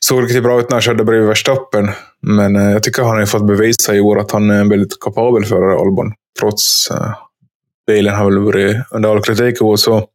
såg 0.01 0.25
riktigt 0.25 0.43
bra 0.43 0.61
ut 0.61 0.69
när 0.69 0.75
han 0.75 0.83
körde 0.83 1.05
bredvid 1.05 1.29
Verstappen. 1.29 1.91
Men 2.23 2.57
eh, 2.57 2.71
jag 2.71 2.83
tycker 2.83 3.03
han 3.03 3.19
har 3.19 3.27
fått 3.27 3.47
bevisa 3.47 3.95
i 3.95 4.01
år 4.01 4.21
att 4.21 4.31
han 4.31 4.51
är 4.51 4.61
en 4.61 4.69
väldigt 4.69 5.01
kapabel 5.01 5.45
förare, 5.45 5.81
Albon. 5.81 6.13
Trots 6.41 6.91
eh, 6.91 7.15
bilen 7.87 8.15
har 8.15 8.25
väl 8.25 8.39
varit 8.39 8.77
under 8.91 9.09
all 9.09 9.23
kritik 9.23 9.61
i 9.61 9.65
år, 9.65 9.77
så 9.77 10.09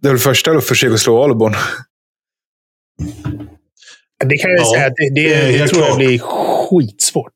det 0.00 0.08
är 0.08 0.12
väl 0.12 0.20
första 0.20 0.50
att 0.50 0.64
försöka 0.64 0.96
slå 0.96 1.24
Albon. 1.24 1.52
Det 4.24 4.36
kan 4.36 4.50
jag 4.50 4.60
ja, 4.60 4.72
säga, 4.74 4.88
det, 4.88 5.14
det, 5.14 5.58
det 5.58 5.68
tror 5.68 5.82
jag 5.82 5.96
blir 5.96 6.18
skitsvårt. 6.18 7.32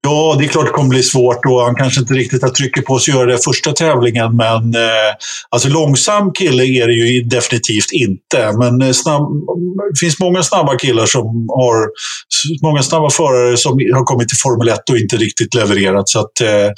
Ja, 0.00 0.36
det 0.38 0.44
är 0.44 0.48
klart 0.48 0.66
det 0.66 0.72
kommer 0.72 0.88
bli 0.88 1.02
svårt 1.02 1.46
och 1.46 1.62
han 1.62 1.74
kanske 1.74 2.00
inte 2.00 2.14
riktigt 2.14 2.42
har 2.42 2.48
trycket 2.48 2.84
på 2.84 2.98
sig 2.98 3.12
att 3.12 3.18
göra 3.18 3.32
det 3.32 3.44
första 3.44 3.72
tävlingen. 3.72 4.36
Men 4.36 4.74
eh, 4.74 5.12
alltså 5.50 5.68
långsam 5.68 6.32
kille 6.32 6.64
är 6.64 6.86
det 6.86 6.92
ju 6.92 7.22
definitivt 7.22 7.92
inte. 7.92 8.52
Men 8.58 8.82
eh, 8.82 8.92
snabb, 8.92 9.22
det 9.92 9.98
finns 10.00 10.20
många 10.20 10.42
snabba 10.42 10.78
killar 10.78 11.06
som 11.06 11.48
har, 11.48 11.88
många 12.62 12.82
snabba 12.82 13.10
förare 13.10 13.56
som 13.56 13.72
har 13.72 14.04
kommit 14.04 14.28
till 14.28 14.38
Formel 14.38 14.68
1 14.68 14.90
och 14.90 14.98
inte 14.98 15.16
riktigt 15.16 15.54
levererat. 15.54 16.08
Så 16.08 16.20
att 16.20 16.40
eh, 16.40 16.70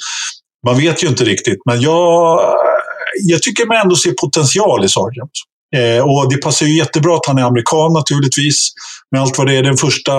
man 0.65 0.77
vet 0.77 1.03
ju 1.03 1.07
inte 1.07 1.23
riktigt. 1.23 1.59
Men 1.65 1.81
jag, 1.81 2.39
jag 3.23 3.41
tycker 3.41 3.65
man 3.65 3.77
ändå 3.77 3.95
ser 3.95 4.11
potential 4.11 4.85
i 4.85 4.89
Sargent. 4.89 5.31
Eh, 5.75 6.03
och 6.03 6.31
det 6.31 6.37
passar 6.37 6.65
ju 6.65 6.77
jättebra 6.77 7.15
att 7.15 7.25
han 7.25 7.37
är 7.37 7.43
amerikan 7.43 7.93
naturligtvis. 7.93 8.69
Med 9.11 9.21
allt 9.21 9.37
vad 9.37 9.47
det 9.47 9.55
är. 9.55 9.63
Den 9.63 9.77
första 9.77 10.11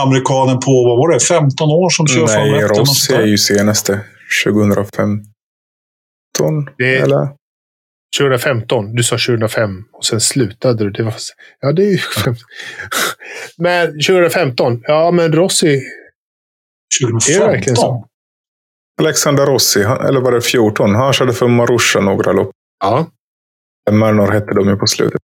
amerikanen 0.00 0.60
på, 0.60 0.84
vad 0.84 0.98
var 0.98 1.12
det, 1.12 1.20
15 1.20 1.68
år 1.70 1.90
som 1.90 2.06
kör 2.06 2.26
Nej, 2.26 2.36
Formel 2.36 2.64
1? 2.64 2.70
Nej, 2.70 2.80
Rossi 2.80 3.14
är 3.14 3.26
ju 3.26 3.38
senaste. 3.38 4.00
2015. 4.44 5.24
Det... 6.78 6.96
Eller? 6.96 7.28
2015. 8.18 8.94
Du 8.94 9.02
sa 9.02 9.16
2005 9.16 9.84
och 9.92 10.04
sen 10.04 10.20
slutade 10.20 10.84
du. 10.84 10.90
Det 10.90 11.02
var... 11.02 11.14
Ja, 11.60 11.72
det 11.72 11.82
är 11.82 11.90
ju... 11.90 11.98
men 13.58 13.86
2015. 13.86 14.82
Ja, 14.82 15.10
men 15.10 15.32
Rossi... 15.32 15.82
2015? 17.02 17.42
Är 17.42 17.46
det 17.46 17.52
verkligen 17.56 17.76
så? 17.76 18.08
Alexander 19.00 19.46
Rossi, 19.46 19.80
eller 19.80 20.20
var 20.20 20.32
det 20.32 20.40
14? 20.40 20.94
Han 20.94 21.12
körde 21.12 21.32
för 21.32 21.48
Marusha 21.48 22.00
några 22.00 22.32
lopp. 22.32 22.50
Ja. 22.84 23.06
Mernor 23.90 24.30
hette 24.32 24.54
de 24.54 24.68
ju 24.68 24.76
på 24.76 24.86
slutet. 24.86 25.20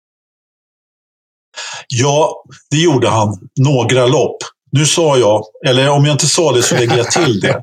Ja, 1.87 2.43
det 2.71 2.77
gjorde 2.77 3.07
han. 3.07 3.27
Några 3.59 4.07
lopp. 4.07 4.37
Nu 4.71 4.85
sa 4.85 5.17
jag, 5.17 5.43
eller 5.67 5.89
om 5.89 6.05
jag 6.05 6.13
inte 6.13 6.27
sa 6.27 6.51
det 6.51 6.63
så 6.63 6.75
lägger 6.75 6.97
jag 6.97 7.11
till 7.11 7.39
det. 7.39 7.61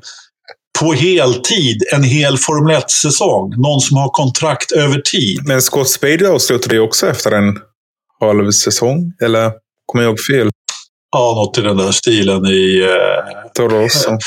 på 0.79 0.93
heltid 0.93 1.83
en 1.93 2.03
hel 2.03 2.37
Formel 2.37 2.75
1-säsong. 2.75 3.53
Någon 3.57 3.79
som 3.79 3.97
har 3.97 4.09
kontrakt 4.09 4.71
över 4.71 5.01
tid. 5.01 5.41
Men 5.45 5.61
Scott 5.61 5.89
Spade 5.89 6.29
avslutade 6.29 6.75
ju 6.75 6.81
också 6.81 7.07
efter 7.07 7.31
en 7.31 7.57
halv 8.19 8.51
säsong. 8.51 9.13
Eller 9.21 9.51
kommer 9.85 10.03
jag 10.03 10.09
ihåg 10.09 10.19
fel? 10.19 10.49
Ja, 11.11 11.33
något 11.35 11.57
i 11.57 11.61
den 11.61 11.77
där 11.77 11.91
stilen 11.91 12.45
i... 12.45 12.79
Eh, 12.81 13.51
Toro 13.53 13.79
Rosso. 13.79 14.17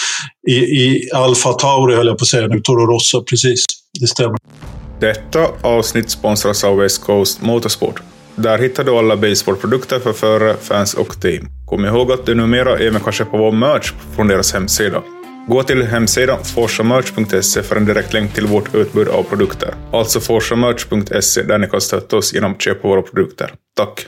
I, 0.48 0.54
i 0.54 1.10
Alfa 1.14 1.52
Tauri 1.52 1.96
höll 1.96 2.06
jag 2.06 2.18
på 2.18 2.22
att 2.22 2.28
säga 2.28 2.46
nu. 2.46 2.60
Toro 2.60 2.86
Rosso, 2.86 3.24
precis. 3.24 3.64
Det 4.00 4.06
stämmer. 4.06 4.38
Detta 5.00 5.48
avsnitt 5.62 6.10
sponsras 6.10 6.64
av 6.64 6.76
West 6.76 7.02
Coast 7.02 7.42
Motorsport. 7.42 8.02
Där 8.38 8.58
hittar 8.58 8.84
du 8.84 8.98
alla 8.98 9.16
baseballprodukter 9.16 9.98
för 9.98 10.12
förare, 10.12 10.56
fans 10.60 10.94
och 10.94 11.20
team. 11.20 11.48
Kom 11.66 11.84
ihåg 11.84 12.12
att 12.12 12.26
du 12.26 12.34
numera 12.34 12.78
även 12.78 13.00
kan 13.00 13.12
köpa 13.12 13.36
vår 13.36 13.52
merch 13.52 13.92
från 14.16 14.28
deras 14.28 14.52
hemsida. 14.52 15.02
Gå 15.48 15.62
till 15.62 15.82
hemsidan 15.82 16.38
forsamerch.se 16.44 17.62
för 17.62 17.76
en 17.76 17.84
direktlänk 17.84 18.34
till 18.34 18.46
vårt 18.46 18.74
utbud 18.74 19.08
av 19.08 19.22
produkter. 19.22 19.74
Alltså 19.92 20.20
forsamerch.se 20.20 21.42
där 21.42 21.58
ni 21.58 21.66
kan 21.66 21.80
stötta 21.80 22.16
oss 22.16 22.34
genom 22.34 22.52
att 22.52 22.62
köpa 22.62 22.88
våra 22.88 23.02
produkter. 23.02 23.50
Tack! 23.76 24.06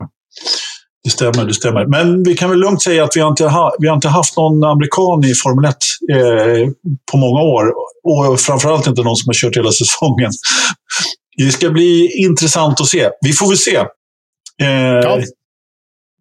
Det 1.04 1.10
stämmer, 1.10 1.44
det 1.44 1.54
stämmer. 1.54 1.86
Men 1.86 2.22
vi 2.22 2.34
kan 2.34 2.50
väl 2.50 2.58
lugnt 2.58 2.82
säga 2.82 3.04
att 3.04 3.16
vi 3.16 3.20
har 3.20 3.28
inte, 3.28 3.44
ha, 3.44 3.76
vi 3.78 3.88
har 3.88 3.94
inte 3.94 4.08
haft 4.08 4.36
någon 4.36 4.64
amerikan 4.64 5.24
i 5.24 5.34
Formel 5.34 5.64
1 5.64 5.76
eh, 6.12 6.68
på 7.12 7.16
många 7.16 7.40
år. 7.40 7.64
Och 8.04 8.40
framförallt 8.40 8.86
inte 8.86 9.02
någon 9.02 9.16
som 9.16 9.28
har 9.28 9.34
kört 9.34 9.56
hela 9.56 9.72
säsongen. 9.72 10.30
Det 11.36 11.50
ska 11.50 11.70
bli 11.70 12.10
intressant 12.16 12.80
att 12.80 12.86
se. 12.86 13.10
Vi 13.20 13.32
får 13.32 13.48
väl 13.48 13.56
se. 13.58 13.84
Eh, 14.60 15.22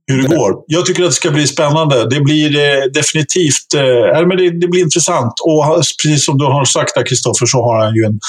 hur 0.10 0.22
det 0.22 0.36
går. 0.36 0.64
Jag 0.68 0.86
tycker 0.86 1.04
att 1.04 1.10
det 1.10 1.14
ska 1.14 1.32
bli 1.32 1.48
spännande. 1.48 2.10
Det 2.10 2.22
blir 2.22 2.58
eh, 2.58 2.84
definitivt 2.94 3.74
eh, 3.76 4.28
men 4.28 4.38
det, 4.38 4.50
det, 4.50 4.68
blir 4.68 4.82
intressant. 4.82 5.34
Och 5.44 5.76
precis 6.04 6.26
som 6.26 6.38
du 6.38 6.46
har 6.46 6.66
sagt 6.66 6.96
där, 6.96 7.06
Kristoffer, 7.06 7.46
så 7.46 7.58
har 7.58 7.86
han 7.86 7.96
ju 7.96 8.04
en, 8.04 8.20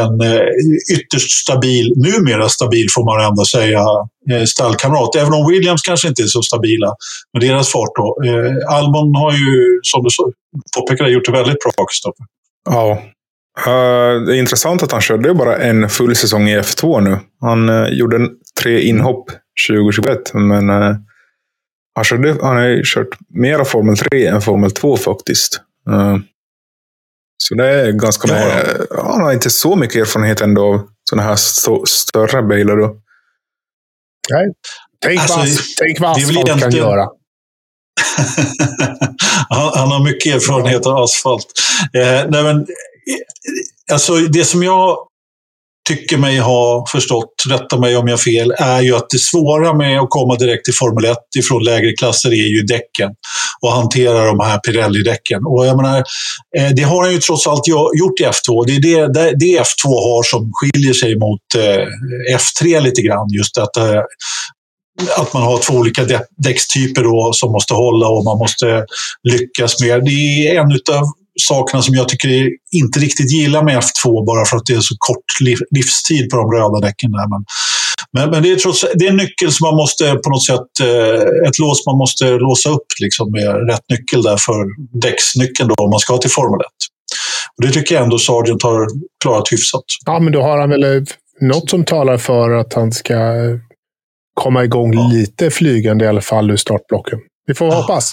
en 0.00 0.20
eh, 0.20 0.40
ytterst 0.94 1.32
stabil, 1.32 1.92
numera 1.96 2.48
stabil 2.48 2.86
får 2.94 3.04
man 3.04 3.28
ändå 3.30 3.44
säga, 3.44 3.80
eh, 4.30 4.44
stallkamrat. 4.44 5.16
Även 5.16 5.32
om 5.32 5.50
Williams 5.50 5.82
kanske 5.82 6.08
inte 6.08 6.22
är 6.22 6.26
så 6.26 6.42
stabila 6.42 6.94
med 7.32 7.42
deras 7.42 7.72
fart. 7.72 7.92
Då. 7.94 8.22
Eh, 8.26 8.76
Albon 8.76 9.14
har 9.14 9.32
ju, 9.32 9.80
som 9.82 10.02
du 10.02 10.08
påpekade, 10.76 11.10
gjort 11.10 11.26
det 11.26 11.32
väldigt 11.32 11.60
bra, 11.60 11.86
Kristoffer. 11.86 12.26
Ja. 12.70 13.02
Uh, 13.66 14.26
det 14.26 14.36
är 14.36 14.38
intressant 14.38 14.82
att 14.82 14.92
han 14.92 15.00
körde 15.00 15.34
bara 15.34 15.56
en 15.56 15.88
full 15.88 16.16
säsong 16.16 16.48
i 16.48 16.58
F2 16.58 17.00
nu. 17.00 17.18
Han 17.40 17.68
uh, 17.68 17.88
gjorde 17.88 18.28
tre 18.62 18.80
inhopp 18.80 19.30
2021, 19.68 20.34
men 20.34 20.70
uh, 20.70 20.96
han, 21.94 22.04
körde, 22.04 22.36
han 22.42 22.56
har 22.56 22.64
ju 22.64 22.82
kört 22.84 23.08
mera 23.28 23.64
Formel 23.64 23.96
3 23.96 24.26
än 24.26 24.42
Formel 24.42 24.70
2 24.70 24.96
faktiskt. 24.96 25.60
Uh, 25.88 26.18
så 27.44 27.54
det 27.54 27.68
är 27.68 27.92
ganska 27.92 28.28
ja. 28.28 28.34
med, 28.34 28.86
Han 29.04 29.20
har 29.20 29.32
inte 29.32 29.50
så 29.50 29.76
mycket 29.76 29.96
erfarenhet 29.96 30.40
ändå 30.40 30.64
av 30.64 30.88
sådana 31.10 31.28
här 31.28 31.34
st 31.34 31.70
större 31.86 32.42
bilar. 32.42 32.76
Då. 32.76 32.96
Nej. 34.30 34.52
Tänk, 35.04 35.20
alltså, 35.20 35.38
vad, 35.38 35.48
tänk 35.78 36.00
vad 36.00 36.10
asfalt 36.10 36.60
kan 36.60 36.70
göra. 36.70 37.02
han, 39.48 39.72
han, 39.74 39.88
har 39.88 40.04
mycket 40.04 40.34
erfarenhet 40.34 40.86
av 40.86 40.96
asfalt. 40.96 41.46
Eh, 41.94 42.30
nej 42.30 42.42
men, 42.42 42.66
alltså, 43.92 44.16
det 44.16 44.44
som 44.44 44.62
jag 44.62 44.96
tycker 45.88 46.16
mig 46.16 46.38
ha 46.38 46.86
förstått, 46.92 47.34
rätta 47.48 47.80
mig 47.80 47.96
om 47.96 48.08
jag 48.08 48.12
har 48.12 48.18
fel, 48.18 48.54
är 48.58 48.80
ju 48.80 48.96
att 48.96 49.10
det 49.10 49.18
svåra 49.18 49.74
med 49.74 50.00
att 50.00 50.10
komma 50.10 50.34
direkt 50.34 50.64
till 50.64 50.74
Formel 50.74 51.04
1 51.04 51.18
ifrån 51.38 51.64
lägre 51.64 51.92
klasser 51.92 52.30
är 52.30 52.48
ju 52.48 52.62
däcken 52.62 53.10
och 53.60 53.72
hantera 53.72 54.24
de 54.24 54.40
här 54.40 54.58
Pirelli-däcken. 54.58 55.44
Och 55.46 55.66
jag 55.66 55.76
menar, 55.76 55.98
eh, 56.56 56.68
det 56.76 56.82
har 56.82 57.02
han 57.02 57.12
ju 57.12 57.18
trots 57.18 57.46
allt 57.46 57.68
gjort 57.68 58.20
i 58.20 58.24
F2. 58.24 58.66
Det 58.66 58.72
är 58.72 58.80
det, 58.80 59.30
det 59.38 59.60
F2 59.60 59.86
har 59.86 60.22
som 60.22 60.50
skiljer 60.54 60.92
sig 60.92 61.18
mot 61.18 61.40
eh, 61.56 61.84
F3 62.36 62.80
lite 62.80 63.02
grann. 63.02 63.26
Just 63.38 63.58
att 63.58 63.76
eh, 63.76 64.02
att 65.16 65.34
man 65.34 65.42
har 65.42 65.58
två 65.58 65.74
olika 65.74 66.02
däckstyper 66.36 67.02
då 67.02 67.32
som 67.34 67.52
måste 67.52 67.74
hålla 67.74 68.08
och 68.08 68.24
man 68.24 68.38
måste 68.38 68.84
lyckas 69.22 69.80
med. 69.80 70.04
Det 70.04 70.48
är 70.48 70.60
en 70.60 70.72
utav 70.72 71.04
sakerna 71.40 71.82
som 71.82 71.94
jag 71.94 72.08
tycker 72.08 72.50
inte 72.72 73.00
riktigt 73.00 73.32
gillar 73.32 73.62
med 73.64 73.76
F2 73.78 74.26
bara 74.26 74.44
för 74.44 74.56
att 74.56 74.66
det 74.66 74.74
är 74.74 74.80
så 74.80 74.94
kort 74.98 75.30
livstid 75.70 76.30
på 76.30 76.36
de 76.36 76.50
röda 76.52 76.86
däcken. 76.86 77.12
Där. 77.12 77.28
Men, 77.28 77.44
men, 78.16 78.30
men, 78.30 78.42
det, 78.42 78.52
är 78.52 78.56
trots, 78.56 78.84
det 78.94 79.06
är 79.06 79.10
en 79.10 79.16
nyckel 79.16 79.52
som 79.52 79.64
man 79.68 79.76
måste 79.76 80.14
på 80.14 80.30
något 80.30 80.46
sätt, 80.46 80.70
eh, 80.80 81.48
ett 81.48 81.58
lås 81.58 81.86
man 81.86 81.98
måste 81.98 82.24
låsa 82.30 82.70
upp 82.70 82.86
liksom 83.02 83.30
med 83.32 83.70
rätt 83.70 83.84
nyckel 83.88 84.22
där 84.22 84.36
för 84.36 84.64
däcksnyckeln 85.00 85.68
då 85.68 85.74
om 85.84 85.90
man 85.90 86.00
ska 86.00 86.18
till 86.18 86.30
Formel 86.30 86.60
1. 86.60 86.66
Och 87.56 87.66
det 87.66 87.72
tycker 87.72 87.94
jag 87.94 88.04
ändå 88.04 88.18
Sargent 88.18 88.62
har 88.62 88.86
klarat 89.22 89.52
hyfsat. 89.52 89.84
Ja, 90.06 90.20
men 90.20 90.32
då 90.32 90.42
har 90.42 90.58
han 90.58 90.70
väl 90.70 91.06
något 91.40 91.70
som 91.70 91.84
talar 91.84 92.18
för 92.18 92.50
att 92.50 92.74
han 92.74 92.92
ska 92.92 93.14
komma 94.34 94.64
igång 94.64 94.94
ja. 94.94 95.08
lite 95.12 95.50
flygande 95.50 96.04
i 96.04 96.08
alla 96.08 96.20
fall 96.20 96.50
ur 96.50 96.56
startblocken. 96.56 97.18
Vi 97.46 97.54
får 97.54 97.68
ja. 97.68 97.74
hoppas. 97.74 98.12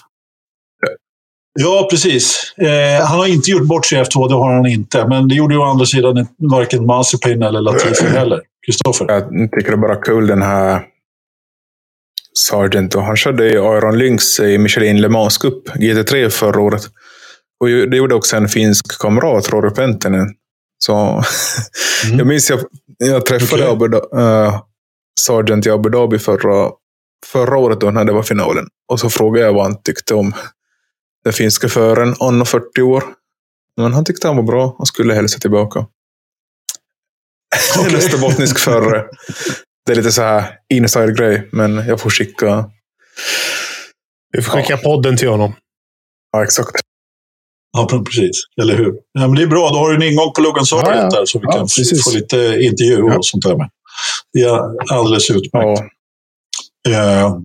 Ja, 1.61 1.87
precis. 1.91 2.53
Eh, 2.57 3.05
han 3.05 3.19
har 3.19 3.27
inte 3.27 3.51
gjort 3.51 3.67
bort 3.67 3.85
sig 3.85 4.03
F2, 4.03 4.27
det 4.29 4.35
har 4.35 4.53
han 4.53 4.65
inte. 4.65 5.07
Men 5.07 5.27
det 5.27 5.35
gjorde 5.35 5.53
ju 5.53 5.59
å 5.59 5.63
andra 5.63 5.85
sidan 5.85 6.27
varken 6.37 6.85
Mazepin 6.85 7.43
eller 7.43 7.61
Latifi 7.61 8.05
heller. 8.17 8.41
Kristoffer? 8.65 9.05
Jag 9.07 9.51
tycker 9.51 9.71
det 9.71 9.75
är 9.75 9.77
bara 9.77 9.95
kul 9.95 10.27
den 10.27 10.41
här 10.41 10.81
Sargent. 12.37 12.95
Och 12.95 13.03
han 13.03 13.17
körde 13.17 13.45
i 13.49 13.53
Iron 13.53 13.97
Lynx 13.97 14.39
i 14.39 14.57
Michelin 14.57 15.01
Le 15.01 15.09
Mans 15.09 15.37
Cup 15.37 15.69
GT3 15.69 16.29
förra 16.29 16.61
året. 16.61 16.81
Och 17.59 17.67
det 17.67 17.97
gjorde 17.97 18.15
också 18.15 18.37
en 18.37 18.47
finsk 18.47 19.01
kamrat, 19.01 19.49
Rory 19.49 19.69
Penttinen. 19.69 20.27
Så 20.77 20.93
mm. 22.05 22.17
jag 22.17 22.27
minns 22.27 22.49
jag, 22.49 22.59
jag 22.97 23.25
träffade 23.25 23.69
okay. 23.69 23.85
Abu, 23.87 23.97
uh, 23.97 24.61
Sargent 25.19 25.65
i 25.65 25.69
Abu 25.69 25.89
Dhabi 25.89 26.19
förra, 26.19 26.71
förra 27.25 27.57
året 27.57 27.81
då, 27.81 27.91
när 27.91 28.05
det 28.05 28.13
var 28.13 28.23
finalen. 28.23 28.65
Och 28.91 28.99
så 28.99 29.09
frågade 29.09 29.45
jag 29.45 29.53
vad 29.53 29.63
han 29.63 29.81
tyckte 29.81 30.13
om 30.13 30.33
den 31.29 31.33
finska 31.33 31.69
föraren, 31.69 32.15
Anno 32.19 32.45
40 32.45 32.81
år. 32.81 33.03
Men 33.77 33.93
han 33.93 34.05
tyckte 34.05 34.27
han 34.27 34.35
var 34.35 34.43
bra 34.43 34.75
och 34.79 34.87
skulle 34.87 35.13
hälsa 35.13 35.39
tillbaka. 35.39 35.85
Okay. 37.79 37.95
Österbottnisk 37.95 38.59
förare. 38.59 39.05
Det 39.85 39.91
är 39.91 39.95
lite 39.95 40.11
så 40.11 40.21
här 40.21 40.51
inside-grej, 40.69 41.49
men 41.51 41.87
jag 41.87 41.99
får 41.99 42.09
skicka... 42.09 42.69
Vi 44.31 44.41
får 44.41 44.51
skicka 44.51 44.73
ja. 44.73 44.77
podden 44.77 45.17
till 45.17 45.29
honom. 45.29 45.53
Ja, 46.31 46.43
exakt. 46.43 46.71
Ja, 47.71 48.03
precis. 48.05 48.41
Eller 48.61 48.77
hur? 48.77 48.93
Ja, 49.11 49.27
men 49.27 49.35
det 49.35 49.41
är 49.41 49.47
bra, 49.47 49.69
då 49.69 49.75
har 49.75 49.89
du 49.89 49.95
en 49.95 50.11
ingång 50.11 50.33
på 50.33 50.41
Logan 50.41 50.65
Sargent 50.65 50.95
ja, 50.95 51.09
ja. 51.11 51.19
där 51.19 51.25
så 51.25 51.39
vi 51.39 51.45
kan 51.45 51.67
få 52.03 52.11
lite 52.11 52.37
intervju 52.61 53.03
och 53.03 53.25
sånt 53.25 53.43
där 53.43 53.55
med. 53.57 53.69
Det 54.33 54.39
är 54.39 54.93
alldeles 54.93 55.29
utmärkt. 55.29 55.81
Uh, 56.87 57.39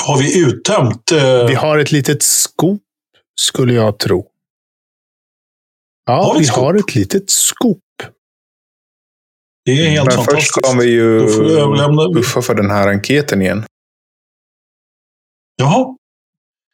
har 0.00 0.18
vi 0.18 0.38
uttömt? 0.38 1.12
Uh... 1.12 1.46
Vi 1.46 1.54
har 1.54 1.78
ett 1.78 1.92
litet 1.92 2.22
skop, 2.22 2.82
skulle 3.40 3.74
jag 3.74 3.98
tro. 3.98 4.26
Ja, 6.06 6.22
har 6.22 6.34
vi, 6.34 6.40
vi 6.40 6.46
har 6.46 6.74
ett 6.74 6.94
litet 6.94 7.30
skop. 7.30 7.78
Det 9.64 9.72
är 9.72 9.90
helt 9.90 10.06
Men 10.06 10.16
fantastiskt. 10.16 10.54
först 10.54 10.66
ska 10.66 10.78
vi 10.78 10.90
ju 10.90 11.26
puffa 12.14 12.42
för 12.42 12.54
den 12.54 12.70
här 12.70 12.88
enkäten 12.88 13.42
igen. 13.42 13.64
Jaha. 15.56 15.96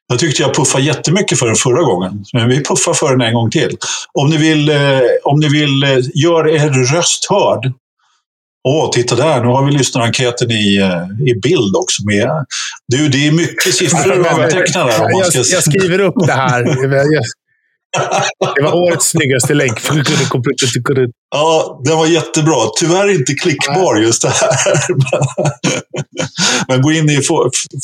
Jag 0.09 0.19
tyckte 0.19 0.43
jag 0.43 0.55
puffade 0.55 0.85
jättemycket 0.85 1.39
för 1.39 1.47
den 1.47 1.57
förra 1.57 1.83
gången. 1.83 2.25
Men 2.33 2.49
vi 2.49 2.65
puffar 2.65 2.95
för 2.95 3.11
den 3.11 3.21
en 3.21 3.35
gång 3.35 3.51
till. 3.51 3.77
Om 4.13 4.31
ni 4.31 4.37
vill, 4.37 4.69
eh, 4.69 5.01
om 5.25 5.41
ni 5.41 5.49
vill 5.49 5.83
eh, 5.83 5.99
gör 6.15 6.49
er 6.49 6.95
röst 6.95 7.27
hörd 7.31 7.73
Åh, 8.69 8.91
titta 8.93 9.15
där, 9.15 9.41
nu 9.41 9.47
har 9.47 9.67
vi 9.67 9.73
lyssnarenkäten 9.73 10.51
i, 10.51 10.77
eh, 10.77 11.29
i 11.29 11.41
bild 11.43 11.77
också. 11.77 12.05
Med. 12.05 12.47
Du, 12.89 13.09
det 13.09 13.27
är 13.27 13.33
mycket 13.33 13.75
siffror 13.75 14.27
att 14.27 14.39
anteckna 14.39 14.85
där. 14.85 15.05
Om 15.05 15.13
man 15.13 15.25
ska... 15.25 15.39
jag, 15.39 15.47
jag 15.47 15.63
skriver 15.63 16.01
upp 16.01 16.15
det 16.27 16.33
här. 16.33 16.63
Det 18.57 18.63
var 18.63 18.75
årets 18.75 19.11
snyggaste 19.11 19.55
länk. 19.55 19.81
Ja, 21.31 21.81
den 21.85 21.97
var 21.97 22.07
jättebra. 22.07 22.57
Tyvärr 22.81 23.09
inte 23.19 23.35
klickbar 23.35 23.97
just 23.97 24.23
det 24.23 24.29
här. 24.29 24.79
Men 26.69 26.83
gå 26.83 26.93
in 26.93 27.11
i 27.11 27.21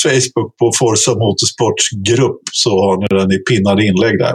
Facebook 0.03 0.57
på 0.59 0.73
Forza 0.79 1.15
Motorsports 1.15 1.91
grupp 1.91 2.41
så 2.53 2.71
har 2.71 2.97
ni 2.97 3.07
den 3.21 3.33
i 3.33 3.39
pinnade 3.39 3.85
inlägg 3.87 4.19
där 4.19 4.35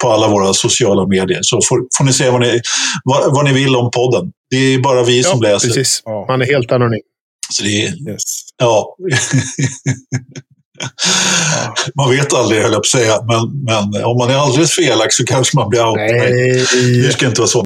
på 0.00 0.08
alla 0.08 0.28
våra 0.28 0.54
sociala 0.54 1.06
medier. 1.06 1.38
Så 1.42 1.60
får, 1.68 1.86
får 1.98 2.04
ni 2.04 2.12
se 2.12 2.30
vad 2.30 2.40
ni, 2.40 2.60
vad, 3.04 3.34
vad, 3.34 3.44
ni 3.44 3.52
vill 3.52 3.76
om 3.76 3.90
podden. 3.90 4.32
Det 4.54 4.74
är 4.74 4.78
bara 4.78 5.02
vi 5.02 5.22
ja, 5.22 5.30
som 5.30 5.42
läser. 5.42 5.68
Precis. 5.68 6.02
Man 6.28 6.42
är 6.42 6.46
helt 6.46 6.72
anonym. 6.72 7.00
Så 7.50 7.62
det 7.62 7.86
är, 7.86 8.10
yes. 8.10 8.40
Ja. 8.56 8.96
man 11.96 12.10
vet 12.10 12.32
aldrig, 12.32 12.62
höll 12.62 12.72
jag 12.72 12.82
på 12.82 12.86
att 12.86 12.86
säga. 12.86 13.22
Men, 13.22 13.64
men 13.64 14.04
om 14.04 14.18
man 14.18 14.30
är 14.30 14.34
alldeles 14.34 14.72
felak 14.72 15.12
så 15.12 15.24
kanske 15.24 15.56
man 15.56 15.68
blir 15.68 15.86
out. 15.86 15.96
Nej. 15.96 16.66
Det 17.02 17.12
ska 17.12 17.26
inte 17.26 17.40
vara 17.40 17.48
så. 17.48 17.64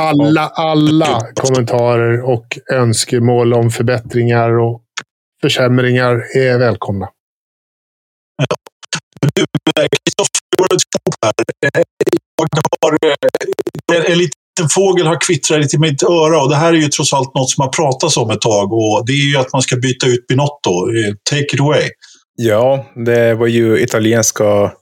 Alla, 0.00 0.48
alla 0.48 1.20
kommentarer 1.34 2.22
och 2.22 2.58
önskemål 2.72 3.54
om 3.54 3.70
förbättringar 3.70 4.58
och 4.58 4.82
försämringar 5.42 6.36
är 6.36 6.58
välkomna. 6.58 7.08
Ja. 8.36 8.46
Du, 9.34 9.46
Kristoffer, 9.72 10.40
här. 11.74 11.84
Jag 13.88 13.94
har 13.94 14.04
eh, 14.04 14.12
en 14.12 14.18
liten 14.58 14.68
fågel 14.68 15.06
har 15.06 15.20
kvittrat 15.20 15.60
lite 15.60 15.76
i 15.76 15.78
mitt 15.78 16.02
öra 16.02 16.42
och 16.42 16.48
det 16.48 16.56
här 16.56 16.72
är 16.72 16.76
ju 16.76 16.88
trots 16.88 17.12
allt 17.12 17.34
något 17.34 17.50
som 17.50 17.62
har 17.62 17.68
pratats 17.68 18.16
om 18.16 18.30
ett 18.30 18.40
tag 18.40 18.72
och 18.72 19.06
det 19.06 19.12
är 19.12 19.30
ju 19.30 19.36
att 19.36 19.52
man 19.52 19.62
ska 19.62 19.76
byta 19.76 20.06
ut 20.06 20.26
Binotto. 20.26 20.70
Eh, 20.70 21.14
take 21.30 21.54
it 21.54 21.60
away. 21.60 21.88
Ja, 22.36 22.86
det 23.06 23.34
var 23.34 23.46
ju 23.46 23.80
italienska 23.80 24.72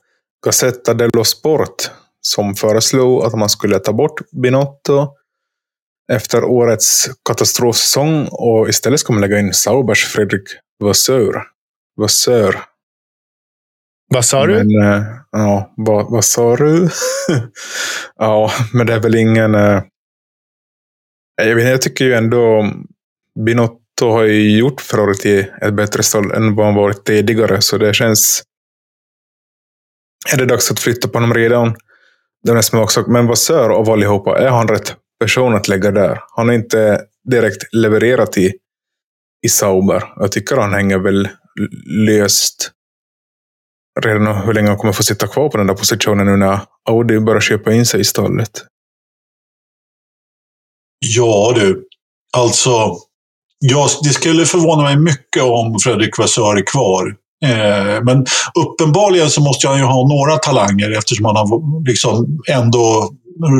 Gazzetta 0.45 0.95
dello 0.95 1.25
Sport 1.25 1.91
som 2.21 2.55
föreslog 2.55 3.25
att 3.25 3.35
man 3.35 3.49
skulle 3.49 3.79
ta 3.79 3.93
bort 3.93 4.21
Binotto 4.43 5.09
efter 6.13 6.45
årets 6.45 7.11
katastrofsäsong 7.29 8.29
och 8.31 8.69
istället 8.69 9.01
ska 9.01 9.13
man 9.13 9.23
lägga 9.23 9.39
in 9.39 9.55
Saubers 9.55 10.05
Fredrik 10.05 10.43
Vasseur. 10.85 11.43
Vasseur. 12.01 12.72
Vad 14.15 14.25
sa 14.25 14.47
du? 14.47 14.55
Men, 14.55 14.83
eh, 14.83 15.05
ja, 15.31 15.73
vad, 15.77 16.11
vad 16.11 16.25
sa 16.25 16.57
du? 16.57 16.89
ja, 18.17 18.51
men 18.73 18.87
det 18.87 18.95
är 18.95 19.01
väl 19.01 19.15
ingen... 19.15 19.55
Eh, 19.55 19.83
jag, 21.43 21.57
vet, 21.57 21.69
jag 21.69 21.83
tycker 21.83 22.05
ju 22.05 22.15
ändå 22.15 22.73
Binotto 23.45 24.11
har 24.11 24.23
ju 24.23 24.59
gjort 24.59 24.81
Ferrari 24.81 25.15
till 25.15 25.47
ett 25.63 25.75
bättre 25.75 26.03
stall 26.03 26.33
än 26.33 26.55
vad 26.55 26.67
han 26.67 26.75
varit 26.75 27.05
tidigare, 27.05 27.61
så 27.61 27.79
det 27.79 27.95
känns... 27.95 28.43
Är 30.33 30.37
det 30.37 30.47
dags 30.47 30.71
att 30.71 30.81
flytta 30.81 31.09
på 31.09 31.19
honom 31.19 31.35
redan? 31.35 31.75
Den 32.45 32.57
är 32.57 32.63
smaksak. 32.63 33.07
Men 33.07 33.27
Vassör 33.27 33.71
av 33.71 33.91
allihopa, 33.91 34.39
är 34.39 34.49
han 34.49 34.69
rätt 34.69 34.97
person 35.21 35.55
att 35.55 35.69
lägga 35.69 35.91
där? 35.91 36.21
Han 36.37 36.49
har 36.49 36.55
inte 36.55 37.01
direkt 37.31 37.75
levererat 37.75 38.39
i, 38.39 38.53
i 39.43 39.49
Sauber. 39.49 40.13
Jag 40.17 40.33
tycker 40.33 40.57
han 40.57 40.75
hänger 40.75 40.99
väl 40.99 41.29
löst 42.07 42.73
redan 44.01 44.27
hur 44.27 44.53
länge 44.55 44.69
han 44.69 44.79
kommer 44.79 44.93
få 44.93 45.03
sitta 45.03 45.27
kvar 45.27 45.49
på 45.49 45.59
den 45.59 45.67
där 45.67 45.75
positionen 45.75 46.27
nu 46.27 46.37
när 46.37 46.61
Audi 46.89 47.21
börjar 47.21 47.41
köpa 47.41 47.73
in 47.73 47.87
sig 47.87 48.01
i 48.01 48.05
stallet. 48.05 48.51
Ja 51.07 51.53
du, 51.57 51.85
alltså. 52.37 52.97
Ja, 53.59 53.89
det 54.03 54.09
skulle 54.09 54.45
förvåna 54.45 54.83
mig 54.83 54.97
mycket 54.97 55.43
om 55.43 55.79
Fredrik 55.79 56.19
Vassör 56.19 56.57
är 56.57 56.67
kvar. 56.67 57.17
Eh, 57.45 58.05
men 58.05 58.27
uppenbarligen 58.55 59.31
så 59.31 59.41
måste 59.41 59.69
han 59.69 59.79
ju 59.79 59.85
ha 59.85 60.09
några 60.09 60.37
talanger 60.37 60.99
eftersom 60.99 61.25
han 61.25 61.37
har 61.37 61.87
liksom 61.89 62.43
ändå 62.49 63.11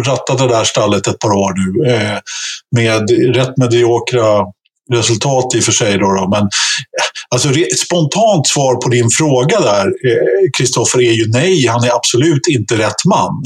rattat 0.07 0.39
det 0.39 0.49
där 0.49 0.65
stallet 0.65 1.07
ett 1.07 1.19
par 1.19 1.33
år 1.33 1.53
nu. 1.57 1.91
Eh, 1.93 2.19
med 2.77 3.11
rätt 3.37 3.57
mediokra 3.57 4.47
resultat 4.93 5.55
i 5.55 5.61
och 5.61 5.65
för 5.65 5.73
sig. 5.73 5.99
Då, 5.99 6.07
då. 6.07 6.29
Men 6.29 6.49
alltså, 7.35 7.49
re- 7.49 7.75
spontant 7.87 8.47
svar 8.47 8.75
på 8.75 8.89
din 8.89 9.11
fråga 9.11 9.61
där, 9.61 9.87
eh, 9.87 10.51
Kristoffer, 10.59 10.99
är 10.99 11.13
ju 11.13 11.27
nej. 11.29 11.67
Han 11.67 11.85
är 11.85 11.95
absolut 11.97 12.47
inte 12.49 12.79
rätt 12.79 13.05
man. 13.09 13.43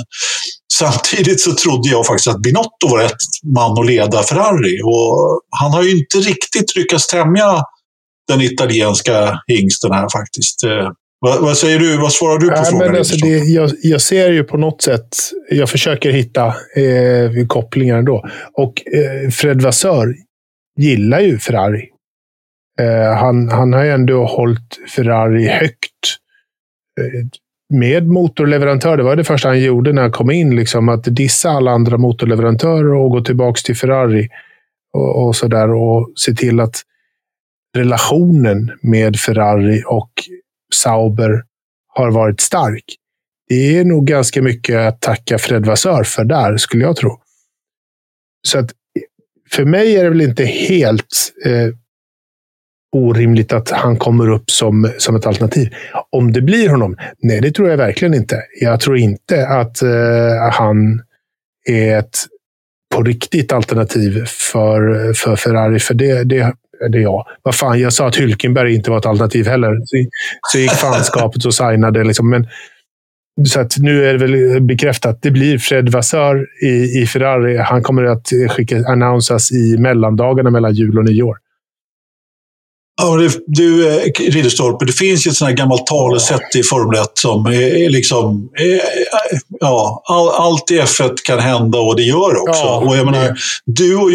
Samtidigt 0.72 1.40
så 1.40 1.55
trodde 1.55 1.88
jag 1.88 2.07
faktiskt 2.07 2.28
att 2.28 2.42
Binotto 2.42 2.88
var 2.88 2.99
rätt 2.99 3.22
man 3.55 3.78
att 3.78 3.86
leda 3.86 4.22
Ferrari. 4.22 4.80
Och 4.84 5.40
han 5.61 5.72
har 5.72 5.82
ju 5.82 5.99
inte 5.99 6.18
riktigt 6.18 6.76
lyckats 6.76 7.07
tämja 7.07 7.62
den 8.28 8.40
italienska 8.40 9.40
hingsten 9.47 9.92
här 9.92 10.09
faktiskt. 10.12 10.64
Eh, 10.64 10.90
vad, 11.20 11.40
vad 11.40 11.59
säger 11.59 11.78
du? 11.78 11.97
Vad 11.97 12.12
svarar 12.12 12.38
du 12.38 12.49
på 12.49 12.55
Nej, 12.55 12.64
frågan? 12.70 12.86
men 12.90 12.99
alltså 12.99 13.16
det, 13.16 13.38
jag, 13.38 13.70
jag 13.82 14.01
ser 14.01 14.30
ju 14.32 14.44
på 14.44 14.57
något 14.57 14.82
sätt, 14.82 15.09
jag 15.51 15.70
försöker 15.70 16.11
hitta 16.11 16.47
eh, 16.47 17.47
kopplingar 17.49 17.99
ändå. 17.99 18.24
Och 18.53 18.82
eh, 18.94 19.30
Fred 19.30 19.62
Vassör 19.62 20.14
gillar 20.77 21.20
ju 21.20 21.39
Ferrari. 21.39 21.89
Eh, 22.81 23.18
han, 23.18 23.49
han 23.49 23.72
har 23.72 23.85
ju 23.85 23.91
ändå 23.91 24.27
hållit 24.27 24.79
Ferrari 24.89 25.49
högt. 25.49 26.18
Eh, 27.01 27.27
med 27.68 28.09
motorleverantör. 28.09 28.97
Det 28.97 29.03
var 29.03 29.16
det 29.16 29.24
första 29.24 29.49
han 29.49 29.61
gjorde 29.61 29.93
när 29.93 30.03
han 30.03 30.12
kom 30.12 30.31
in. 30.31 30.57
Liksom, 30.57 30.89
att 30.89 31.05
dissa 31.05 31.51
alla 31.51 31.70
andra 31.70 31.99
motorleverantörer 31.99 32.95
och 32.95 33.11
gå 33.11 33.20
tillbaka 33.20 33.61
till 33.64 33.77
Ferrari. 33.77 34.29
Och, 34.93 35.27
och 35.27 35.37
så 35.37 35.49
där 35.49 35.74
och 35.74 36.12
se 36.16 36.35
till 36.35 36.61
att 36.61 36.83
relationen 37.77 38.72
med 38.83 39.16
Ferrari 39.16 39.83
och 39.87 40.11
Sauber 40.74 41.43
har 41.89 42.11
varit 42.11 42.41
stark. 42.41 42.85
Det 43.49 43.79
är 43.79 43.85
nog 43.85 44.07
ganska 44.07 44.43
mycket 44.43 44.77
att 44.77 45.01
tacka 45.01 45.39
Fred 45.39 45.66
Vassör 45.66 46.05
för 46.05 46.24
där, 46.24 46.57
skulle 46.57 46.83
jag 46.83 46.97
tro. 46.97 47.20
Så 48.49 48.59
att 48.59 48.70
för 49.51 49.64
mig 49.64 49.97
är 49.97 50.05
det 50.05 50.11
väl 50.11 50.20
inte 50.20 50.44
helt 50.44 51.32
eh, 51.44 51.68
orimligt 52.97 53.53
att 53.53 53.70
han 53.70 53.97
kommer 53.97 54.30
upp 54.30 54.51
som, 54.51 54.90
som 54.99 55.16
ett 55.16 55.26
alternativ. 55.26 55.74
Om 56.11 56.32
det 56.32 56.40
blir 56.40 56.68
honom? 56.68 56.97
Nej, 57.18 57.40
det 57.40 57.53
tror 57.53 57.70
jag 57.70 57.76
verkligen 57.76 58.14
inte. 58.14 58.42
Jag 58.61 58.80
tror 58.80 58.97
inte 58.97 59.49
att 59.49 59.82
eh, 59.82 60.51
han 60.53 61.03
är 61.68 61.99
ett 61.99 62.18
på 62.94 63.03
riktigt 63.03 63.53
alternativ 63.53 64.24
för, 64.26 65.12
för 65.12 65.36
Ferrari. 65.36 65.78
För 65.78 65.94
det, 65.94 66.24
det, 66.24 66.53
det 66.90 66.99
är 66.99 67.03
jag. 67.03 67.26
Vad 67.42 67.55
fan, 67.55 67.80
jag 67.80 67.92
sa 67.92 68.09
att 68.09 68.16
Hylkenberg 68.16 68.74
inte 68.74 68.90
var 68.90 68.99
ett 68.99 69.07
alternativ 69.07 69.47
heller. 69.47 69.76
Så, 69.84 69.97
så 70.53 70.59
gick 70.59 70.72
fanskapet 70.72 71.44
och 71.44 71.55
signade. 71.55 72.05
Liksom. 72.05 72.30
Men, 72.30 72.47
så 73.49 73.61
att 73.61 73.76
nu 73.78 74.07
är 74.07 74.12
det 74.12 74.26
väl 74.26 74.62
bekräftat. 74.62 75.18
Det 75.22 75.30
blir 75.30 75.59
Fred 75.59 75.89
Vassör 75.89 76.47
i, 76.62 77.01
i 77.03 77.07
Ferrari. 77.07 77.57
Han 77.57 77.82
kommer 77.82 78.05
att 78.05 78.28
skicka, 78.51 78.76
annonsas 78.89 79.53
i 79.53 79.76
mellandagarna 79.78 80.51
mellan 80.51 80.74
jul 80.74 80.99
och 80.99 81.05
nyår. 81.05 81.37
Ja, 83.03 83.16
det, 83.16 83.30
du, 83.47 83.89
eh, 83.89 84.03
Ridderstolpe, 84.30 84.84
det 84.84 84.93
finns 84.93 85.26
ju 85.26 85.30
ett 85.30 85.37
sånt 85.37 85.49
här 85.49 85.57
gammalt 85.57 85.87
talesätt 85.87 86.57
i 86.57 86.62
Formel 86.62 87.01
1 87.01 87.11
som 87.14 87.47
är, 87.47 87.91
liksom... 87.91 88.49
Är, 88.55 88.80
ja, 89.61 90.03
all, 90.09 90.28
allt 90.28 90.70
i 90.70 90.80
F1 90.80 91.14
kan 91.24 91.39
hända 91.39 91.78
och 91.78 91.97
det 91.97 92.03
gör 92.03 92.37
också. 92.43 92.61
Ja, 92.61 92.82
och 92.89 92.97
jag 92.97 93.05
menar, 93.07 93.24
det- 93.28 93.34
du 93.66 93.97
och 93.97 94.11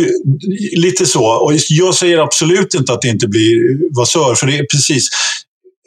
lite 0.77 1.05
så. 1.05 1.25
Och 1.45 1.51
jag 1.69 1.95
säger 1.95 2.17
absolut 2.17 2.73
inte 2.73 2.93
att 2.93 3.01
det 3.01 3.07
inte 3.07 3.27
blir 3.27 3.77
Vassör, 3.97 4.35
för 4.35 4.47
det 4.47 4.57
är 4.57 4.65
precis... 4.71 5.09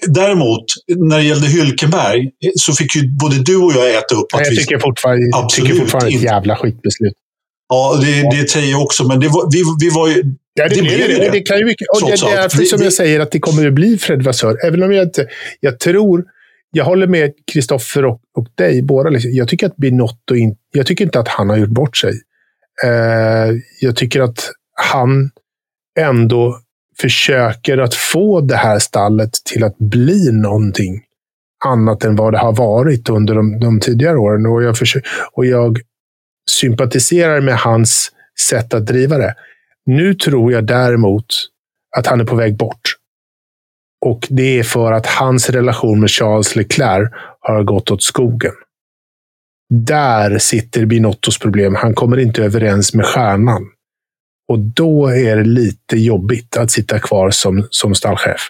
Däremot, 0.09 0.65
när 0.97 1.17
det 1.19 1.25
gällde 1.25 1.47
Hylkenberg, 1.47 2.31
så 2.57 2.73
fick 2.73 2.97
ju 2.97 3.09
både 3.09 3.37
du 3.39 3.57
och 3.57 3.73
jag 3.73 3.91
äta 3.91 4.15
upp 4.15 4.35
att 4.35 4.41
Jag 4.41 4.51
vi... 4.51 4.57
tycker 4.57 4.79
fortfarande, 4.79 5.27
jag 5.31 5.45
Absolut 5.45 5.71
tycker 5.71 5.81
fortfarande 5.81 6.11
ett 6.17 6.23
jävla 6.23 6.57
skitbeslut. 6.57 7.13
Ja, 7.69 7.99
det, 8.03 8.37
det 8.37 8.51
säger 8.51 8.71
jag 8.71 8.83
också, 8.83 9.05
men 9.09 9.21
det 9.21 9.29
var, 9.29 9.51
vi, 9.53 9.87
vi 9.87 9.95
var 9.95 10.09
ju... 10.09 10.23
Ja, 10.55 10.69
det, 10.69 10.75
Det 10.75 10.83
blir 10.83 10.97
blev 10.97 11.09
det. 11.09 11.25
det. 11.25 11.31
det 11.31 11.41
kan 11.41 11.59
ju 11.59 11.65
och 11.65 12.01
det, 12.01 12.17
det 12.21 12.33
är 12.33 12.43
därför 12.43 12.63
som 12.65 12.83
jag 12.83 12.93
säger 12.93 13.21
att 13.21 13.31
det 13.31 13.39
kommer 13.39 13.67
att 13.67 13.73
bli 13.73 13.99
Fred 13.99 14.23
Vassör. 14.23 14.67
Även 14.67 14.83
om 14.83 14.93
jag 14.93 15.03
inte... 15.05 15.27
Jag 15.61 15.81
tror... 15.81 16.25
Jag 16.77 16.85
håller 16.85 17.07
med 17.07 17.33
Kristoffer 17.53 18.05
och, 18.05 18.21
och 18.37 18.47
dig 18.55 18.83
båda. 18.83 19.11
Liksom. 19.11 19.31
Jag 19.33 19.49
tycker 19.49 19.67
att 19.67 19.77
Binotto 19.77 20.35
in, 20.35 20.57
Jag 20.73 20.87
tycker 20.87 21.05
inte 21.05 21.21
att 21.21 21.29
han 21.29 21.49
har 21.49 21.57
gjort 21.57 21.69
bort 21.69 21.97
sig. 21.97 22.13
Eh, 22.85 23.55
jag 23.81 23.97
tycker 23.97 24.21
att 24.21 24.51
han 24.91 25.31
ändå 25.99 26.61
försöker 27.01 27.79
att 27.79 27.95
få 27.95 28.41
det 28.41 28.57
här 28.57 28.79
stallet 28.79 29.33
till 29.45 29.65
att 29.65 29.79
bli 29.79 30.33
någonting 30.33 31.03
annat 31.65 32.05
än 32.05 32.17
vad 32.17 32.33
det 32.33 32.39
har 32.39 32.53
varit 32.53 33.09
under 33.09 33.35
de, 33.35 33.61
de 33.61 33.81
tidigare 33.81 34.17
åren. 34.17 34.47
Och 34.47 34.63
jag, 34.63 34.79
försöker, 34.79 35.11
och 35.33 35.47
jag 35.47 35.79
sympatiserar 36.51 37.41
med 37.41 37.57
hans 37.59 38.11
sätt 38.41 38.75
att 38.75 38.87
driva 38.87 39.19
det. 39.19 39.35
Nu 39.87 40.15
tror 40.15 40.53
jag 40.53 40.67
däremot 40.67 41.27
att 41.97 42.07
han 42.07 42.21
är 42.21 42.25
på 42.25 42.37
väg 42.37 42.57
bort. 42.57 42.97
Och 44.07 44.27
det 44.31 44.59
är 44.59 44.63
för 44.63 44.93
att 44.93 45.07
hans 45.07 45.51
relation 45.51 46.01
med 46.01 46.11
Charles 46.11 46.57
Leclerc 46.57 47.11
har 47.41 47.63
gått 47.63 47.91
åt 47.91 48.03
skogen. 48.03 48.53
Där 49.71 50.39
sitter 50.39 50.87
Binottos 50.87 51.39
problem. 51.39 51.75
Han 51.75 51.95
kommer 51.95 52.17
inte 52.17 52.45
överens 52.45 52.95
med 52.95 53.07
stjärnan. 53.07 53.71
Och 54.49 54.59
då 54.59 55.07
är 55.09 55.37
det 55.37 55.45
lite 55.45 55.97
jobbigt 55.97 56.57
att 56.57 56.71
sitta 56.71 56.99
kvar 56.99 57.31
som, 57.31 57.67
som 57.71 57.95
stallchef. 57.95 58.41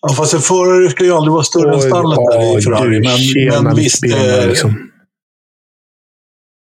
Ja, 0.00 0.14
fast 0.14 0.34
en 0.34 0.40
förare 0.40 0.90
ska 0.90 1.04
ju 1.04 1.12
aldrig 1.12 1.32
vara 1.32 1.44
större 1.44 1.74
än 1.74 1.80
stallet 1.80 2.18
där 2.32 2.58
i 2.58 2.62
Ferrari. 2.62 3.00
du, 3.00 3.04
tjena, 3.04 3.54
Men, 3.54 3.64
men 3.64 3.76
visst, 3.76 4.00
ben, 4.00 4.40
eh, 4.40 4.48
liksom. 4.48 4.90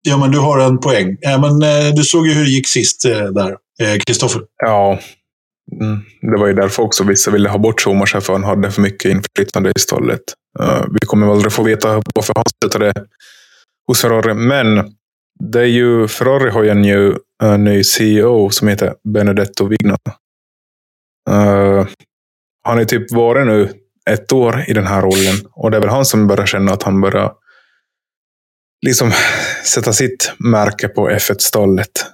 ja, 0.03 0.17
men 0.17 0.31
du 0.31 0.39
har 0.39 0.59
en 0.59 0.79
poäng. 0.79 1.17
Ja, 1.21 1.39
men, 1.39 1.63
eh, 1.63 1.95
du 1.95 2.05
såg 2.05 2.27
ju 2.27 2.33
hur 2.33 2.45
det 2.45 2.51
gick 2.51 2.69
sist 2.69 3.05
eh, 3.05 3.25
där, 3.25 3.57
Kristoffer. 4.07 4.43
Ja, 4.63 5.01
mm, 5.81 6.01
det 6.33 6.41
var 6.41 6.47
ju 6.47 6.53
därför 6.53 6.83
också 6.83 7.05
vissa 7.05 7.31
ville 7.31 7.49
ha 7.49 7.59
bort 7.59 7.81
Schumacher 7.81 8.21
för 8.21 8.33
han 8.33 8.45
hade 8.45 8.71
för 8.71 8.83
mycket 8.83 9.11
inflytande 9.11 9.73
i 9.77 9.81
stallet. 9.81 10.23
Eh, 10.61 10.85
vi 10.91 11.07
kommer 11.07 11.27
väl 11.27 11.37
aldrig 11.37 11.53
få 11.53 11.63
veta 11.63 12.03
varför 12.15 12.35
han 12.37 12.45
slutade 12.61 12.93
hos 13.87 14.01
Ferrari. 14.01 14.35
Men 14.35 14.95
det 15.53 15.61
är 15.61 15.67
ju, 15.67 16.09
Ferrari 16.09 16.51
har 16.51 16.63
ju 16.63 16.71
en 16.71 16.83
ny, 16.83 17.13
en 17.43 17.65
ny 17.65 17.85
CEO 17.85 18.51
som 18.51 18.69
heter 18.69 18.95
Benedetto 19.15 19.67
Vigna. 19.67 19.97
Uh, 21.31 21.87
han 22.65 22.79
är 22.79 22.85
typ 22.85 23.13
varit 23.13 23.47
nu 23.47 23.73
ett 24.11 24.33
år 24.33 24.65
i 24.69 24.73
den 24.73 24.87
här 24.87 25.03
rollen. 25.03 25.47
Och 25.53 25.71
det 25.71 25.77
är 25.77 25.81
väl 25.81 25.91
han 25.91 26.05
som 26.05 26.27
börjar 26.27 26.47
känna 26.47 26.73
att 26.73 26.83
han 26.83 27.01
börjar 27.01 27.33
liksom 28.87 29.13
sätta 29.65 29.93
sitt 29.93 30.33
märke 30.39 30.89
på 30.89 31.11
F1-stallet. 31.11 32.07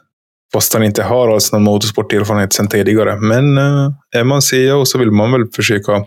Fast 0.52 0.74
han 0.74 0.82
inte 0.82 1.02
har 1.02 1.28
alls 1.28 1.52
någon 1.52 1.62
motorsporterfarenhet 1.62 2.52
sedan 2.52 2.68
tidigare. 2.68 3.16
Men 3.16 3.58
uh, 3.58 3.90
är 4.16 4.24
man 4.24 4.42
CEO 4.42 4.84
så 4.84 4.98
vill 4.98 5.10
man 5.10 5.32
väl 5.32 5.46
försöka 5.56 6.04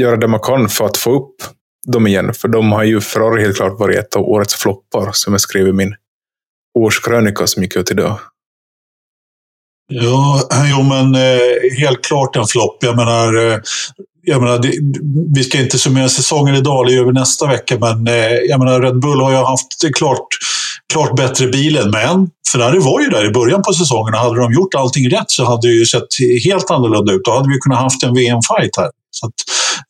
göra 0.00 0.16
det 0.16 0.28
man 0.28 0.40
kan 0.40 0.68
för 0.68 0.84
att 0.84 0.96
få 0.96 1.16
upp 1.16 1.36
dem 1.86 2.06
igen. 2.06 2.34
För 2.34 2.48
de 2.48 2.72
har 2.72 2.84
ju 2.84 3.00
Ferrari 3.00 3.42
helt 3.42 3.56
klart 3.56 3.78
varit 3.78 3.98
ett 3.98 4.16
av 4.16 4.22
årets 4.22 4.54
floppar, 4.54 5.10
som 5.12 5.32
jag 5.32 5.40
skrev 5.40 5.68
i 5.68 5.72
min 5.72 5.94
årskrönika 6.74 7.46
som 7.46 7.62
gick 7.62 7.76
ut 7.76 7.90
idag. 7.90 8.18
Ja, 9.88 10.48
eh, 10.52 10.70
jo 10.70 10.82
men 10.82 11.14
eh, 11.14 11.78
helt 11.78 12.04
klart 12.04 12.36
en 12.36 12.46
flopp. 12.46 12.78
Jag 12.80 12.96
menar, 12.96 13.46
eh, 13.46 13.58
jag 14.22 14.42
menar 14.42 14.58
det, 14.58 14.72
vi 15.34 15.44
ska 15.44 15.60
inte 15.60 15.78
summera 15.78 16.08
säsongen 16.08 16.54
idag, 16.54 16.86
det 16.86 16.92
gör 16.92 17.04
vi 17.04 17.12
nästa 17.12 17.46
vecka, 17.46 17.78
men 17.78 18.06
eh, 18.06 18.32
jag 18.48 18.58
menar 18.58 18.80
Red 18.80 19.00
Bull 19.00 19.20
har 19.20 19.30
ju 19.30 19.36
haft 19.36 19.96
klart, 19.96 20.26
klart 20.92 21.16
bättre 21.16 21.46
bilen, 21.46 21.90
men 21.90 22.28
Ferrari 22.52 22.78
var 22.78 23.00
ju 23.00 23.08
där 23.08 23.26
i 23.26 23.30
början 23.30 23.62
på 23.62 23.72
säsongen 23.72 24.14
och 24.14 24.20
hade 24.20 24.40
de 24.40 24.52
gjort 24.52 24.74
allting 24.74 25.10
rätt 25.10 25.30
så 25.30 25.44
hade 25.44 25.68
det 25.68 25.74
ju 25.74 25.86
sett 25.86 26.08
helt 26.44 26.70
annorlunda 26.70 27.12
ut. 27.12 27.24
Då 27.24 27.32
hade 27.32 27.48
vi 27.48 27.58
kunnat 27.58 27.78
haft 27.78 28.02
en 28.02 28.14
VM-fight 28.14 28.76
här. 28.76 28.90
Så, 29.14 29.26
att, 29.26 29.32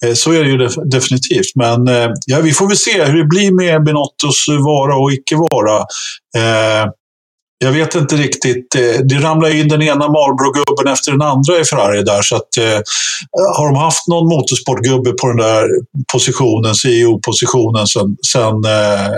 eh, 0.05 0.15
så 0.15 0.33
är 0.33 0.45
det 0.45 0.51
ju 0.51 0.57
def 0.57 0.75
definitivt. 0.75 1.53
Men 1.55 1.89
eh, 1.89 2.11
ja, 2.27 2.41
vi 2.41 2.53
får 2.53 2.69
väl 2.69 2.77
se 2.77 3.05
hur 3.05 3.19
det 3.19 3.29
blir 3.29 3.53
med 3.53 3.85
Benottos 3.85 4.47
vara 4.49 4.97
och 4.97 5.13
icke 5.13 5.37
vara. 5.37 5.77
Eh, 6.37 6.91
jag 7.59 7.73
vet 7.73 7.95
inte 7.95 8.17
riktigt. 8.17 8.71
Det 9.05 9.15
ramlar 9.15 9.55
in 9.55 9.69
den 9.69 9.83
ena 9.83 10.09
Marlboro-gubben 10.09 10.93
efter 10.93 11.13
den 11.13 11.23
andra 11.23 11.59
i 11.61 11.65
Ferrari 11.65 12.03
där. 12.03 12.23
Så 12.23 12.37
att, 12.37 12.57
eh, 12.57 12.81
har 13.57 13.67
de 13.67 13.77
haft 13.77 14.09
någon 14.09 14.29
motorsportgubbe 14.29 15.13
på 15.13 15.27
den 15.29 15.37
där 15.37 15.69
positionen, 16.13 16.75
CEO-positionen, 16.75 17.87
sen, 17.87 18.17
sen, 18.27 18.65
eh, 18.65 19.09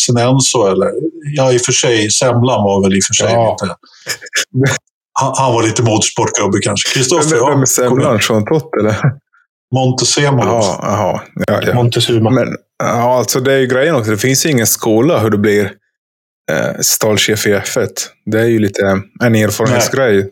sen 0.00 0.16
Enzo? 0.16 0.66
Eller? 0.66 0.90
Ja, 1.36 1.52
i 1.52 1.56
och 1.56 1.60
för 1.60 1.72
sig. 1.72 2.10
Semlan 2.10 2.62
var 2.64 2.82
väl 2.82 2.96
i 2.96 3.00
och 3.00 3.04
för 3.04 3.14
sig 3.14 3.32
ja. 3.32 3.56
lite... 3.60 3.74
Han, 5.12 5.34
han, 5.36 5.52
var 5.52 5.62
lite 5.62 5.82
motorsportgubbe 5.82 6.58
kanske. 6.62 6.94
Kristoffer, 6.94 7.36
ja. 7.36 7.48
Vem 7.48 7.62
är 7.62 7.66
Semlan? 7.66 8.20
Sean 8.20 8.44
Tott, 8.44 8.70
eller? 8.80 8.96
Montezuma. 9.74 10.44
Jaha. 10.44 11.20
Ja, 11.46 11.62
ja. 11.62 11.74
Montezuma. 11.74 12.30
Men 12.30 12.56
ja, 12.78 13.18
alltså 13.18 13.40
det 13.40 13.52
är 13.52 13.58
ju 13.58 13.66
grejen 13.66 13.94
också. 13.94 14.10
Det 14.10 14.18
finns 14.18 14.46
ju 14.46 14.50
ingen 14.50 14.66
skola 14.66 15.18
hur 15.18 15.30
det 15.30 15.38
blir 15.38 15.72
eh, 16.52 16.80
stallchef 16.80 17.46
i 17.46 17.54
F1. 17.54 17.88
Det 18.26 18.40
är 18.40 18.44
ju 18.46 18.58
lite 18.58 19.02
en 19.22 19.34
erfarenhetsgrej. 19.34 20.30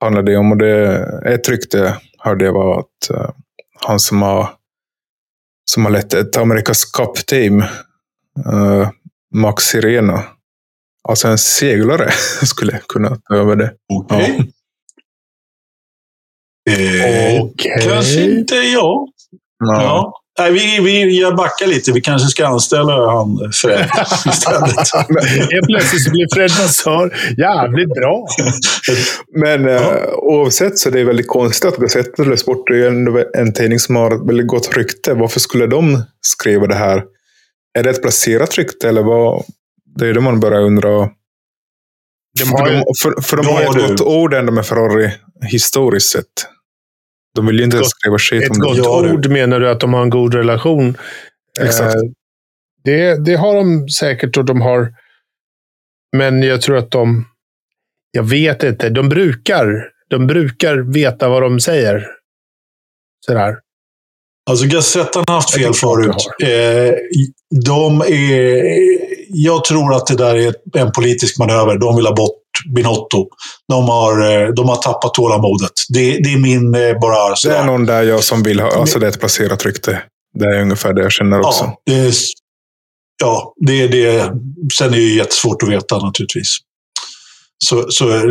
Handlar 0.00 0.22
det 0.22 0.36
om. 0.36 0.52
Och 0.52 0.58
det, 0.58 0.96
ett 1.26 1.48
rykte 1.48 1.96
hörde 2.18 2.44
jag 2.44 2.52
var 2.52 2.80
att 2.80 3.10
eh, 3.10 3.30
han 3.80 4.00
som 4.00 4.22
har, 4.22 4.48
som 5.70 5.84
har 5.84 5.92
lett 5.92 6.14
ett 6.14 6.36
Amerikas 6.36 6.84
Cup-team, 6.84 7.60
eh, 8.52 8.90
Max 9.34 9.64
Sirena, 9.64 10.24
alltså 11.08 11.28
en 11.28 11.38
seglare, 11.38 12.10
skulle 12.42 12.80
kunna 12.88 13.16
ta 13.16 13.34
över 13.34 13.56
det. 13.56 13.72
Okay. 13.88 14.34
Ja. 14.38 14.44
Eh, 16.68 17.42
okay. 17.42 17.82
Kanske 17.82 18.20
inte 18.22 18.54
jag. 18.54 19.08
Ja. 19.58 19.82
ja. 19.82 20.14
Nej, 20.38 20.52
vi, 20.52 20.80
vi, 20.80 21.20
jag 21.20 21.36
backar 21.36 21.66
lite. 21.66 21.92
Vi 21.92 22.00
kanske 22.00 22.28
ska 22.28 22.46
anställa 22.46 23.10
han 23.10 23.52
Fred 23.52 23.90
istället. 24.26 24.88
Helt 25.52 25.66
plötsligt 25.66 26.04
så 26.04 26.10
blir 26.10 26.34
Fred 26.34 26.50
massör 26.50 27.16
jävligt 27.38 27.88
bra. 27.88 28.26
Men 29.34 29.64
ja. 29.64 29.96
eh, 29.96 30.12
oavsett 30.12 30.78
så 30.78 30.88
är 30.88 30.92
det 30.92 31.04
väldigt 31.04 31.28
konstigt 31.28 31.64
att 31.72 31.76
Gazettel 31.76 32.38
Sport 32.38 32.70
är 32.70 32.86
ändå 32.86 33.24
en 33.34 33.52
tidning 33.52 33.78
som 33.78 33.96
har 33.96 34.26
väldigt 34.26 34.46
gott 34.46 34.76
rykte. 34.76 35.14
Varför 35.14 35.40
skulle 35.40 35.66
de 35.66 36.02
skriva 36.20 36.66
det 36.66 36.74
här? 36.74 37.04
Är 37.78 37.82
det 37.82 37.90
ett 37.90 38.02
placerat 38.02 38.58
rykte 38.58 38.88
eller 38.88 39.02
vad? 39.02 39.44
Det 39.96 40.08
är 40.08 40.14
det 40.14 40.20
man 40.20 40.40
börjar 40.40 40.60
undra. 40.60 40.90
De 42.40 42.50
har, 42.50 42.66
för, 42.66 42.74
de, 42.74 42.84
för, 43.02 43.22
för 43.22 43.36
de 43.36 43.46
har 43.46 43.60
ju 43.60 43.66
ett 43.66 43.88
gott 43.88 44.00
ord 44.00 44.34
ändå 44.34 44.52
med 44.52 44.66
Ferrari 44.66 45.10
historiskt 45.50 46.10
sett. 46.10 46.26
De 47.38 47.46
vill 47.46 47.58
ju 47.58 47.64
inte 47.64 47.76
ens 47.76 47.90
skriva 47.90 48.18
skit 48.18 48.50
om 48.50 48.58
det. 48.58 48.70
Ett 48.70 48.84
gott 48.84 49.10
ord 49.10 49.26
menar 49.30 49.60
du 49.60 49.68
att 49.70 49.80
de 49.80 49.94
har 49.94 50.02
en 50.02 50.10
god 50.10 50.34
relation? 50.34 50.96
Exakt. 51.60 51.94
Eh, 51.94 52.00
det, 52.84 53.24
det 53.24 53.34
har 53.34 53.54
de 53.54 53.88
säkert 53.88 54.36
och 54.36 54.44
de 54.44 54.60
har... 54.60 54.94
Men 56.16 56.42
jag 56.42 56.62
tror 56.62 56.76
att 56.76 56.90
de... 56.90 57.24
Jag 58.10 58.22
vet 58.22 58.62
inte. 58.62 58.88
De 58.88 59.08
brukar, 59.08 59.88
de 60.10 60.26
brukar 60.26 60.76
veta 60.76 61.28
vad 61.28 61.42
de 61.42 61.60
säger. 61.60 62.06
Sådär. 63.26 63.56
Alltså 64.50 64.66
Gazettan 64.66 65.24
har 65.26 65.34
haft 65.34 65.54
fel 65.54 65.74
förut. 65.74 66.28
Eh, 66.42 66.94
de 67.64 68.00
är, 68.00 68.64
jag 69.28 69.64
tror 69.64 69.94
att 69.94 70.06
det 70.06 70.16
där 70.16 70.34
är 70.34 70.54
en 70.74 70.92
politisk 70.92 71.38
manöver. 71.38 71.78
De 71.78 71.96
vill 71.96 72.06
ha 72.06 72.14
bort 72.14 72.37
Binotto. 72.74 73.28
De 73.68 73.88
har, 73.88 74.20
eh, 74.20 74.48
de 74.48 74.68
har 74.68 74.76
tappat 74.76 75.14
tålamodet. 75.14 75.72
Det, 75.88 76.00
det 76.00 76.32
är 76.32 76.38
min 76.38 76.74
eh, 76.74 77.00
bara... 77.00 77.34
Det 77.44 77.56
är 77.56 77.64
någon 77.64 77.86
där 77.86 78.02
jag 78.02 78.24
som 78.24 78.42
vill 78.42 78.60
ha, 78.60 78.80
alltså 78.80 78.98
det 78.98 79.06
är 79.06 79.10
ett 79.10 79.20
placerat 79.20 79.66
rykte. 79.66 80.02
Det 80.38 80.44
är 80.44 80.60
ungefär 80.60 80.92
det 80.92 81.02
jag 81.02 81.12
känner 81.12 81.40
också. 81.40 81.64
Ja, 81.64 81.78
det 81.86 81.94
är, 81.94 82.14
ja, 83.20 83.54
det 83.66 83.82
är 83.82 83.88
det. 83.88 84.32
Sen 84.78 84.86
är 84.88 84.96
det 84.96 85.02
ju 85.02 85.16
jättesvårt 85.16 85.62
att 85.62 85.68
veta 85.68 85.98
naturligtvis. 85.98 86.56
Så, 87.64 87.86
så 87.90 88.22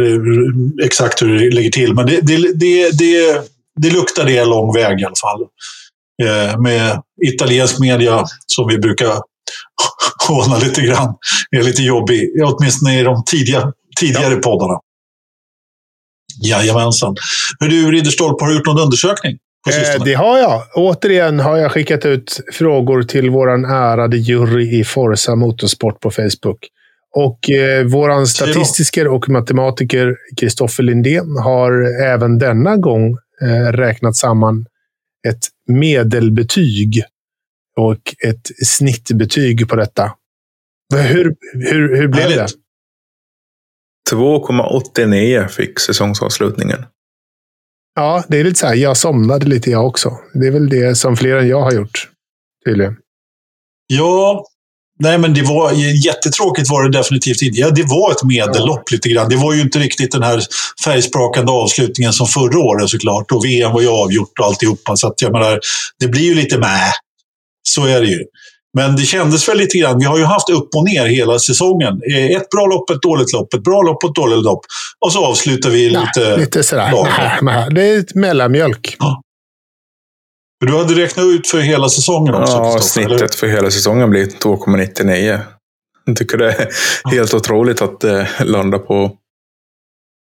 exakt 0.84 1.22
hur 1.22 1.40
det 1.40 1.56
ligger 1.56 1.72
till. 1.72 1.94
Men 1.94 2.06
det, 2.06 2.22
det, 2.22 2.38
det, 2.38 2.98
det, 2.98 3.42
det 3.82 3.90
luktar 3.90 4.26
det 4.26 4.46
lång 4.46 4.74
väg 4.74 5.02
i 5.02 5.06
alla 5.06 5.16
fall. 5.16 5.42
Eh, 6.24 6.60
med 6.60 7.02
italiensk 7.26 7.80
media, 7.80 8.26
som 8.48 8.68
vi 8.68 8.78
brukar 8.78 9.08
håna 10.28 10.58
lite 10.58 10.82
grann, 10.82 11.16
är 11.52 11.64
lite 11.64 11.82
jobbig. 11.82 12.30
Åtminstone 12.44 13.00
i 13.00 13.04
de 13.04 13.24
tidiga 13.26 13.74
tidigare 14.00 14.34
ja. 14.34 14.40
poddarna. 14.40 14.80
Jajamensan. 16.44 17.16
Men 17.60 17.70
du, 17.70 17.92
Ridderstolpe, 17.92 18.44
har 18.44 18.50
du 18.50 18.58
gjort 18.58 18.66
någon 18.66 18.80
undersökning? 18.80 19.38
Eh, 19.70 20.04
det 20.04 20.14
har 20.14 20.38
jag. 20.38 20.64
Återigen 20.76 21.40
har 21.40 21.58
jag 21.58 21.72
skickat 21.72 22.06
ut 22.06 22.40
frågor 22.54 23.04
till 23.04 23.30
vår 23.30 23.50
ärade 23.66 24.18
jury 24.18 24.80
i 24.80 24.84
Forza 24.84 25.36
Motorsport 25.36 26.00
på 26.00 26.12
Facebook. 26.12 26.68
Och 27.16 27.50
eh, 27.50 27.86
vår 27.86 28.26
statistiker 28.26 29.08
och 29.08 29.30
matematiker 29.30 30.16
Kristoffer 30.38 30.84
Lindén 30.84 31.38
har 31.38 32.02
även 32.04 32.40
denna 32.40 32.78
gång 32.78 33.18
eh, 33.42 33.72
räknat 33.72 34.16
samman 34.16 34.66
ett 35.28 35.48
medelbetyg 35.68 37.04
och 37.78 38.16
ett 38.28 38.66
snittbetyg 38.66 39.70
på 39.70 39.76
detta. 39.76 40.12
Hur, 40.96 41.36
hur, 41.54 41.98
hur 41.98 42.08
blev 42.08 42.30
det? 42.30 42.48
2,89 44.12 45.48
fick 45.48 45.80
säsongsavslutningen. 45.80 46.86
Ja, 47.96 48.24
det 48.28 48.40
är 48.40 48.44
lite 48.44 48.60
så 48.60 48.68
här. 48.68 48.76
Jag 48.76 48.98
somnade 48.98 49.46
lite 49.46 49.72
jag 49.72 49.88
också. 49.88 50.18
Det 50.34 50.48
är 50.48 50.52
väl 50.52 50.70
det 50.70 50.96
som 50.96 51.18
fler 51.18 51.36
än 51.36 51.48
jag 51.48 51.62
har 51.62 51.72
gjort. 51.72 52.10
Tydligen. 52.66 52.96
Ja, 53.88 54.46
nej 55.00 55.18
men 55.18 55.34
det 55.34 55.42
var 55.42 55.72
jättetråkigt 56.06 56.70
var 56.70 56.84
det 56.84 56.98
definitivt 56.98 57.42
inte. 57.42 57.60
Ja, 57.60 57.70
det 57.70 57.84
var 57.84 58.12
ett 58.12 58.24
medellopp 58.24 58.84
ja. 58.92 58.96
lite 58.96 59.10
grann. 59.10 59.30
Det 59.30 59.36
var 59.36 59.54
ju 59.54 59.62
inte 59.62 59.80
riktigt 59.80 60.12
den 60.12 60.24
här 60.24 60.42
färgsprakande 60.84 61.52
avslutningen 61.52 62.14
som 62.14 62.28
förra 62.28 62.60
året 62.60 62.90
såklart. 62.90 63.32
Och 63.32 63.46
VM 63.46 63.72
var 63.74 63.82
ju 63.82 63.88
avgjort 63.88 64.40
och 64.40 64.46
alltihopa. 64.46 64.96
Så 64.96 65.08
att 65.08 65.22
jag 65.22 65.32
menar, 65.32 65.60
det 66.00 66.08
blir 66.08 66.24
ju 66.24 66.36
lite 66.36 66.58
med. 66.58 66.92
Så 67.70 67.86
är 67.86 68.02
det 68.02 68.08
ju. 68.08 68.24
Men 68.78 68.96
det 68.96 69.02
kändes 69.02 69.50
väl 69.50 69.58
lite 69.58 69.78
grann. 69.78 70.00
Vi 70.00 70.06
har 70.06 70.18
ju 70.18 70.24
haft 70.24 70.50
upp 70.50 70.70
och 70.76 70.84
ner 70.84 71.06
hela 71.06 71.40
säsongen. 71.40 72.02
Eh, 72.12 72.26
ett 72.26 72.50
bra 72.50 72.66
lopp, 72.66 72.90
ett 72.90 73.02
dåligt 73.02 73.34
lopp, 73.34 73.54
ett 73.54 73.64
bra 73.64 73.82
lopp 73.82 74.04
och 74.04 74.10
ett 74.10 74.16
dåligt 74.16 74.44
lopp. 74.44 74.66
Och 75.06 75.14
så 75.14 75.26
avslutar 75.26 75.70
vi 75.70 75.92
nej, 75.92 76.02
lite... 76.02 76.38
Lite 76.38 76.64
sådär. 76.64 76.92
Nej, 77.18 77.40
nej, 77.42 77.68
det 77.72 77.82
är 77.82 78.00
ett 78.00 78.16
mellanmjölk. 78.16 78.96
Ja. 79.00 79.22
Du 80.66 80.78
hade 80.78 80.94
räknat 80.94 81.26
ut 81.26 81.48
för 81.48 81.60
hela 81.60 81.90
säsongen 81.90 82.36
också? 82.36 82.54
Ja, 82.54 82.80
snittet 82.80 83.12
eller? 83.12 83.28
för 83.28 83.48
hela 83.48 83.72
säsongen 83.72 84.10
blir 84.10 84.26
2,99. 84.26 85.40
Jag 86.06 86.16
tycker 86.16 86.38
det 86.38 86.52
är 86.52 86.68
ja. 87.04 87.10
helt 87.10 87.34
otroligt 87.34 87.82
att 87.82 88.00
det 88.00 88.28
landar 88.44 88.80
på 88.80 89.12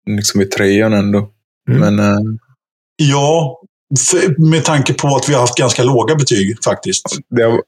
liksom 0.09 0.41
i 0.41 0.45
trean 0.45 0.93
ändå. 0.93 1.29
Mm. 1.69 1.79
Men, 1.79 1.99
äh... 1.99 2.19
Ja, 2.95 3.61
med 4.37 4.65
tanke 4.65 4.93
på 4.93 5.15
att 5.15 5.29
vi 5.29 5.33
har 5.33 5.41
haft 5.41 5.57
ganska 5.57 5.83
låga 5.83 6.15
betyg 6.15 6.63
faktiskt. 6.63 7.05
Det 7.29 7.43
har, 7.43 7.61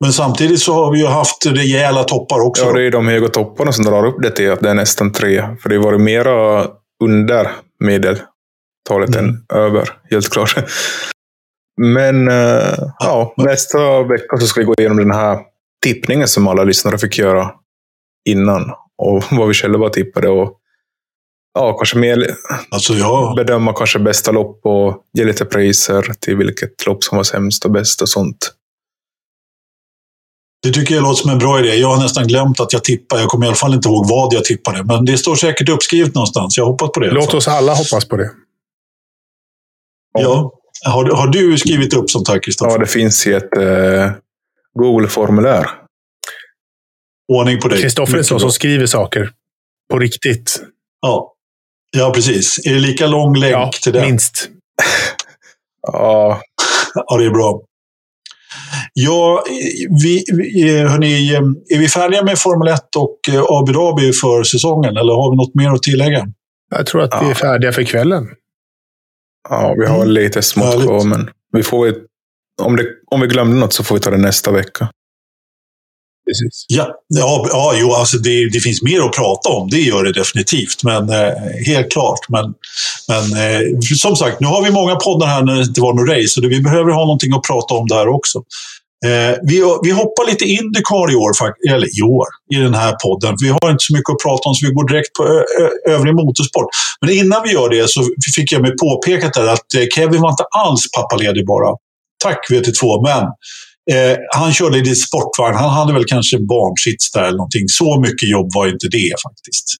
men 0.00 0.12
samtidigt 0.12 0.60
så 0.60 0.74
har 0.74 0.92
vi 0.92 0.98
ju 0.98 1.06
haft 1.06 1.46
rejäla 1.46 2.04
toppar 2.04 2.40
också. 2.40 2.64
Ja, 2.64 2.72
det 2.72 2.82
är 2.82 2.90
de 2.90 3.08
höga 3.08 3.28
topparna 3.28 3.72
som 3.72 3.84
drar 3.84 4.06
upp 4.06 4.22
det 4.22 4.30
till 4.30 4.52
att 4.52 4.60
det 4.60 4.70
är 4.70 4.74
nästan 4.74 5.12
tre. 5.12 5.56
För 5.62 5.68
det 5.68 5.76
har 5.76 5.84
varit 5.84 6.00
mera 6.00 6.66
under 7.04 7.50
medeltalet 7.80 9.16
mm. 9.16 9.18
än 9.18 9.46
över, 9.54 9.90
helt 10.10 10.28
klart. 10.28 10.54
Men 11.80 12.28
uh, 12.28 12.74
ja, 12.98 13.34
nästa 13.36 14.02
vecka 14.02 14.36
så 14.36 14.46
ska 14.46 14.60
vi 14.60 14.66
gå 14.66 14.74
igenom 14.78 14.96
den 14.96 15.10
här 15.10 15.38
tippningen 15.82 16.28
som 16.28 16.48
alla 16.48 16.64
lyssnare 16.64 16.98
fick 16.98 17.18
göra 17.18 17.50
innan. 18.28 18.70
Och 18.98 19.24
vad 19.30 19.48
vi 19.48 19.54
själva 19.54 19.88
tippade. 19.88 20.28
Och 20.28 20.58
ja, 21.54 21.72
kanske 21.72 21.98
mer 21.98 22.36
alltså, 22.70 22.92
ja. 22.92 23.34
bedöma 23.36 23.72
kanske 23.72 23.98
bästa 23.98 24.30
lopp 24.30 24.60
och 24.66 25.04
ge 25.12 25.24
lite 25.24 25.44
priser 25.44 26.12
till 26.20 26.36
vilket 26.36 26.86
lopp 26.86 27.04
som 27.04 27.16
var 27.16 27.24
sämst 27.24 27.64
och 27.64 27.70
bäst 27.70 28.02
och 28.02 28.08
sånt. 28.08 28.52
Det 30.66 30.72
tycker 30.72 30.94
jag 30.94 31.02
låter 31.02 31.22
som 31.22 31.30
en 31.30 31.38
bra 31.38 31.58
idé. 31.60 31.74
Jag 31.76 31.88
har 31.88 32.02
nästan 32.02 32.26
glömt 32.28 32.60
att 32.60 32.72
jag 32.72 32.84
tippar. 32.84 33.18
Jag 33.18 33.28
kommer 33.28 33.46
i 33.46 33.48
alla 33.48 33.56
fall 33.56 33.74
inte 33.74 33.88
ihåg 33.88 34.08
vad 34.08 34.34
jag 34.34 34.44
tippade. 34.44 34.84
Men 34.84 35.04
det 35.04 35.18
står 35.18 35.36
säkert 35.36 35.68
uppskrivet 35.68 36.14
någonstans. 36.14 36.56
Jag 36.58 36.64
hoppas 36.66 36.90
på 36.90 37.00
det. 37.00 37.10
Låt 37.10 37.34
oss 37.34 37.48
alla 37.48 37.74
hoppas 37.74 38.04
på 38.04 38.16
det. 38.16 38.30
Ja. 40.18 40.52
Har, 40.84 41.04
du- 41.04 41.12
har 41.12 41.26
du 41.28 41.58
skrivit 41.58 41.94
upp 41.94 42.10
sånt 42.10 42.28
här, 42.28 42.38
Kristoffer? 42.42 42.72
Ja, 42.72 42.78
det 42.78 42.86
finns 42.86 43.26
i 43.26 43.32
ett 43.32 43.56
eh, 43.56 44.10
Google-formulär. 44.78 45.70
Ordning 47.32 47.60
på 47.60 47.68
dig. 47.68 47.82
Kristoffer 47.82 48.18
är 48.18 48.22
sån 48.22 48.40
som 48.40 48.52
skriver 48.52 48.86
saker 48.86 49.30
på 49.90 49.98
riktigt. 49.98 50.62
Ja. 51.00 51.34
ja, 51.96 52.12
precis. 52.14 52.66
Är 52.66 52.74
det 52.74 52.80
lika 52.80 53.06
lång 53.06 53.36
länk 53.36 53.52
Ja, 53.52 53.70
till 53.82 53.92
den? 53.92 54.06
minst. 54.06 54.48
Ja, 55.82 56.40
Ja, 56.94 57.16
det 57.18 57.24
är 57.24 57.30
bra. 57.30 57.60
Ja, 58.98 59.44
vi, 60.02 60.24
vi, 60.32 60.78
hörni, 60.78 61.34
är 61.68 61.78
vi 61.78 61.88
färdiga 61.88 62.22
med 62.24 62.38
Formel 62.38 62.68
1 62.68 62.80
och 62.96 63.18
eh, 63.28 63.42
Abu 63.48 63.72
Dhabi 63.72 64.12
för 64.12 64.44
säsongen? 64.44 64.96
Eller 64.96 65.12
har 65.12 65.30
vi 65.30 65.36
något 65.36 65.54
mer 65.54 65.70
att 65.70 65.82
tillägga? 65.82 66.26
Jag 66.70 66.86
tror 66.86 67.02
att 67.02 67.22
vi 67.22 67.26
är 67.26 67.30
Ja. 67.30 67.34
färdiga 67.34 67.72
för 67.72 67.82
kvällen. 67.82 68.26
ja 69.48 69.74
vi 69.78 69.86
har 69.86 69.96
Mm. 69.96 70.08
lite 70.10 70.42
smått 70.42 70.66
Härligt. 70.66 70.86
kvar, 70.86 71.04
men 71.04 71.30
vi 71.52 71.62
får 71.62 71.94
om, 72.62 72.76
det, 72.76 72.84
om 73.10 73.20
vi 73.20 73.26
glömde 73.26 73.56
något 73.56 73.72
så 73.72 73.84
får 73.84 73.94
vi 73.94 74.00
ta 74.00 74.10
det 74.10 74.16
nästa 74.16 74.50
vecka. 74.52 74.88
Precis. 76.28 76.64
Ja, 76.68 76.88
ja, 77.08 77.46
ja 77.50 77.74
jo, 77.80 77.92
alltså 77.92 78.18
det, 78.18 78.48
det 78.52 78.60
finns 78.60 78.82
mer 78.82 79.00
att 79.00 79.12
prata 79.16 79.48
om. 79.48 79.68
Det 79.70 79.78
gör 79.80 80.04
det 80.04 80.12
definitivt. 80.12 80.82
Men 80.84 81.08
eh, 81.10 81.32
helt 81.66 81.92
klart. 81.92 82.18
Men, 82.28 82.54
men 83.08 83.22
eh, 83.52 83.60
som 83.96 84.16
sagt, 84.16 84.40
nu 84.40 84.46
har 84.46 84.64
vi 84.64 84.70
många 84.70 84.96
poddar 84.96 85.26
här 85.26 85.42
när 85.42 85.54
det 85.54 85.62
inte 85.62 85.80
var 85.80 85.94
någon 85.94 86.06
race. 86.06 86.40
Och 86.40 86.50
vi 86.52 86.60
behöver 86.60 86.90
ha 86.92 87.00
någonting 87.04 87.32
att 87.32 87.42
prata 87.42 87.74
om 87.74 87.86
där 87.86 88.08
också. 88.08 88.42
Eh, 89.06 89.34
vi, 89.42 89.56
vi 89.82 89.90
hoppar 89.90 90.30
lite 90.30 90.44
Indycar 90.44 91.12
i 91.12 91.16
år, 91.16 91.32
eller 91.72 91.98
i 91.98 92.02
år, 92.02 92.26
i 92.54 92.56
den 92.56 92.74
här 92.74 92.92
podden. 93.04 93.34
Vi 93.42 93.48
har 93.48 93.70
inte 93.70 93.84
så 93.88 93.94
mycket 93.94 94.10
att 94.12 94.22
prata 94.22 94.48
om, 94.48 94.54
så 94.54 94.66
vi 94.66 94.72
går 94.72 94.88
direkt 94.88 95.12
på 95.12 95.22
ö, 95.24 95.42
ö, 95.60 95.94
övrig 95.94 96.14
motorsport. 96.14 96.68
Men 97.00 97.10
innan 97.10 97.42
vi 97.44 97.52
gör 97.52 97.68
det 97.68 97.90
så 97.90 98.00
fick 98.36 98.52
jag 98.52 98.62
mig 98.62 98.72
påpekat 98.76 99.34
där 99.34 99.46
att 99.46 99.74
eh, 99.74 99.86
Kevin 99.94 100.20
var 100.20 100.30
inte 100.30 100.44
alls 100.50 100.82
pappaledig 100.96 101.46
bara. 101.46 101.76
Tack 102.24 102.40
VT2, 102.50 103.02
men 103.08 103.24
Eh, 103.90 104.16
han 104.34 104.52
körde 104.52 104.76
lite 104.76 104.94
sportvagn. 104.94 105.56
Han 105.56 105.70
hade 105.70 105.92
väl 105.92 106.04
kanske 106.04 106.38
barnsits 106.38 107.10
där 107.12 107.22
eller 107.22 107.36
någonting. 107.36 107.68
Så 107.68 108.00
mycket 108.00 108.28
jobb 108.28 108.50
var 108.54 108.66
inte 108.66 108.88
det 108.88 109.12
faktiskt. 109.28 109.76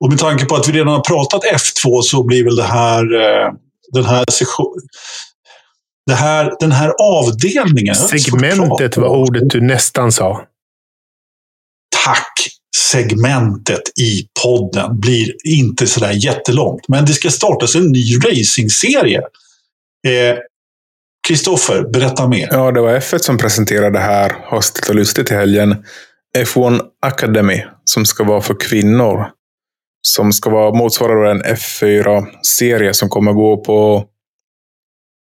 Och 0.00 0.10
med 0.10 0.18
tanke 0.18 0.44
på 0.44 0.54
att 0.54 0.68
vi 0.68 0.72
redan 0.72 0.88
har 0.88 1.00
pratat 1.00 1.42
F2 1.44 2.02
så 2.02 2.22
blir 2.22 2.44
väl 2.44 2.56
det 2.56 2.62
här, 2.62 3.02
eh, 3.14 3.52
den 3.92 4.04
här 4.04 4.24
det 6.06 6.14
här, 6.14 6.52
den 6.60 6.72
här 6.72 6.92
avdelningen... 7.00 7.94
Segmentet 7.94 8.96
var 8.96 9.08
ordet 9.08 9.50
du 9.50 9.60
nästan 9.60 10.12
sa. 10.12 10.44
Tack! 12.04 12.48
Segmentet 12.76 13.98
i 14.00 14.28
podden 14.42 15.00
blir 15.00 15.34
inte 15.44 15.86
sådär 15.86 16.12
jättelångt. 16.12 16.88
Men 16.88 17.04
det 17.06 17.12
ska 17.12 17.30
startas 17.30 17.74
en 17.74 17.92
ny 17.92 18.16
racingserie. 18.16 19.18
Eh, 20.06 20.36
Kristoffer, 21.28 21.82
berätta 21.92 22.28
mer. 22.28 22.48
Ja, 22.50 22.72
det 22.72 22.80
var 22.80 23.00
F1 23.00 23.18
som 23.18 23.38
presenterade 23.38 23.90
det 23.90 24.04
här 24.04 24.36
hastigt 24.44 24.88
och 24.88 24.94
lustigt 24.94 25.30
i 25.30 25.34
helgen. 25.34 25.84
F1 26.38 26.80
Academy, 27.06 27.64
som 27.84 28.06
ska 28.06 28.24
vara 28.24 28.40
för 28.40 28.60
kvinnor. 28.60 29.26
Som 30.08 30.32
ska 30.32 30.50
vara 30.50 30.74
motsvarande 30.74 31.30
en 31.30 31.56
F4-serie 31.56 32.94
som 32.94 33.08
kommer 33.08 33.32
gå 33.32 33.64
på 33.64 34.08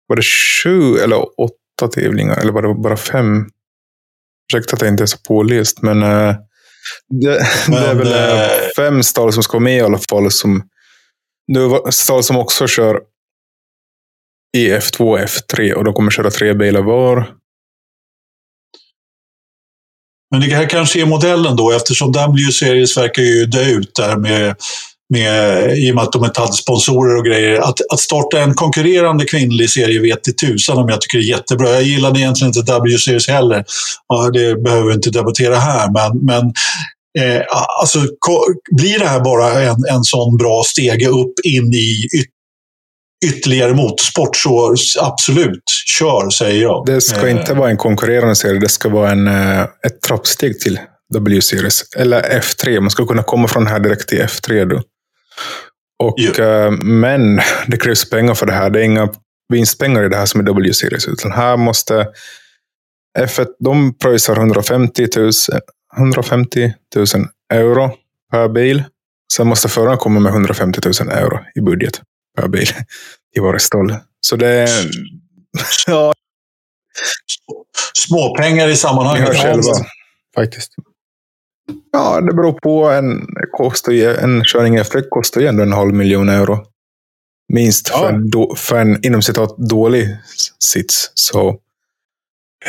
var 0.08 0.16
det 0.16 0.24
sju 0.24 0.98
eller 0.98 1.42
åtta 1.42 1.88
tävlingar? 1.94 2.38
Eller 2.38 2.52
var 2.52 2.62
det 2.62 2.74
bara 2.74 2.98
fem? 2.98 3.50
Ursäkta 4.54 4.76
att 4.76 4.82
jag 4.82 4.92
inte 4.92 5.04
är 5.04 5.08
så 5.08 5.18
påläst, 5.18 5.82
men 5.82 6.04
eh, 6.04 6.36
det, 7.10 7.30
det 7.68 7.78
är 7.78 7.96
Men, 7.96 7.98
väl 7.98 8.14
eh, 8.14 8.50
fem 8.78 9.04
stall 9.04 9.34
som 9.34 9.44
ska 9.44 9.54
vara 9.54 9.64
med 9.64 9.78
i 9.78 9.82
alla 9.82 10.00
fall. 10.10 10.32
Som, 10.32 10.64
var 11.48 11.92
stall 11.92 12.24
som 12.24 12.38
också 12.38 12.68
kör 12.68 13.02
i 14.58 14.72
F2 14.72 15.02
och 15.02 15.20
F3 15.20 15.74
och 15.74 15.84
de 15.84 15.94
kommer 15.94 16.12
köra 16.12 16.30
tre 16.30 16.54
bilar 16.54 16.82
var. 16.82 17.34
Men 20.32 20.42
det 20.42 20.56
här 20.56 20.70
kanske 20.70 21.02
är 21.02 21.06
modellen 21.06 21.56
då, 21.56 21.72
eftersom 21.72 22.12
W 22.12 22.52
Series 22.52 22.98
verkar 22.98 23.24
ju 23.24 23.46
dö 23.46 23.64
ut 23.64 23.96
där 23.96 24.18
med, 24.18 24.56
med, 25.14 25.78
i 25.78 25.92
och 25.92 25.96
med 25.96 26.04
att 26.04 26.12
de 26.12 26.26
inte 26.26 26.42
hade 26.42 26.54
sponsorer 26.54 27.18
och 27.18 27.26
grejer. 27.26 27.60
Att, 27.60 27.80
att 27.94 28.00
starta 28.00 28.42
en 28.42 28.54
konkurrerande 28.54 29.26
kvinnlig 29.26 29.70
serie 29.70 30.02
vet 30.02 30.28
i 30.28 30.34
tusan 30.34 30.78
om 30.78 30.90
jag 30.90 31.02
tycker 31.02 31.18
det 31.18 31.24
är 31.24 31.38
jättebra. 31.38 31.70
Jag 31.70 31.84
gillade 31.84 32.20
egentligen 32.20 32.54
inte 32.56 32.72
W 32.72 32.98
Series 32.98 33.28
heller. 33.28 33.66
Ja, 34.08 34.30
det 34.30 34.64
behöver 34.64 34.88
vi 34.88 34.94
inte 34.94 35.10
debattera 35.10 35.56
här, 35.56 35.92
men, 35.92 36.26
men 36.26 36.54
eh, 37.20 37.42
alltså, 37.82 38.00
blir 38.78 39.00
det 39.00 39.08
här 39.08 39.20
bara 39.20 39.64
en, 39.64 39.86
en 39.90 40.04
sån 40.04 40.38
bra 40.38 40.64
stege 40.66 41.08
upp 41.08 41.34
in 41.44 41.74
i 41.74 42.08
yt, 42.20 42.30
ytterligare 43.28 43.74
motorsport 43.74 44.36
så 44.36 44.76
absolut, 45.02 45.64
kör 45.86 46.30
säger 46.30 46.62
jag. 46.62 46.86
Det 46.86 47.02
ska 47.02 47.28
Eh, 47.28 47.32
inte 47.32 47.54
vara 47.54 47.70
en 47.70 47.78
konkurrerande 47.78 48.36
serie, 48.36 48.60
det 48.60 48.70
ska 48.70 48.90
vara 48.90 49.12
en, 49.12 49.28
eh, 49.28 49.62
ett 49.62 50.02
trappsteg 50.08 50.60
till 50.60 50.80
W-series. 51.14 51.84
Eller 51.96 52.22
F3, 52.22 52.80
man 52.80 52.90
ska 52.90 53.06
kunna 53.06 53.24
komma 53.24 53.48
från 53.48 53.68
här 53.68 53.80
direkt 53.80 54.10
till 54.10 54.22
F3 54.22 54.66
då. 54.66 54.82
Och, 56.04 56.40
eh, 56.40 56.72
men 56.72 57.42
det 57.68 57.78
krävs 57.78 58.10
pengar 58.10 58.34
för 58.34 58.46
det 58.46 58.54
här. 58.54 58.70
Det 58.70 58.80
är 58.80 58.84
inga 58.84 59.10
vinstpengar 59.54 60.04
i 60.04 60.10
det 60.10 60.18
här 60.18 60.26
som 60.26 60.40
är 60.40 60.46
W-series. 60.46 61.08
Utan 61.08 61.32
här 61.32 61.58
måste 61.58 62.08
F1, 63.20 63.48
de 63.60 63.98
pröjsar 63.98 64.36
150 64.36 65.08
000, 65.16 65.32
150 65.98 66.74
000 66.96 67.06
euro 67.54 67.92
per 68.32 68.48
bil. 68.48 68.84
Sen 69.34 69.48
måste 69.48 69.70
föraren 69.70 69.98
komma 69.98 70.20
med 70.20 70.32
150 70.32 70.82
000 71.02 71.10
euro 71.10 71.40
i 71.56 71.62
budget 71.62 72.02
per 72.38 72.48
bil 72.48 72.68
i 73.36 73.40
varje 73.40 73.60
stall. 73.60 73.96
Så 74.22 74.36
det. 74.36 74.68
Ja, 75.88 76.14
Småpengar 77.94 78.68
i 78.68 78.76
sammanhanget. 78.76 79.28
hör 79.28 79.34
själva. 79.36 79.74
Faktiskt. 80.36 80.72
Ja, 81.92 82.22
det 82.22 82.34
beror 82.34 82.54
på. 82.54 82.90
En, 82.90 83.28
kostar 83.52 83.94
en 84.24 84.44
körning 84.44 84.80
F1 84.80 85.04
kostar 85.10 85.42
ju 85.42 85.48
ändå 85.48 85.64
en 85.64 85.74
halv 85.74 85.94
miljon 85.94 86.30
euro. 86.30 86.66
Minst 87.54 87.90
Ja. 87.92 87.98
för, 88.00 88.10
en, 88.10 88.30
då, 88.30 88.56
för 88.56 88.80
en 88.80 89.06
inom 89.06 89.22
citat 89.22 89.58
dålig 89.58 90.18
sits. 90.64 91.12
Så. 91.14 91.60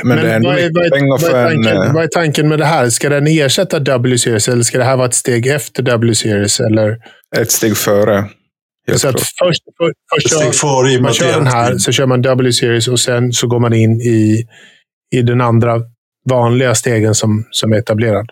Men, 0.03 0.17
det 0.17 0.31
är 0.31 0.37
ändå 0.37 0.49
vad, 0.49 0.59
är, 0.59 0.71
vad, 0.75 0.85
är, 0.87 0.91
vad, 0.91 1.35
är 1.35 1.51
en... 1.51 1.63
tanken, 1.65 1.83
eh, 1.83 1.95
vad 1.95 2.05
är 2.05 2.09
tanken 2.09 2.49
med 2.49 2.59
det 2.59 2.65
här? 2.65 2.91
Ska 2.91 3.09
den 3.09 3.27
ersätta 3.27 3.79
W-series 3.79 4.49
eller 4.49 4.63
ska 4.63 4.79
det 4.79 4.85
här 4.85 4.97
vara 4.97 5.09
ett 5.09 5.15
steg 5.15 5.47
efter 5.47 5.83
W-series? 5.83 6.61
Eller? 6.61 6.99
Ett 7.37 7.51
steg 7.51 7.77
före. 7.77 8.29
Helt 8.89 9.01
Så 9.01 9.09
att 9.09 9.15
först, 9.21 9.63
för, 9.77 9.93
först 10.15 10.29
kör, 10.31 10.39
med 10.93 11.03
man 11.03 11.15
kör 11.15 11.27
den 11.39 11.47
här, 11.47 11.79
så 11.79 11.93
kör 11.93 12.07
man 12.07 12.23
W-series 12.23 12.89
och 12.89 13.01
sen 13.01 13.33
så 13.33 13.47
går 13.47 13.61
man 13.61 13.73
in 13.75 14.01
i, 14.01 14.45
i 15.15 15.23
den 15.23 15.41
andra 15.41 15.81
vanliga 16.31 16.75
stegen 16.75 17.15
som, 17.15 17.45
som 17.51 17.73
är 17.73 17.77
etablerad. 17.79 18.27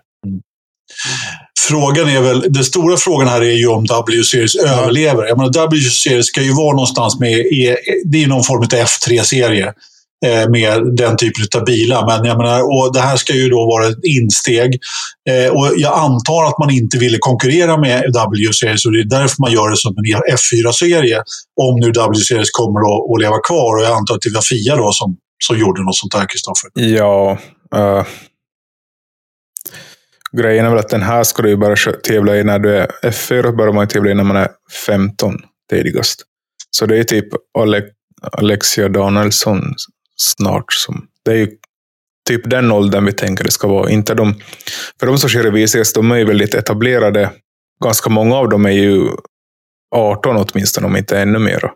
Frågan 1.68 2.08
är 2.08 2.20
väl, 2.22 2.52
den 2.52 2.64
stora 2.64 2.96
frågan 2.96 3.28
här 3.28 3.40
är 3.42 3.50
ju 3.56 3.66
om 3.66 3.84
W-series 3.84 4.56
överlever. 4.56 5.26
Jag 5.26 5.38
menar, 5.38 5.52
W-series 5.52 6.26
ska 6.26 6.42
ju 6.42 6.52
vara 6.52 6.72
någonstans 6.72 7.20
med, 7.20 7.32
i- 7.32 7.76
det 8.04 8.22
är 8.24 8.26
någon 8.26 8.44
form 8.44 8.62
av 8.62 8.68
F3-serie 8.68 9.66
eh, 9.66 9.72
Eh, 10.24 10.48
med 10.50 10.96
den 10.96 11.16
typen 11.16 11.44
av 11.56 11.64
bilar. 11.64 12.06
Men 12.06 12.24
jag 12.28 12.38
menar, 12.38 12.60
och 12.62 12.92
det 12.94 13.00
här 13.00 13.16
ska 13.16 13.32
ju 13.32 13.48
då 13.48 13.66
vara 13.66 13.86
ett 13.86 14.04
insteg. 14.04 14.78
Eh, 15.30 15.52
och 15.52 15.72
jag 15.76 15.98
antar 15.98 16.44
att 16.48 16.58
man 16.58 16.70
inte 16.70 16.98
ville 16.98 17.18
konkurrera 17.18 17.76
med 17.76 18.12
W-series 18.12 18.86
och 18.86 18.92
det 18.92 19.00
är 19.00 19.04
därför 19.04 19.36
man 19.40 19.52
gör 19.52 19.70
det 19.70 19.76
som 19.76 19.94
en 19.98 20.36
F4-serie. 20.36 21.22
Om 21.60 21.80
nu 21.80 21.92
W-series 21.92 22.50
kommer 22.50 22.80
att, 22.80 23.14
att 23.14 23.20
leva 23.20 23.38
kvar. 23.48 23.76
Och 23.76 23.84
jag 23.84 23.92
antar 23.98 24.14
att 24.14 24.20
det 24.20 24.34
var 24.34 24.42
Fia 24.42 24.76
då 24.76 24.92
som, 24.92 25.16
som 25.44 25.58
gjorde 25.58 25.82
något 25.82 25.96
sånt 25.96 26.14
här, 26.14 26.26
Kristoffer. 26.28 26.70
Ja. 26.74 27.38
Uh, 27.76 28.04
grejen 30.36 30.66
är 30.66 30.70
väl 30.70 30.78
att 30.78 30.88
den 30.88 31.02
här 31.02 31.24
ska 31.24 31.42
du 31.42 31.48
ju 31.48 31.56
bara 31.56 31.76
tävla 32.04 32.36
i 32.36 32.44
när 32.44 32.58
du 32.58 32.76
är 32.76 32.90
F4. 33.02 33.56
börjar 33.56 33.72
man 33.72 33.84
ju 33.84 33.88
tävla 33.88 34.10
i 34.10 34.14
när 34.14 34.24
man 34.24 34.36
är 34.36 34.48
15 34.86 35.34
tidigast. 35.70 36.22
Så 36.70 36.86
det 36.86 36.98
är 36.98 37.04
typ 37.04 37.28
Ale 37.58 37.82
Alexia 38.32 38.88
Danielsson 38.88 39.74
snart. 40.16 40.72
Som, 40.72 41.06
det 41.24 41.30
är 41.30 41.36
ju 41.36 41.48
typ 42.28 42.50
den 42.50 42.72
åldern 42.72 43.04
vi 43.04 43.12
tänker 43.12 43.44
det 43.44 43.50
ska 43.50 43.68
vara. 43.68 43.90
Inte 43.90 44.14
de, 44.14 44.34
för 45.00 45.06
de 45.06 45.18
som 45.18 45.28
kör 45.30 45.56
i 45.58 45.64
VCS, 45.64 45.92
de 45.92 46.10
är 46.10 46.16
ju 46.16 46.24
väldigt 46.24 46.54
etablerade. 46.54 47.32
Ganska 47.84 48.10
många 48.10 48.36
av 48.36 48.48
dem 48.48 48.66
är 48.66 48.70
ju 48.70 49.08
18 49.94 50.36
åtminstone, 50.36 50.86
om 50.86 50.96
inte 50.96 51.18
ännu 51.20 51.38
mer. 51.38 51.70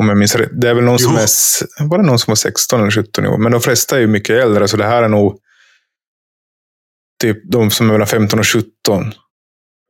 Om 0.00 0.08
jag 0.08 0.18
minns 0.18 0.34
rätt. 0.34 0.50
Det 0.60 0.68
är 0.68 0.74
väl 0.74 0.84
någon 0.84 0.98
som 0.98 1.12
Jo. 1.12 1.18
är, 1.18 1.24
s- 1.24 1.62
var 1.80 1.98
det 1.98 2.04
någon 2.04 2.18
som 2.18 2.30
var 2.30 2.36
16 2.36 2.80
eller 2.80 2.90
17 2.90 3.24
i 3.24 3.28
år? 3.28 3.38
Men 3.38 3.52
de 3.52 3.60
flesta 3.60 3.96
är 3.96 4.00
ju 4.00 4.06
mycket 4.06 4.42
äldre, 4.42 4.68
så 4.68 4.76
det 4.76 4.84
här 4.84 5.02
är 5.02 5.08
nog 5.08 5.38
typ 7.22 7.50
de 7.52 7.70
som 7.70 7.88
är 7.88 7.92
mellan 7.92 8.06
15 8.06 8.38
och 8.38 8.46
17. 8.46 9.12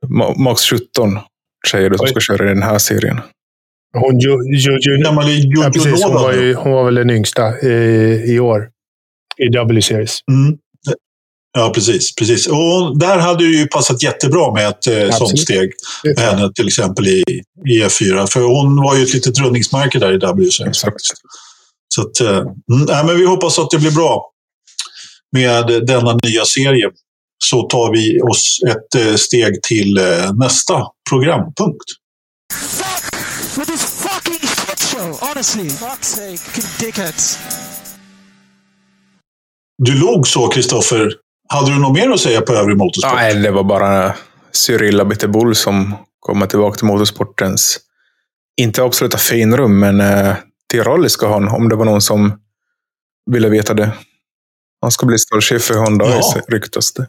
Ma- 0.05 0.37
Max 0.37 0.61
17 0.69 1.19
tjejer 1.67 1.89
då 1.89 1.97
som 1.97 2.07
ska 2.07 2.19
köra 2.19 2.45
i 2.45 2.53
den 2.53 2.63
här 2.63 2.77
serien. 2.77 3.21
Hon, 3.93 4.19
Jojo 4.19 4.97
ja, 5.63 5.71
precis, 5.73 6.03
hon, 6.03 6.13
var 6.13 6.33
ju, 6.33 6.53
hon 6.53 6.71
var 6.71 6.85
väl 6.85 6.95
den 6.95 7.09
yngsta 7.09 7.59
i, 7.59 8.33
i 8.33 8.39
år 8.39 8.69
i 9.37 9.47
W-series. 9.47 10.19
Mm. 10.31 10.57
Ja, 11.53 11.71
precis. 11.75 12.15
precis. 12.15 12.47
Och 12.47 12.99
där 12.99 13.17
hade 13.17 13.43
ju 13.43 13.67
passat 13.67 14.03
jättebra 14.03 14.53
med 14.53 14.67
ett 14.67 14.87
eh, 14.87 15.17
sånt 15.17 15.39
steg 15.39 15.71
med 16.03 16.19
henne 16.19 16.51
till 16.55 16.67
exempel 16.67 17.07
i, 17.07 17.23
i 17.65 17.83
F4. 17.83 18.27
För 18.27 18.41
hon 18.41 18.83
var 18.83 18.97
ju 18.97 19.03
ett 19.03 19.13
litet 19.13 19.39
rundningsmärke 19.39 19.99
där 19.99 20.13
i 20.13 20.17
faktiskt. 20.81 21.13
Så 21.95 22.01
att, 22.01 22.19
eh, 22.19 22.37
mm, 22.37 23.05
men 23.05 23.17
vi 23.17 23.25
hoppas 23.25 23.59
att 23.59 23.69
det 23.69 23.77
blir 23.77 23.91
bra 23.91 24.31
med 25.31 25.85
denna 25.87 26.17
nya 26.23 26.45
serie. 26.45 26.89
Så 27.43 27.61
tar 27.61 27.91
vi 27.91 28.21
oss 28.21 28.59
ett 28.67 28.95
eh, 28.95 29.15
steg 29.15 29.63
till 29.63 29.97
eh, 29.97 30.33
nästa 30.33 30.87
programpunkt. 31.09 31.85
With 33.57 33.67
this 33.67 33.83
fucking 34.03 34.39
shit 34.39 34.79
show, 34.79 35.17
honestly. 35.21 35.69
Fuck's 35.69 36.07
sake, 36.07 36.61
dickheads. 36.79 37.39
Du 39.77 39.99
låg 39.99 40.27
så, 40.27 40.47
Kristoffer. 40.47 41.13
Hade 41.49 41.71
du 41.71 41.79
något 41.79 41.93
mer 41.93 42.09
att 42.09 42.19
säga 42.19 42.41
på 42.41 42.53
övrig 42.53 42.77
motorsport? 42.77 43.13
Nej, 43.15 43.35
det 43.35 43.51
var 43.51 43.63
bara 43.63 44.15
Cyril 44.51 44.99
Abitebull 44.99 45.55
som 45.55 45.95
kommer 46.19 46.47
tillbaka 46.47 46.77
till 46.77 46.87
motorsportens, 46.87 47.79
inte 48.61 48.83
absoluta 48.83 49.17
finrum, 49.17 49.79
men 49.79 50.01
eh, 50.01 50.35
till 50.69 50.83
rally 50.83 51.09
ska 51.09 51.33
han, 51.33 51.47
om 51.47 51.69
det 51.69 51.75
var 51.75 51.85
någon 51.85 52.01
som 52.01 52.39
ville 53.31 53.49
veta 53.49 53.73
det. 53.73 53.91
Han 54.81 54.91
ska 54.91 55.05
bli 55.05 55.19
stallchef 55.19 55.63
för 55.63 55.75
Honda, 55.75 56.05
ja. 56.05 56.41
ryktas 56.47 56.93
det. 56.93 57.07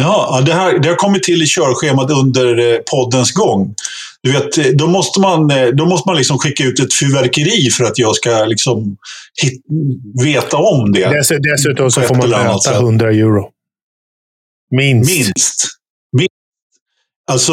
Ja, 0.00 0.42
det, 0.46 0.52
här, 0.52 0.78
det 0.78 0.88
har 0.88 0.96
kommit 0.96 1.22
till 1.22 1.42
i 1.42 1.46
körschemat 1.46 2.10
under 2.10 2.74
eh, 2.74 2.78
poddens 2.90 3.32
gång. 3.32 3.74
Du 4.22 4.32
vet, 4.32 4.58
eh, 4.58 4.64
då 4.64 4.86
måste 4.86 5.20
man, 5.20 5.50
eh, 5.50 5.66
då 5.66 5.86
måste 5.86 6.08
man 6.08 6.16
liksom 6.16 6.38
skicka 6.38 6.64
ut 6.64 6.80
ett 6.80 6.94
fyrverkeri 6.94 7.70
för 7.70 7.84
att 7.84 7.98
jag 7.98 8.16
ska 8.16 8.44
liksom 8.44 8.96
hit, 9.42 9.62
veta 10.24 10.56
om 10.56 10.92
det. 10.92 11.08
Dess, 11.08 11.28
dessutom 11.28 11.90
så 11.90 12.00
får 12.00 12.14
man 12.14 12.28
möta 12.28 12.74
100 12.74 13.10
euro. 13.10 13.50
Minst. 14.70 15.10
Minst. 15.10 15.66
Minst. 16.12 16.30
Alltså, 17.30 17.52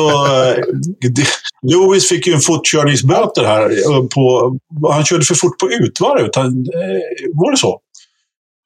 Lewis 1.61 2.09
fick 2.09 2.27
ju 2.27 2.33
en 2.33 2.41
fortkörningsböter 2.41 3.43
här. 3.43 3.69
På, 4.07 4.57
han 4.91 5.05
körde 5.05 5.25
för 5.25 5.35
fort 5.35 5.59
på 5.59 5.71
utvarvet. 5.71 6.37
Var 7.33 7.51
det 7.51 7.57
så? 7.57 7.79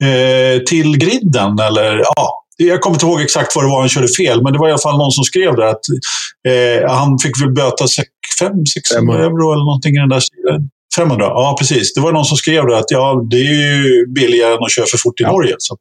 Eh, 0.03 0.63
till 0.63 0.97
griden, 0.97 1.59
eller 1.59 1.97
ja 1.97 2.46
jag 2.57 2.81
kommer 2.81 2.95
inte 2.95 3.05
ihåg 3.05 3.21
exakt 3.21 3.55
vad 3.55 3.65
det 3.65 3.69
var 3.69 3.79
han 3.79 3.89
körde 3.89 4.07
fel, 4.07 4.43
men 4.43 4.53
det 4.53 4.59
var 4.59 4.67
i 4.67 4.71
alla 4.71 4.81
fall 4.81 4.97
någon 4.97 5.11
som 5.11 5.23
skrev 5.23 5.55
där 5.55 5.65
att 5.65 5.85
eh, 6.47 6.89
han 6.91 7.19
fick 7.19 7.41
väl 7.41 7.51
böta 7.51 7.85
500-600 7.85 8.05
euro 9.25 9.53
eller 9.53 9.65
någonting 9.65 9.95
i 9.95 9.99
den 9.99 10.09
där 10.09 10.19
stilen. 10.19 10.69
500, 10.95 11.25
ja 11.25 11.55
precis. 11.59 11.93
Det 11.93 12.01
var 12.01 12.11
någon 12.11 12.25
som 12.25 12.37
skrev 12.37 12.65
det 12.65 12.77
att 12.77 12.91
ja, 12.91 13.27
det 13.29 13.37
är 13.37 13.53
ju 13.53 14.07
billigare 14.07 14.53
än 14.53 14.63
att 14.63 14.71
köra 14.71 14.85
för 14.85 14.97
fort 14.97 15.19
i 15.19 15.23
ja. 15.23 15.31
Norge. 15.31 15.55
Så 15.57 15.73
att, 15.73 15.79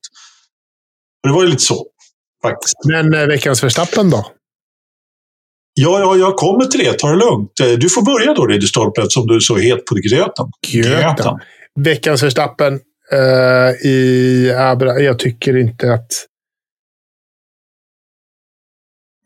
det 1.23 1.32
var 1.32 1.43
ju 1.43 1.48
lite 1.48 1.62
så, 1.62 1.86
faktiskt. 2.43 2.74
Men 2.85 3.15
eh, 3.15 3.27
veckans 3.27 3.61
förstappen 3.61 4.11
då? 4.11 4.27
Ja, 5.74 6.01
ja, 6.01 6.16
jag 6.16 6.36
kommer 6.36 6.65
till 6.65 6.81
det. 6.81 6.93
Ta 6.93 7.09
det 7.09 7.16
lugnt. 7.16 7.61
Eh, 7.61 7.69
du 7.69 7.89
får 7.90 8.03
börja 8.03 8.35
då, 8.35 8.47
Ridderstolpe, 8.47 9.07
som 9.09 9.27
du 9.27 9.36
är 9.36 9.40
så 9.40 9.57
het 9.57 9.85
på 9.85 9.94
gröten. 9.94 10.47
Gröten. 10.73 11.39
Veckans 11.81 12.20
förstappen 12.20 12.81
uh, 13.12 13.86
i 13.90 14.53
Abra. 14.59 15.01
Jag 15.01 15.19
tycker 15.19 15.57
inte 15.57 15.94
att 15.94 16.09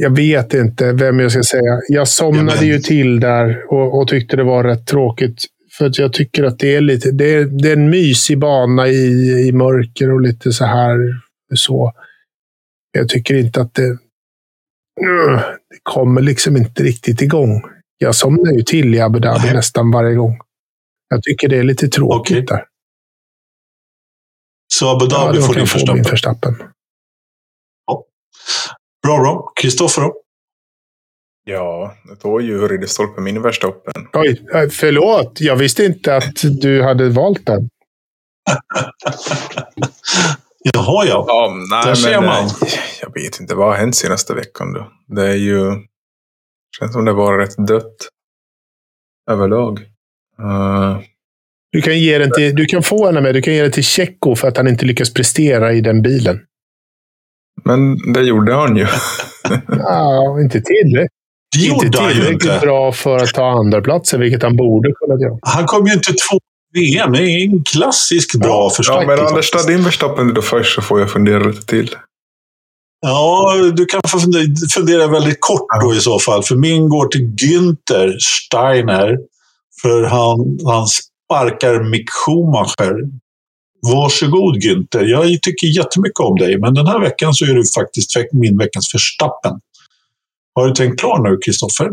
jag 0.00 0.16
vet 0.16 0.54
inte 0.54 0.92
vem 0.92 1.20
jag 1.20 1.32
ska 1.32 1.42
säga. 1.42 1.80
Jag 1.88 2.08
somnade 2.08 2.66
ju 2.66 2.78
till 2.78 3.20
där 3.20 3.72
och, 3.72 3.98
och, 3.98 4.08
tyckte 4.08 4.36
det 4.36 4.44
var 4.44 4.64
rätt 4.64 4.86
tråkigt. 4.86 5.44
För 5.78 5.86
att 5.86 5.98
jag 5.98 6.12
tycker 6.12 6.44
att 6.44 6.58
det 6.58 6.74
är 6.74 6.80
lite, 6.80 7.10
det 7.10 7.34
är, 7.34 7.44
det 7.44 7.68
är 7.68 7.72
en 7.72 7.90
mysig 7.90 8.38
bana 8.38 8.88
i, 8.88 9.48
i 9.48 9.52
mörker 9.52 10.12
och 10.12 10.20
lite 10.20 10.52
så 10.52 10.64
här. 10.64 10.96
så. 11.54 11.92
Jag 12.92 13.08
tycker 13.08 13.34
inte 13.34 13.60
att 13.60 13.74
det, 13.74 13.88
det 15.00 15.78
kommer 15.82 16.20
liksom 16.20 16.56
inte 16.56 16.82
riktigt 16.82 17.22
igång. 17.22 17.62
Jag 17.98 18.14
somnar 18.14 18.52
ju 18.52 18.62
till 18.62 18.94
i 18.94 19.00
Abu 19.00 19.18
Dhabi 19.18 19.44
Nej. 19.44 19.54
nästan 19.54 19.90
varje 19.90 20.14
gång. 20.14 20.38
Jag 21.08 21.22
tycker 21.22 21.48
det 21.48 21.58
är 21.58 21.62
lite 21.62 21.88
tråkigt 21.88 22.36
okay. 22.36 22.56
där. 22.56 22.64
Så 24.74 24.96
Abu 24.96 25.06
Dhabi 25.06 25.38
ja, 25.38 25.46
får 25.46 25.54
din 25.54 25.66
förstappen? 25.66 26.04
förstappen. 26.04 26.56
Bra, 29.02 29.18
bra. 29.18 29.52
Kristoffer 29.60 30.02
då? 30.02 30.14
Ja, 31.44 31.94
det 32.04 32.24
var 32.28 32.40
ju 32.40 32.68
Ridderstolpe 32.68 33.20
min 33.20 33.42
värsta 33.42 33.66
öppen. 33.66 34.08
Oj, 34.12 34.46
eh, 34.54 34.68
förlåt. 34.68 35.40
Jag 35.40 35.56
visste 35.56 35.84
inte 35.84 36.16
att 36.16 36.60
du 36.60 36.82
hade 36.82 37.08
valt 37.08 37.46
den. 37.46 37.68
Jaha, 40.64 41.04
ja. 41.06 41.24
ja 41.28 41.54
nej, 41.70 41.86
Där 41.86 41.94
ser 41.94 42.20
man. 42.20 42.44
Eh, 42.44 42.50
jag 43.00 43.14
vet 43.14 43.40
inte. 43.40 43.54
Vad 43.54 43.68
har 43.68 43.76
hänt 43.76 43.96
senaste 43.96 44.34
veckan 44.34 44.72
då? 44.72 44.92
Det 45.06 45.26
är 45.26 45.36
ju... 45.36 45.64
Det 45.70 45.86
känns 46.78 46.92
som 46.92 47.04
det 47.04 47.12
var 47.12 47.38
rätt 47.38 47.66
dött. 47.66 48.08
Överlag. 49.30 49.78
Uh... 50.40 50.98
Du 51.72 51.82
kan, 51.82 51.98
ge 51.98 52.18
den 52.18 52.30
till, 52.36 52.54
du 52.54 52.66
kan 52.66 52.82
få 52.82 53.06
henne 53.06 53.20
med. 53.20 53.34
Du 53.34 53.42
kan 53.42 53.54
ge 53.54 53.62
den 53.62 53.72
till 53.72 53.84
Tjecko 53.84 54.36
för 54.36 54.48
att 54.48 54.56
han 54.56 54.68
inte 54.68 54.86
lyckas 54.86 55.14
prestera 55.14 55.72
i 55.72 55.80
den 55.80 56.02
bilen. 56.02 56.40
Men 57.64 58.12
det 58.12 58.20
gjorde 58.22 58.54
han 58.54 58.76
ju. 58.76 58.86
ja, 59.68 60.40
inte 60.40 60.60
tillräckligt. 60.60 61.12
Det 61.56 61.66
gjorde 61.66 61.86
inte 61.86 61.98
tillräckligt 61.98 62.44
inte. 62.44 62.58
bra 62.62 62.92
för 62.92 63.16
att 63.16 63.34
ta 63.34 63.50
andra 63.50 63.80
platsen, 63.80 64.20
vilket 64.20 64.42
han 64.42 64.56
borde 64.56 64.92
kunna 64.92 65.20
göra. 65.20 65.38
Han 65.42 65.66
kom 65.66 65.86
ju 65.86 65.92
inte 65.92 66.12
två 66.12 66.38
VM. 66.74 67.12
Det 67.12 67.22
är 67.22 67.44
en 67.44 67.64
klassisk 67.64 68.38
bra 68.38 68.48
ja, 68.48 68.70
förstärkning. 68.76 69.10
Ja, 69.10 69.16
men 69.16 69.26
Anders, 69.26 69.50
ta 69.50 69.62
din 69.62 69.84
Verstappen 69.84 70.34
då 70.34 70.42
först 70.42 70.74
så 70.74 70.82
får 70.82 71.00
jag 71.00 71.10
fundera 71.10 71.44
lite 71.44 71.66
till. 71.66 71.96
Ja, 73.00 73.54
du 73.72 73.86
kan 73.86 74.00
få 74.08 74.18
fundera 74.74 75.06
väldigt 75.06 75.40
kort 75.40 75.66
då 75.82 75.94
i 75.94 76.00
så 76.00 76.18
fall. 76.18 76.42
För 76.42 76.56
min 76.56 76.88
går 76.88 77.06
till 77.06 77.20
Günther 77.20 78.18
Steiner. 78.18 79.18
För 79.82 80.02
han, 80.02 80.58
han 80.64 80.86
sparkar 80.86 81.90
Mick 81.90 82.10
Schumacher 82.10 82.94
Varsågod 83.82 84.56
Günther. 84.56 85.04
Jag 85.04 85.42
tycker 85.42 85.66
jättemycket 85.66 86.20
om 86.20 86.36
dig, 86.36 86.58
men 86.58 86.74
den 86.74 86.86
här 86.86 87.00
veckan 87.00 87.34
så 87.34 87.44
är 87.44 87.54
du 87.54 87.64
faktiskt 87.74 88.16
min 88.32 88.58
veckans 88.58 88.90
förstappen. 88.90 89.60
Har 90.54 90.66
du 90.66 90.74
tänkt 90.74 91.00
klar 91.00 91.30
nu, 91.30 91.38
Kristoffer? 91.44 91.90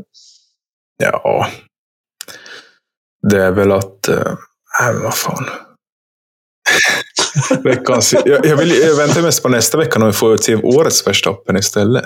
Ja, 0.97 1.47
det 3.29 3.43
är 3.43 3.51
väl 3.51 3.71
att... 3.71 4.07
Äh, 4.07 4.33
vad 5.03 5.15
fan. 5.15 5.45
Veckans, 7.63 8.13
jag, 8.25 8.45
jag, 8.45 8.57
vill, 8.57 8.79
jag 8.79 8.95
väntar 8.95 9.21
mest 9.21 9.43
på 9.43 9.49
nästa 9.49 9.77
vecka 9.77 9.99
när 9.99 10.05
vi 10.05 10.13
får 10.13 10.37
till 10.37 10.59
årets 10.63 11.07
Verstappen 11.07 11.57
istället. 11.57 12.03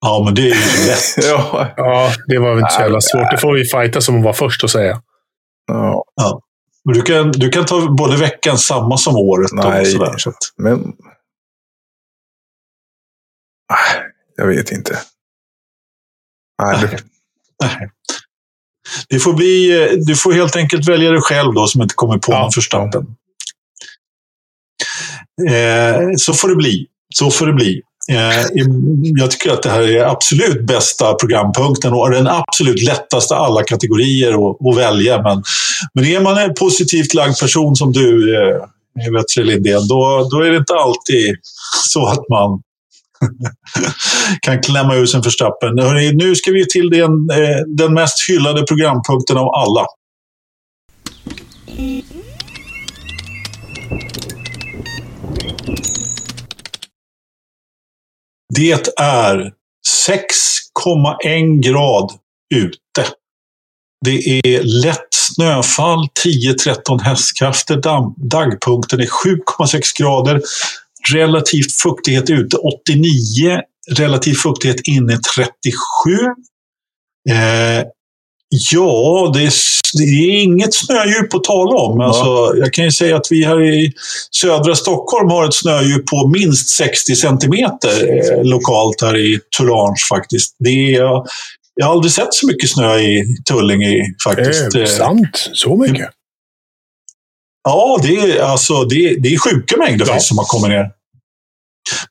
ja, 0.00 0.22
men 0.24 0.34
det 0.34 0.42
är 0.42 0.44
ju 0.44 0.86
lätt. 0.86 1.14
ja. 1.28 1.68
ja, 1.76 2.12
det 2.26 2.38
var 2.38 2.50
väl 2.50 2.58
inte 2.58 2.74
så 2.74 2.80
jävla 2.80 3.00
svårt. 3.00 3.30
Det 3.30 3.38
får 3.38 3.52
vi 3.52 3.64
fighta 3.64 4.00
som 4.00 4.18
att 4.18 4.24
vara 4.24 4.34
först 4.34 4.64
och 4.64 4.70
säga. 4.70 5.02
Ja. 5.66 6.04
ja. 6.14 6.40
Du 6.84 7.02
kan, 7.02 7.32
du 7.32 7.50
kan 7.50 7.66
ta 7.66 7.88
både 7.90 8.16
veckan 8.16 8.58
samma 8.58 8.96
som 8.96 9.16
året. 9.16 9.50
Nej, 9.52 9.80
och 9.80 9.86
sådär, 9.86 10.18
så 10.18 10.32
men... 10.56 10.92
Jag 14.36 14.46
vet 14.46 14.72
inte. 14.72 14.98
Nej, 16.62 16.78
det... 16.80 17.02
Nej. 17.62 17.90
Det 19.08 19.18
får 19.18 19.32
bli, 19.32 19.88
du 20.06 20.16
får 20.16 20.32
helt 20.32 20.56
enkelt 20.56 20.88
välja 20.88 21.10
dig 21.10 21.20
själv 21.20 21.54
då, 21.54 21.66
som 21.66 21.82
inte 21.82 21.94
kommer 21.94 22.18
på 22.18 22.32
ja. 22.32 22.42
någon 22.42 22.52
förstappen. 22.52 23.16
Eh, 25.50 26.10
så 26.16 26.34
får 26.34 26.48
det 26.48 26.56
bli. 26.56 26.86
Så 27.14 27.30
får 27.30 27.46
det 27.46 27.52
bli. 27.52 27.82
Eh, 28.08 28.46
jag 29.00 29.30
tycker 29.30 29.50
att 29.50 29.62
det 29.62 29.70
här 29.70 29.82
är 29.82 30.04
absolut 30.04 30.66
bästa 30.66 31.14
programpunkten 31.14 31.92
och 31.92 32.10
den 32.10 32.26
absolut 32.26 32.82
lättaste 32.82 33.36
alla 33.36 33.62
kategorier 33.62 34.32
att, 34.50 34.76
välja. 34.76 35.22
Men, 35.22 35.42
men 35.94 36.04
är 36.04 36.20
man 36.20 36.38
en 36.38 36.54
positivt 36.54 37.14
lagd 37.14 37.38
person 37.40 37.76
som 37.76 37.92
du, 37.92 38.36
eh, 38.36 39.44
Lindén, 39.44 39.88
då, 39.88 40.28
då 40.30 40.40
är 40.40 40.50
det 40.50 40.56
inte 40.56 40.74
alltid 40.74 41.36
så 41.88 42.06
att 42.06 42.28
man 42.28 42.62
kan 44.42 44.62
klämma 44.62 44.94
ur 44.94 45.06
sig 45.06 45.18
en 45.18 45.24
förstappen. 45.24 45.74
Nu 46.14 46.34
ska 46.34 46.50
vi 46.50 46.66
till 46.66 46.90
den, 46.90 47.30
eh, 47.30 47.60
den 47.66 47.94
mest 47.94 48.28
hyllade 48.28 48.62
programpunkten 48.62 49.36
av 49.36 49.48
alla. 49.54 49.86
Det 58.54 58.90
är 59.00 59.52
6,1 60.08 61.60
grad 61.60 62.12
ute. 62.54 63.10
Det 64.04 64.40
är 64.44 64.62
lätt 64.62 65.08
snöfall, 65.10 66.08
10-13 66.24 67.00
hästkrafter. 67.02 67.80
Dagpunkten 68.16 69.00
är 69.00 69.06
7,6 69.06 69.80
grader. 69.98 70.42
Relativ 71.12 71.62
fuktighet 71.82 72.30
ute 72.30 72.56
89. 72.56 73.60
Relativ 73.90 74.34
fuktighet 74.34 74.80
inne 74.84 75.18
37. 75.36 75.74
Eh, 77.30 77.84
Ja, 78.72 79.30
det 79.34 79.42
är, 79.42 79.52
det 79.98 80.04
är 80.04 80.42
inget 80.42 80.74
snödjup 80.74 81.34
att 81.34 81.44
tala 81.44 81.76
om. 81.76 82.00
Ja. 82.00 82.06
Alltså, 82.06 82.56
jag 82.58 82.72
kan 82.72 82.84
ju 82.84 82.90
säga 82.92 83.16
att 83.16 83.26
vi 83.30 83.44
här 83.44 83.62
i 83.62 83.92
södra 84.30 84.74
Stockholm 84.74 85.30
har 85.30 85.44
ett 85.48 85.54
snödjup 85.54 86.06
på 86.06 86.28
minst 86.28 86.68
60 86.68 87.16
centimeter 87.16 87.88
eh, 88.38 88.44
lokalt 88.44 89.02
här 89.02 89.16
i 89.16 89.38
Turange 89.58 89.96
faktiskt. 90.10 90.56
Det 90.58 90.94
är, 90.94 91.00
jag 91.74 91.86
har 91.86 91.92
aldrig 91.92 92.12
sett 92.12 92.34
så 92.34 92.46
mycket 92.46 92.70
snö 92.70 92.98
i 92.98 93.36
Tullinge 93.48 94.04
faktiskt. 94.24 94.74
Eh, 94.74 94.84
sant. 94.84 95.50
Så 95.52 95.76
mycket. 95.76 96.08
Ja, 97.64 97.98
det 98.02 98.16
är, 98.16 98.42
alltså, 98.42 98.84
det 98.84 98.94
är, 98.96 99.16
det 99.20 99.28
är 99.34 99.38
sjuka 99.38 99.76
mängder 99.76 100.06
Ja. 100.08 100.20
som 100.20 100.38
har 100.38 100.44
kommit 100.44 100.68
ner. 100.68 100.90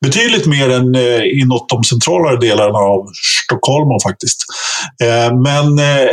Betydligt 0.01 0.45
mer 0.45 0.69
än 0.69 0.95
eh, 0.95 1.41
inåt 1.41 1.69
de 1.69 1.83
centralare 1.83 2.37
delarna 2.37 2.77
av 2.77 3.05
Stockholm 3.45 3.99
faktiskt. 4.03 4.45
Eh, 5.03 5.37
men 5.37 5.79
eh, 5.79 6.09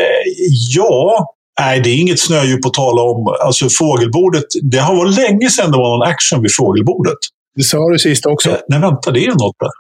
ja, 0.71 1.27
nej, 1.61 1.81
det 1.81 1.91
är 1.91 2.01
inget 2.01 2.21
snödjup 2.21 2.67
att 2.67 2.75
tala 2.75 3.03
om. 3.03 3.37
Alltså 3.45 3.69
fågelbordet, 3.69 4.45
det 4.63 4.79
har 4.79 4.95
varit 4.97 5.17
länge 5.17 5.51
sedan 5.51 5.71
det 5.71 5.79
var 5.79 5.99
någon 5.99 6.09
action 6.09 6.43
vid 6.43 6.55
fågelbordet. 6.55 7.19
Det 7.57 7.63
sa 7.63 7.89
du 7.89 7.99
sist 7.99 8.27
också. 8.27 8.51
Eh, 8.51 8.57
nej, 8.69 8.81
vänta, 8.81 9.11
det 9.11 9.25
är 9.25 9.29
något 9.31 9.57
där. 9.61 9.71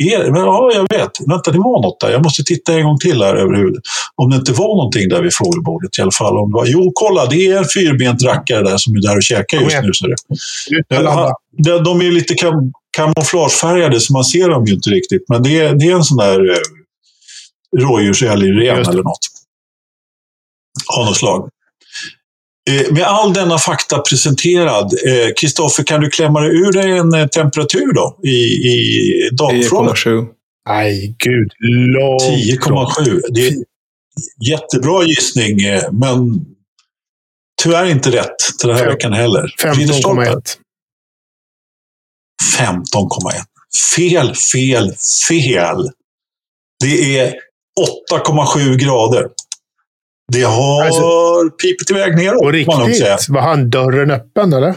Är, 0.00 0.30
men, 0.30 0.40
ja, 0.40 0.70
jag 0.74 0.98
vet. 0.98 1.10
Vänta, 1.26 1.50
det 1.50 1.58
var 1.58 1.82
något 1.82 2.00
där. 2.00 2.10
Jag 2.10 2.22
måste 2.22 2.42
titta 2.42 2.72
en 2.72 2.84
gång 2.84 2.98
till 2.98 3.22
här 3.22 3.34
över 3.34 3.54
huvudet. 3.56 3.82
Om 4.16 4.30
det 4.30 4.36
inte 4.36 4.52
var 4.52 4.76
någonting 4.76 5.08
där 5.08 5.22
vid 5.22 5.34
fågelbordet 5.34 5.98
i 5.98 6.02
alla 6.02 6.10
fall. 6.10 6.38
Om 6.38 6.50
det 6.50 6.54
var, 6.54 6.66
jo, 6.66 6.92
kolla, 6.94 7.26
det 7.26 7.46
är 7.46 7.58
en 7.58 7.64
fyrbent 7.64 8.22
rackare 8.22 8.62
där 8.62 8.76
som 8.76 8.94
är 8.94 9.00
där 9.00 9.16
och 9.16 9.22
käkar 9.22 9.60
just 9.60 9.82
nu. 9.82 9.90
Så 9.92 10.06
det. 10.06 10.16
De, 11.58 11.84
de 11.84 12.00
är 12.00 12.10
lite 12.10 12.34
kamouflagefärgade 12.98 14.00
så 14.00 14.12
man 14.12 14.24
ser 14.24 14.48
dem 14.48 14.66
ju 14.66 14.74
inte 14.74 14.90
riktigt. 14.90 15.24
Men 15.28 15.42
det 15.42 15.58
är, 15.58 15.74
det 15.74 15.84
är 15.84 15.94
en 15.94 16.04
sån 16.04 16.18
där 16.18 16.50
eh, 16.50 16.56
rådjursälgren 17.80 18.78
eller 18.78 19.02
något. 19.02 19.26
Av 20.98 21.06
något 21.06 21.16
slag. 21.16 21.50
Eh, 22.70 22.92
med 22.92 23.02
all 23.02 23.32
denna 23.32 23.58
fakta 23.58 23.98
presenterad, 23.98 24.92
eh, 25.06 25.34
Kristoffer, 25.40 25.84
kan 25.84 26.00
du 26.00 26.10
klämma 26.10 26.40
dig 26.40 26.50
ur 26.50 26.72
dig 26.72 26.98
en 26.98 27.14
eh, 27.14 27.26
temperatur 27.26 27.92
då 27.94 28.18
i, 28.24 28.36
i 28.68 29.30
damfrågan? 29.32 29.94
10,7. 29.94 30.26
Nej, 30.68 31.16
gud. 31.18 31.52
Långt 31.58 32.22
ifrån. 32.22 32.86
10,7. 32.86 33.20
Det 33.30 33.48
är 33.48 33.54
jättebra 34.50 35.04
gissning, 35.04 35.56
men 35.92 36.44
tyvärr 37.62 37.86
inte 37.86 38.10
rätt 38.10 38.36
den 38.62 38.76
här 38.76 38.86
veckan 38.86 39.12
heller. 39.12 39.54
Ridderstolpe. 39.64 40.30
15,1. 40.30 40.40
15,1. 42.58 43.44
Fel, 43.96 44.34
fel, 44.34 44.94
fel. 45.28 45.90
Det 46.84 47.18
är 47.18 47.34
8,7 48.10 48.76
grader. 48.76 49.28
Det 50.32 50.42
har 50.42 50.84
Alltså- 50.84 51.50
pipit 51.62 51.90
iväg 51.90 52.16
neråt, 52.16 52.42
Och 52.42 52.52
riktigt? 52.52 53.28
Var 53.28 53.40
han 53.40 53.70
dörren 53.70 54.10
öppen, 54.10 54.52
eller? 54.52 54.74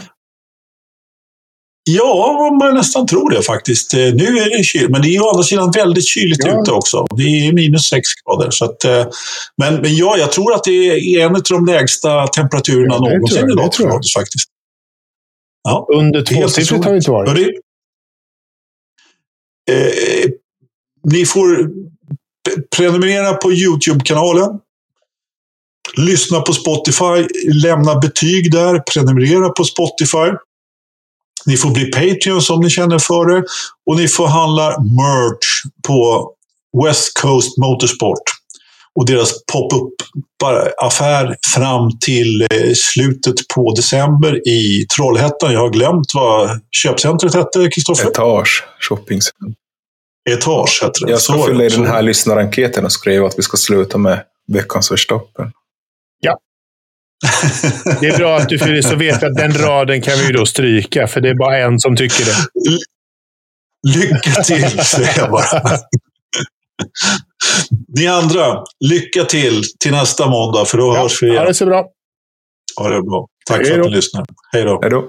Ja, 1.90 2.36
man 2.50 2.58
börjar 2.58 2.72
nästan 2.72 3.06
tro 3.06 3.28
det 3.28 3.42
faktiskt. 3.42 3.94
Eh, 3.94 3.98
Nu 4.00 4.26
är 4.38 4.58
det 4.58 4.64
kyligt, 4.64 4.90
men 4.90 5.02
det 5.02 5.08
är 5.16 5.22
å 5.22 5.30
andra 5.30 5.42
sidan 5.42 5.70
väldigt 5.70 6.06
kyligt 6.08 6.44
Ja. 6.46 6.62
ute 6.62 6.72
också. 6.72 7.06
Det 7.16 7.22
är 7.22 7.52
minus 7.52 7.86
6 7.86 8.08
grader. 8.24 8.50
Så 8.50 8.64
att, 8.64 8.84
eh, 8.84 9.06
men, 9.56 9.74
men 9.74 9.96
ja, 9.96 10.16
jag 10.18 10.32
tror 10.32 10.54
att 10.54 10.64
det 10.64 10.70
är 10.88 11.20
en 11.26 11.36
av 11.36 11.42
de 11.42 11.66
lägsta 11.66 12.26
temperaturerna 12.26 12.94
Ja, 12.94 12.98
någonsin 13.00 13.50
idag. 13.50 13.70
faktiskt. 14.14 14.48
Ja. 15.62 15.86
Under 15.94 16.20
Det 16.20 16.26
tvåsiffrigt 16.26 16.84
har 16.84 16.90
det 16.90 16.96
inte 16.96 17.10
varit. 17.10 17.28
Hörni, 17.28 17.44
eh, 19.70 20.30
ni 21.04 21.26
får 21.26 21.70
prenumerera 22.76 23.34
på 23.34 23.52
YouTube-kanalen. 23.52 24.60
Lyssna 25.96 26.40
på 26.40 26.52
Spotify, 26.52 27.28
lämna 27.52 27.98
betyg 27.98 28.52
där, 28.52 28.78
prenumerera 28.78 29.48
på 29.48 29.64
Spotify. 29.64 30.36
Ni 31.46 31.56
får 31.56 31.70
bli 31.70 31.84
Patreons 31.84 32.50
om 32.50 32.60
ni 32.60 32.70
känner 32.70 32.98
för 32.98 33.26
det. 33.26 33.44
Och 33.86 33.96
ni 33.96 34.08
får 34.08 34.26
handla 34.26 34.68
merch 34.80 35.62
på 35.86 36.30
West 36.84 37.20
Coast 37.20 37.58
Motorsport 37.58 38.41
och 38.98 39.06
deras 39.06 39.32
pop-up-affär 39.52 41.36
fram 41.54 41.98
till 41.98 42.42
eh, 42.42 42.72
slutet 42.74 43.34
på 43.54 43.72
december 43.76 44.48
i 44.48 44.86
Trollhättan. 44.96 45.52
Jag 45.52 45.60
har 45.60 45.70
glömt 45.70 46.14
vad 46.14 46.60
köpcentret 46.70 47.34
hette, 47.34 47.68
Kristoffer? 47.74 48.08
Etage. 48.08 48.64
Shoppingcenter. 48.80 49.54
Etage 50.30 50.80
heter 50.82 51.06
det. 51.06 51.10
Jag 51.12 51.20
ska 51.20 51.32
Så- 51.32 51.46
fylla 51.46 51.64
i 51.64 51.68
den 51.68 51.86
här 51.86 52.02
lyssnarenkäten 52.02 52.84
och 52.84 52.92
skriva 52.92 53.26
att 53.26 53.38
vi 53.38 53.42
ska 53.42 53.56
sluta 53.56 53.98
med 53.98 54.22
veckans 54.52 54.92
Verstappen. 54.92 55.52
Det 58.00 58.06
är 58.06 58.16
bra 58.18 58.36
att 58.36 58.48
du 58.48 58.58
fyller 58.58 58.82
så 58.82 58.96
vet 58.96 59.22
att 59.22 59.34
den 59.36 59.52
raden 59.54 60.02
kan 60.02 60.18
vi 60.18 60.26
ju 60.26 60.32
då 60.32 60.46
stryka, 60.46 61.06
för 61.06 61.20
det 61.20 61.28
är 61.28 61.34
bara 61.34 61.58
en 61.58 61.80
som 61.80 61.96
tycker 61.96 62.24
det. 62.24 62.36
Lycka 63.88 64.42
till, 64.42 64.84
säger 64.84 65.14
jag 65.18 65.30
bara. 65.30 65.62
Ni 67.98 68.06
andra, 68.06 68.62
lycka 68.90 69.24
till 69.24 69.62
till 69.80 69.92
nästa 69.92 70.30
måndag, 70.30 70.64
för 70.64 70.78
då 70.78 70.94
Ja, 70.94 71.02
hörs 71.02 71.22
vi 71.22 71.26
ha 71.28 71.34
igen. 71.34 71.46
det 71.46 71.54
så 71.54 71.66
bra. 71.66 71.84
Ha 72.80 72.88
det 72.88 73.02
bra. 73.02 73.26
Tack 73.46 73.56
Hej 73.58 73.66
för 73.66 73.78
då. 73.78 73.84
att 73.84 73.90
ni 73.90 73.96
lyssnar. 73.96 74.24
Hej 74.52 74.64
då. 74.64 74.78
Hej 74.82 74.90
då. 74.90 75.08